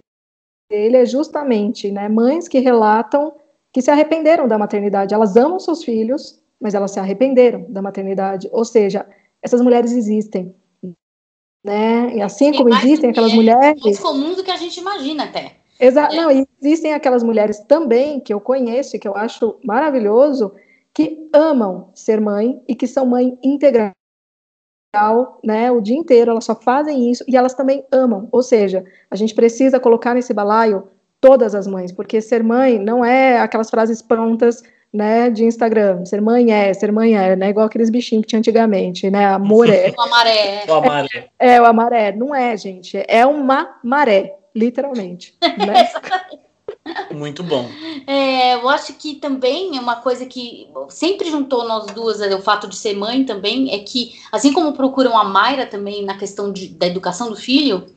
ele 0.72 0.98
é 0.98 1.06
justamente, 1.06 1.92
né, 1.92 2.10
mães 2.10 2.48
que 2.48 2.58
relatam 2.58 3.32
que 3.72 3.80
se 3.80 3.92
arrependeram 3.92 4.48
da 4.48 4.58
maternidade. 4.58 5.14
Elas 5.14 5.36
amam 5.38 5.60
seus 5.60 5.84
filhos, 5.84 6.42
mas 6.60 6.74
elas 6.74 6.90
se 6.90 7.00
arrependeram 7.00 7.64
da 7.70 7.80
maternidade. 7.80 8.50
Ou 8.52 8.66
seja, 8.66 9.06
essas 9.40 9.62
mulheres 9.62 9.92
existem, 9.92 10.56
né? 11.64 12.12
E 12.16 12.24
assim 12.24 12.52
como 12.54 12.70
existem 12.74 13.12
aquelas 13.12 13.34
mulheres 13.34 13.80
mais 13.84 14.00
comum 14.00 14.34
do 14.34 14.44
que 14.44 14.50
a 14.50 14.58
gente 14.58 14.80
imagina 14.80 15.26
até. 15.26 15.63
Exato. 15.80 16.14
É. 16.14 16.18
Não, 16.18 16.48
existem 16.62 16.94
aquelas 16.94 17.24
mulheres 17.24 17.60
também 17.60 18.20
que 18.20 18.34
eu 18.34 18.40
conheço, 18.40 18.98
que 19.00 19.08
eu 19.08 19.16
acho 19.16 19.58
maravilhoso, 19.64 20.54
que 20.94 21.30
amam 21.34 21.90
ser 21.94 22.22
mãe 22.22 22.62
e 22.68 22.76
que 22.76 22.88
são 22.88 23.06
mãe 23.06 23.38
integral, 23.44 23.94
né? 25.44 25.72
O 25.72 25.82
dia 25.82 25.98
inteiro 25.98 26.32
elas 26.32 26.46
só 26.46 26.56
fazem 26.56 27.10
isso 27.12 27.24
e 27.28 27.36
elas 27.36 27.54
também 27.54 27.84
amam. 27.92 28.28
Ou 28.32 28.44
seja, 28.44 28.86
a 29.10 29.16
gente 29.16 29.34
precisa 29.34 29.80
colocar 29.80 30.14
nesse 30.14 30.34
balaio 30.34 30.88
todas 31.20 31.56
as 31.56 31.66
mães, 31.66 31.92
porque 31.92 32.22
ser 32.22 32.44
mãe 32.44 32.78
não 32.78 33.04
é 33.04 33.40
aquelas 33.40 33.70
frases 33.70 34.02
prontas, 34.02 34.62
né, 34.94 35.32
de 35.32 35.44
Instagram. 35.44 36.06
Ser 36.06 36.22
mãe 36.22 36.52
é, 36.52 36.72
ser 36.72 36.92
mãe 36.92 37.18
é, 37.18 37.36
né? 37.36 37.50
Igual 37.50 37.66
aqueles 37.66 37.90
bichinhos 37.90 38.22
que 38.24 38.28
tinha 38.28 38.40
antigamente, 38.40 39.10
né? 39.10 39.26
Amor 39.26 39.68
é. 39.74 39.92
O 39.98 40.02
amaré. 40.02 40.64
O 40.68 40.74
amaré. 40.74 41.30
É, 41.40 41.54
é, 41.56 41.62
o 41.62 41.66
amaré. 41.66 42.12
Não 42.12 42.36
é, 42.36 42.56
gente. 42.56 43.04
É 43.08 43.26
uma 43.26 43.76
maré 43.84 44.38
literalmente. 44.56 45.36
Né? 45.58 45.90
Muito 47.12 47.44
bom. 47.44 47.70
É, 48.08 48.56
eu 48.56 48.70
acho 48.70 48.94
que 48.94 49.16
também 49.16 49.78
é 49.78 49.80
uma 49.80 49.98
coisa 49.98 50.26
que 50.26 50.68
sempre 50.90 51.30
juntou 51.30 51.68
nós 51.68 51.86
duas, 51.88 52.20
é, 52.22 52.34
o 52.36 52.42
fato 52.42 52.68
de 52.68 52.76
ser 52.76 52.96
mãe 52.96 53.24
também, 53.24 53.74
é 53.74 53.80
que, 53.80 54.20
assim 54.32 54.52
como 54.52 54.74
procuram 54.74 55.18
a 55.18 55.24
Mayra 55.24 55.66
também 55.66 56.04
na 56.04 56.18
questão 56.18 56.52
de, 56.52 56.68
da 56.70 56.88
educação 56.88 57.30
do 57.30 57.36
filho, 57.36 57.88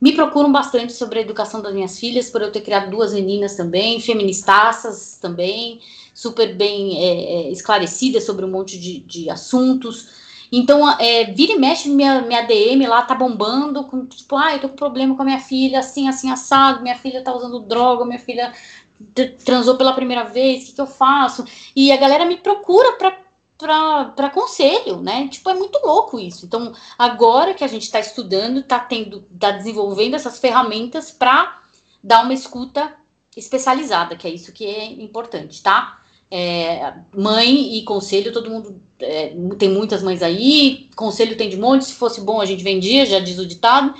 me 0.00 0.12
procuram 0.12 0.50
bastante 0.50 0.92
sobre 0.92 1.18
a 1.18 1.22
educação 1.22 1.60
das 1.60 1.74
minhas 1.74 1.98
filhas, 1.98 2.30
por 2.30 2.40
eu 2.40 2.50
ter 2.50 2.62
criado 2.62 2.90
duas 2.90 3.12
meninas 3.12 3.54
também, 3.54 4.00
feministaças 4.00 5.18
também, 5.20 5.80
super 6.14 6.54
bem 6.56 6.98
é, 6.98 7.34
é, 7.48 7.50
esclarecidas 7.50 8.24
sobre 8.24 8.44
um 8.44 8.50
monte 8.50 8.78
de, 8.78 9.00
de 9.00 9.28
assuntos. 9.28 10.19
Então, 10.52 10.88
é, 10.98 11.24
vira 11.24 11.52
e 11.52 11.58
mexe, 11.58 11.88
minha, 11.88 12.22
minha 12.22 12.42
DM 12.42 12.86
lá 12.86 13.02
tá 13.02 13.14
bombando, 13.14 13.84
com, 13.84 14.06
tipo, 14.06 14.36
ah, 14.36 14.54
eu 14.54 14.60
tô 14.60 14.68
com 14.68 14.76
problema 14.76 15.14
com 15.14 15.22
a 15.22 15.24
minha 15.24 15.40
filha, 15.40 15.78
assim, 15.78 16.08
assim, 16.08 16.30
assado, 16.30 16.82
minha 16.82 16.96
filha 16.96 17.22
tá 17.22 17.32
usando 17.34 17.60
droga, 17.60 18.04
minha 18.04 18.18
filha 18.18 18.52
transou 19.44 19.76
pela 19.76 19.94
primeira 19.94 20.24
vez, 20.24 20.62
o 20.62 20.66
que, 20.66 20.72
que 20.72 20.80
eu 20.80 20.86
faço? 20.86 21.44
E 21.74 21.90
a 21.92 21.96
galera 21.96 22.26
me 22.26 22.36
procura 22.36 22.92
pra, 22.92 24.04
pra 24.16 24.30
conselho, 24.30 25.00
né? 25.00 25.28
Tipo, 25.28 25.50
é 25.50 25.54
muito 25.54 25.78
louco 25.84 26.18
isso. 26.18 26.44
Então, 26.46 26.74
agora 26.98 27.54
que 27.54 27.64
a 27.64 27.68
gente 27.68 27.90
tá 27.90 28.00
estudando, 28.00 28.62
tá 28.62 28.80
tendo, 28.80 29.22
tá 29.38 29.52
desenvolvendo 29.52 30.14
essas 30.14 30.38
ferramentas 30.38 31.10
para 31.10 31.60
dar 32.02 32.24
uma 32.24 32.34
escuta 32.34 32.94
especializada, 33.36 34.16
que 34.16 34.26
é 34.26 34.30
isso 34.30 34.52
que 34.52 34.66
é 34.66 34.84
importante, 34.84 35.62
tá? 35.62 36.00
É, 36.30 36.94
mãe 37.16 37.76
e 37.76 37.84
conselho, 37.84 38.32
todo 38.32 38.50
mundo 38.50 38.82
é, 39.00 39.34
tem 39.58 39.68
muitas 39.68 40.02
mães 40.02 40.22
aí, 40.22 40.88
conselho 40.94 41.36
tem 41.36 41.48
de 41.48 41.56
monte, 41.56 41.86
se 41.86 41.94
fosse 41.94 42.20
bom 42.20 42.40
a 42.40 42.46
gente 42.46 42.62
vendia, 42.62 43.06
já 43.06 43.18
diz 43.18 43.38
o 43.38 43.46
ditado. 43.46 43.94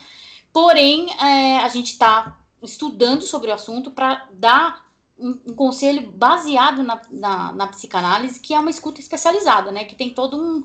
Porém, 0.52 1.10
é, 1.12 1.59
a 1.59 1.68
gente 1.68 1.93
está 1.93 2.40
estudando 2.62 3.22
sobre 3.22 3.51
o 3.51 3.55
assunto 3.55 3.90
para 3.90 4.28
dar 4.32 4.90
um, 5.18 5.39
um, 5.47 5.55
conselho 5.55 6.10
baseado 6.10 6.82
na, 6.82 7.01
na, 7.10 7.52
na, 7.52 7.66
psicanálise, 7.68 8.40
que 8.40 8.55
é 8.55 8.59
uma 8.59 8.70
escuta 8.70 9.01
especializada, 9.01 9.70
né? 9.70 9.85
Que 9.85 9.94
tem 9.94 10.10
toda 10.10 10.36
um, 10.36 10.64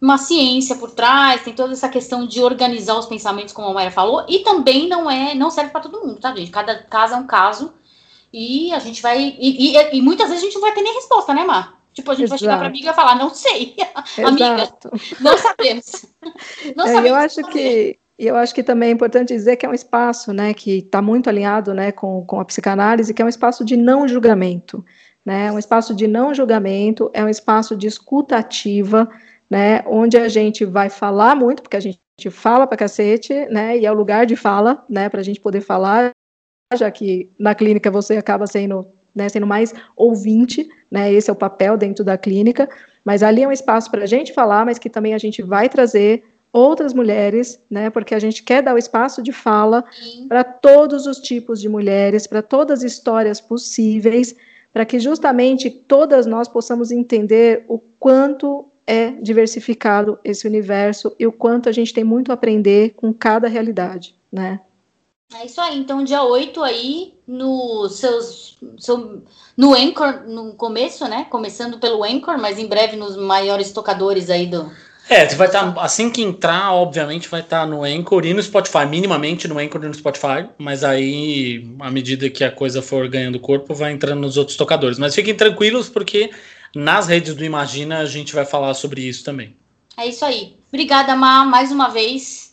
uma 0.00 0.18
ciência 0.18 0.76
por 0.76 0.90
trás, 0.90 1.42
tem 1.42 1.54
toda 1.54 1.72
essa 1.72 1.88
questão 1.88 2.26
de 2.26 2.42
organizar 2.42 2.98
os 2.98 3.06
pensamentos, 3.06 3.54
como 3.54 3.68
a 3.68 3.72
Mayra 3.72 3.90
falou, 3.90 4.26
e 4.28 4.40
também 4.40 4.88
não 4.88 5.10
é, 5.10 5.34
não 5.34 5.50
serve 5.50 5.70
para 5.70 5.80
todo 5.80 6.04
mundo, 6.04 6.20
tá, 6.20 6.34
gente? 6.34 6.50
Cada 6.50 6.82
caso 6.82 7.14
é 7.14 7.16
um 7.16 7.26
caso 7.26 7.72
e 8.32 8.72
a 8.72 8.78
gente 8.78 9.02
vai. 9.02 9.36
E, 9.38 9.76
e, 9.76 9.96
e, 9.96 10.02
muitas 10.02 10.28
vezes 10.28 10.42
a 10.42 10.46
gente 10.46 10.54
não 10.54 10.62
vai 10.62 10.72
ter 10.72 10.82
nem 10.82 10.94
resposta, 10.94 11.34
né, 11.34 11.44
Mar? 11.44 11.81
Tipo, 11.92 12.10
a 12.10 12.14
gente 12.14 12.24
Exato. 12.24 12.30
vai 12.30 12.38
chegar 12.38 12.58
pra 12.58 12.66
amiga 12.68 12.90
e 12.90 12.94
falar, 12.94 13.14
não 13.16 13.30
sei. 13.30 13.76
amiga, 14.24 14.72
não 15.20 15.36
sabemos. 15.36 16.06
Não 16.76 16.86
é, 16.86 16.92
sabemos. 16.92 17.08
Eu 17.08 17.14
acho 17.16 17.42
que 17.50 17.98
eu 18.18 18.36
acho 18.36 18.54
que 18.54 18.62
também 18.62 18.90
é 18.90 18.92
importante 18.92 19.34
dizer 19.34 19.56
que 19.56 19.66
é 19.66 19.68
um 19.68 19.74
espaço, 19.74 20.32
né, 20.32 20.54
que 20.54 20.78
está 20.78 21.02
muito 21.02 21.28
alinhado, 21.28 21.74
né, 21.74 21.90
com, 21.90 22.24
com 22.24 22.38
a 22.38 22.44
psicanálise, 22.44 23.12
que 23.12 23.20
é 23.20 23.24
um 23.24 23.28
espaço 23.28 23.64
de 23.64 23.76
não 23.76 24.06
julgamento, 24.06 24.84
né, 25.24 25.50
um 25.50 25.58
espaço 25.58 25.94
de 25.94 26.06
não 26.06 26.32
julgamento, 26.32 27.10
é 27.12 27.24
um 27.24 27.28
espaço 27.28 27.76
de 27.76 27.86
escuta 27.86 28.36
ativa, 28.36 29.08
né, 29.50 29.82
onde 29.86 30.16
a 30.16 30.28
gente 30.28 30.64
vai 30.64 30.88
falar 30.88 31.34
muito, 31.34 31.62
porque 31.62 31.76
a 31.76 31.80
gente 31.80 31.98
fala 32.30 32.66
para 32.66 32.78
cacete, 32.78 33.34
né, 33.46 33.78
e 33.78 33.86
é 33.86 33.90
o 33.90 33.94
lugar 33.94 34.24
de 34.24 34.36
fala, 34.36 34.84
né, 34.88 35.08
para 35.08 35.20
a 35.20 35.24
gente 35.24 35.40
poder 35.40 35.60
falar, 35.60 36.12
já 36.74 36.90
que 36.90 37.30
na 37.38 37.54
clínica 37.54 37.90
você 37.90 38.16
acaba 38.16 38.46
sendo, 38.46 38.86
né, 39.14 39.28
sendo 39.28 39.46
mais 39.46 39.74
ouvinte, 39.96 40.68
né, 40.90 41.12
esse 41.12 41.30
é 41.30 41.32
o 41.32 41.36
papel 41.36 41.76
dentro 41.76 42.04
da 42.04 42.16
clínica, 42.16 42.68
mas 43.04 43.22
ali 43.22 43.42
é 43.42 43.48
um 43.48 43.52
espaço 43.52 43.90
para 43.90 44.02
a 44.02 44.06
gente 44.06 44.32
falar, 44.32 44.64
mas 44.64 44.78
que 44.78 44.88
também 44.88 45.14
a 45.14 45.18
gente 45.18 45.42
vai 45.42 45.68
trazer 45.68 46.24
outras 46.52 46.92
mulheres, 46.92 47.58
né, 47.70 47.88
porque 47.88 48.14
a 48.14 48.18
gente 48.18 48.42
quer 48.42 48.62
dar 48.62 48.74
o 48.74 48.78
espaço 48.78 49.22
de 49.22 49.32
fala 49.32 49.84
para 50.28 50.44
todos 50.44 51.06
os 51.06 51.18
tipos 51.18 51.60
de 51.60 51.68
mulheres, 51.68 52.26
para 52.26 52.42
todas 52.42 52.80
as 52.80 52.92
histórias 52.92 53.40
possíveis, 53.40 54.36
para 54.72 54.84
que 54.84 54.98
justamente 54.98 55.70
todas 55.70 56.26
nós 56.26 56.48
possamos 56.48 56.90
entender 56.90 57.64
o 57.68 57.78
quanto 57.78 58.66
é 58.86 59.10
diversificado 59.10 60.18
esse 60.24 60.46
universo 60.46 61.14
e 61.18 61.26
o 61.26 61.32
quanto 61.32 61.68
a 61.68 61.72
gente 61.72 61.94
tem 61.94 62.04
muito 62.04 62.30
a 62.30 62.34
aprender 62.34 62.94
com 62.96 63.12
cada 63.12 63.48
realidade, 63.48 64.14
né? 64.30 64.60
É 65.34 65.46
isso 65.46 65.60
aí. 65.60 65.78
Então, 65.78 66.04
dia 66.04 66.22
8 66.22 66.62
aí, 66.62 67.14
no 67.26 67.88
seus, 67.88 68.58
seu, 68.78 69.22
no 69.56 69.74
Anchor, 69.74 70.24
no 70.26 70.52
começo, 70.54 71.06
né? 71.08 71.26
Começando 71.30 71.78
pelo 71.78 72.04
Anchor, 72.04 72.38
mas 72.38 72.58
em 72.58 72.66
breve 72.66 72.96
nos 72.96 73.16
maiores 73.16 73.72
tocadores 73.72 74.30
aí 74.30 74.46
do. 74.46 74.70
É, 75.08 75.26
vai 75.34 75.48
estar, 75.48 75.74
tá, 75.74 75.82
assim 75.82 76.08
que 76.10 76.22
entrar, 76.22 76.72
obviamente, 76.72 77.28
vai 77.28 77.40
estar 77.40 77.60
tá 77.60 77.66
no 77.66 77.82
Anchor 77.82 78.24
e 78.24 78.32
no 78.32 78.42
Spotify, 78.42 78.86
minimamente 78.86 79.48
no 79.48 79.58
Anchor 79.58 79.82
e 79.84 79.88
no 79.88 79.94
Spotify, 79.94 80.48
mas 80.56 80.84
aí, 80.84 81.68
à 81.80 81.90
medida 81.90 82.30
que 82.30 82.44
a 82.44 82.52
coisa 82.52 82.80
for 82.80 83.08
ganhando 83.08 83.40
corpo, 83.40 83.74
vai 83.74 83.92
entrando 83.92 84.20
nos 84.20 84.36
outros 84.36 84.56
tocadores. 84.56 84.98
Mas 84.98 85.14
fiquem 85.14 85.34
tranquilos, 85.34 85.88
porque 85.88 86.30
nas 86.74 87.08
redes 87.08 87.34
do 87.34 87.44
Imagina 87.44 87.98
a 87.98 88.06
gente 88.06 88.34
vai 88.34 88.44
falar 88.44 88.74
sobre 88.74 89.02
isso 89.02 89.24
também. 89.24 89.56
É 89.96 90.06
isso 90.06 90.24
aí. 90.24 90.56
Obrigada, 90.68 91.14
Má, 91.14 91.44
mais 91.44 91.70
uma 91.70 91.88
vez. 91.88 92.51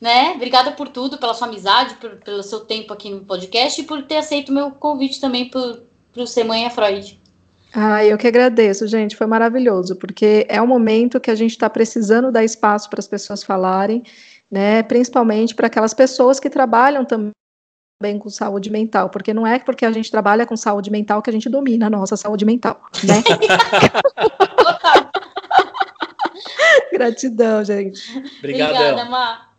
Né? 0.00 0.32
Obrigada 0.32 0.72
por 0.72 0.88
tudo, 0.88 1.18
pela 1.18 1.34
sua 1.34 1.46
amizade, 1.46 1.94
por, 1.96 2.16
pelo 2.16 2.42
seu 2.42 2.60
tempo 2.60 2.92
aqui 2.92 3.10
no 3.10 3.20
podcast 3.20 3.80
e 3.80 3.84
por 3.84 4.02
ter 4.02 4.16
aceito 4.16 4.48
o 4.48 4.54
meu 4.54 4.70
convite 4.70 5.20
também 5.20 5.50
para 5.50 6.22
o 6.22 6.26
Semanha 6.26 6.70
Freud. 6.70 7.20
Ah, 7.72 8.04
eu 8.04 8.16
que 8.16 8.26
agradeço, 8.26 8.88
gente. 8.88 9.14
Foi 9.14 9.26
maravilhoso, 9.26 9.94
porque 9.96 10.46
é 10.48 10.60
um 10.60 10.66
momento 10.66 11.20
que 11.20 11.30
a 11.30 11.34
gente 11.34 11.52
está 11.52 11.68
precisando 11.68 12.32
dar 12.32 12.42
espaço 12.42 12.88
para 12.88 12.98
as 12.98 13.06
pessoas 13.06 13.44
falarem, 13.44 14.02
né? 14.50 14.82
Principalmente 14.82 15.54
para 15.54 15.66
aquelas 15.66 15.94
pessoas 15.94 16.40
que 16.40 16.50
trabalham 16.50 17.04
também 17.04 17.30
bem 18.02 18.18
com 18.18 18.30
saúde 18.30 18.70
mental, 18.70 19.10
porque 19.10 19.34
não 19.34 19.46
é 19.46 19.58
porque 19.58 19.84
a 19.84 19.92
gente 19.92 20.10
trabalha 20.10 20.46
com 20.46 20.56
saúde 20.56 20.90
mental 20.90 21.20
que 21.20 21.28
a 21.28 21.32
gente 21.32 21.50
domina 21.50 21.86
a 21.86 21.90
nossa 21.90 22.16
saúde 22.16 22.46
mental, 22.46 22.80
né? 23.04 23.22
Gratidão, 26.90 27.62
gente. 27.62 28.00
Obrigada, 28.38 28.72
Obrigada 28.72 29.04
Má. 29.04 29.49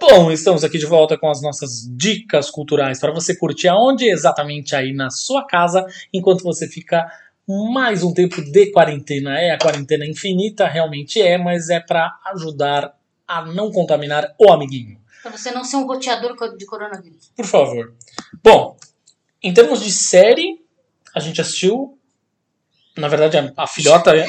Bom, 0.00 0.32
estamos 0.32 0.64
aqui 0.64 0.78
de 0.78 0.86
volta 0.86 1.18
com 1.18 1.28
as 1.28 1.42
nossas 1.42 1.86
dicas 1.94 2.48
culturais 2.48 2.98
para 2.98 3.12
você 3.12 3.36
curtir 3.36 3.68
aonde 3.68 4.08
exatamente 4.08 4.74
aí 4.74 4.94
na 4.94 5.10
sua 5.10 5.46
casa, 5.46 5.84
enquanto 6.10 6.42
você 6.42 6.66
fica 6.66 7.06
mais 7.46 8.02
um 8.02 8.14
tempo 8.14 8.40
de 8.40 8.72
quarentena. 8.72 9.38
É 9.38 9.50
a 9.50 9.58
quarentena 9.58 10.06
infinita, 10.06 10.66
realmente 10.66 11.20
é, 11.20 11.36
mas 11.36 11.68
é 11.68 11.80
para 11.80 12.18
ajudar 12.32 12.94
a 13.28 13.44
não 13.44 13.70
contaminar 13.70 14.34
o 14.38 14.50
amiguinho. 14.50 14.98
Para 15.22 15.32
você 15.32 15.50
não 15.50 15.64
ser 15.64 15.76
um 15.76 15.86
roteador 15.86 16.34
de 16.56 16.64
coronavírus. 16.64 17.30
Por 17.36 17.44
favor. 17.44 17.94
Bom, 18.42 18.78
em 19.42 19.52
termos 19.52 19.82
de 19.82 19.92
série, 19.92 20.64
a 21.14 21.20
gente 21.20 21.42
assistiu. 21.42 21.98
Na 22.96 23.06
verdade, 23.06 23.36
a, 23.36 23.52
a 23.54 23.66
filhota. 23.66 24.12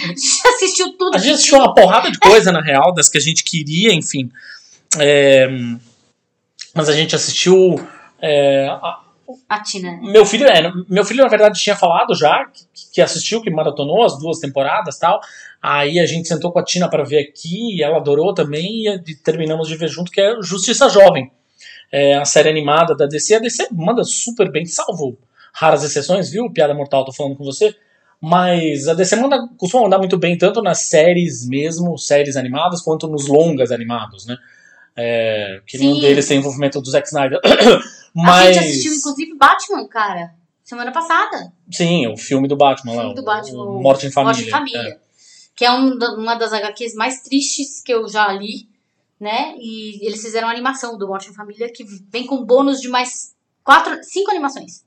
assistiu 0.54 0.98
tudo. 0.98 1.16
A 1.16 1.18
gente 1.18 1.36
assistiu 1.36 1.60
uma 1.60 1.74
porrada 1.74 2.12
de 2.12 2.20
coisa, 2.20 2.52
na 2.52 2.62
real, 2.62 2.94
das 2.94 3.08
que 3.08 3.18
a 3.18 3.22
gente 3.22 3.42
queria, 3.42 3.94
enfim. 3.94 4.30
É, 5.00 5.48
mas 6.76 6.90
a 6.90 6.94
gente 6.94 7.16
assistiu. 7.16 7.76
É, 8.22 8.68
a, 9.48 9.64
Tina. 9.64 9.98
Meu 10.02 10.26
filho, 10.26 10.46
é, 10.46 10.72
meu 10.90 11.06
filho, 11.06 11.24
na 11.24 11.30
verdade, 11.30 11.62
tinha 11.62 11.76
falado 11.76 12.14
já 12.14 12.46
que, 12.46 12.66
que 12.94 13.02
assistiu, 13.02 13.42
que 13.42 13.50
maratonou 13.50 14.04
as 14.04 14.20
duas 14.20 14.40
temporadas 14.40 14.98
tal. 14.98 15.22
Aí 15.62 16.00
a 16.00 16.06
gente 16.06 16.28
sentou 16.28 16.52
com 16.52 16.60
a 16.60 16.64
Tina 16.64 16.90
para 16.90 17.04
ver 17.04 17.20
aqui, 17.20 17.78
e 17.78 17.84
ela 17.84 17.98
adorou 17.98 18.34
também, 18.34 18.88
e 18.88 19.16
terminamos 19.16 19.68
de 19.68 19.76
ver 19.76 19.88
junto, 19.88 20.12
que 20.12 20.20
é 20.20 20.42
Justiça 20.42 20.90
Jovem. 20.90 21.32
É 21.92 22.16
a 22.16 22.26
série 22.26 22.50
animada 22.50 22.96
da 22.96 23.06
DC. 23.06 23.36
A 23.36 23.40
DC 23.40 23.68
manda 23.72 24.04
super 24.04 24.52
bem, 24.52 24.66
salvo 24.66 25.18
raras 25.54 25.84
exceções, 25.84 26.30
viu? 26.30 26.50
Piada 26.52 26.74
Mortal, 26.74 27.06
tô 27.06 27.12
falando 27.12 27.36
com 27.36 27.44
você. 27.44 27.76
Mas 28.20 28.88
a 28.88 28.94
DC 28.94 29.16
manda, 29.16 29.48
costuma 29.58 29.84
mandar 29.84 29.98
muito 29.98 30.18
bem, 30.18 30.38
tanto 30.38 30.62
nas 30.62 30.84
séries 30.84 31.48
mesmo, 31.48 31.98
séries 31.98 32.38
animadas, 32.38 32.82
quanto 32.82 33.08
nos 33.08 33.28
longas 33.28 33.72
animados, 33.72 34.26
né? 34.26 34.38
É, 34.96 35.62
que 35.66 35.78
nenhum 35.78 36.00
deles 36.00 36.28
tem 36.28 36.40
envolvimento 36.40 36.82
do 36.82 36.90
Zack 36.90 37.08
Snyder. 37.08 37.40
Mas... 38.14 38.58
A 38.58 38.62
gente 38.62 38.70
assistiu, 38.70 38.94
inclusive, 38.94 39.36
Batman, 39.36 39.88
cara, 39.88 40.34
semana 40.64 40.92
passada. 40.92 41.52
Sim, 41.72 42.08
o 42.08 42.18
filme 42.18 42.48
do 42.48 42.56
Batman 42.56 42.94
o 42.94 42.96
lá. 42.96 43.02
Filme 43.04 43.16
do 43.16 43.24
Batman, 43.24 43.64
o 43.64 43.82
Morte 43.82 44.08
em 44.08 44.12
Família. 44.12 44.34
Morte 44.34 44.48
em 44.48 44.52
Família. 44.52 44.90
É. 44.90 45.00
Que 45.56 45.66
é 45.66 45.72
um, 45.72 45.98
uma 46.18 46.36
das 46.36 46.54
HQs 46.54 46.96
mais 46.96 47.22
tristes 47.22 47.82
que 47.82 47.94
eu 47.94 48.08
já 48.08 48.32
li, 48.32 48.68
né? 49.20 49.56
E 49.58 50.06
eles 50.06 50.22
fizeram 50.22 50.48
uma 50.48 50.54
animação 50.54 50.98
do 50.98 51.08
Morte 51.08 51.30
em 51.30 51.34
Família 51.34 51.72
que 51.72 51.84
vem 52.10 52.26
com 52.26 52.44
bônus 52.44 52.82
de 52.82 52.90
mais 52.90 53.36
quatro, 53.64 54.04
cinco 54.04 54.32
animações. 54.32 54.84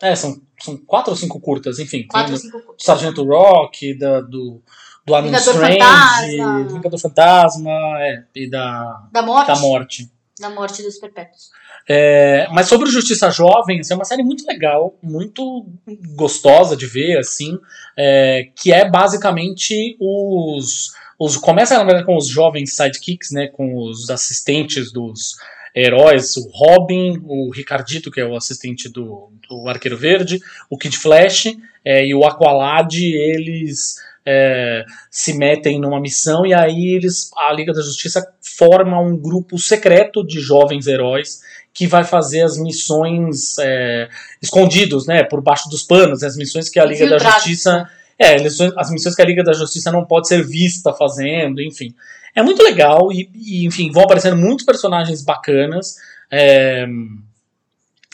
É, 0.00 0.14
são, 0.14 0.40
são 0.60 0.76
quatro 0.76 1.10
ou 1.10 1.16
cinco 1.16 1.40
curtas, 1.40 1.78
enfim. 1.78 2.06
Quatro 2.06 2.32
ou 2.32 2.38
cinco 2.38 2.60
curtas. 2.60 2.84
Sargento 2.84 3.24
Rock, 3.24 3.94
da, 3.94 4.20
do, 4.20 4.62
do 5.08 5.14
Adam 5.14 5.34
Strange, 5.34 5.78
Fantasma. 5.78 6.64
Vingador 6.64 7.00
Fantasma, 7.00 7.70
é, 8.00 8.22
e 8.34 8.48
da, 8.48 9.08
Da 9.10 9.22
morte. 9.22 9.46
da 9.48 9.56
morte. 9.56 10.10
Da 10.38 10.50
morte 10.50 10.82
dos 10.82 10.98
perpétuos. 10.98 11.50
É, 11.90 12.46
mas 12.52 12.68
sobre 12.68 12.90
Justiça 12.90 13.30
Jovem, 13.30 13.80
assim, 13.80 13.94
é 13.94 13.96
uma 13.96 14.04
série 14.04 14.22
muito 14.22 14.46
legal, 14.46 14.94
muito 15.02 15.66
gostosa 16.14 16.76
de 16.76 16.86
ver, 16.86 17.18
assim, 17.18 17.58
é, 17.96 18.48
que 18.54 18.70
é 18.70 18.88
basicamente 18.88 19.96
os, 19.98 20.92
os 21.18 21.38
começa 21.38 21.78
na 21.78 21.84
verdade 21.84 22.04
com 22.04 22.16
os 22.16 22.28
jovens 22.28 22.76
sidekicks, 22.76 23.30
né, 23.30 23.48
com 23.48 23.74
os 23.78 24.10
assistentes 24.10 24.92
dos 24.92 25.36
heróis, 25.74 26.36
o 26.36 26.48
Robin, 26.52 27.22
o 27.24 27.50
Ricardito, 27.50 28.10
que 28.10 28.20
é 28.20 28.24
o 28.24 28.36
assistente 28.36 28.88
do, 28.88 29.32
do 29.48 29.66
Arqueiro 29.68 29.96
Verde, 29.96 30.40
o 30.68 30.76
Kid 30.76 30.96
Flash 30.96 31.46
é, 31.84 32.04
e 32.04 32.14
o 32.14 32.24
Aqualad, 32.24 32.94
eles 32.94 33.96
é, 34.30 34.84
se 35.10 35.32
metem 35.38 35.80
numa 35.80 35.98
missão 35.98 36.44
e 36.44 36.52
aí 36.52 36.94
eles, 36.94 37.30
a 37.34 37.50
Liga 37.50 37.72
da 37.72 37.80
Justiça 37.80 38.22
forma 38.42 39.00
um 39.00 39.16
grupo 39.16 39.56
secreto 39.58 40.22
de 40.22 40.38
jovens 40.38 40.86
heróis 40.86 41.40
que 41.72 41.86
vai 41.86 42.04
fazer 42.04 42.42
as 42.42 42.58
missões 42.58 43.56
é, 43.58 44.10
escondidos, 44.42 45.06
né, 45.06 45.24
por 45.24 45.40
baixo 45.40 45.70
dos 45.70 45.82
panos, 45.82 46.22
as 46.22 46.36
missões 46.36 46.68
que 46.68 46.78
a 46.78 46.84
Liga 46.84 47.08
da. 47.08 47.18
Justiça, 47.18 47.88
é, 48.18 48.36
as 48.76 48.90
missões 48.90 49.14
que 49.14 49.22
a 49.22 49.24
Liga 49.24 49.42
da 49.42 49.54
Justiça 49.54 49.90
não 49.90 50.04
pode 50.04 50.28
ser 50.28 50.46
vista 50.46 50.92
fazendo, 50.92 51.62
enfim. 51.62 51.94
É 52.34 52.42
muito 52.42 52.62
legal 52.62 53.10
e, 53.10 53.30
e, 53.34 53.64
enfim, 53.64 53.90
vão 53.90 54.02
aparecendo 54.02 54.36
muitos 54.36 54.66
personagens 54.66 55.22
bacanas. 55.22 55.96
É, 56.30 56.86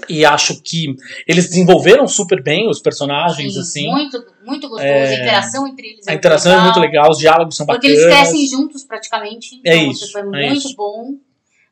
e 0.09 0.25
acho 0.25 0.61
que 0.63 0.95
eles 1.27 1.49
desenvolveram 1.49 2.07
super 2.07 2.43
bem 2.43 2.69
os 2.69 2.81
personagens, 2.81 3.55
Sim, 3.55 3.61
assim. 3.61 3.91
Muito, 3.91 4.25
muito 4.45 4.69
gostoso. 4.69 4.93
É, 4.93 5.09
a 5.09 5.21
interação 5.21 5.67
entre 5.67 5.89
eles 5.89 6.07
é 6.07 6.13
A 6.13 6.15
interação 6.15 6.53
é 6.53 6.61
muito 6.63 6.81
legal, 6.81 7.11
os 7.11 7.19
diálogos 7.19 7.57
são 7.57 7.67
Porque 7.67 7.89
bacanas. 7.89 8.05
eles 8.05 8.17
crescem 8.17 8.47
juntos 8.47 8.85
praticamente. 8.85 9.61
É 9.65 9.77
então, 9.77 9.91
isso, 9.91 10.07
tipo, 10.07 10.19
é 10.19 10.21
é 10.21 10.25
muito 10.25 10.67
isso. 10.67 10.77
bom. 10.77 11.15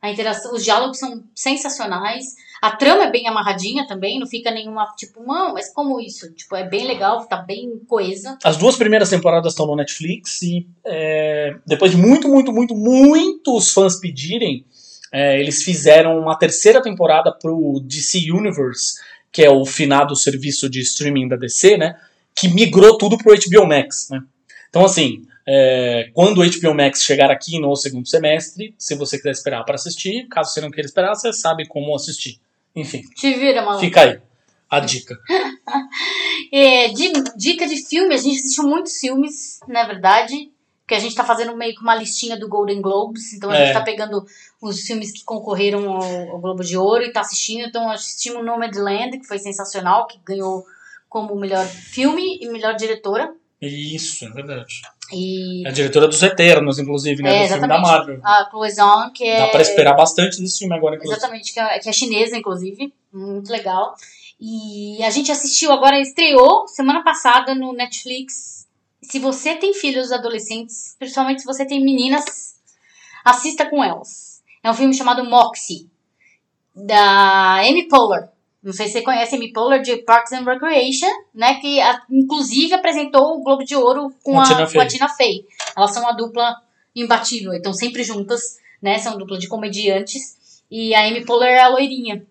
A 0.01 0.11
interação, 0.11 0.53
os 0.53 0.65
diálogos 0.65 0.99
são 0.99 1.23
sensacionais. 1.33 2.35
A 2.61 2.71
trama 2.73 3.05
é 3.05 3.11
bem 3.11 3.27
amarradinha 3.29 3.87
também, 3.87 4.19
não 4.19 4.27
fica 4.27 4.51
nenhuma, 4.51 4.87
tipo, 4.97 5.23
não, 5.23 5.53
mas 5.53 5.73
como 5.73 6.01
isso? 6.01 6.33
Tipo, 6.33 6.57
é 6.57 6.69
bem 6.69 6.87
legal, 6.87 7.25
tá 7.27 7.37
bem 7.37 7.81
coesa. 7.89 8.39
As 8.43 8.57
duas 8.57 8.77
primeiras 8.77 9.11
temporadas 9.11 9.53
estão 9.53 9.67
no 9.67 9.77
Netflix 9.77 10.43
e 10.43 10.67
é, 10.85 11.57
depois 11.67 11.91
de 11.91 11.97
muito, 11.97 12.29
muito, 12.29 12.53
muito, 12.53 12.75
muitos 12.75 13.71
fãs 13.73 13.97
pedirem, 13.97 14.65
é, 15.13 15.41
eles 15.41 15.63
fizeram 15.63 16.19
uma 16.19 16.37
terceira 16.39 16.81
temporada 16.81 17.33
pro 17.33 17.81
DC 17.85 18.31
Universe, 18.31 18.95
que 19.31 19.43
é 19.43 19.51
o 19.51 19.65
finado 19.65 20.17
serviço 20.17 20.71
de 20.71 20.81
streaming 20.81 21.29
da 21.29 21.37
DC, 21.37 21.77
né? 21.77 21.97
Que 22.35 22.49
migrou 22.49 22.97
tudo 22.99 23.17
pro 23.19 23.35
HBO 23.35 23.67
Max, 23.67 24.09
né? 24.11 24.21
Então, 24.69 24.85
assim, 24.85 25.27
é, 25.47 26.11
quando 26.15 26.39
o 26.41 26.45
HBO 26.45 26.75
Max 26.75 27.03
chegar 27.03 27.31
aqui 27.31 27.59
no 27.61 27.75
segundo 27.77 28.07
semestre, 28.09 28.75
se 28.79 28.95
você 28.95 29.17
quiser 29.17 29.33
esperar 29.33 29.65
para 29.65 29.75
assistir, 29.75 30.27
caso 30.29 30.53
você 30.53 30.61
não 30.61 30.71
queira 30.71 30.87
esperar, 30.87 31.15
você 31.15 31.33
sabe 31.33 31.67
como 31.69 31.95
assistir. 31.95 32.41
Enfim, 32.75 33.03
Te 33.17 33.35
vira, 33.35 33.61
maluco. 33.63 33.85
fica 33.85 34.01
aí 34.03 34.21
a 34.71 34.81
dica. 34.81 35.17
É, 36.53 36.89
de- 36.89 37.13
dica 37.37 37.67
de 37.67 37.77
filme, 37.87 38.15
a 38.15 38.19
gente 38.19 38.39
assistiu 38.39 38.65
muitos 38.65 38.99
filmes, 38.99 39.61
na 39.69 39.87
verdade. 39.87 40.51
porque 40.83 40.95
a 40.97 40.99
gente 40.99 41.15
tá 41.15 41.25
fazendo 41.25 41.57
meio 41.57 41.75
que 41.75 41.81
uma 41.81 41.95
listinha 41.95 42.37
do 42.39 42.49
Golden 42.49 42.83
Globes, 42.83 43.33
então 43.33 43.51
a 43.51 43.57
É. 43.57 43.65
gente 43.67 43.75
tá 43.75 43.81
pegando 43.83 44.27
os 44.61 44.81
filmes 44.81 45.13
que 45.13 45.25
concorreram 45.25 45.89
ao, 45.91 46.03
ao 46.33 46.41
Globo 46.41 46.63
de 46.65 46.77
Ouro 46.77 47.05
e 47.05 47.13
tá 47.13 47.21
assistindo. 47.21 47.67
Então 47.67 47.89
assistimos 47.91 48.45
Nomadland, 48.45 49.19
que 49.19 49.27
foi 49.27 49.39
sensacional, 49.39 50.07
que 50.07 50.19
ganhou 50.27 50.65
como 51.13 51.37
melhor 51.37 51.67
filme 51.67 52.39
e 52.41 52.49
melhor 52.49 52.75
diretora. 52.75 53.35
Isso, 53.61 54.25
é 54.25 54.31
verdade. 54.31 54.81
E 55.13 55.65
É 55.67 55.69
a 55.69 55.73
diretora 55.73 56.09
dos 56.09 56.23
Eternos, 56.23 56.79
inclusive, 56.79 57.23
né? 57.23 57.37
É, 57.37 57.43
do 57.43 57.53
filme 57.53 57.69
da. 57.69 57.79
Marvel. 57.79 58.19
a 58.25 58.49
Chloe 58.51 58.71
Zhang, 58.71 59.13
que 59.13 59.23
é 59.23 59.41
Dá 59.41 59.49
pra 59.49 59.61
esperar 59.61 59.95
bastante 59.95 60.41
desse 60.41 60.61
filme 60.61 60.75
agora, 60.75 60.97
inclusive. 60.97 61.19
Exatamente, 61.19 61.53
que 61.53 61.61
é, 61.61 61.79
que 61.79 61.89
é 61.89 61.93
chinesa, 61.93 62.35
inclusive. 62.35 62.95
Muito 63.13 63.53
legal. 63.53 63.95
E 64.41 65.05
a 65.05 65.11
gente 65.11 65.31
assistiu 65.31 65.71
agora, 65.71 66.01
estreou 66.01 66.67
semana 66.67 67.05
passada 67.05 67.55
no 67.55 67.75
Netflix. 67.75 68.67
Se 69.03 69.19
você 69.19 69.55
tem 69.55 69.75
filhos 69.75 70.11
adolescentes, 70.11 70.97
principalmente 70.99 71.43
se 71.43 71.47
você 71.47 71.67
tem 71.67 71.85
meninas, 71.85 72.57
assista 73.23 73.67
com 73.69 73.85
elas. 73.85 74.43
É 74.65 74.71
um 74.71 74.75
filme 74.75 74.95
chamado 74.95 75.29
Moxie, 75.29 75.91
da 76.75 77.59
Amy 77.61 77.87
Poehler. 77.87 78.32
Não 78.63 78.73
sei 78.73 78.87
se 78.87 78.93
você 78.93 79.03
conhece 79.03 79.35
a 79.35 79.39
Amy 79.39 79.53
Poehler 79.53 79.83
de 79.83 79.97
Parks 79.99 80.33
and 80.33 80.45
Recreation, 80.45 81.11
né? 81.35 81.55
Que 81.55 81.81
a- 81.81 82.03
inclusive 82.11 82.73
apresentou 82.75 83.37
o 83.37 83.43
Globo 83.43 83.65
de 83.65 83.75
Ouro 83.75 84.15
com, 84.23 84.41
a 84.41 84.45
com 84.73 84.81
a. 84.81 84.87
Tina 84.87 85.09
Fey. 85.09 85.45
Elas 85.77 85.93
são 85.93 86.03
uma 86.03 86.13
dupla 86.13 86.55
imbatível, 86.95 87.53
estão 87.53 87.73
sempre 87.73 88.05
juntas, 88.05 88.59
né? 88.81 88.99
São 88.99 89.19
dupla 89.19 89.39
de 89.39 89.49
comediantes. 89.49 90.63
E 90.71 90.95
a 90.95 91.07
Amy 91.07 91.25
Poehler 91.25 91.55
é 91.57 91.61
a 91.63 91.69
loirinha. 91.69 92.25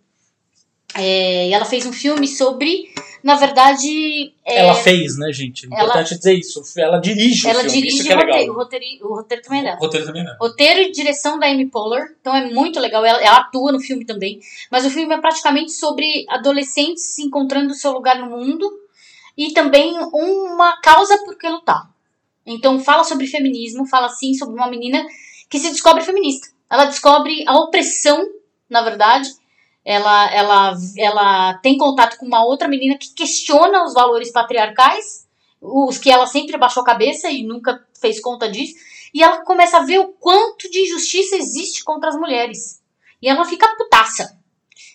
É, 0.96 1.48
e 1.48 1.54
ela 1.54 1.66
fez 1.66 1.86
um 1.86 1.94
filme 1.94 2.28
sobre, 2.28 2.94
na 3.24 3.36
verdade, 3.36 4.34
é, 4.46 4.60
Ela 4.60 4.76
fez, 4.76 5.18
né, 5.18 5.32
gente? 5.32 5.66
É 5.66 5.70
ela- 5.74 5.84
importante 5.84 6.18
dizer 6.18 6.34
isso. 6.34 6.62
Ela 6.78 6.98
dirige 7.00 7.48
ela 7.48 7.60
o 7.60 7.62
filme, 7.64 7.78
dirige 7.78 7.96
isso 7.98 8.06
que 8.06 8.12
é 8.12 8.16
o 8.16 8.20
roteiro, 8.20 8.40
legal. 8.40 8.56
o 8.56 8.58
roteiro, 8.58 8.86
o 9.02 9.16
roteiro 9.16 9.44
também 9.44 9.60
é 9.60 9.64
dela. 9.64 9.78
O 9.78 9.80
roteiro 9.86 10.06
também 10.06 10.24
não. 10.24 10.36
Roteiro 10.40 10.80
e 10.82 10.92
direção 10.92 11.40
da 11.40 11.48
Amy 11.48 11.68
Poehler, 11.68 12.16
então 12.20 12.36
é 12.36 12.50
muito 12.52 12.80
legal. 12.80 13.06
Ela, 13.06 13.22
ela 13.22 13.38
atua 13.38 13.72
no 13.72 13.80
filme 13.80 14.06
também, 14.06 14.40
mas 14.70 14.86
o 14.86 14.90
filme 14.90 15.14
é 15.14 15.18
praticamente 15.20 15.72
sobre 15.72 16.26
adolescentes 16.30 17.04
se 17.16 17.24
encontrando 17.24 17.72
o 17.72 17.76
seu 17.76 17.92
lugar 17.92 18.20
no 18.20 18.30
mundo 18.30 18.70
e 19.38 19.54
também 19.54 19.98
uma 20.14 20.80
causa 20.82 21.18
por 21.20 21.38
que 21.38 21.48
lutar. 21.48 21.90
Então 22.46 22.80
fala 22.80 23.04
sobre 23.04 23.28
feminismo, 23.28 23.86
fala 23.86 24.08
assim 24.08 24.34
sobre 24.34 24.56
uma 24.56 24.68
menina 24.70 25.06
que 25.50 25.60
se 25.60 25.70
descobre 25.70 26.04
feminista. 26.04 26.50
Ela 26.70 26.86
descobre 26.86 27.44
a 27.48 27.58
opressão, 27.60 28.26
na 28.70 28.82
verdade. 28.82 29.30
Ela, 29.84 30.32
ela, 30.32 30.74
ela 30.98 31.54
tem 31.56 31.78
contato 31.78 32.18
com 32.18 32.26
uma 32.26 32.46
outra 32.46 32.68
menina 32.68 32.98
que 32.98 33.14
questiona 33.14 33.84
os 33.84 33.94
valores 33.94 34.32
patriarcais, 34.32 35.28
os 35.60 35.98
que 35.98 36.12
ela 36.12 36.28
sempre 36.28 36.56
abaixou 36.56 36.82
a 36.84 36.86
cabeça 36.86 37.30
e 37.30 37.44
nunca 37.44 37.84
fez 38.00 38.20
conta 38.20 38.50
disso. 38.50 38.76
E 39.14 39.22
ela 39.22 39.44
começa 39.44 39.78
a 39.78 39.86
ver 39.86 40.00
o 40.00 40.10
quanto 40.14 40.70
de 40.70 40.82
injustiça 40.82 41.36
existe 41.36 41.84
contra 41.84 42.10
as 42.10 42.16
mulheres. 42.16 42.82
E 43.22 43.28
ela 43.28 43.46
fica 43.46 43.76
putaça. 43.76 44.38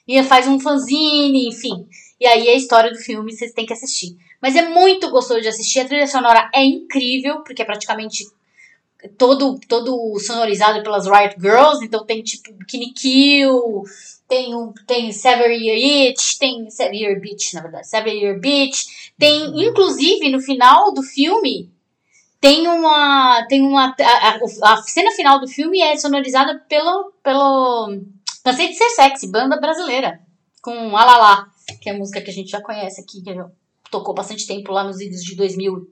E 0.07 0.23
faz 0.23 0.47
um 0.47 0.59
fanzine, 0.59 1.49
enfim. 1.49 1.87
E 2.19 2.27
aí 2.27 2.49
é 2.49 2.53
a 2.53 2.57
história 2.57 2.91
do 2.91 2.99
filme, 2.99 3.33
vocês 3.33 3.53
têm 3.53 3.67
que 3.67 3.73
assistir. 3.73 4.17
Mas 4.41 4.57
é 4.57 4.69
muito 4.69 5.11
gostoso 5.11 5.41
de 5.41 5.49
assistir. 5.49 5.81
A 5.81 5.85
trilha 5.85 6.07
sonora 6.07 6.51
é 6.55 6.65
incrível, 6.65 7.43
porque 7.43 7.63
é 7.63 7.65
praticamente 7.65 8.25
todo, 9.19 9.59
todo 9.69 10.19
sonorizado 10.19 10.83
pelas 10.83 11.07
Riot 11.07 11.37
Girls. 11.41 11.85
Então 11.85 12.05
tem 12.05 12.23
tipo 12.23 12.53
Bikini 12.53 12.93
Kill, 12.93 13.83
tem, 14.29 14.55
um, 14.55 14.73
tem 14.87 15.13
Sever 15.13 15.51
Year 15.51 16.11
Itch, 16.11 16.37
tem 16.39 16.69
Sever 16.71 16.95
Year 16.95 17.21
Beach, 17.21 17.55
na 17.55 17.63
verdade. 17.63 17.87
Sever 17.89 18.15
Year 18.15 18.39
Beach. 18.41 19.13
Tem, 19.19 19.45
inclusive, 19.67 20.29
no 20.31 20.41
final 20.41 20.93
do 20.93 21.03
filme, 21.03 21.71
tem 22.41 22.67
uma. 22.69 23.45
Tem 23.49 23.63
uma. 23.63 23.95
A, 24.01 24.39
a- 24.73 24.83
cena 24.83 25.11
final 25.13 25.41
do 25.41 25.49
filme 25.49 25.81
é 25.81 25.97
sonorizada 25.97 26.59
pelo. 26.69 27.13
pelo 27.23 27.99
Cansei 28.45 28.69
de 28.69 28.75
ser 28.75 28.89
sexy, 28.91 29.31
banda 29.31 29.59
brasileira. 29.61 30.21
Com 30.63 30.97
Alalá, 30.97 31.47
que 31.81 31.89
é 31.89 31.93
a 31.93 31.97
música 31.99 32.21
que 32.21 32.31
a 32.31 32.33
gente 32.33 32.51
já 32.51 32.61
conhece 32.61 33.01
aqui, 33.01 33.23
que 33.23 33.35
já 33.35 33.49
tocou 33.91 34.15
bastante 34.15 34.47
tempo 34.47 34.73
lá 34.73 34.85
nos 34.85 34.99
vídeos 34.99 35.23
de 35.23 35.35
2000 35.37 35.89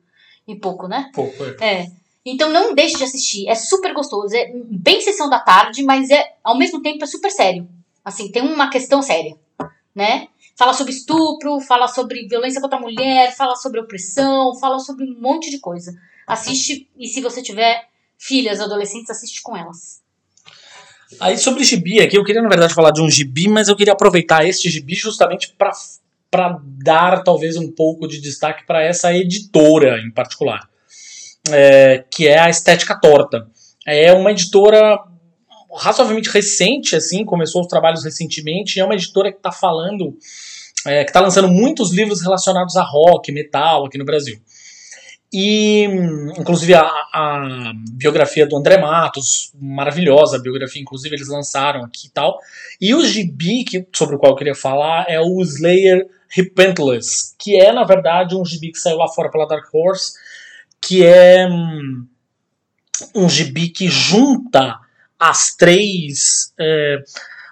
e 0.48 0.56
pouco, 0.56 0.86
né? 0.88 1.10
Pouco, 1.14 1.44
é. 1.60 1.80
É. 1.82 1.86
Então 2.26 2.48
não 2.50 2.74
deixe 2.74 2.96
de 2.96 3.04
assistir. 3.04 3.48
É 3.48 3.54
super 3.54 3.92
gostoso. 3.92 4.34
É 4.34 4.50
bem 4.54 5.00
sessão 5.00 5.28
da 5.28 5.38
tarde, 5.40 5.82
mas 5.82 6.10
é 6.10 6.34
ao 6.42 6.56
mesmo 6.56 6.80
tempo 6.82 7.02
é 7.04 7.06
super 7.06 7.30
sério. 7.30 7.68
Assim, 8.04 8.30
tem 8.30 8.42
uma 8.42 8.68
questão 8.68 9.00
séria, 9.00 9.36
né? 9.94 10.28
Fala 10.56 10.72
sobre 10.72 10.92
estupro, 10.92 11.60
fala 11.60 11.88
sobre 11.88 12.28
violência 12.28 12.60
contra 12.60 12.78
a 12.78 12.80
mulher, 12.80 13.34
fala 13.34 13.56
sobre 13.56 13.80
opressão, 13.80 14.54
fala 14.60 14.78
sobre 14.78 15.04
um 15.04 15.20
monte 15.20 15.50
de 15.50 15.58
coisa. 15.58 15.92
Assiste 16.26 16.88
e 16.96 17.08
se 17.08 17.20
você 17.20 17.42
tiver 17.42 17.88
filhas 18.18 18.60
adolescentes, 18.60 19.10
assiste 19.10 19.42
com 19.42 19.56
elas. 19.56 20.02
Aí 21.20 21.36
sobre 21.38 21.64
gibi 21.64 22.00
aqui, 22.00 22.16
eu 22.16 22.24
queria 22.24 22.42
na 22.42 22.48
verdade 22.48 22.74
falar 22.74 22.90
de 22.90 23.00
um 23.00 23.10
gibi, 23.10 23.48
mas 23.48 23.68
eu 23.68 23.76
queria 23.76 23.92
aproveitar 23.92 24.46
este 24.46 24.68
gibi 24.68 24.94
justamente 24.94 25.54
para 25.56 25.72
para 26.30 26.58
dar 26.82 27.22
talvez 27.22 27.56
um 27.56 27.70
pouco 27.70 28.08
de 28.08 28.20
destaque 28.20 28.66
para 28.66 28.82
essa 28.82 29.14
editora 29.14 30.00
em 30.00 30.10
particular, 30.10 30.68
é, 31.48 32.04
que 32.10 32.26
é 32.26 32.40
a 32.40 32.50
Estética 32.50 32.98
Torta. 33.00 33.46
É 33.86 34.12
uma 34.12 34.32
editora 34.32 34.98
razoavelmente 35.76 36.30
recente, 36.30 36.96
assim, 36.96 37.24
começou 37.24 37.62
os 37.62 37.66
trabalhos 37.66 38.04
recentemente, 38.04 38.76
e 38.76 38.80
é 38.80 38.84
uma 38.84 38.94
editora 38.94 39.30
que 39.30 39.38
está 39.38 39.52
falando, 39.52 40.16
é, 40.86 41.04
que 41.04 41.10
está 41.10 41.20
lançando 41.20 41.48
muitos 41.48 41.92
livros 41.92 42.22
relacionados 42.22 42.76
a 42.76 42.82
rock, 42.82 43.30
metal 43.32 43.86
aqui 43.86 43.98
no 43.98 44.04
Brasil. 44.04 44.38
E, 45.36 45.82
inclusive, 46.38 46.74
a, 46.74 46.82
a 46.82 47.72
biografia 47.90 48.46
do 48.46 48.56
André 48.56 48.78
Matos, 48.78 49.52
maravilhosa 49.60 50.38
biografia, 50.38 50.80
inclusive, 50.80 51.16
eles 51.16 51.26
lançaram 51.26 51.84
aqui 51.84 52.06
e 52.06 52.10
tal. 52.10 52.38
E 52.80 52.94
o 52.94 53.04
gibi 53.04 53.64
que, 53.64 53.84
sobre 53.92 54.14
o 54.14 54.18
qual 54.18 54.30
eu 54.30 54.36
queria 54.36 54.54
falar 54.54 55.06
é 55.08 55.18
o 55.20 55.40
Slayer 55.42 56.06
Repentless, 56.28 57.34
que 57.36 57.60
é, 57.60 57.72
na 57.72 57.82
verdade, 57.82 58.36
um 58.36 58.44
gibi 58.44 58.70
que 58.70 58.78
saiu 58.78 58.96
lá 58.96 59.08
fora 59.08 59.28
pela 59.28 59.46
Dark 59.46 59.66
Horse, 59.74 60.12
que 60.80 61.04
é 61.04 61.48
hum, 61.48 62.06
um 63.12 63.28
gibi 63.28 63.70
que 63.70 63.88
junta 63.88 64.83
as 65.18 65.54
três. 65.56 66.52
é, 66.58 67.02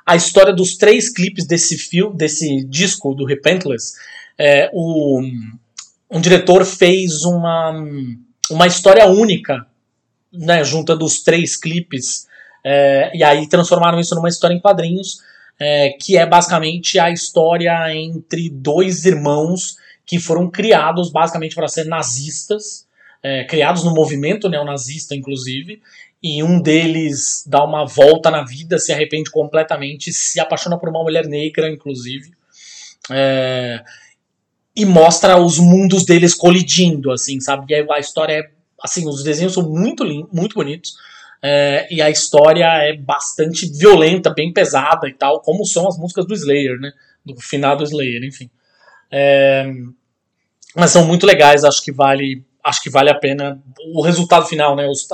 a 0.05 0.17
história 0.17 0.53
dos 0.53 0.77
três 0.77 1.09
clipes 1.09 1.47
desse 1.47 1.79
filme, 1.79 2.17
desse 2.17 2.65
disco 2.65 3.15
do 3.15 3.25
Repentless. 3.25 3.95
É, 4.37 4.69
o 4.73 5.23
um 6.11 6.21
diretor 6.21 6.65
fez 6.65 7.25
uma, 7.25 7.73
uma 8.51 8.67
história 8.67 9.07
única, 9.07 9.67
né, 10.33 10.63
junta 10.63 10.95
dos 10.95 11.23
três 11.23 11.57
clipes, 11.57 12.27
é, 12.65 13.11
e 13.15 13.25
aí 13.25 13.49
transformaram 13.49 13.99
isso 13.99 14.15
numa 14.15 14.29
história 14.29 14.55
em 14.55 14.61
quadrinhos, 14.61 15.21
é, 15.59 15.91
que 15.91 16.17
é 16.17 16.27
basicamente 16.27 16.99
a 16.99 17.11
história 17.11 17.95
entre 17.95 18.51
dois 18.51 19.07
irmãos 19.07 19.77
que 20.05 20.19
foram 20.19 20.51
criados 20.51 21.11
basicamente 21.11 21.55
para 21.55 21.69
ser 21.69 21.85
nazistas, 21.85 22.87
é, 23.23 23.45
criados 23.45 23.85
no 23.85 23.95
movimento 23.95 24.49
neonazista, 24.49 25.15
inclusive, 25.15 25.81
e 26.23 26.43
um 26.43 26.61
deles 26.61 27.45
dá 27.47 27.65
uma 27.65 27.85
volta 27.85 28.31
na 28.31 28.45
vida, 28.45 28.79
se 28.79 28.93
arrepende 28.93 29.31
completamente, 29.31 30.13
se 30.13 30.39
apaixona 30.39 30.79
por 30.79 30.89
uma 30.89 31.03
mulher 31.03 31.27
negra, 31.27 31.69
inclusive. 31.69 32.31
É, 33.11 33.83
e 34.77 34.85
mostra 34.85 35.37
os 35.37 35.59
mundos 35.59 36.05
deles 36.05 36.35
colidindo, 36.35 37.11
assim, 37.11 37.41
sabe? 37.41 37.67
E 37.69 37.75
a 37.75 37.99
história 37.99 38.35
é, 38.35 38.51
assim, 38.81 39.09
os 39.09 39.25
desenhos 39.25 39.55
são 39.55 39.69
muito 39.69 40.05
muito 40.33 40.55
bonitos, 40.55 40.95
é, 41.43 41.89
e 41.91 42.01
a 42.01 42.09
história 42.09 42.67
é 42.85 42.97
bastante 42.97 43.67
violenta, 43.67 44.31
bem 44.31 44.53
pesada 44.53 45.09
e 45.09 45.13
tal, 45.13 45.41
como 45.41 45.67
são 45.67 45.89
as 45.89 45.99
músicas 45.99 46.25
do 46.25 46.35
Slayer, 46.35 46.79
né? 46.79 46.93
Do 47.25 47.35
final 47.41 47.77
do 47.77 47.83
Slayer, 47.83 48.23
enfim. 48.23 48.49
É, 49.11 49.69
mas 50.77 50.93
são 50.93 51.05
muito 51.05 51.27
legais, 51.27 51.65
acho 51.65 51.83
que 51.83 51.91
vale, 51.91 52.45
acho 52.65 52.83
que 52.83 52.91
vale 52.91 53.11
a 53.11 53.15
pena 53.15 53.61
o 53.95 54.03
resultado 54.03 54.47
final, 54.47 54.75
né? 54.77 54.87
Os, 54.89 55.07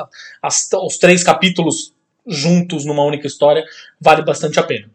as- 0.43 0.69
os 0.85 0.99
três 0.99 1.23
capítulos 1.23 1.93
juntos 2.27 2.85
numa 2.85 3.05
única 3.05 3.27
história 3.27 3.65
vale 4.01 4.23
bastante 4.23 4.59
a 4.59 4.63
pena. 4.63 4.91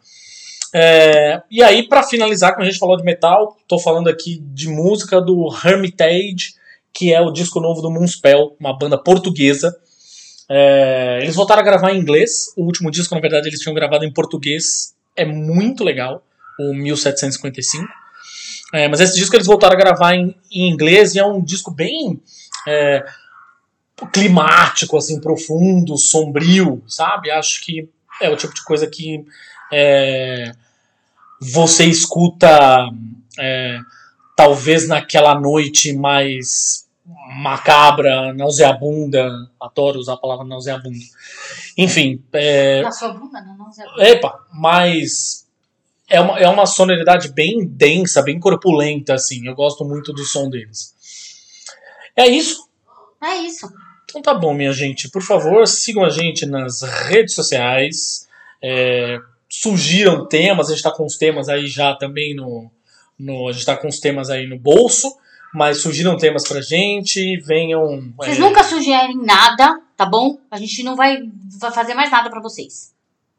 É, 0.76 1.42
e 1.52 1.62
aí, 1.62 1.88
pra 1.88 2.02
finalizar, 2.04 2.54
como 2.54 2.64
a 2.64 2.70
gente 2.70 2.80
falou 2.80 2.98
de 2.98 3.04
metal, 3.04 3.58
tô 3.68 3.78
falando 3.80 4.08
aqui 4.08 4.40
de 4.54 4.68
música 4.70 5.22
do 5.22 5.48
Hermitage, 5.64 6.54
que 6.92 7.14
é 7.14 7.22
o 7.22 7.32
disco 7.32 7.60
novo 7.60 7.82
do 7.82 7.92
Moonspell, 7.92 8.56
uma 8.60 8.78
banda 8.78 8.98
portuguesa. 8.98 9.76
É, 10.50 11.20
eles 11.22 11.36
voltaram 11.36 11.62
a 11.62 11.66
gravar 11.66 11.92
em 11.94 12.00
inglês. 12.00 12.54
O 12.58 12.64
último 12.64 12.90
disco, 12.92 13.14
na 13.16 13.22
verdade, 13.22 13.48
eles 13.48 13.60
tinham 13.60 13.74
gravado 13.74 14.04
em 14.06 14.12
português. 14.12 14.94
É 15.16 15.26
muito 15.26 15.84
legal, 15.84 16.24
o 16.60 16.74
1755. 16.74 17.86
É, 18.74 18.88
mas 18.88 19.00
esse 19.00 19.16
disco 19.16 19.36
eles 19.36 19.46
voltaram 19.46 19.74
a 19.76 19.78
gravar 19.78 20.16
em, 20.16 20.36
em 20.52 20.72
inglês 20.72 21.14
e 21.14 21.20
é 21.20 21.26
um 21.26 21.44
disco 21.44 21.70
bem 21.70 22.20
é, 22.68 23.06
climático, 24.12 24.98
assim, 24.98 25.20
profundo, 25.20 25.98
sombrio, 25.98 26.84
sabe? 26.88 27.32
Acho 27.32 27.64
que 27.64 27.90
é 28.22 28.30
o 28.30 28.38
tipo 28.38 28.54
de 28.54 28.64
coisa 28.64 28.88
que 28.88 29.26
é, 29.72 30.52
você 31.40 31.86
escuta 31.86 32.90
é, 33.40 33.80
talvez 34.36 34.88
naquela 34.88 35.40
noite 35.40 35.94
mais 35.94 36.88
macabra, 37.42 38.34
nauseabunda. 38.34 39.30
Adoro 39.60 40.00
usar 40.00 40.14
a 40.14 40.18
palavra 40.18 40.46
nauseabunda. 40.46 40.98
Enfim, 41.78 42.24
é, 42.34 42.82
Na 42.82 42.92
sua 42.92 43.14
bunda, 43.14 43.42
não. 43.42 44.04
Epa, 44.04 44.40
mas 44.54 45.48
é 46.10 46.20
uma, 46.20 46.40
é 46.40 46.48
uma 46.48 46.66
sonoridade 46.66 47.30
bem 47.30 47.66
densa, 47.66 48.22
bem 48.22 48.40
corpulenta, 48.40 49.16
assim. 49.16 49.48
Eu 49.48 49.56
gosto 49.56 49.84
muito 49.84 50.14
do 50.14 50.24
som 50.24 50.50
deles. 50.50 50.93
É 52.16 52.28
isso. 52.28 52.68
É 53.22 53.38
isso. 53.38 53.72
Então 54.06 54.22
tá 54.22 54.34
bom, 54.34 54.54
minha 54.54 54.72
gente. 54.72 55.10
Por 55.10 55.22
favor, 55.22 55.68
sigam 55.68 56.06
a 56.06 56.10
gente 56.10 56.46
nas 56.46 56.82
redes 56.82 57.34
sociais. 57.34 58.28
É, 58.62 59.20
surgiram 59.50 60.28
temas, 60.28 60.70
a 60.70 60.74
gente 60.74 60.84
tá 60.84 60.92
com 60.92 61.06
os 61.06 61.18
temas 61.18 61.50
aí 61.50 61.68
já 61.68 61.96
também 61.96 62.36
no. 62.36 62.70
no 63.18 63.48
a 63.48 63.52
gente 63.52 63.66
tá 63.66 63.76
com 63.76 63.88
os 63.88 64.00
temas 64.00 64.30
aí 64.30 64.48
no 64.48 64.58
bolso. 64.58 65.16
Mas 65.54 65.82
surgiram 65.82 66.18
temas 66.18 66.48
pra 66.48 66.62
gente. 66.62 67.38
Venham. 67.38 68.12
Vocês 68.18 68.38
é, 68.38 68.42
nunca 68.42 68.64
sugerem 68.64 69.18
nada, 69.18 69.80
tá 69.96 70.06
bom? 70.06 70.40
A 70.50 70.58
gente 70.58 70.82
não 70.84 70.96
vai, 70.96 71.20
vai 71.60 71.72
fazer 71.72 71.94
mais 71.94 72.12
nada 72.12 72.30
pra 72.30 72.42
vocês. 72.42 72.94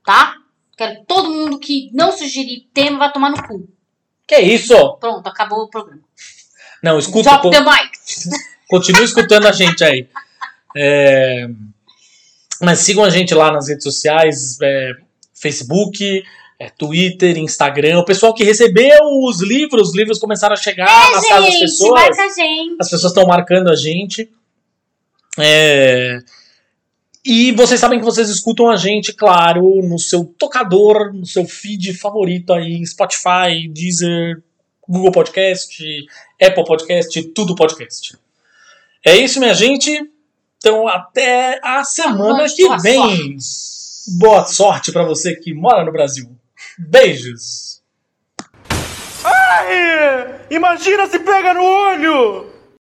Tá? 0.05 0.37
Quero 0.77 1.01
que 1.01 1.07
todo 1.07 1.31
mundo 1.31 1.59
que 1.59 1.91
não 1.93 2.13
sugerir 2.13 2.69
tema 2.73 2.99
vai 2.99 3.13
tomar 3.13 3.31
no 3.31 3.43
cu. 3.47 3.69
Que 4.27 4.39
isso? 4.39 4.97
Pronto, 4.97 5.27
acabou 5.27 5.65
o 5.65 5.69
programa. 5.69 6.03
Não, 6.83 6.99
escuta. 6.99 7.31
Drop 7.31 7.51
the 7.51 7.61
mic. 7.61 7.91
Continue 8.75 9.05
escutando 9.05 9.47
a 9.47 9.53
gente 9.53 9.85
aí. 9.85 10.09
É, 10.77 11.47
Mas 12.61 12.81
sigam 12.81 13.05
a 13.05 13.11
gente 13.11 13.33
lá 13.33 13.53
nas 13.53 13.69
redes 13.69 13.85
sociais, 13.85 14.59
é, 14.61 14.91
Facebook, 15.33 16.25
é, 16.59 16.69
Twitter, 16.71 17.39
Instagram. 17.39 18.01
O 18.01 18.05
pessoal 18.05 18.35
que 18.35 18.43
recebeu 18.43 18.99
os 19.29 19.41
livros, 19.41 19.91
os 19.91 19.95
livros 19.97 20.19
começaram 20.19 20.55
a 20.55 20.57
chegar 20.57 20.87
casas 20.87 21.29
das 21.29 21.45
Gente, 21.45 21.61
pessoas. 21.61 22.01
marca 22.01 22.25
a 22.25 22.29
gente. 22.29 22.77
As 22.81 22.91
pessoas 22.91 23.13
estão 23.13 23.27
marcando 23.29 23.71
a 23.71 23.77
gente. 23.77 24.29
É, 25.39 26.19
E 27.25 27.53
vocês 27.53 27.79
sabem 27.79 28.01
que 28.01 28.05
vocês 28.05 28.29
escutam 28.29 28.69
a 28.69 28.77
gente, 28.77 29.13
claro, 29.13 29.81
no 29.83 30.01
seu 30.01 30.25
tocador, 30.25 31.13
no 31.15 31.25
seu 31.27 31.45
feed 31.47 31.95
favorito 31.95 32.53
aí, 32.53 32.85
Spotify, 32.85 33.69
Deezer, 33.71 34.43
Google 34.89 35.13
Podcast, 35.13 35.81
Apple 36.43 36.65
Podcast, 36.65 37.23
tudo 37.35 37.55
podcast. 37.55 38.17
É 39.05 39.17
isso, 39.17 39.39
minha 39.39 39.53
gente. 39.53 39.91
Então, 40.57 40.89
até 40.89 41.61
a 41.63 41.85
semana 41.85 42.47
que 42.49 42.67
vem. 42.79 43.37
Boa 44.19 44.45
sorte 44.47 44.91
pra 44.93 45.05
você 45.05 45.37
que 45.37 45.53
mora 45.53 45.85
no 45.85 45.93
Brasil. 45.93 46.31
Beijos. 46.79 47.83
Ai! 49.23 50.41
Imagina 50.51 51.07
se 51.07 51.19
pega 51.19 51.53
no 51.53 51.63
olho! 51.63 52.54